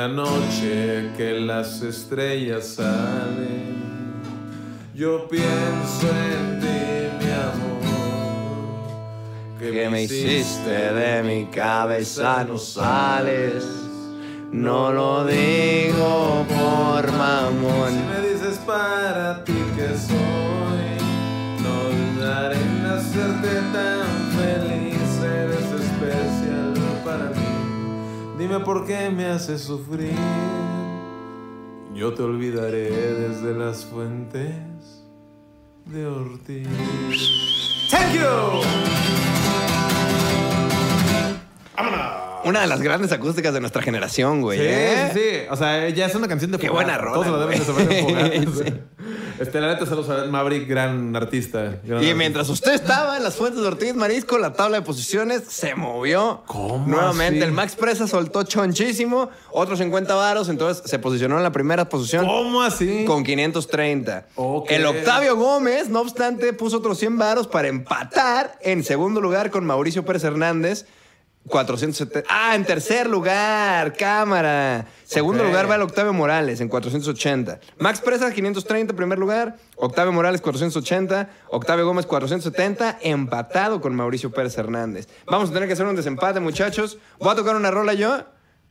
La 0.00 0.08
noche 0.08 1.10
que 1.14 1.38
las 1.40 1.82
estrellas 1.82 2.76
salen, 2.76 4.14
yo 4.94 5.28
pienso 5.28 6.06
en 6.08 6.58
ti, 6.58 6.78
mi 7.20 7.30
amor. 7.30 7.82
Que 9.58 9.90
me 9.90 10.04
hiciste 10.04 10.70
de 10.70 11.22
mi 11.22 11.44
cabeza 11.50 12.44
no 12.44 12.56
sales. 12.56 13.62
No 14.50 14.90
lo 14.90 15.26
digo 15.26 16.46
por 16.48 17.04
Si 17.04 17.12
mamón. 17.12 17.92
me 18.10 18.20
dices 18.26 18.58
para 18.66 19.44
ti 19.44 19.52
que 19.76 19.88
soy, 20.08 20.96
no 21.62 21.76
dudaré 21.98 22.56
en 22.56 22.86
hacerte 22.86 23.52
tan 23.74 23.99
Dime 28.50 28.64
por 28.64 28.84
qué 28.84 29.10
me 29.10 29.26
haces 29.26 29.60
sufrir, 29.60 30.10
yo 31.94 32.12
te 32.14 32.24
olvidaré 32.24 32.90
desde 32.90 33.54
las 33.54 33.84
fuentes 33.84 35.04
de 35.86 36.04
Ortiz. 36.04 36.66
Thank 37.92 38.14
you. 38.14 38.60
Una 42.42 42.62
de 42.62 42.66
las 42.66 42.82
grandes 42.82 43.12
acústicas 43.12 43.54
de 43.54 43.60
nuestra 43.60 43.82
generación, 43.82 44.42
güey. 44.42 44.58
Sí, 44.58 44.64
¿eh? 44.66 45.10
sí, 45.14 45.20
sí. 45.20 45.36
O 45.48 45.54
sea, 45.54 45.88
ya 45.90 46.06
es 46.06 46.14
una 46.16 46.26
canción 46.26 46.50
de 46.50 46.58
Qué 46.58 46.70
buena 46.70 46.98
rola, 46.98 47.24
Todos 47.24 47.38
la 47.38 47.46
deben 47.46 47.60
de 47.60 47.64
saber. 47.64 48.48
Sí. 48.48 48.74
Este, 49.40 49.58
la 49.58 49.68
neta, 49.68 49.86
saludos 49.86 50.10
a 50.10 50.26
Maverick, 50.26 50.68
gran 50.68 51.16
artista. 51.16 51.60
gran 51.62 51.80
Y 51.88 51.92
artista. 51.94 52.14
mientras 52.14 52.48
usted 52.50 52.74
estaba 52.74 53.16
en 53.16 53.22
las 53.22 53.36
fuentes 53.36 53.62
de 53.62 53.68
Ortiz 53.68 53.94
Marisco, 53.94 54.36
la 54.36 54.52
tabla 54.52 54.80
de 54.80 54.82
posiciones 54.84 55.44
se 55.48 55.74
movió. 55.74 56.42
¿Cómo 56.46 56.86
Nuevamente, 56.86 57.38
así? 57.40 57.48
el 57.48 57.52
Max 57.52 57.74
Presa 57.74 58.06
soltó 58.06 58.42
chonchísimo, 58.42 59.30
otros 59.50 59.78
50 59.78 60.14
varos, 60.14 60.50
entonces 60.50 60.82
se 60.84 60.98
posicionó 60.98 61.38
en 61.38 61.42
la 61.42 61.52
primera 61.52 61.88
posición. 61.88 62.26
¿Cómo 62.26 62.60
así? 62.62 63.06
Con 63.06 63.24
530. 63.24 64.26
Ok. 64.36 64.70
El 64.72 64.84
Octavio 64.84 65.36
Gómez, 65.36 65.88
no 65.88 66.00
obstante, 66.00 66.52
puso 66.52 66.76
otros 66.76 66.98
100 66.98 67.16
varos 67.16 67.46
para 67.46 67.68
empatar 67.68 68.58
en 68.60 68.84
segundo 68.84 69.22
lugar 69.22 69.50
con 69.50 69.64
Mauricio 69.64 70.04
Pérez 70.04 70.22
Hernández. 70.24 70.84
470. 71.50 72.26
Ah, 72.32 72.54
en 72.54 72.64
tercer 72.64 73.08
lugar, 73.08 73.92
cámara. 73.94 74.86
Segundo 75.04 75.44
lugar 75.44 75.68
va 75.70 75.74
el 75.74 75.82
Octavio 75.82 76.12
Morales 76.12 76.60
en 76.60 76.68
480. 76.68 77.60
Max 77.78 78.00
Presa 78.00 78.32
530 78.32 78.94
primer 78.94 79.18
lugar, 79.18 79.56
Octavio 79.76 80.12
Morales 80.12 80.40
480, 80.40 81.28
Octavio 81.48 81.84
Gómez 81.84 82.06
470, 82.06 82.98
empatado 83.02 83.80
con 83.80 83.94
Mauricio 83.94 84.30
Pérez 84.30 84.56
Hernández. 84.56 85.08
Vamos 85.26 85.50
a 85.50 85.52
tener 85.52 85.68
que 85.68 85.74
hacer 85.74 85.86
un 85.86 85.96
desempate, 85.96 86.40
muchachos. 86.40 86.98
Voy 87.18 87.32
a 87.32 87.34
tocar 87.34 87.56
una 87.56 87.70
rola 87.70 87.92
yo 87.94 88.24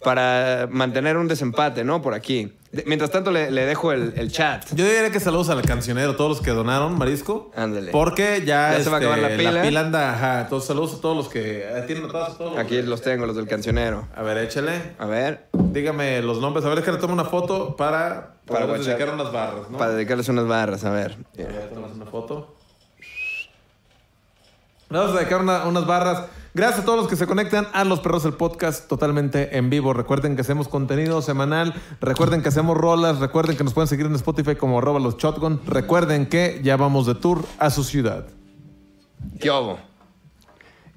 para 0.03 0.67
mantener 0.71 1.17
un 1.17 1.27
desempate, 1.27 1.83
¿no? 1.83 2.01
Por 2.01 2.13
aquí. 2.13 2.53
De- 2.71 2.83
mientras 2.85 3.09
tanto 3.09 3.31
le, 3.31 3.49
le 3.51 3.65
dejo 3.65 3.91
el, 3.91 4.13
el 4.15 4.31
chat. 4.31 4.63
Yo 4.75 4.85
diría 4.85 5.09
que 5.11 5.19
saludos 5.19 5.49
al 5.49 5.61
cancionero, 5.63 6.15
todos 6.15 6.29
los 6.29 6.41
que 6.41 6.51
donaron 6.51 6.97
marisco. 6.97 7.51
Ándale. 7.55 7.91
Porque 7.91 8.43
ya, 8.45 8.77
Ya 8.77 8.83
se 8.83 8.89
va 8.89 8.97
a 8.97 8.99
este, 9.01 9.11
acabar 9.13 9.19
la 9.53 9.61
pila. 9.63 9.79
anda, 9.81 10.13
ajá. 10.13 10.41
Entonces, 10.41 10.67
saludos 10.67 10.93
a 10.95 11.01
todos 11.01 11.17
los 11.17 11.29
que 11.29 11.65
tienen 11.87 12.07
todos. 12.07 12.39
los- 12.39 12.57
Aquí 12.57 12.81
los 12.81 13.01
tengo, 13.01 13.25
los 13.25 13.35
del 13.35 13.47
cancionero. 13.47 14.07
A 14.15 14.21
ver, 14.23 14.37
échale. 14.37 14.93
A 14.99 15.05
ver, 15.05 15.47
Dígame 15.71 16.21
los 16.23 16.39
nombres. 16.41 16.65
A 16.65 16.69
ver, 16.69 16.79
es 16.79 16.83
que 16.83 16.91
le 16.91 16.97
tomo 16.97 17.13
una 17.13 17.25
foto 17.25 17.75
para, 17.75 18.35
Para 18.47 18.65
dedicar 18.65 19.13
unas 19.13 19.31
barras, 19.31 19.69
¿no? 19.69 19.77
para 19.77 19.91
dedicarles 19.91 20.27
unas 20.29 20.47
barras, 20.47 20.83
a 20.83 20.89
ver. 20.89 21.15
A 21.35 21.37
ver, 21.43 21.69
tomas 21.73 21.91
una 21.91 22.05
foto. 22.07 22.55
Vamos 24.89 25.15
a 25.21 25.37
una- 25.37 25.65
unas 25.65 25.85
barras. 25.85 26.23
Gracias 26.55 26.81
a 26.81 26.85
todos 26.85 26.97
los 26.97 27.07
que 27.07 27.15
se 27.15 27.27
conectan 27.27 27.67
a 27.73 27.83
Los 27.83 27.99
Perros 27.99 28.23
del 28.23 28.33
Podcast 28.33 28.87
totalmente 28.87 29.55
en 29.55 29.69
vivo. 29.69 29.93
Recuerden 29.93 30.35
que 30.35 30.41
hacemos 30.41 30.67
contenido 30.67 31.21
semanal. 31.21 31.75
Recuerden 32.01 32.41
que 32.41 32.49
hacemos 32.49 32.75
rolas. 32.75 33.19
Recuerden 33.19 33.55
que 33.55 33.63
nos 33.63 33.73
pueden 33.73 33.87
seguir 33.87 34.07
en 34.07 34.15
Spotify 34.15 34.55
como 34.55 34.79
arroba 34.79 34.99
los 34.99 35.17
shotgun. 35.17 35.61
Recuerden 35.67 36.25
que 36.25 36.59
ya 36.63 36.75
vamos 36.75 37.05
de 37.05 37.13
tour 37.13 37.45
a 37.59 37.69
su 37.69 37.83
ciudad. 37.83 38.25
¿Qué 39.39 39.51
hubo? 39.51 39.77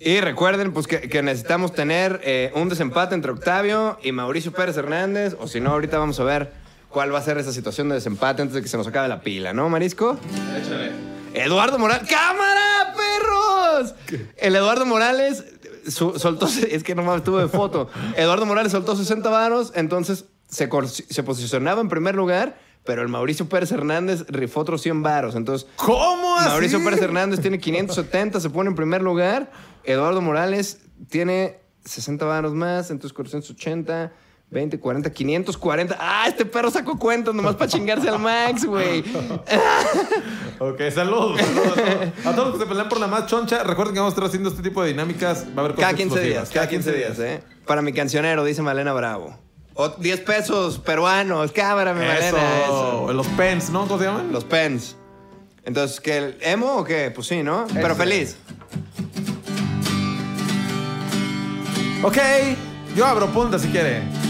Y 0.00 0.20
recuerden 0.20 0.72
pues, 0.72 0.86
que, 0.86 1.02
que 1.10 1.22
necesitamos 1.22 1.72
tener 1.74 2.18
eh, 2.24 2.50
un 2.56 2.70
desempate 2.70 3.14
entre 3.14 3.30
Octavio 3.32 3.98
y 4.02 4.10
Mauricio 4.12 4.52
Pérez 4.52 4.78
Hernández. 4.78 5.36
O 5.38 5.46
si 5.48 5.60
no, 5.60 5.70
ahorita 5.70 5.98
vamos 5.98 6.18
a 6.18 6.24
ver 6.24 6.54
cuál 6.88 7.14
va 7.14 7.18
a 7.18 7.22
ser 7.22 7.36
esa 7.36 7.52
situación 7.52 7.90
de 7.90 7.96
desempate 7.96 8.40
antes 8.40 8.54
de 8.54 8.62
que 8.62 8.68
se 8.68 8.78
nos 8.78 8.86
acabe 8.86 9.06
la 9.08 9.20
pila, 9.20 9.52
¿no, 9.52 9.68
Marisco? 9.68 10.16
Échale. 10.58 10.92
Eduardo 11.34 11.78
Morales. 11.78 12.08
¡Cámara, 12.10 12.94
El 14.36 14.56
Eduardo 14.56 14.86
Morales 14.86 15.44
su- 15.88 16.18
soltó. 16.18 16.46
Es 16.70 16.82
que 16.82 16.94
no 16.94 17.22
tuve 17.22 17.48
foto. 17.48 17.88
Eduardo 18.16 18.46
Morales 18.46 18.72
soltó 18.72 18.96
60 18.96 19.28
varos, 19.30 19.72
entonces 19.74 20.26
se 20.48 21.22
posicionaba 21.22 21.80
en 21.80 21.88
primer 21.88 22.14
lugar, 22.14 22.58
pero 22.84 23.00
el 23.02 23.08
Mauricio 23.08 23.48
Pérez 23.48 23.72
Hernández 23.72 24.24
rifó 24.28 24.60
otros 24.60 24.82
100 24.82 25.02
varos. 25.02 25.34
Entonces, 25.34 25.66
¿Cómo 25.76 26.36
así? 26.38 26.48
Mauricio 26.48 26.84
Pérez 26.84 27.00
Hernández 27.00 27.40
tiene 27.40 27.58
570, 27.58 28.40
se 28.40 28.50
pone 28.50 28.68
en 28.70 28.76
primer 28.76 29.02
lugar. 29.02 29.50
Eduardo 29.84 30.20
Morales 30.20 30.80
tiene 31.08 31.58
60 31.84 32.24
varos 32.24 32.54
más, 32.54 32.90
entonces 32.90 33.12
480. 33.14 34.12
20, 34.52 34.78
40, 34.78 35.10
540. 35.10 35.96
¡Ah! 35.98 36.26
Este 36.28 36.44
perro 36.44 36.70
sacó 36.70 36.98
cuentas 36.98 37.34
nomás 37.34 37.56
para 37.56 37.70
chingarse 37.70 38.06
al 38.08 38.18
Max, 38.18 38.64
güey. 38.64 39.02
Ok, 40.58 40.80
saludos. 40.94 41.40
saludos 41.40 41.72
a, 41.72 41.74
todos. 41.74 42.26
A 42.26 42.34
todos 42.36 42.48
los 42.48 42.56
que 42.56 42.62
se 42.62 42.66
pelean 42.68 42.88
por 42.88 43.00
la 43.00 43.08
más 43.08 43.26
choncha. 43.26 43.64
Recuerden 43.64 43.94
que 43.94 44.00
vamos 44.00 44.12
a 44.12 44.14
estar 44.14 44.28
haciendo 44.28 44.50
este 44.50 44.62
tipo 44.62 44.80
de 44.82 44.90
dinámicas. 44.90 45.46
Va 45.46 45.62
a 45.62 45.64
haber 45.64 45.74
cosas 45.74 45.90
Cada 45.90 45.94
15 45.94 46.20
días, 46.20 46.50
cada 46.50 46.68
15 46.68 46.92
días, 46.92 47.18
¿eh? 47.18 47.42
Para 47.66 47.82
mi 47.82 47.92
cancionero, 47.92 48.44
dice 48.44 48.62
Malena 48.62 48.92
Bravo. 48.92 49.36
O 49.74 49.88
10 49.88 50.20
pesos 50.20 50.78
peruanos, 50.78 51.50
cámara, 51.50 51.94
mi 51.94 52.06
Malena. 52.06 52.62
Eso. 52.64 53.12
Los 53.12 53.26
pens, 53.28 53.70
¿no? 53.70 53.88
¿Cómo 53.88 53.98
se 53.98 54.04
llaman? 54.04 54.30
Los 54.30 54.44
pens. 54.44 54.96
Entonces, 55.64 56.00
¿qué? 56.00 56.18
¿El 56.18 56.36
emo 56.42 56.76
o 56.76 56.84
qué? 56.84 57.10
Pues 57.12 57.26
sí, 57.26 57.42
¿no? 57.42 57.66
Pero 57.72 57.96
feliz. 57.96 58.36
Ok, 62.04 62.18
yo 62.94 63.04
abro 63.06 63.26
punta 63.28 63.58
si 63.58 63.66
quiere. 63.68 64.21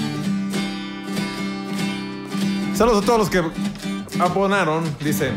Saludos 2.83 3.05
todos 3.05 3.19
los 3.21 3.31
que 3.31 3.41
abonaron, 4.19 4.83
dice. 4.99 5.31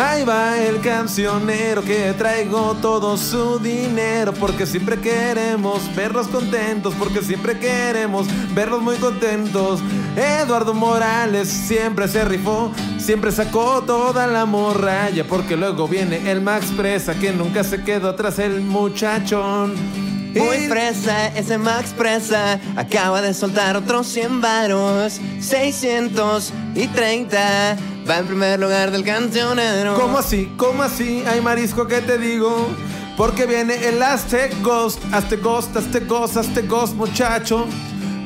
Ahí 0.00 0.24
va 0.24 0.58
el 0.58 0.80
cancionero 0.80 1.82
que 1.82 2.14
traigo 2.14 2.74
todo 2.80 3.18
su 3.18 3.58
dinero 3.58 4.32
porque 4.32 4.64
siempre 4.64 4.98
queremos 4.98 5.94
verlos 5.94 6.26
contentos, 6.28 6.94
porque 6.98 7.20
siempre 7.20 7.58
queremos 7.58 8.26
verlos 8.54 8.80
muy 8.80 8.96
contentos. 8.96 9.80
Eduardo 10.16 10.72
Morales 10.72 11.48
siempre 11.48 12.08
se 12.08 12.24
rifó, 12.24 12.72
siempre 12.96 13.30
sacó 13.30 13.82
toda 13.82 14.26
la 14.26 14.46
morralla 14.46 15.26
porque 15.28 15.54
luego 15.54 15.86
viene 15.86 16.30
el 16.30 16.40
Max 16.40 16.72
Presa 16.74 17.14
que 17.14 17.34
nunca 17.34 17.62
se 17.62 17.84
quedó 17.84 18.08
atrás 18.08 18.38
el 18.38 18.62
muchachón. 18.62 19.74
Muy 20.34 20.68
fresa, 20.68 21.26
ese 21.36 21.58
Max 21.58 21.92
Presa 21.94 22.58
acaba 22.74 23.20
de 23.20 23.34
soltar 23.34 23.76
otros 23.76 24.06
100 24.06 24.40
varos, 24.40 25.20
630. 25.40 27.76
Va 28.10 28.18
en 28.18 28.26
primer 28.26 28.58
lugar 28.58 28.90
del 28.90 29.04
cancionero. 29.04 29.94
¿Cómo 29.94 30.18
así? 30.18 30.52
¿Cómo 30.56 30.82
así? 30.82 31.22
Ay, 31.28 31.40
marisco, 31.40 31.86
¿qué 31.86 32.00
te 32.00 32.18
digo? 32.18 32.66
Porque 33.16 33.46
viene 33.46 33.86
el 33.86 34.02
Aztec 34.02 34.52
Ghost, 34.62 35.00
Aztec 35.12 35.40
Ghost, 35.40 35.76
Aztec 35.76 36.08
Ghost, 36.08 36.36
Aztec 36.36 36.66
Ghost, 36.66 36.94
muchacho. 36.94 37.68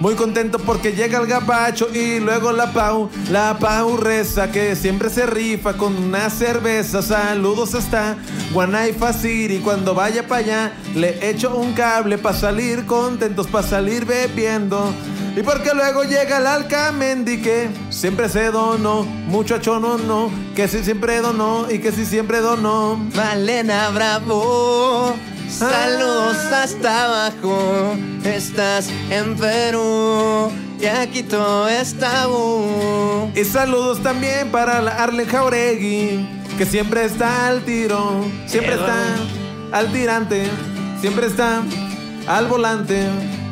Muy 0.01 0.15
contento 0.15 0.59
porque 0.59 0.93
llega 0.93 1.19
el 1.19 1.27
gabacho 1.27 1.89
y 1.95 2.21
luego 2.21 2.53
la 2.53 2.73
Pau, 2.73 3.09
la 3.31 3.57
Pau 3.59 3.97
reza 3.97 4.51
que 4.51 4.77
siempre 4.77 5.09
se 5.09 5.25
rifa 5.25 5.75
con 5.75 5.97
una 5.97 6.29
cerveza. 6.31 7.01
Saludos 7.01 7.75
hasta 7.75 8.17
Guanaifa 8.53 9.13
City. 9.13 9.61
Cuando 9.63 9.95
vaya 9.95 10.27
para 10.27 10.41
allá, 10.41 10.73
le 10.95 11.29
echo 11.29 11.57
un 11.57 11.73
cable 11.73 12.19
para 12.19 12.37
salir 12.37 12.85
contentos, 12.87 13.47
para 13.47 13.67
salir 13.67 14.05
bebiendo. 14.05 14.93
Y 15.37 15.43
porque 15.43 15.73
luego 15.75 16.05
llega 16.05 16.39
el 16.39 16.47
Alcamendi 16.47 17.43
que 17.43 17.69
siempre 17.91 18.29
se 18.29 18.53
donó, 18.53 19.03
muchacho 19.03 19.81
no, 19.81 19.99
no, 19.99 20.31
que 20.55 20.69
si 20.69 20.85
siempre 20.85 21.21
donó 21.21 21.67
y 21.71 21.81
que 21.81 21.91
si 21.91 22.07
siempre 22.07 22.41
donó. 22.41 22.97
Malena 23.15 23.91
Bravo. 23.91 25.17
Saludos 25.49 26.37
hasta 26.53 27.05
abajo. 27.05 27.97
Estás 28.25 28.91
en 29.11 29.37
Perú. 29.37 30.51
Y 30.81 30.87
aquí 30.87 31.23
todo 31.23 31.69
bu. 32.29 33.31
Y 33.35 33.45
saludos 33.45 34.03
también 34.03 34.51
para 34.51 34.81
la 34.83 35.03
Arlen 35.03 35.27
Jauregui, 35.27 36.29
que 36.59 36.67
siempre 36.67 37.05
está 37.05 37.49
al 37.49 37.63
tiro, 37.63 38.23
siempre 38.47 38.75
está 38.75 38.97
al 39.73 39.91
tirante, 39.93 40.51
siempre 41.01 41.27
está 41.27 41.63
al 42.27 42.47
volante. 42.49 43.09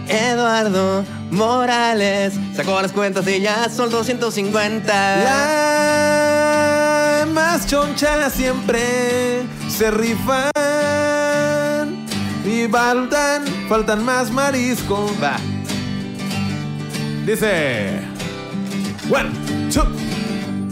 Eduardo 0.09 1.05
Morales 1.31 2.35
sacó 2.55 2.83
las 2.83 2.93
cuentas 2.93 3.27
y 3.27 3.41
ya 3.41 3.71
son 3.71 3.89
250. 3.91 5.17
La 5.25 7.27
más 7.33 7.67
choncha 7.67 8.29
siempre 8.29 9.45
se 9.69 9.91
rifan 9.91 10.51
y 12.45 12.69
faltan, 12.69 13.45
faltan 13.69 14.05
más 14.05 14.31
marisco. 14.31 15.11
Va. 15.23 15.37
Dice, 17.27 18.01
one, 19.11 19.31
two. 19.73 19.85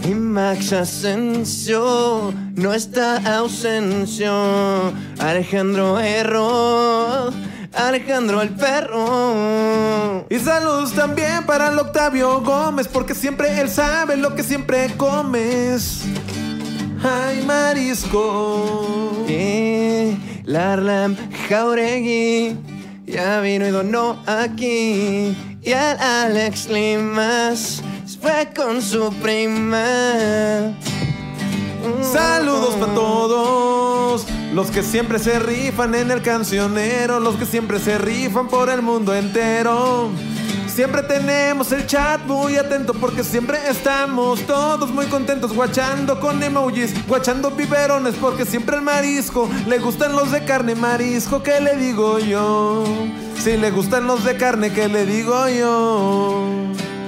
Y 0.03 0.15
Max 0.15 0.73
Asensio 0.73 2.33
no 2.55 2.73
está 2.73 3.37
ausencio. 3.37 4.91
Alejandro 5.19 5.99
Erro, 5.99 7.29
Alejandro 7.73 8.41
el 8.41 8.49
perro. 8.49 10.25
Y 10.29 10.39
saludos 10.39 10.93
también 10.93 11.45
para 11.45 11.69
el 11.69 11.79
Octavio 11.79 12.41
Gómez, 12.41 12.87
porque 12.87 13.13
siempre 13.13 13.61
él 13.61 13.69
sabe 13.69 14.17
lo 14.17 14.35
que 14.35 14.43
siempre 14.43 14.89
comes. 14.97 16.01
Ay, 17.03 17.43
marisco. 17.45 19.25
Larlam 20.43 21.15
Jauregui 21.47 22.55
ya 23.05 23.41
vino 23.41 23.67
y 23.67 23.71
donó 23.71 24.17
aquí. 24.25 25.35
Y 25.61 25.73
al 25.73 25.99
Alex 25.99 26.69
Limas 26.69 27.83
fue 28.21 28.49
con 28.55 28.81
su 28.81 29.11
prima. 29.21 30.73
Saludos 32.01 32.75
para 32.75 32.93
todos 32.93 34.25
los 34.53 34.69
que 34.71 34.83
siempre 34.83 35.19
se 35.19 35.39
rifan 35.39 35.95
en 35.95 36.11
el 36.11 36.21
cancionero, 36.21 37.19
los 37.19 37.35
que 37.35 37.45
siempre 37.45 37.79
se 37.79 37.97
rifan 37.97 38.47
por 38.47 38.69
el 38.69 38.81
mundo 38.81 39.15
entero. 39.15 40.09
Siempre 40.73 41.03
tenemos 41.03 41.69
el 41.73 41.85
chat 41.85 42.21
muy 42.25 42.55
atento 42.55 42.93
porque 42.93 43.25
siempre 43.25 43.57
estamos 43.69 44.39
todos 44.47 44.89
muy 44.89 45.05
contentos 45.07 45.53
guachando 45.53 46.17
con 46.19 46.41
emojis, 46.41 46.93
guachando 47.07 47.51
biberones 47.51 48.15
porque 48.15 48.45
siempre 48.45 48.77
el 48.77 48.81
marisco 48.81 49.49
le 49.67 49.79
gustan 49.79 50.15
los 50.15 50.31
de 50.31 50.45
carne 50.45 50.75
marisco, 50.75 51.43
¿qué 51.43 51.59
le 51.59 51.75
digo 51.75 52.19
yo? 52.19 52.85
Si 53.37 53.57
le 53.57 53.69
gustan 53.69 54.07
los 54.07 54.23
de 54.23 54.37
carne, 54.37 54.71
¿qué 54.71 54.87
le 54.87 55.05
digo 55.05 55.49
yo? 55.49 56.45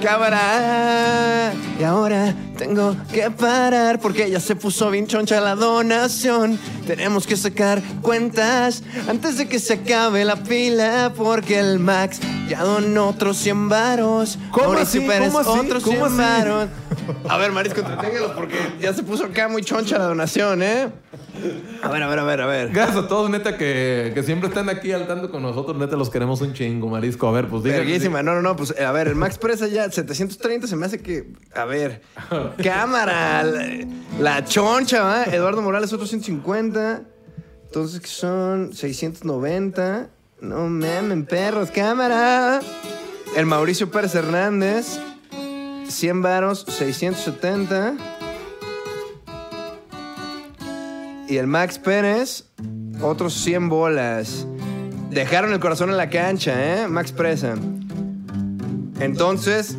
Cámara. 0.02 1.54
Y 1.80 1.84
ahora 1.84 2.34
tengo 2.56 2.96
que 3.12 3.30
parar 3.30 4.00
porque 4.00 4.30
ya 4.30 4.40
se 4.40 4.56
puso 4.56 4.90
bien 4.90 5.06
choncha 5.06 5.40
la 5.40 5.54
donación. 5.54 6.58
Tenemos 6.86 7.26
que 7.26 7.36
sacar 7.36 7.82
cuentas 8.02 8.82
antes 9.08 9.38
de 9.38 9.48
que 9.48 9.58
se 9.58 9.74
acabe 9.74 10.24
la 10.24 10.36
pila 10.36 11.12
porque 11.16 11.58
el 11.58 11.78
Max 11.78 12.20
ya 12.48 12.62
donó 12.62 13.08
otros 13.08 13.36
100 13.38 13.68
varos. 13.68 14.38
¿Cómo 14.50 14.68
Mauricio 14.72 15.00
así? 15.00 15.08
Pérez, 15.08 15.28
¿Cómo 15.32 15.38
así? 15.40 15.58
otros 15.66 15.82
¿Cómo 15.82 15.96
100 15.96 16.06
así? 16.06 16.16
varos. 16.18 16.68
A 17.28 17.36
ver, 17.38 17.52
Marisco, 17.52 17.80
entreténgalo 17.80 18.34
porque 18.34 18.56
ya 18.80 18.92
se 18.94 19.02
puso 19.02 19.24
acá 19.24 19.48
muy 19.48 19.62
choncha 19.62 19.98
la 19.98 20.04
donación, 20.06 20.62
¿eh? 20.62 20.88
A 21.82 21.88
ver, 21.88 22.02
a 22.02 22.08
ver, 22.08 22.18
a 22.18 22.24
ver, 22.24 22.40
a 22.40 22.46
ver. 22.46 22.70
Gracias 22.70 22.96
a 22.96 23.08
todos, 23.08 23.28
neta, 23.28 23.56
que, 23.58 24.12
que 24.14 24.22
siempre 24.22 24.48
están 24.48 24.68
aquí 24.68 24.92
al 24.92 25.06
tanto 25.06 25.30
con 25.30 25.42
nosotros. 25.42 25.76
Neta, 25.76 25.96
los 25.96 26.10
queremos 26.10 26.40
un 26.40 26.54
chingo, 26.54 26.88
marisco. 26.88 27.28
A 27.28 27.32
ver, 27.32 27.48
pues. 27.48 27.62
Verguísima, 27.62 28.22
no, 28.22 28.34
no, 28.34 28.42
no, 28.42 28.56
pues 28.56 28.74
a 28.78 28.92
ver, 28.92 29.08
el 29.08 29.14
Max 29.14 29.38
Presa 29.38 29.66
ya 29.68 29.90
730 29.90 30.66
se 30.66 30.76
me 30.76 30.86
hace 30.86 31.00
que, 31.00 31.32
a 31.54 31.64
ver, 31.64 32.02
cámara, 32.62 33.42
la, 33.42 33.86
la 34.18 34.44
choncha, 34.44 35.02
¿va? 35.02 35.24
Eduardo 35.24 35.60
Morales 35.62 35.92
otros 35.92 36.08
150, 36.08 37.02
entonces 37.66 38.00
que 38.00 38.08
son 38.08 38.72
690, 38.72 40.08
no 40.40 40.68
mamen 40.68 41.26
perros, 41.26 41.70
cámara. 41.70 42.60
El 43.36 43.46
Mauricio 43.46 43.90
Pérez 43.90 44.14
Hernández, 44.14 44.98
100 45.88 46.22
varos, 46.22 46.64
670. 46.68 48.13
Y 51.28 51.36
el 51.38 51.46
Max 51.46 51.78
Pérez, 51.78 52.44
otros 53.00 53.34
100 53.34 53.68
bolas. 53.68 54.46
Dejaron 55.10 55.52
el 55.52 55.60
corazón 55.60 55.90
en 55.90 55.96
la 55.96 56.10
cancha, 56.10 56.82
¿eh? 56.82 56.88
Max 56.88 57.12
Presa. 57.12 57.54
Entonces, 59.00 59.76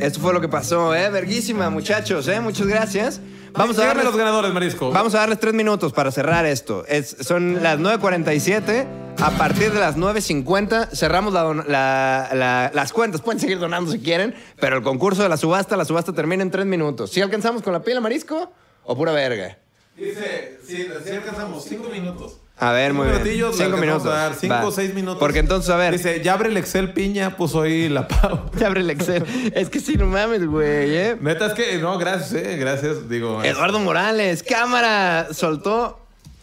esto 0.00 0.20
fue 0.20 0.32
lo 0.32 0.40
que 0.40 0.48
pasó, 0.48 0.94
¿eh? 0.94 1.08
Verguísima, 1.10 1.70
muchachos, 1.70 2.28
¿eh? 2.28 2.40
Muchas 2.40 2.66
gracias. 2.66 3.20
Vamos 3.52 3.78
a 3.78 3.86
darles, 3.86 4.04
los 4.04 4.16
ganadores, 4.16 4.52
marisco. 4.52 4.90
vamos 4.90 5.14
a 5.14 5.18
darles 5.20 5.38
tres 5.38 5.54
minutos 5.54 5.92
para 5.92 6.10
cerrar 6.10 6.44
esto. 6.44 6.84
Es- 6.88 7.16
son 7.20 7.62
las 7.62 7.78
9.47. 7.78 8.86
A 9.20 9.30
partir 9.30 9.72
de 9.72 9.78
las 9.78 9.96
9.50 9.96 10.88
cerramos 10.92 11.32
la 11.32 11.42
don- 11.42 11.64
la- 11.68 12.30
la- 12.34 12.72
las 12.74 12.92
cuentas. 12.92 13.20
Pueden 13.20 13.38
seguir 13.40 13.60
donando 13.60 13.92
si 13.92 14.00
quieren, 14.00 14.34
pero 14.58 14.76
el 14.78 14.82
concurso 14.82 15.22
de 15.22 15.28
la 15.28 15.36
subasta, 15.36 15.76
la 15.76 15.84
subasta 15.84 16.12
termina 16.12 16.42
en 16.42 16.50
tres 16.50 16.66
minutos. 16.66 17.10
¿Sí 17.12 17.20
alcanzamos 17.20 17.62
con 17.62 17.72
la 17.72 17.80
pila, 17.82 18.00
Marisco? 18.00 18.50
¿O 18.82 18.96
pura 18.96 19.12
verga? 19.12 19.56
Dice, 19.96 20.58
sí 20.66 20.86
alcanzamos 21.12 21.64
cinco 21.64 21.88
minutos. 21.88 22.38
A 22.56 22.70
ver, 22.72 22.92
muy 22.92 23.06
bien. 23.08 23.50
Cinco 23.52 23.76
minutos. 23.76 24.06
a 24.06 24.10
dar 24.10 24.34
cinco 24.34 24.54
Va. 24.54 24.66
o 24.66 24.70
seis 24.70 24.94
minutos. 24.94 25.18
Porque 25.18 25.40
entonces, 25.40 25.70
a 25.70 25.76
ver. 25.76 25.92
Dice, 25.92 26.20
ya 26.22 26.34
abre 26.34 26.48
el 26.48 26.56
Excel 26.56 26.92
piña, 26.92 27.36
puso 27.36 27.62
ahí 27.62 27.88
la 27.88 28.06
pau. 28.06 28.50
Ya 28.58 28.68
abre 28.68 28.80
el 28.82 28.90
Excel. 28.90 29.24
es 29.54 29.68
que 29.70 29.80
sí, 29.80 29.96
no 29.96 30.06
mames, 30.06 30.46
güey, 30.46 30.96
¿eh? 30.96 31.16
Neta, 31.20 31.46
es 31.46 31.52
que, 31.54 31.78
no, 31.78 31.98
gracias, 31.98 32.32
eh, 32.34 32.56
gracias. 32.56 33.08
Digo, 33.08 33.42
es- 33.42 33.50
Eduardo 33.52 33.80
Morales, 33.80 34.42
cámara, 34.44 35.28
soltó 35.32 35.98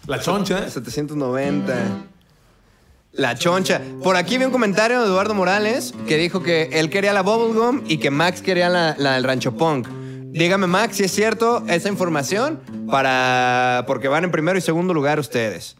la 0.08 0.20
choncha. 0.20 0.70
790. 0.70 1.74
La 3.14 3.36
choncha. 3.36 3.82
Por 4.04 4.16
aquí 4.16 4.38
vi 4.38 4.46
un 4.46 4.52
comentario 4.52 5.00
de 5.02 5.06
Eduardo 5.08 5.34
Morales 5.34 5.94
que 6.08 6.18
dijo 6.18 6.42
que 6.44 6.70
él 6.74 6.90
quería 6.90 7.12
la 7.14 7.22
Bubblegum 7.22 7.84
y 7.88 7.98
que 7.98 8.10
Max 8.12 8.42
quería 8.42 8.70
la, 8.70 8.96
la 8.98 9.14
del 9.14 9.24
Rancho 9.26 9.54
Punk. 9.58 9.88
Dígame, 10.34 10.68
Max, 10.68 10.98
si 10.98 11.04
es 11.04 11.12
cierto 11.12 11.64
esa 11.68 11.90
información 11.90 12.60
para 12.90 13.84
porque 13.88 14.08
van 14.08 14.24
en 14.24 14.32
primero 14.32 14.58
y 14.58 14.62
segundo 14.62 14.94
lugar 14.94 15.20
ustedes. 15.20 15.76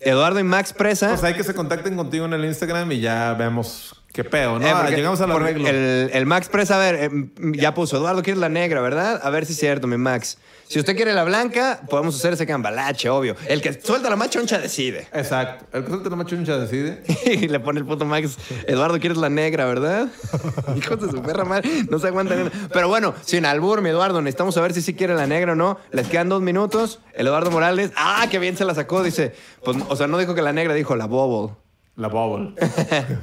Eduardo 0.00 0.38
y 0.40 0.42
Max 0.44 0.72
Presa. 0.74 1.08
Pues 1.08 1.24
hay 1.24 1.34
que 1.34 1.44
se 1.44 1.54
contacten 1.54 1.96
contigo 1.96 2.26
en 2.26 2.34
el 2.34 2.44
Instagram 2.44 2.92
y 2.92 3.00
ya 3.00 3.32
vemos 3.34 4.04
qué 4.12 4.22
pedo, 4.22 4.58
¿no? 4.58 4.66
Eh, 4.66 4.72
porque- 4.78 4.96
Llegamos 4.96 5.20
al 5.22 5.32
arreglo. 5.32 5.66
El, 5.68 6.10
el 6.12 6.26
Max 6.26 6.48
Presa, 6.48 6.76
a 6.76 6.78
ver, 6.78 6.94
eh, 6.96 7.10
ya 7.56 7.72
puso, 7.72 7.96
Eduardo, 7.96 8.22
¿quieres 8.22 8.38
la 8.40 8.50
negra, 8.50 8.80
verdad? 8.82 9.20
A 9.22 9.30
ver 9.30 9.46
si 9.46 9.52
es 9.52 9.58
cierto, 9.58 9.86
mi 9.86 9.96
Max. 9.96 10.38
Si 10.68 10.78
usted 10.78 10.96
quiere 10.96 11.12
la 11.12 11.24
blanca, 11.24 11.80
podemos 11.88 12.16
hacer 12.16 12.32
ese 12.32 12.46
cambalache, 12.46 13.08
obvio. 13.08 13.36
El 13.46 13.60
que 13.60 13.72
suelta 13.80 14.08
la 14.08 14.16
más 14.16 14.30
choncha 14.30 14.58
decide. 14.58 15.06
Exacto. 15.12 15.66
El 15.72 15.84
que 15.84 15.90
suelta 15.90 16.10
la 16.10 16.16
más 16.16 16.26
choncha 16.26 16.58
decide. 16.58 17.02
y 17.26 17.48
le 17.48 17.60
pone 17.60 17.80
el 17.80 17.86
puto 17.86 18.04
Max. 18.04 18.38
Eduardo, 18.66 18.98
quieres 18.98 19.18
la 19.18 19.28
negra, 19.28 19.66
¿verdad? 19.66 20.08
Hijos 20.76 21.00
de 21.00 21.10
su 21.10 21.22
perra 21.22 21.44
madre. 21.44 21.68
No 21.90 21.98
se 21.98 22.08
aguantan. 22.08 22.50
Pero 22.72 22.88
bueno, 22.88 23.14
sin 23.24 23.44
albur, 23.44 23.82
mi 23.82 23.90
Eduardo, 23.90 24.22
necesitamos 24.22 24.54
saber 24.54 24.72
si 24.72 24.80
sí 24.82 24.94
quiere 24.94 25.14
la 25.14 25.26
negra 25.26 25.52
o 25.52 25.56
no. 25.56 25.78
Les 25.92 26.08
quedan 26.08 26.28
dos 26.28 26.42
minutos. 26.42 27.00
El 27.12 27.26
Eduardo 27.26 27.50
Morales. 27.50 27.92
Ah, 27.96 28.26
qué 28.30 28.38
bien 28.38 28.56
se 28.56 28.64
la 28.64 28.74
sacó. 28.74 29.02
Dice, 29.02 29.34
pues, 29.64 29.76
o 29.88 29.96
sea, 29.96 30.06
no 30.06 30.18
dijo 30.18 30.34
que 30.34 30.42
la 30.42 30.52
negra, 30.52 30.74
dijo 30.74 30.96
la 30.96 31.06
bobble. 31.06 31.54
La 31.96 32.08
bubble. 32.08 32.54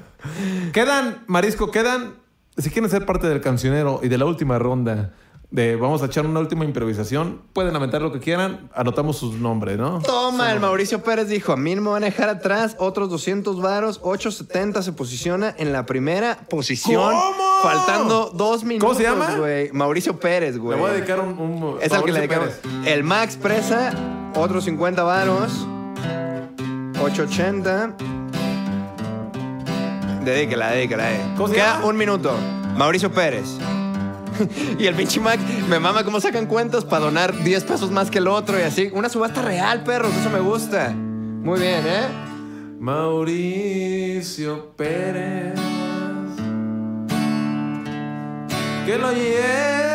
quedan, 0.73 1.23
Marisco, 1.27 1.71
quedan. 1.71 2.15
Si 2.57 2.69
quieren 2.69 2.89
ser 2.91 3.05
parte 3.05 3.27
del 3.27 3.41
cancionero 3.41 3.99
y 4.03 4.09
de 4.09 4.17
la 4.17 4.25
última 4.25 4.59
ronda 4.59 5.13
de 5.51 5.75
vamos 5.75 6.01
a 6.01 6.05
echar 6.05 6.25
una 6.25 6.39
última 6.39 6.63
improvisación, 6.63 7.41
pueden 7.51 7.73
lamentar 7.73 8.01
lo 8.01 8.11
que 8.13 8.19
quieran, 8.19 8.69
anotamos 8.73 9.17
sus 9.17 9.35
nombres, 9.35 9.77
¿no? 9.77 9.99
Toma, 9.99 10.51
el 10.53 10.61
Mauricio 10.61 11.03
Pérez 11.03 11.27
dijo, 11.27 11.51
a 11.51 11.57
mí 11.57 11.75
no 11.75 11.81
me 11.81 11.89
van 11.89 12.03
a 12.03 12.05
dejar 12.05 12.29
atrás, 12.29 12.77
otros 12.79 13.09
200 13.09 13.61
varos, 13.61 13.99
870 14.01 14.81
se 14.81 14.93
posiciona 14.93 15.53
en 15.57 15.73
la 15.73 15.85
primera 15.85 16.39
posición. 16.49 17.13
¿Cómo? 17.13 17.43
Faltando 17.63 18.31
dos 18.33 18.63
minutos, 18.63 18.97
se 18.97 19.03
llama? 19.03 19.35
güey. 19.35 19.71
Mauricio 19.73 20.17
Pérez, 20.19 20.57
güey. 20.57 20.77
Le 20.77 20.81
voy 20.81 20.91
a 20.91 20.93
dedicar 20.93 21.19
un. 21.19 21.37
un 21.37 21.77
Es 21.81 21.91
al 21.91 22.03
que 22.05 22.11
le 22.13 22.19
dedicamos. 22.21 22.49
Pérez. 22.49 22.87
El 22.87 23.03
Max 23.03 23.35
Presa, 23.35 23.91
otros 24.35 24.63
50 24.63 25.03
varos. 25.03 25.51
880. 27.03 27.95
Dedíquela, 30.23 30.71
dedíquela, 30.71 31.11
eh. 31.11 31.19
¿Cómo 31.35 31.49
se 31.49 31.55
Queda 31.55 31.73
llama? 31.73 31.85
un 31.87 31.97
minuto. 31.97 32.31
Mauricio 32.77 33.11
Pérez. 33.11 33.57
Y 34.79 34.85
el 34.85 34.95
pinche 34.95 35.19
Max 35.19 35.41
me 35.69 35.79
mama 35.79 36.03
cómo 36.03 36.19
sacan 36.19 36.45
cuentas 36.45 36.85
para 36.85 37.05
donar 37.05 37.43
10 37.43 37.63
pesos 37.63 37.91
más 37.91 38.09
que 38.09 38.19
el 38.19 38.27
otro 38.27 38.59
y 38.59 38.63
así. 38.63 38.89
Una 38.93 39.09
subasta 39.09 39.41
real, 39.41 39.83
perros. 39.83 40.11
Eso 40.19 40.29
me 40.29 40.39
gusta. 40.39 40.89
Muy 40.89 41.59
bien, 41.59 41.83
¿eh? 41.85 42.07
Mauricio 42.79 44.71
Pérez. 44.75 45.59
Que 48.85 48.97
lo 48.97 49.11
llevan. 49.11 49.91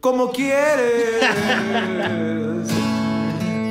Como 0.00 0.30
quieres. 0.30 1.20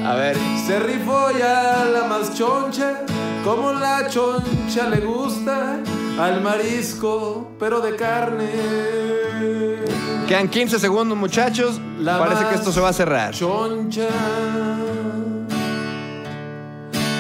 A 0.06 0.16
ver. 0.16 0.36
Se 0.68 0.80
rifó 0.80 1.32
ya 1.32 1.86
la 1.86 2.04
más 2.06 2.36
choncha, 2.36 3.02
como 3.44 3.72
la 3.72 4.08
choncha 4.10 4.90
le 4.90 5.00
gusta 5.00 5.80
al 6.20 6.42
marisco, 6.42 7.52
pero 7.60 7.80
de 7.80 7.96
carne. 7.96 8.50
Quedan 10.28 10.50
15 10.50 10.80
segundos, 10.80 11.18
muchachos. 11.18 11.80
La 12.00 12.20
Parece 12.20 12.46
que 12.48 12.56
esto 12.56 12.72
se 12.72 12.82
va 12.82 12.90
a 12.90 12.94
cerrar. 12.94 13.34
Choncha. 13.34 14.08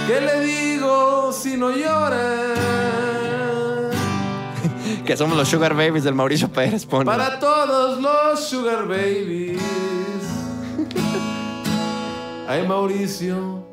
¿Qué 0.07 0.19
le 0.19 0.41
digo 0.41 1.31
si 1.31 1.55
no 1.57 1.72
llora? 1.72 2.53
Que 5.05 5.18
somos 5.18 5.38
los 5.38 5.49
Sugar 5.49 5.73
Babies 5.73 6.05
del 6.05 6.15
Mauricio 6.15 6.49
Pérez, 6.49 6.85
pone. 6.85 7.05
Para 7.05 7.38
todos 7.38 8.01
los 8.01 8.47
sugar 8.47 8.88
babies. 8.88 9.61
Ay, 12.48 12.68
Mauricio, 12.68 13.65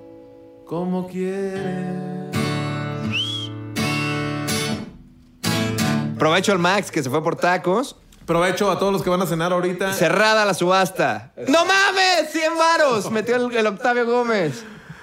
como 0.67 1.07
quieres. 1.09 2.31
Provecho 6.19 6.53
al 6.53 6.59
Max, 6.59 6.91
que 6.91 7.03
se 7.03 7.11
fue 7.11 7.23
por 7.23 7.37
tacos. 7.37 7.97
Provecho 8.27 8.71
a 8.71 8.79
todos 8.79 8.93
los 8.93 9.03
que 9.03 9.11
van 9.11 9.23
a 9.23 9.27
cenar 9.27 9.53
ahorita. 9.53 9.93
Cerrada 9.93 10.45
la 10.45 10.55
subasta. 10.55 11.33
¡No 11.49 11.65
mames! 11.65 12.33
¡100 12.33 12.59
varos! 12.59 13.11
Metió 13.13 13.37
el, 13.37 13.57
el 13.57 13.67
Octavio 13.67 14.07
Gómez. 14.07 14.63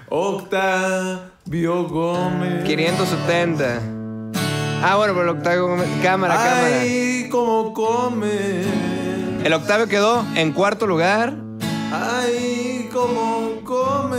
Octavio 0.09 1.83
Gómez. 1.89 2.63
570. 2.63 3.81
Ah, 4.81 4.95
bueno, 4.95 5.13
pero 5.13 5.23
el 5.23 5.29
Octavio 5.37 5.67
Gómez. 5.67 5.87
Cámara, 6.01 6.35
cámara. 6.35 6.79
Ay, 6.81 7.27
cómo 7.29 7.73
come. 7.73 8.61
El 9.43 9.53
Octavio 9.53 9.87
quedó 9.87 10.23
en 10.35 10.53
cuarto 10.53 10.87
lugar. 10.87 11.33
Ay, 11.91 12.66
cómo 12.97 13.61
come. 13.63 14.17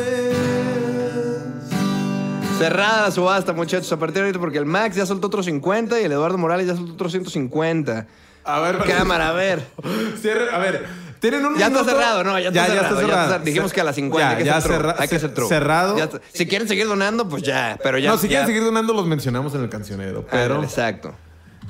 Cerrada 2.59 3.03
la 3.03 3.11
subasta, 3.11 3.53
muchachos, 3.53 3.91
a 3.93 3.99
partir 3.99 4.17
de 4.17 4.21
ahorita, 4.23 4.39
porque 4.41 4.59
el 4.59 4.67
Max 4.67 4.95
ya 4.97 5.07
soltó 5.07 5.27
otros 5.29 5.47
50 5.47 6.01
y 6.01 6.05
el 6.05 6.13
Eduardo 6.13 6.39
Morales 6.39 6.67
ya 6.67 6.75
soltó 6.77 6.93
otros 6.93 7.13
150. 7.13 8.07
A 8.45 8.61
ver, 8.61 8.79
Cámara, 8.79 9.29
a 9.31 9.33
ver. 9.33 9.65
Cierre- 10.23 10.51
a 10.53 10.59
ver, 10.59 10.87
tienen 11.21 11.45
un 11.47 11.57
Ya 11.59 11.67
está 11.69 11.85
cerrado, 11.85 12.25
¿no? 12.25 12.39
Ya 12.39 12.49
está 12.49 12.67
cerrado. 12.67 12.83
ya 12.83 12.89
está 12.89 13.01
cerrado. 13.01 13.39
Dijimos 13.45 13.73
que 13.73 13.81
a 13.81 13.85
las 13.85 13.95
50. 13.97 14.29
hay 14.29 14.35
Ya, 14.35 14.39
que 14.39 14.45
ya 14.45 14.61
ser 14.61 14.63
true. 14.63 14.77
cerra- 14.77 14.97
Hay 14.99 15.09
que 15.09 15.19
cerrado. 15.19 15.97
Ya 15.99 16.05
está. 16.05 16.21
si 16.33 16.47
quieren 16.47 16.67
seguir 16.69 16.87
donando, 16.87 17.29
pues 17.29 17.43
ya. 17.43 17.79
Pero 17.83 17.99
ya. 17.99 18.11
no, 18.11 18.19
si 18.19 18.29
quieren 18.29 18.47
seguir 18.47 18.65
donando, 18.65 18.93
los 18.95 19.07
mencionamos 19.07 19.55
en 19.55 19.63
el 19.63 19.69
cancionero. 19.69 20.25
Pero. 20.31 20.63
Exacto. 20.63 21.15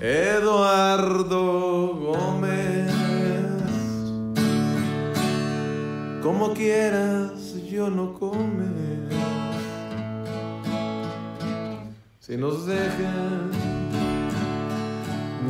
Eduardo 0.00 1.42
Gómez. 1.96 2.92
Como 6.22 6.52
quieras, 6.52 7.54
yo 7.70 7.88
no 7.88 8.12
come. 8.14 8.66
Si 12.18 12.36
nos 12.36 12.66
dejan, 12.66 13.50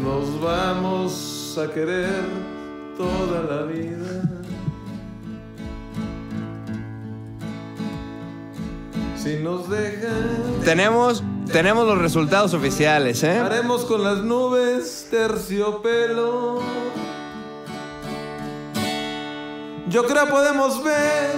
nos 0.04 0.40
vamos 0.40 1.58
a 1.58 1.72
querer 1.72 2.22
toda 2.96 3.42
la 3.42 3.62
vida. 3.62 4.22
Si 9.16 9.36
nos 9.42 9.68
dejan. 9.68 10.60
Tenemos, 10.64 11.24
tenemos 11.50 11.86
los 11.86 11.98
resultados 11.98 12.54
oficiales, 12.54 13.24
¿eh? 13.24 13.38
Haremos 13.38 13.84
con 13.84 14.04
las 14.04 14.18
nubes 14.18 15.08
terciopelo. 15.10 16.62
Yo 19.90 20.04
creo 20.04 20.28
podemos 20.28 20.84
ver 20.84 21.30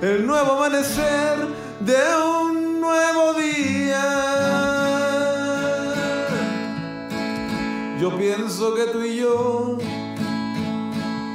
el 0.00 0.26
nuevo 0.26 0.52
amanecer 0.52 1.36
de 1.80 2.00
un 2.24 2.80
nuevo 2.80 3.34
día. 3.34 4.02
Yo 8.00 8.16
pienso 8.16 8.74
que 8.74 8.86
tú 8.86 9.02
y 9.02 9.16
yo 9.16 9.76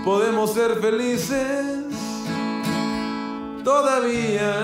podemos 0.03 0.53
ser 0.53 0.79
felices 0.81 1.85
todavía. 3.63 4.55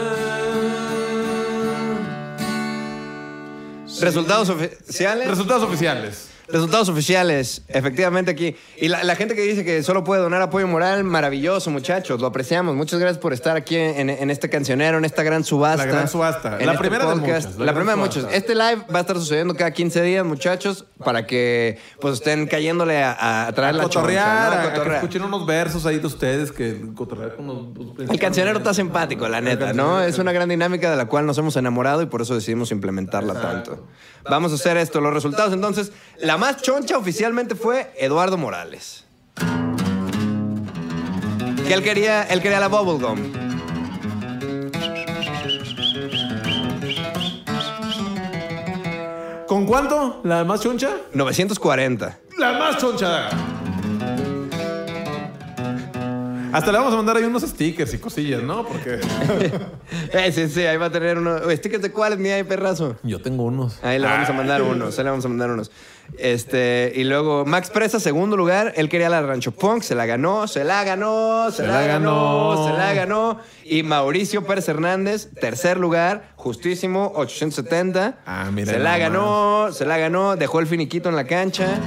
Resultados 4.01 4.49
oficiales. 4.49 5.27
Resultados 5.27 5.63
oficiales. 5.63 6.32
Resultados 6.47 6.89
oficiales, 6.89 7.61
efectivamente 7.69 8.31
aquí. 8.31 8.55
Y 8.77 8.87
la, 8.89 9.03
la 9.03 9.15
gente 9.15 9.33
que 9.35 9.41
dice 9.41 9.63
que 9.63 9.81
solo 9.83 10.03
puede 10.03 10.21
donar 10.21 10.41
apoyo 10.41 10.67
moral, 10.67 11.03
maravilloso, 11.03 11.69
muchachos. 11.71 12.19
Lo 12.19 12.27
apreciamos. 12.27 12.75
Muchas 12.75 12.99
gracias 12.99 13.17
por 13.19 13.33
estar 13.33 13.55
aquí 13.55 13.75
en, 13.77 14.09
en 14.09 14.29
este 14.29 14.49
cancionero, 14.49 14.97
en 14.97 15.05
esta 15.05 15.23
gran 15.23 15.43
subasta. 15.43 15.85
La 15.85 15.91
gran 15.91 16.07
subasta. 16.09 16.57
en 16.59 16.65
La 16.65 16.73
este 16.73 16.79
primera 16.81 17.05
de 17.07 17.15
muchas, 17.15 17.57
La, 17.57 17.65
la 17.67 17.73
primera 17.73 17.95
de 17.95 18.01
muchos. 18.01 18.27
Este 18.31 18.55
live 18.55 18.83
va 18.93 18.97
a 18.99 19.01
estar 19.01 19.15
sucediendo 19.15 19.55
cada 19.55 19.71
15 19.71 20.01
días, 20.01 20.25
muchachos, 20.25 20.85
para 21.03 21.25
que 21.25 21.79
pues 22.01 22.15
estén 22.15 22.45
cayéndole 22.47 23.01
a, 23.03 23.47
a 23.47 23.51
traer 23.53 23.75
a 23.75 23.77
la 23.77 23.83
cotorrear, 23.83 24.25
choncha, 24.25 24.49
¿no? 24.49 24.51
a- 24.51 24.57
A 24.57 24.59
a 24.59 24.63
que 24.65 24.69
cotorrear. 24.71 24.95
escuchen 25.03 25.23
unos 25.23 25.45
versos 25.45 25.85
ahí 25.85 25.99
de 25.99 26.07
ustedes 26.07 26.51
que 26.51 26.81
cotorrear 26.95 27.35
con 27.35 27.47
los... 27.47 28.09
El 28.09 28.19
cancionero 28.19 28.57
está 28.57 28.73
simpático, 28.73 29.27
la 29.29 29.39
neta, 29.41 29.73
¿no? 29.73 30.01
Es 30.01 30.17
una 30.19 30.31
gran 30.33 30.49
dinámica 30.49 30.91
de 30.91 30.97
la 30.97 31.05
cual 31.05 31.25
nos 31.25 31.37
hemos 31.37 31.55
enamorado 31.55 32.01
y 32.01 32.07
por 32.07 32.21
eso 32.21 32.35
decidimos 32.35 32.71
implementarla 32.71 33.33
tanto. 33.41 33.87
Vamos 34.29 34.51
a 34.51 34.55
hacer 34.55 34.77
esto, 34.77 35.01
los 35.01 35.13
resultados. 35.13 35.53
Entonces, 35.53 35.91
la 36.17 36.37
más 36.37 36.61
choncha 36.61 36.97
oficialmente 36.97 37.55
fue 37.55 37.91
Eduardo 37.97 38.37
Morales. 38.37 39.05
Que 41.67 41.73
él 41.73 41.83
quería, 41.83 42.23
él 42.23 42.41
quería 42.41 42.59
la 42.59 42.67
bubblegum. 42.67 43.43
¿Con 49.47 49.65
cuánto? 49.65 50.21
¿La 50.23 50.43
más 50.43 50.61
choncha? 50.61 50.97
940. 51.13 52.19
La 52.37 52.53
más 52.53 52.77
choncha. 52.77 53.29
Hasta 56.53 56.71
le 56.71 56.77
vamos 56.77 56.93
a 56.93 56.97
mandar 56.97 57.17
ahí 57.17 57.23
unos 57.23 57.43
stickers 57.43 57.93
y 57.93 57.97
cosillas, 57.97 58.41
¿no? 58.43 58.65
Porque 58.65 58.99
Eh, 60.13 60.31
sí, 60.31 60.47
sí, 60.47 60.61
ahí 60.61 60.77
va 60.77 60.87
a 60.87 60.91
tener 60.91 61.17
unos. 61.17 61.41
¿Stickers 61.53 61.81
de 61.81 61.91
cuáles, 61.91 62.19
mi 62.19 62.29
ay, 62.29 62.43
perrazo? 62.43 62.95
yo 63.03 63.21
tengo 63.21 63.43
unos. 63.43 63.83
Ahí 63.83 63.99
le 63.99 64.07
vamos 64.07 64.29
a 64.29 64.33
mandar 64.33 64.61
unos, 64.61 64.97
ahí 64.97 65.03
le 65.03 65.09
vamos 65.09 65.25
a 65.25 65.29
mandar 65.29 65.51
unos. 65.51 65.71
Este, 66.17 66.91
y 66.95 67.05
luego 67.05 67.45
Max 67.45 67.69
Presa, 67.69 67.99
segundo 67.99 68.37
lugar. 68.37 68.73
Él 68.75 68.89
quería 68.89 69.09
la 69.09 69.21
Rancho 69.21 69.51
Punk, 69.51 69.83
se 69.83 69.95
la 69.95 70.05
ganó, 70.05 70.47
se 70.47 70.63
la 70.63 70.83
ganó, 70.83 71.49
se, 71.51 71.65
la, 71.65 71.81
ganó, 71.87 72.67
se 72.67 72.73
la 72.77 72.93
ganó. 72.93 73.39
Y 73.63 73.83
Mauricio 73.83 74.45
Pérez 74.45 74.67
Hernández, 74.67 75.29
tercer 75.39 75.77
lugar, 75.77 76.33
justísimo, 76.35 77.13
870. 77.15 78.19
Ah, 78.25 78.49
mira 78.51 78.71
Se 78.73 78.79
la 78.79 78.97
ganó, 78.97 79.69
se 79.71 79.85
la 79.85 79.97
ganó, 79.97 80.35
dejó 80.35 80.59
el 80.59 80.67
finiquito 80.67 81.09
en 81.09 81.15
la 81.15 81.25
cancha. 81.25 81.79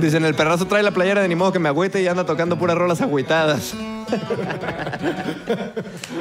Dicen, 0.00 0.24
el 0.24 0.34
perrazo 0.34 0.66
trae 0.66 0.82
la 0.82 0.90
playera 0.90 1.22
de 1.22 1.28
ni 1.28 1.34
modo 1.34 1.52
que 1.52 1.58
me 1.58 1.68
agüite 1.68 2.02
y 2.02 2.06
anda 2.08 2.24
tocando 2.26 2.58
puras 2.58 2.76
rolas 2.76 3.00
agüitadas. 3.00 3.74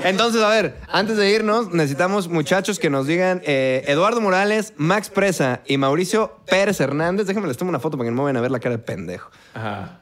Entonces, 0.04 0.42
a 0.42 0.50
ver, 0.50 0.76
antes 0.88 1.18
de 1.18 1.30
irnos, 1.32 1.72
necesitamos 1.72 2.28
muchachos 2.30 2.80
que 2.80 2.90
nos 2.90 3.08
digan 3.08 3.42
eh, 3.46 3.84
Eduardo 3.88 4.22
Morales, 4.22 4.74
Max 4.78 5.10
Presa 5.10 5.62
y 5.66 5.78
Mauricio 5.78 6.40
Pérez 6.50 6.80
Hernández. 6.80 7.28
Déjenme 7.28 7.48
les 7.48 7.58
tomo 7.58 7.70
una 7.70 7.80
foto 7.80 7.98
para 7.98 8.08
que 8.08 8.12
no 8.12 8.18
me 8.18 8.24
vayan 8.24 8.38
a 8.38 8.42
ver 8.42 8.52
la 8.52 8.60
cara 8.60 8.78
de 8.78 8.84
pendejo. 8.84 9.30
Ajá. 9.54 10.00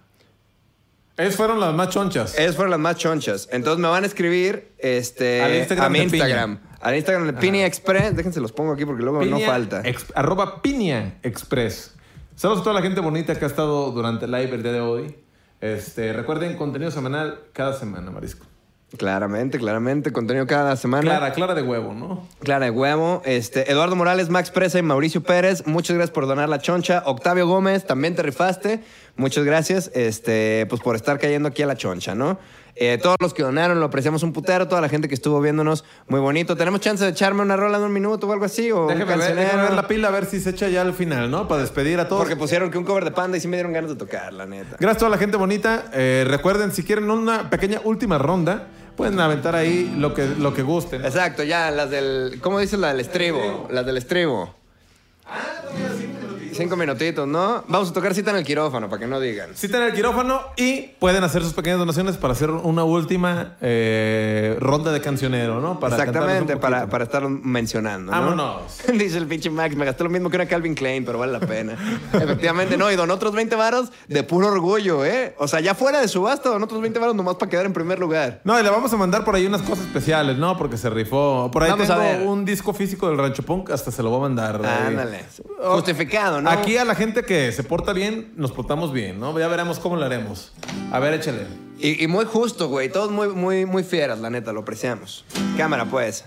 Esas 1.16 1.36
fueron 1.36 1.60
las 1.60 1.74
más 1.74 1.90
chonchas. 1.90 2.38
Esas 2.38 2.56
fueron 2.56 2.72
las 2.72 2.80
más 2.80 2.96
chonchas. 2.98 3.48
Entonces 3.52 3.80
me 3.80 3.88
van 3.88 4.04
a 4.04 4.08
escribir 4.08 4.72
este, 4.80 5.60
Instagram 5.60 5.86
a 5.86 5.90
mi 5.90 6.00
Piña. 6.00 6.18
Instagram. 6.26 6.60
Al 6.82 6.96
Instagram 6.96 7.26
de 7.28 7.34
Pini 7.34 7.64
Express. 7.64 8.16
Déjense 8.16 8.40
los 8.42 8.52
pongo 8.52 8.74
aquí 8.74 8.86
porque 8.86 9.04
luego 9.04 9.24
no 9.24 9.38
Piña 9.38 9.48
falta. 9.48 9.82
ex- 9.84 10.12
arroba 10.16 10.62
Piña 10.62 11.16
Express. 11.22 11.94
Saludos 12.36 12.62
a 12.62 12.64
toda 12.64 12.76
la 12.76 12.82
gente 12.82 13.00
bonita 13.00 13.36
que 13.36 13.46
ha 13.46 13.48
estado 13.48 13.92
durante 13.92 14.26
el 14.26 14.32
live 14.32 14.56
el 14.56 14.64
día 14.64 14.72
de 14.72 14.82
hoy. 14.82 15.16
Este, 15.62 16.12
recuerden, 16.14 16.58
contenido 16.58 16.90
semanal 16.90 17.40
cada 17.54 17.74
semana, 17.74 18.10
Marisco. 18.10 18.46
Claramente, 18.98 19.60
claramente. 19.60 20.12
Contenido 20.12 20.46
cada 20.48 20.76
semana. 20.76 21.04
Clara, 21.04 21.32
clara 21.32 21.54
de 21.56 21.62
huevo, 21.62 21.94
¿no? 21.94 22.28
Clara 22.40 22.66
de 22.66 22.72
huevo. 22.72 23.22
Este, 23.26 23.72
Eduardo 23.72 23.96
Morales, 23.96 24.30
Max 24.30 24.52
Presa 24.52 24.80
y 24.80 24.82
Mauricio 24.82 25.24
Pérez, 25.24 25.66
muchas 25.68 25.96
gracias 25.96 26.14
por 26.14 26.28
donar 26.28 26.50
la 26.50 26.60
choncha. 26.60 27.04
Octavio 27.06 27.48
Gómez, 27.48 27.86
también 27.86 28.16
te 28.16 28.24
rifaste. 28.24 28.84
Muchas 29.16 29.46
gracias 29.46 29.92
este, 29.94 30.66
pues 30.70 30.82
por 30.82 30.96
estar 30.96 31.20
cayendo 31.20 31.50
aquí 31.50 31.62
a 31.62 31.68
la 31.68 31.76
choncha, 31.76 32.14
¿no? 32.14 32.40
Eh, 32.76 32.98
todos 33.02 33.18
los 33.20 33.34
que 33.34 33.44
donaron 33.44 33.80
lo 33.80 33.86
apreciamos 33.86 34.24
un 34.24 34.34
putero. 34.34 34.68
Toda 34.68 34.82
la 34.82 34.90
gente 34.90 35.08
que 35.08 35.14
estuvo 35.14 35.40
viéndonos, 35.40 35.84
muy 36.08 36.20
bonito. 36.20 36.58
¿Tenemos 36.58 36.82
chance 36.82 37.04
de 37.04 37.12
echarme 37.12 37.42
una 37.44 37.56
rola 37.56 37.78
de 37.80 37.86
un 37.86 37.94
minuto 37.94 38.28
o 38.28 38.34
algo 38.34 38.46
así? 38.46 38.72
O 38.72 38.88
Déjame 38.88 39.06
ver, 39.06 39.18
cancionero? 39.20 39.42
déjame 39.42 39.64
ver 39.64 39.74
la 39.74 39.88
pila 39.88 40.08
a 40.08 40.12
ver 40.12 40.26
si 40.26 40.40
se 40.40 40.50
echa 40.50 40.68
ya 40.70 40.82
al 40.82 40.94
final, 40.94 41.30
¿no? 41.30 41.48
Para 41.48 41.62
despedir 41.62 42.00
a 42.00 42.08
todos. 42.08 42.22
Porque 42.22 42.36
pusieron 42.36 42.72
que 42.72 42.78
un 42.78 42.84
cover 42.84 43.04
de 43.06 43.12
panda 43.12 43.38
y 43.38 43.42
sí 43.42 43.48
me 43.48 43.58
dieron 43.58 43.74
ganas 43.74 43.92
de 43.92 43.96
tocar, 43.96 44.34
la 44.34 44.46
neta. 44.46 44.78
Gracias 44.80 44.96
a 44.96 45.00
toda 45.00 45.12
la 45.12 45.18
gente 45.18 45.38
bonita. 45.38 45.86
Eh, 45.94 46.26
recuerden, 46.28 46.72
si 46.72 46.84
quieren 46.84 47.10
una 47.12 47.50
pequeña 47.50 47.80
última 47.84 48.18
ronda, 48.18 48.68
pueden 48.98 49.20
aventar 49.20 49.56
ahí 49.56 49.94
lo 49.98 50.14
que, 50.14 50.26
lo 50.28 50.54
que 50.54 50.64
gusten. 50.64 51.06
Exacto, 51.06 51.44
ya, 51.44 51.70
las 51.70 51.90
del. 51.92 52.40
¿Cómo 52.42 52.60
dices 52.60 52.80
la 52.80 52.88
del 52.90 53.00
estribo? 53.02 53.68
Las 53.70 53.86
del 53.86 53.98
estribo. 53.98 54.56
Cinco 56.54 56.76
minutitos, 56.76 57.28
¿no? 57.28 57.64
Vamos 57.68 57.90
a 57.90 57.94
tocar 57.94 58.14
cita 58.14 58.32
en 58.32 58.38
el 58.38 58.44
quirófano 58.44 58.90
para 58.90 59.00
que 59.00 59.08
no 59.08 59.20
digan. 59.20 59.56
Cita 59.56 59.78
en 59.78 59.84
el 59.84 59.94
quirófano 59.94 60.42
y 60.56 60.82
pueden 61.00 61.24
hacer 61.24 61.44
sus 61.44 61.54
pequeñas 61.54 61.80
donaciones 61.80 62.18
para 62.18 62.34
hacer 62.34 62.50
una 62.52 62.84
última 62.84 63.58
eh, 63.62 64.56
ronda 64.60 64.92
de 64.92 65.02
cancionero, 65.02 65.60
¿no? 65.62 65.80
Para 65.80 65.96
Exactamente, 65.96 66.58
para, 66.58 66.88
para 66.88 67.04
estar 67.06 67.28
mencionando. 67.28 68.12
¿no? 68.12 68.20
Vámonos. 68.20 68.80
Dice 68.94 69.18
el 69.18 69.28
pinche 69.28 69.50
Max, 69.50 69.76
me 69.76 69.86
gasté 69.86 70.04
lo 70.04 70.10
mismo 70.10 70.30
que 70.30 70.38
una 70.38 70.46
Calvin 70.46 70.76
Klein, 70.76 71.06
pero 71.06 71.20
vale 71.20 71.34
la 71.34 71.40
pena. 71.40 71.78
Efectivamente, 72.14 72.78
no, 72.78 72.92
y 72.92 72.96
don 72.96 73.10
otros 73.12 73.34
20 73.34 73.56
varos 73.56 73.92
de 74.08 74.24
puro 74.24 74.48
orgullo, 74.48 75.06
¿eh? 75.06 75.36
O 75.38 75.48
sea, 75.48 75.60
ya 75.60 75.76
fuera 75.76 76.00
de 76.02 76.08
subasta, 76.08 76.50
don 76.50 76.64
otros 76.64 76.82
20 76.82 77.00
varos 77.00 77.16
nomás 77.16 77.36
para 77.36 77.50
quedar 77.50 77.66
en 77.66 77.74
primer 77.74 78.00
lugar. 78.00 78.42
No, 78.44 78.60
y 78.60 78.64
le 78.64 78.70
vamos 78.70 78.92
a 78.94 78.98
mandar 78.98 79.24
por 79.24 79.36
ahí 79.36 79.46
unas 79.46 79.62
cosas 79.62 79.86
especiales, 79.86 80.38
¿no? 80.38 80.58
Porque 80.58 80.78
se 80.78 80.90
rifó. 80.90 81.50
Por 81.52 81.64
ahí 81.64 81.70
Vamos 81.72 81.90
a 81.90 81.98
ver. 81.98 82.18
tengo 82.18 82.32
un 82.32 82.46
disco 82.46 82.74
físico 82.74 83.08
del 83.10 83.18
Rancho 83.18 83.44
Punk, 83.44 83.72
hasta 83.72 83.92
se 83.92 84.04
lo 84.04 84.10
voy 84.10 84.20
a 84.20 84.22
mandar. 84.22 84.66
Ándale. 84.66 85.26
Oh, 85.62 85.76
Justificado, 85.76 86.42
¿no? 86.44 86.50
Aquí 86.50 86.78
a 86.78 86.86
la 86.86 86.96
gente 86.96 87.24
que 87.24 87.52
se 87.52 87.64
porta 87.64 87.94
bien, 87.94 88.34
nos 88.36 88.52
portamos 88.52 88.92
bien, 88.94 89.20
¿no? 89.20 89.38
Ya 89.40 89.48
veremos 89.48 89.80
cómo 89.80 89.96
lo 89.96 90.06
haremos. 90.06 90.54
A 90.92 91.00
ver, 91.00 91.14
échale. 91.14 91.48
Y, 91.80 92.04
y 92.04 92.08
muy 92.08 92.26
justo, 92.26 92.68
güey. 92.70 92.90
Todos 92.90 93.12
muy, 93.12 93.30
muy, 93.30 93.66
muy 93.66 93.84
fieras, 93.84 94.20
la 94.20 94.30
neta, 94.30 94.54
lo 94.54 94.62
apreciamos. 94.62 95.26
Cámara, 95.58 95.86
pues. 95.86 96.26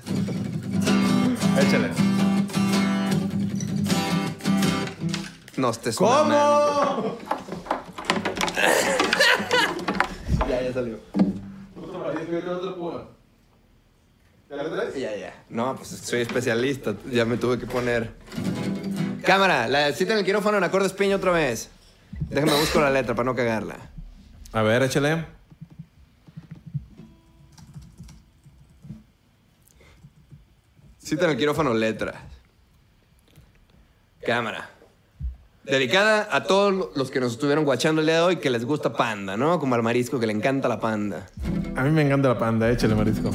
Échale. 1.61 1.91
No 5.57 5.71
estés. 5.71 5.97
¿Cómo? 5.97 7.19
Ya, 10.49 10.63
ya 10.63 10.73
salió. 10.73 10.99
¿Ya 14.49 14.63
lo 14.63 14.71
traes? 14.71 14.95
Ya, 14.95 15.17
ya. 15.17 15.45
No, 15.49 15.75
pues 15.75 15.89
soy 15.89 16.21
especialista. 16.21 16.95
Ya 17.11 17.25
me 17.25 17.37
tuve 17.37 17.59
que 17.59 17.67
poner. 17.67 18.13
Cámara, 19.27 19.67
la 19.67 19.93
cita 19.93 20.13
en 20.13 20.21
el 20.21 20.25
quirófano 20.25 20.57
en 20.57 20.63
acordes 20.63 20.93
piña 20.93 21.17
otra 21.17 21.33
vez. 21.33 21.69
Déjame 22.31 22.55
busco 22.61 22.81
la 22.81 22.91
letra 22.91 23.17
para 23.17 23.27
no 23.27 23.35
cagarla. 23.35 23.77
A 24.53 24.63
ver, 24.63 24.85
échale. 24.85 25.27
Cita 30.99 31.25
en 31.25 31.33
el 31.33 31.37
quirófano 31.37 31.75
letra. 31.75 32.15
Cámara. 34.25 34.71
Dedicada 35.65 36.29
a 36.31 36.45
todos 36.45 36.97
los 36.97 37.11
que 37.11 37.19
nos 37.19 37.33
estuvieron 37.33 37.65
guachando 37.65 38.03
el 38.03 38.07
día 38.07 38.17
de 38.17 38.21
hoy 38.21 38.37
que 38.37 38.49
les 38.49 38.65
gusta 38.65 38.93
panda, 38.93 39.37
¿no? 39.37 39.59
Como 39.59 39.75
al 39.75 39.83
marisco 39.83 40.21
que 40.21 40.29
le 40.29 40.35
encanta 40.35 40.69
la 40.69 40.79
panda. 40.79 41.27
A 41.75 41.83
mí 41.83 41.91
me 41.91 42.03
encanta 42.03 42.29
la 42.29 42.39
panda, 42.39 42.71
échale, 42.71 42.95
marisco. 42.95 43.33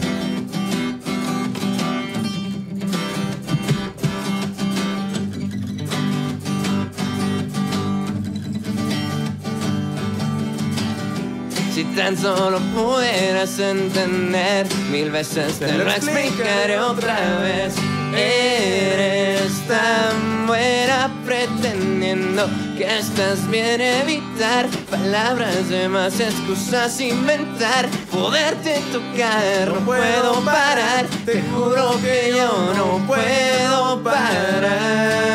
Tan 11.95 12.17
solo 12.17 12.59
pudieras 12.73 13.59
entender, 13.59 14.67
mil 14.89 15.11
veces 15.11 15.59
te 15.59 15.71
lo 15.73 15.89
explicaré 15.89 16.79
otra 16.79 17.39
vez. 17.39 17.75
Eres 18.15 19.51
tan 19.67 20.47
buena 20.47 21.09
pretendiendo 21.25 22.49
que 22.77 22.99
estás 22.99 23.49
bien 23.49 23.79
evitar 23.81 24.67
palabras 24.89 25.69
de 25.69 25.87
más 25.87 26.19
excusas 26.19 26.99
inventar. 26.99 27.87
Poderte 28.11 28.81
tocar, 28.91 29.67
no 29.67 29.79
puedo 29.85 30.41
parar. 30.41 31.05
Te 31.25 31.41
juro 31.41 31.97
que 32.01 32.33
yo 32.35 32.73
no 32.75 33.05
puedo 33.07 34.03
parar. 34.03 35.31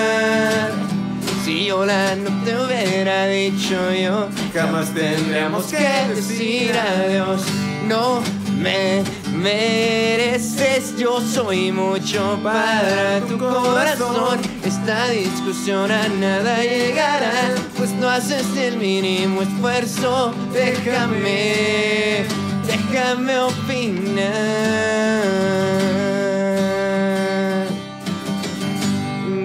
No 1.69 2.45
te 2.45 2.57
hubiera 2.57 3.27
dicho 3.27 3.93
yo, 3.93 4.29
jamás 4.55 4.95
tendríamos 4.95 5.65
que 5.67 6.15
decir 6.15 6.71
adiós. 6.79 7.43
No 7.89 8.23
me 8.57 9.03
mereces, 9.33 10.97
yo 10.97 11.21
soy 11.21 11.73
mucho 11.73 12.39
para 12.41 13.19
tu 13.23 13.37
corazón. 13.37 14.39
Esta 14.65 15.09
discusión 15.09 15.91
a 15.91 16.07
nada 16.07 16.63
llegará, 16.63 17.33
pues 17.77 17.91
no 17.91 18.09
haces 18.11 18.47
el 18.57 18.77
mínimo 18.77 19.43
esfuerzo. 19.43 20.33
Déjame, 20.53 22.27
déjame 22.65 23.41
opinar. 23.41 24.77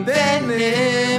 Tenemos 0.06 1.11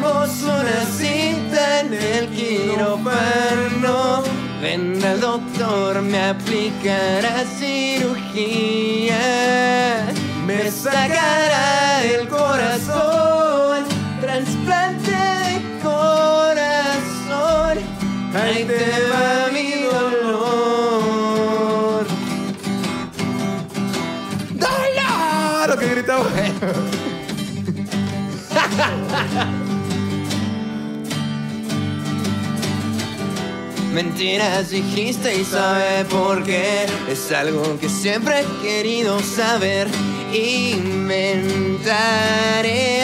una 0.72 0.84
cita 0.86 1.80
en 1.80 1.92
el 1.94 2.28
quirófano. 2.28 4.22
Vendrá 4.60 5.12
el 5.12 5.20
doctor, 5.20 6.02
me 6.02 6.20
aplicará 6.20 7.44
cirugía. 7.58 9.18
Me 10.46 10.70
sacará 10.70 12.04
el 12.04 12.28
corazón. 12.28 13.84
Trasplante 14.20 15.10
de 15.10 15.80
corazón. 15.82 17.78
Ahí 18.34 18.64
te 18.64 19.08
va 19.10 19.48
mi 19.52 19.72
dolor. 19.82 20.42
¡Ah! 24.60 25.66
Lo 25.68 25.76
que 25.76 25.86
gritaba. 25.86 26.24
Mentiras 33.92 34.70
dijiste 34.70 35.38
y 35.38 35.44
sabe 35.44 36.06
por 36.06 36.42
qué. 36.44 36.86
Es 37.10 37.30
algo 37.30 37.78
que 37.78 37.90
siempre 37.90 38.40
he 38.40 38.46
querido 38.62 39.20
saber. 39.20 39.86
Inventaré 40.32 41.84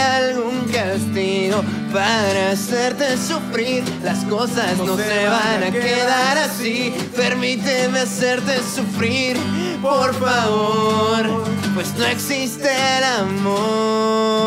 algún 0.01 0.67
castigo 0.73 1.63
para 1.93 2.53
hacerte 2.53 3.19
sufrir. 3.19 3.85
Las 4.03 4.25
cosas 4.25 4.79
no, 4.79 4.97
se 4.97 5.27
van 5.27 5.63
a 5.63 5.71
quedar 5.71 6.39
así. 6.39 6.95
Permíteme 7.15 8.01
hacerte 8.01 8.59
sufrir, 8.63 9.37
por 9.83 10.15
favor. 10.15 11.45
Pues 11.75 11.93
no 11.99 12.07
existe 12.07 12.71
el 12.97 13.05
amor. 13.05 14.39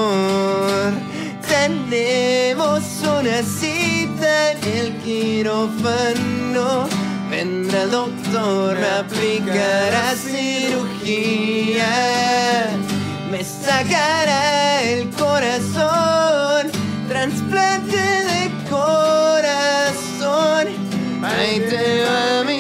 Tenemos 1.47 2.81
una 3.03 3.43
cita 3.43 4.00
el 4.65 4.93
quirófano. 5.03 6.87
Vendrá 7.29 7.83
el 7.83 7.91
doctor, 7.91 8.77
me 8.77 8.87
aplicará 8.87 10.15
cirugía, 10.15 11.87
me 13.31 13.43
sacará 13.43 14.83
el 14.83 15.09
corazón, 15.11 16.71
trasplante 17.07 17.97
de 17.97 18.51
corazón. 18.69 20.67
Ahí 21.23 21.59
te 21.69 22.03
va 22.03 22.43
mi 22.43 22.50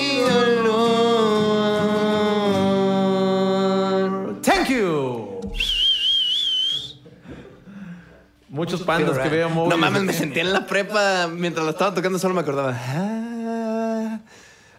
esos 8.67 8.81
pandas 8.81 9.17
que 9.17 9.29
veíamos. 9.29 9.67
No 9.69 9.77
mames, 9.77 10.03
me 10.03 10.13
sentía 10.13 10.43
en 10.43 10.53
la 10.53 10.65
prepa 10.65 11.27
mientras 11.27 11.65
la 11.65 11.71
estaba 11.71 11.93
tocando, 11.93 12.19
solo 12.19 12.33
me 12.33 12.41
acordaba. 12.41 12.77
"Ah, 12.77 14.19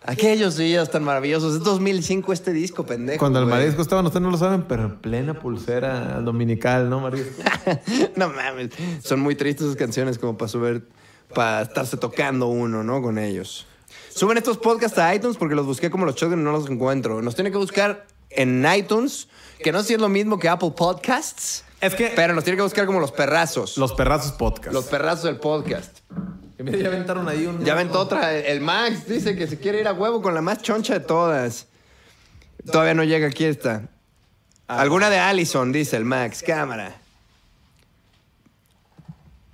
aquellos 0.05 0.57
días 0.57 0.91
tan 0.91 1.05
maravillosos. 1.05 1.57
Es 1.57 1.63
2005 1.63 2.33
este 2.33 2.53
disco, 2.53 2.85
pendejo. 2.85 3.19
Cuando 3.19 3.39
el 3.39 3.47
güey. 3.47 3.59
marisco 3.59 3.83
estaba, 3.83 4.03
ustedes 4.03 4.23
no 4.23 4.31
lo 4.31 4.39
saben, 4.39 4.63
pero 4.63 4.85
en 4.85 4.97
plena 4.97 5.35
pulsera 5.35 6.21
dominical, 6.21 6.89
¿no, 6.91 7.01
marisco? 7.01 7.43
no 8.17 8.29
mames. 8.29 8.71
Son 9.03 9.21
muy 9.21 9.35
tristes 9.35 9.67
esas 9.67 9.77
canciones 9.77 10.19
como 10.19 10.37
para 10.37 10.49
subir, 10.49 10.89
para 11.35 11.63
estarse 11.63 11.97
tocando 11.97 12.49
uno, 12.49 12.83
¿no? 12.83 13.03
Con 13.03 13.19
ellos. 13.19 13.67
Suben 14.15 14.37
estos 14.37 14.59
podcasts 14.59 14.99
a 14.99 15.15
iTunes 15.15 15.37
porque 15.37 15.55
los 15.55 15.65
busqué 15.65 15.91
como 15.91 16.05
los 16.05 16.17
Shotgun 16.17 16.41
y 16.41 16.43
no 16.43 16.53
los 16.53 16.69
encuentro. 16.69 17.23
Nos 17.23 17.35
tiene 17.35 17.51
que 17.51 17.57
buscar 17.57 18.07
en 18.31 18.67
iTunes, 18.77 19.29
que 19.63 19.73
no 19.73 19.81
sé 19.81 19.89
si 19.89 19.95
es 19.95 20.01
lo 20.01 20.09
mismo 20.09 20.39
que 20.39 20.49
Apple 20.49 20.73
Podcasts. 20.77 21.65
Es 21.83 21.95
que- 21.95 22.13
Pero 22.17 22.33
nos 22.35 22.45
tiene 22.45 22.57
que 22.57 22.63
buscar 22.63 22.87
como 22.87 23.01
los 23.01 23.13
perrazos. 23.13 23.77
Los 23.77 23.93
perrazos 23.93 24.33
podcast. 24.33 24.73
Los 24.73 24.87
perrazos 24.87 25.25
del 25.25 25.37
podcast. 25.37 25.99
Mira, 26.59 26.79
ya 26.79 26.89
aventaron 26.89 27.29
ahí 27.29 27.45
un... 27.45 27.65
Ya 27.65 27.73
aventó 27.73 27.99
otra. 28.01 28.33
El 28.37 28.61
Max 28.61 29.07
dice 29.09 29.35
que 29.35 29.49
se 29.49 29.59
quiere 29.59 29.81
ir 29.81 29.89
a 29.89 29.93
huevo 29.93 30.23
con 30.23 30.33
la 30.33 30.41
más 30.41 30.63
choncha 30.63 30.95
de 30.95 31.01
todas. 31.01 31.67
Todavía 32.71 32.95
no 32.95 33.03
llega 33.03 33.27
aquí 33.27 33.45
esta. 33.45 33.83
Alguna 34.69 35.11
de 35.11 35.19
Allison, 35.19 35.73
dice 35.73 35.97
el 35.97 36.05
Max. 36.05 36.43
Cámara. 36.47 36.95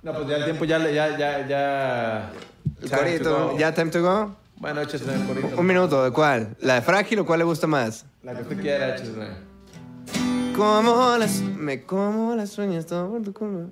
No, 0.03 0.13
pues 0.13 0.27
ya 0.27 0.35
el 0.37 0.45
tiempo 0.45 0.65
ya... 0.65 0.77
le- 0.79 0.93
ya, 0.93 1.17
ya, 1.17 1.47
ya... 1.47 2.31
El 2.81 2.89
corito. 2.91 3.57
¿Ya 3.57 3.73
time 3.73 3.89
to 3.91 4.01
go? 4.03 4.35
Bueno, 4.57 4.81
échesle 4.81 5.13
el 5.13 5.25
corito. 5.25 5.49
Un 5.57 5.65
minuto, 5.65 6.03
¿de 6.03 6.11
cuál? 6.11 6.55
¿La 6.61 6.75
de 6.75 6.81
frágil 6.83 7.19
o 7.19 7.25
cuál 7.25 7.39
le 7.39 7.45
gusta 7.45 7.65
más? 7.65 8.05
La 8.21 8.35
que 8.35 8.43
usted 8.43 8.61
quiera, 8.61 8.95
échesle. 8.95 9.48
Como 10.59 11.15
las... 11.17 11.39
Me 11.41 11.83
como 11.83 12.35
las 12.35 12.57
uñas 12.57 12.85
todo 12.85 13.09
por 13.09 13.21
tu 13.23 13.33
culpa. 13.33 13.69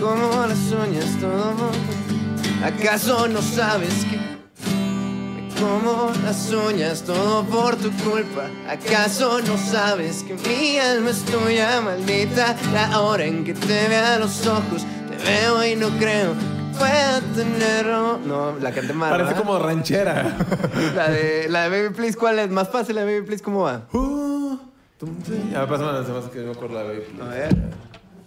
Como 0.00 0.46
las 0.46 0.58
uñas 0.72 1.18
todo 1.20 1.50
por 1.56 1.72
tu- 1.72 2.64
¿Acaso 2.64 3.26
no 3.26 3.42
sabes 3.42 4.04
que... 4.04 4.16
Me 4.16 5.48
como 5.60 6.12
las 6.24 6.52
uñas 6.52 7.02
todo 7.02 7.42
por 7.46 7.74
tu 7.76 7.90
culpa. 8.08 8.44
¿Acaso 8.68 9.40
no 9.40 9.58
sabes 9.58 10.22
que 10.22 10.34
mi 10.34 10.78
alma 10.78 11.10
es 11.10 11.24
tuya, 11.24 11.80
maldita? 11.80 12.54
La 12.72 13.00
hora 13.00 13.24
en 13.24 13.44
que 13.44 13.54
te 13.54 13.88
vea 13.88 14.14
a 14.14 14.18
los 14.20 14.46
ojos, 14.46 14.86
te 15.10 15.16
veo 15.24 15.64
y 15.66 15.74
no 15.74 15.88
creo 15.98 16.32
que 16.34 16.78
pueda 16.78 17.20
tenerlo. 17.34 18.18
No, 18.18 18.56
la 18.60 18.70
canté 18.70 18.92
mal. 18.92 19.10
Parece 19.10 19.30
¿verdad? 19.30 19.38
como 19.44 19.58
ranchera. 19.58 20.36
La 20.94 21.08
de, 21.10 21.48
la 21.48 21.68
de 21.68 21.70
Baby 21.82 21.94
Please, 21.94 22.16
¿cuál 22.16 22.38
es? 22.38 22.48
Más 22.50 22.68
fácil 22.68 22.94
la 22.94 23.04
de 23.04 23.14
Baby 23.16 23.26
Please, 23.26 23.42
¿cómo 23.42 23.62
va? 23.64 23.82
Uh, 23.92 24.56
A 25.00 25.66
pásame 25.66 26.04
se 26.04 26.12
me 26.12 26.18
hace 26.18 26.30
que 26.30 26.38
yo 26.38 26.46
me 26.46 26.52
acuerdo 26.52 26.74
la 26.74 26.82
baby. 26.82 27.02
A 27.22 27.26
ver. 27.26 27.56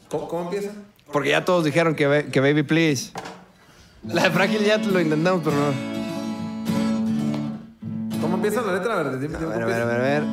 ¿Cómo, 0.10 0.28
cómo 0.30 0.44
empieza? 0.44 0.72
Porque 1.12 1.30
ya 1.30 1.44
todos 1.44 1.66
dijeron 1.66 1.96
que, 1.96 2.30
que 2.32 2.40
Baby 2.40 2.64
Please. 2.64 3.12
La 4.08 4.24
de 4.24 4.32
Frágil 4.32 4.64
ya 4.64 4.78
lo 4.78 5.02
intentamos, 5.02 5.42
pero 5.44 5.58
no. 5.58 5.74
¿Cómo 8.22 8.36
empieza 8.36 8.62
la 8.62 8.74
letra? 8.74 9.00
A 9.00 9.04
ver, 9.04 9.20
dime, 9.20 9.36
A 9.36 9.40
dime 9.40 9.54
ver, 9.54 9.64
a 9.64 9.66
ver, 9.66 9.82
a 9.82 9.86
ver, 9.86 9.96
a 9.96 10.04
ver. 10.04 10.24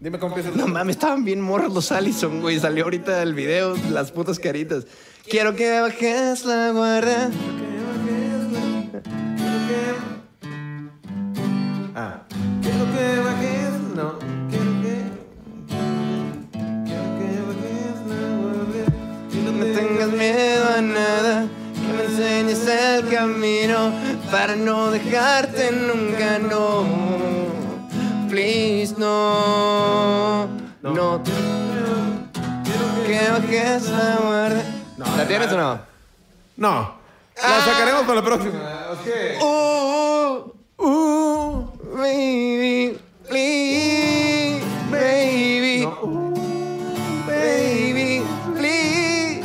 Dime 0.00 0.18
cómo 0.18 0.36
empieza. 0.36 0.56
No 0.56 0.68
mames, 0.68 0.96
estaban 0.96 1.24
bien 1.24 1.40
morros 1.40 1.72
los 1.72 1.90
Allison, 1.92 2.42
güey. 2.42 2.60
Salió 2.60 2.84
ahorita 2.84 3.22
el 3.22 3.32
video, 3.32 3.74
las 3.90 4.12
putas 4.12 4.38
caritas. 4.38 4.86
Quiero 5.28 5.56
que 5.56 5.80
bajes 5.80 6.44
la 6.44 6.72
guardia. 6.72 7.30
Ah. 12.00 12.22
Quiero 12.62 12.84
que 12.94 13.06
bajes, 13.26 13.72
no. 13.96 14.08
Quiero 14.48 14.72
que. 14.82 14.96
Quiero 16.86 17.06
que 17.18 17.28
bajes 17.48 17.96
la 18.12 18.22
guardia. 18.38 18.86
Y 19.32 19.36
No 19.38 19.50
tengas 19.80 20.10
miedo 20.10 20.64
a 20.76 20.80
nada. 20.80 21.46
Que 21.74 21.92
me 21.96 22.04
enseñes 22.04 22.64
el 22.68 23.08
camino 23.08 23.92
para 24.30 24.54
no 24.54 24.92
dejarte 24.92 25.72
nunca, 25.72 26.38
no. 26.38 26.86
Please, 28.30 28.94
no. 28.96 30.46
No. 30.82 31.22
Que 33.08 33.28
bajes 33.28 33.90
la 33.90 34.18
guardia. 34.22 34.64
¿La 35.16 35.26
tienes 35.26 35.50
o 35.50 35.56
no? 35.56 35.80
No. 36.58 36.94
La 37.42 37.64
sacaremos 37.64 38.02
para 38.02 38.14
la 38.14 38.22
próxima. 38.24 38.58
Ok. 38.92 39.42
Uh, 39.42 39.44
uh, 39.44 39.97
baby, 42.12 42.98
please, 43.28 44.62
baby, 44.90 45.80
No. 45.84 46.32
baby, 47.26 48.22
please. 48.56 49.42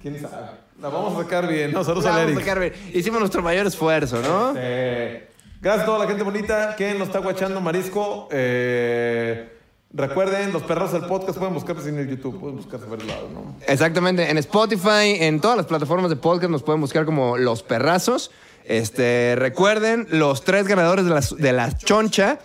¿Quién 0.00 0.20
sabe? 0.20 0.62
La 0.80 0.88
vamos 0.88 1.14
a 1.18 1.22
sacar 1.22 1.46
bien. 1.48 1.72
No, 1.72 1.84
saludos 1.84 2.04
La 2.04 2.10
vamos 2.16 2.36
a 2.36 2.40
sacar 2.40 2.60
bien. 2.60 2.72
Hicimos 2.92 3.20
nuestro 3.20 3.42
mayor 3.42 3.66
esfuerzo, 3.66 4.20
¿no? 4.20 4.54
Eh, 4.56 5.28
gracias 5.60 5.82
a 5.84 5.86
toda 5.86 5.98
la 6.00 6.06
gente 6.06 6.22
bonita 6.24 6.74
que 6.76 6.94
nos 6.94 7.08
está 7.08 7.18
guachando 7.20 7.60
Marisco. 7.60 8.28
Eh, 8.32 9.48
recuerden, 9.92 10.52
los 10.52 10.62
perros 10.62 10.92
del 10.92 11.02
podcast 11.06 11.38
pueden 11.38 11.54
buscarse 11.54 11.88
en 11.88 11.98
el 11.98 12.08
YouTube, 12.08 12.38
pueden 12.40 12.56
buscarse 12.56 12.86
por 12.86 13.00
el 13.00 13.06
lado, 13.06 13.28
¿no? 13.32 13.56
Exactamente. 13.66 14.28
En 14.28 14.38
Spotify, 14.38 15.16
en 15.20 15.40
todas 15.40 15.56
las 15.56 15.66
plataformas 15.66 16.10
de 16.10 16.16
podcast 16.16 16.50
nos 16.50 16.62
pueden 16.62 16.80
buscar 16.80 17.04
como 17.04 17.36
Los 17.36 17.62
Perrazos. 17.62 18.30
Este, 18.64 19.34
recuerden, 19.36 20.06
los 20.10 20.44
tres 20.44 20.66
ganadores 20.66 21.04
de 21.36 21.52
la, 21.52 21.76
choncha. 21.76 22.38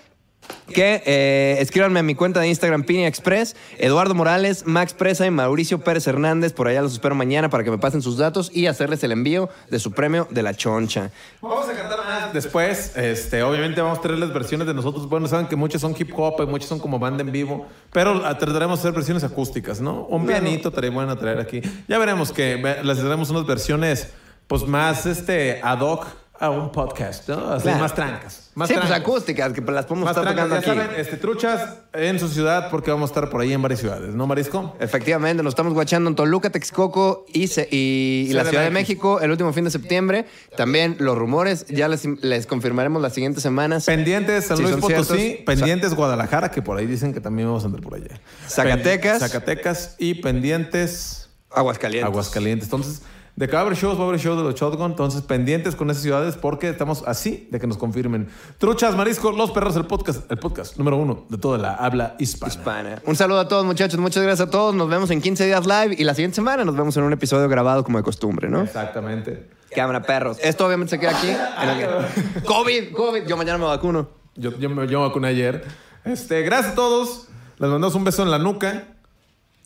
Que 0.74 1.04
eh, 1.06 1.58
escríbanme 1.60 2.00
a 2.00 2.04
mi 2.04 2.16
cuenta 2.16 2.40
de 2.40 2.48
Instagram, 2.48 2.84
Pini 2.84 3.06
Express, 3.06 3.58
Eduardo 3.80 4.16
Morales, 4.16 4.66
Max 4.66 4.94
Presa 4.94 5.26
y 5.26 5.32
Mauricio 5.32 5.80
Pérez 5.80 6.08
Hernández. 6.08 6.54
Por 6.54 6.70
allá 6.70 6.82
los 6.82 6.94
espero 6.94 7.16
mañana 7.16 7.50
para 7.50 7.66
que 7.66 7.72
me 7.72 7.78
pasen 7.78 8.02
sus 8.02 8.18
datos 8.18 8.50
y 8.54 8.68
hacerles 8.68 9.04
el 9.04 9.12
envío 9.12 9.50
de 9.70 9.80
su 9.80 9.92
premio 9.92 10.26
de 10.30 10.44
la 10.44 10.54
choncha. 10.54 11.12
Vamos 11.42 11.68
a 11.68 11.74
cantar 11.74 11.98
más 12.00 12.34
después. 12.34 12.96
Este, 12.96 13.44
obviamente 13.44 13.82
vamos 13.82 14.00
a 14.00 14.02
traerles 14.02 14.34
versiones 14.34 14.68
de 14.68 14.74
nosotros. 14.74 15.10
Bueno, 15.10 15.28
saben 15.28 15.48
que 15.48 15.58
muchas 15.58 15.82
son 15.82 15.94
hip 15.98 16.12
hop 16.16 16.42
y 16.42 16.46
muchas 16.46 16.70
son 16.70 16.80
como 16.80 16.98
banda 16.98 17.24
en 17.24 17.32
vivo, 17.32 17.68
pero 17.92 18.22
trataremos 18.38 18.80
de 18.80 18.88
hacer 18.88 18.94
versiones 18.94 19.26
acústicas, 19.26 19.82
¿no? 19.82 20.06
Un 20.06 20.26
pianito 20.26 20.70
estaría 20.70 20.92
bueno 20.92 21.18
traer 21.18 21.40
aquí. 21.40 21.62
Ya 21.90 21.98
veremos 21.98 22.32
que 22.32 22.58
les 22.84 23.04
daremos 23.04 23.30
unas 23.30 23.46
versiones 23.46 24.10
pues 24.48 24.66
más 24.68 25.06
este 25.06 25.60
ad 25.64 25.80
hoc 25.82 26.06
a 26.40 26.52
un 26.52 26.72
podcast, 26.72 27.28
¿no? 27.30 27.50
Así 27.52 27.64
Claro. 27.64 27.80
más 27.80 27.96
trancas. 27.96 28.52
Más 28.54 28.68
sí, 28.68 28.76
pues 28.76 28.88
trancas. 28.88 29.02
acústicas, 29.08 29.54
que 29.54 29.62
las 29.62 29.86
podemos 29.86 30.06
Más 30.06 30.16
estar 30.18 30.24
trancas, 30.24 30.46
tocando 30.62 30.66
ya 30.68 30.72
aquí. 30.72 30.82
saben, 30.90 31.02
este, 31.02 31.18
truchas 31.18 31.76
en 31.94 32.20
su 32.20 32.28
ciudad 32.28 32.70
porque 32.70 32.92
vamos 32.92 33.10
a 33.10 33.14
estar 33.14 33.30
por 33.32 33.42
ahí 33.42 33.54
en 33.54 33.62
varias 33.64 33.80
ciudades, 33.80 34.14
¿no, 34.14 34.28
Marisco? 34.28 34.76
Efectivamente, 34.80 35.42
nos 35.42 35.52
estamos 35.54 35.74
guachando 35.74 36.12
en 36.12 36.16
Toluca, 36.16 36.52
Texcoco 36.52 37.26
y, 37.34 37.48
se- 37.48 37.68
y- 37.72 38.28
y 38.30 38.34
la. 38.34 38.46
Ciudad 38.46 38.64
de 38.64 38.70
México 38.70 39.20
el 39.20 39.32
último 39.32 39.52
fin 39.52 39.64
de 39.64 39.72
septiembre. 39.72 40.28
También 40.56 40.96
los 41.00 41.18
rumores, 41.18 41.66
ya 41.70 41.88
les, 41.88 42.06
les 42.06 42.46
confirmaremos 42.46 43.02
las 43.02 43.14
siguientes 43.16 43.42
semanas. 43.42 43.86
Pendientes 43.86 44.46
San 44.46 44.60
Luis 44.60 44.70
son 44.72 44.82
Potosí, 44.82 45.18
ciertos. 45.18 45.46
pendientes 45.46 45.96
Guadalajara, 45.96 46.52
que 46.52 46.62
por 46.62 46.78
ahí 46.78 46.86
dicen 46.86 47.14
que 47.16 47.20
también 47.20 47.48
vamos 47.48 47.64
a 47.64 47.66
andar 47.66 47.82
por 47.82 47.96
allá. 47.96 48.22
Zacatecas. 48.48 49.20
Pen- 49.20 49.28
Zacatecas 49.28 49.96
y 49.98 50.14
pendientes 50.22 51.30
Aguascalientes. 51.50 52.06
Aguascalientes. 52.12 52.66
Entonces, 52.68 53.02
de 53.38 53.48
que 53.48 53.54
va 53.54 53.60
a 53.60 53.62
haber 53.62 53.78
shows, 53.78 53.98
va 54.00 54.04
a 54.04 54.08
haber 54.08 54.20
show 54.20 54.36
de 54.36 54.42
los 54.44 54.56
Shotgun. 54.56 54.92
Entonces, 54.92 55.22
pendientes 55.22 55.76
con 55.76 55.90
esas 55.92 56.02
ciudades 56.04 56.36
porque 56.36 56.70
estamos 56.70 57.04
así 57.08 57.48
de 57.52 57.60
que 57.60 57.68
nos 57.68 57.78
confirmen. 57.78 58.28
Truchas, 58.58 58.96
Marisco, 58.96 59.32
Los 59.32 59.52
Perros, 59.52 59.76
el 59.76 59.86
podcast, 59.86 60.30
el 60.32 60.38
podcast 60.40 60.76
número 60.78 60.98
uno 60.98 61.26
de 61.30 61.38
toda 61.38 61.58
la 61.60 61.76
habla 61.76 62.16
hispana. 62.20 62.52
Hispana. 62.54 63.02
Un 63.06 63.16
saludo 63.16 63.40
a 63.40 63.48
todos, 63.48 63.64
muchachos. 63.64 64.00
Muchas 64.00 64.24
gracias 64.24 64.48
a 64.48 64.52
todos. 64.52 64.74
Nos 64.76 64.90
vemos 64.90 65.10
en 65.12 65.22
15 65.22 65.46
días 65.46 65.66
live 65.68 65.96
y 65.98 66.04
la 66.04 66.16
siguiente 66.16 66.36
semana 66.36 66.66
nos 66.66 66.76
vemos 66.76 66.98
en 66.98 67.04
un 67.04 67.14
episodio 67.14 67.48
grabado 67.48 67.84
como 67.84 68.00
de 68.00 68.04
costumbre, 68.04 68.50
¿no? 68.50 68.64
Exactamente. 68.64 69.48
Cámara, 69.74 70.02
perros. 70.02 70.38
Esto 70.42 70.66
obviamente 70.66 70.90
se 70.92 71.00
queda 71.00 71.12
aquí. 71.18 71.28
en 71.30 71.70
el- 71.70 72.44
COVID, 72.44 72.92
COVID. 72.94 73.26
Yo 73.28 73.38
mañana 73.38 73.60
me 73.60 73.66
vacuno. 73.66 74.10
Yo, 74.36 74.58
yo 74.58 74.70
me 74.70 74.88
yo 74.88 75.00
me 75.02 75.08
vacuné 75.08 75.28
ayer. 75.28 75.64
Este, 76.06 76.42
gracias 76.42 76.72
a 76.74 76.76
todos. 76.76 77.28
Les 77.60 77.70
mandamos 77.70 77.94
un 77.94 78.04
beso 78.04 78.24
en 78.24 78.32
la 78.32 78.40
nuca. 78.40 78.97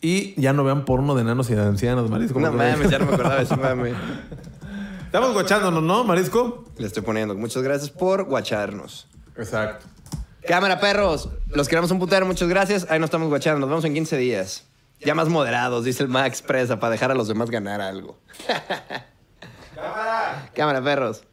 Y 0.02 0.38
ya 0.40 0.52
no 0.52 0.64
vean 0.64 0.84
porno 0.84 1.14
de 1.14 1.22
enanos 1.22 1.48
y 1.48 1.54
de 1.54 1.62
ancianos, 1.62 2.10
Marisco. 2.10 2.40
No 2.40 2.52
mames, 2.52 2.90
ya 2.90 2.98
no 2.98 3.06
me 3.06 3.12
acordaba 3.14 3.36
de 3.36 3.44
eso, 3.44 3.56
mami. 3.56 3.92
Estamos 5.06 5.32
guachándonos, 5.32 5.82
¿no, 5.82 6.02
Marisco? 6.02 6.64
Le 6.76 6.88
estoy 6.88 7.04
poniendo. 7.04 7.36
Muchas 7.36 7.62
gracias 7.62 7.90
por 7.90 8.24
guacharnos. 8.24 9.06
Exacto. 9.36 9.86
Cámara, 10.46 10.80
perros. 10.80 11.28
Los 11.46 11.68
queremos 11.68 11.92
un 11.92 12.00
putero. 12.00 12.26
Muchas 12.26 12.48
gracias. 12.48 12.86
Ahí 12.90 12.98
nos 12.98 13.08
estamos 13.08 13.28
guachando. 13.28 13.60
Nos 13.60 13.68
vemos 13.68 13.84
en 13.84 13.94
15 13.94 14.16
días. 14.16 14.66
Ya 15.00 15.14
más 15.14 15.28
moderados, 15.28 15.84
dice 15.84 16.02
el 16.02 16.08
Max 16.08 16.42
Presa, 16.42 16.80
para 16.80 16.90
dejar 16.90 17.10
a 17.10 17.14
los 17.14 17.28
demás 17.28 17.50
ganar 17.50 17.80
algo. 17.80 18.18
Cámara, 20.54 20.82
perros. 20.82 21.24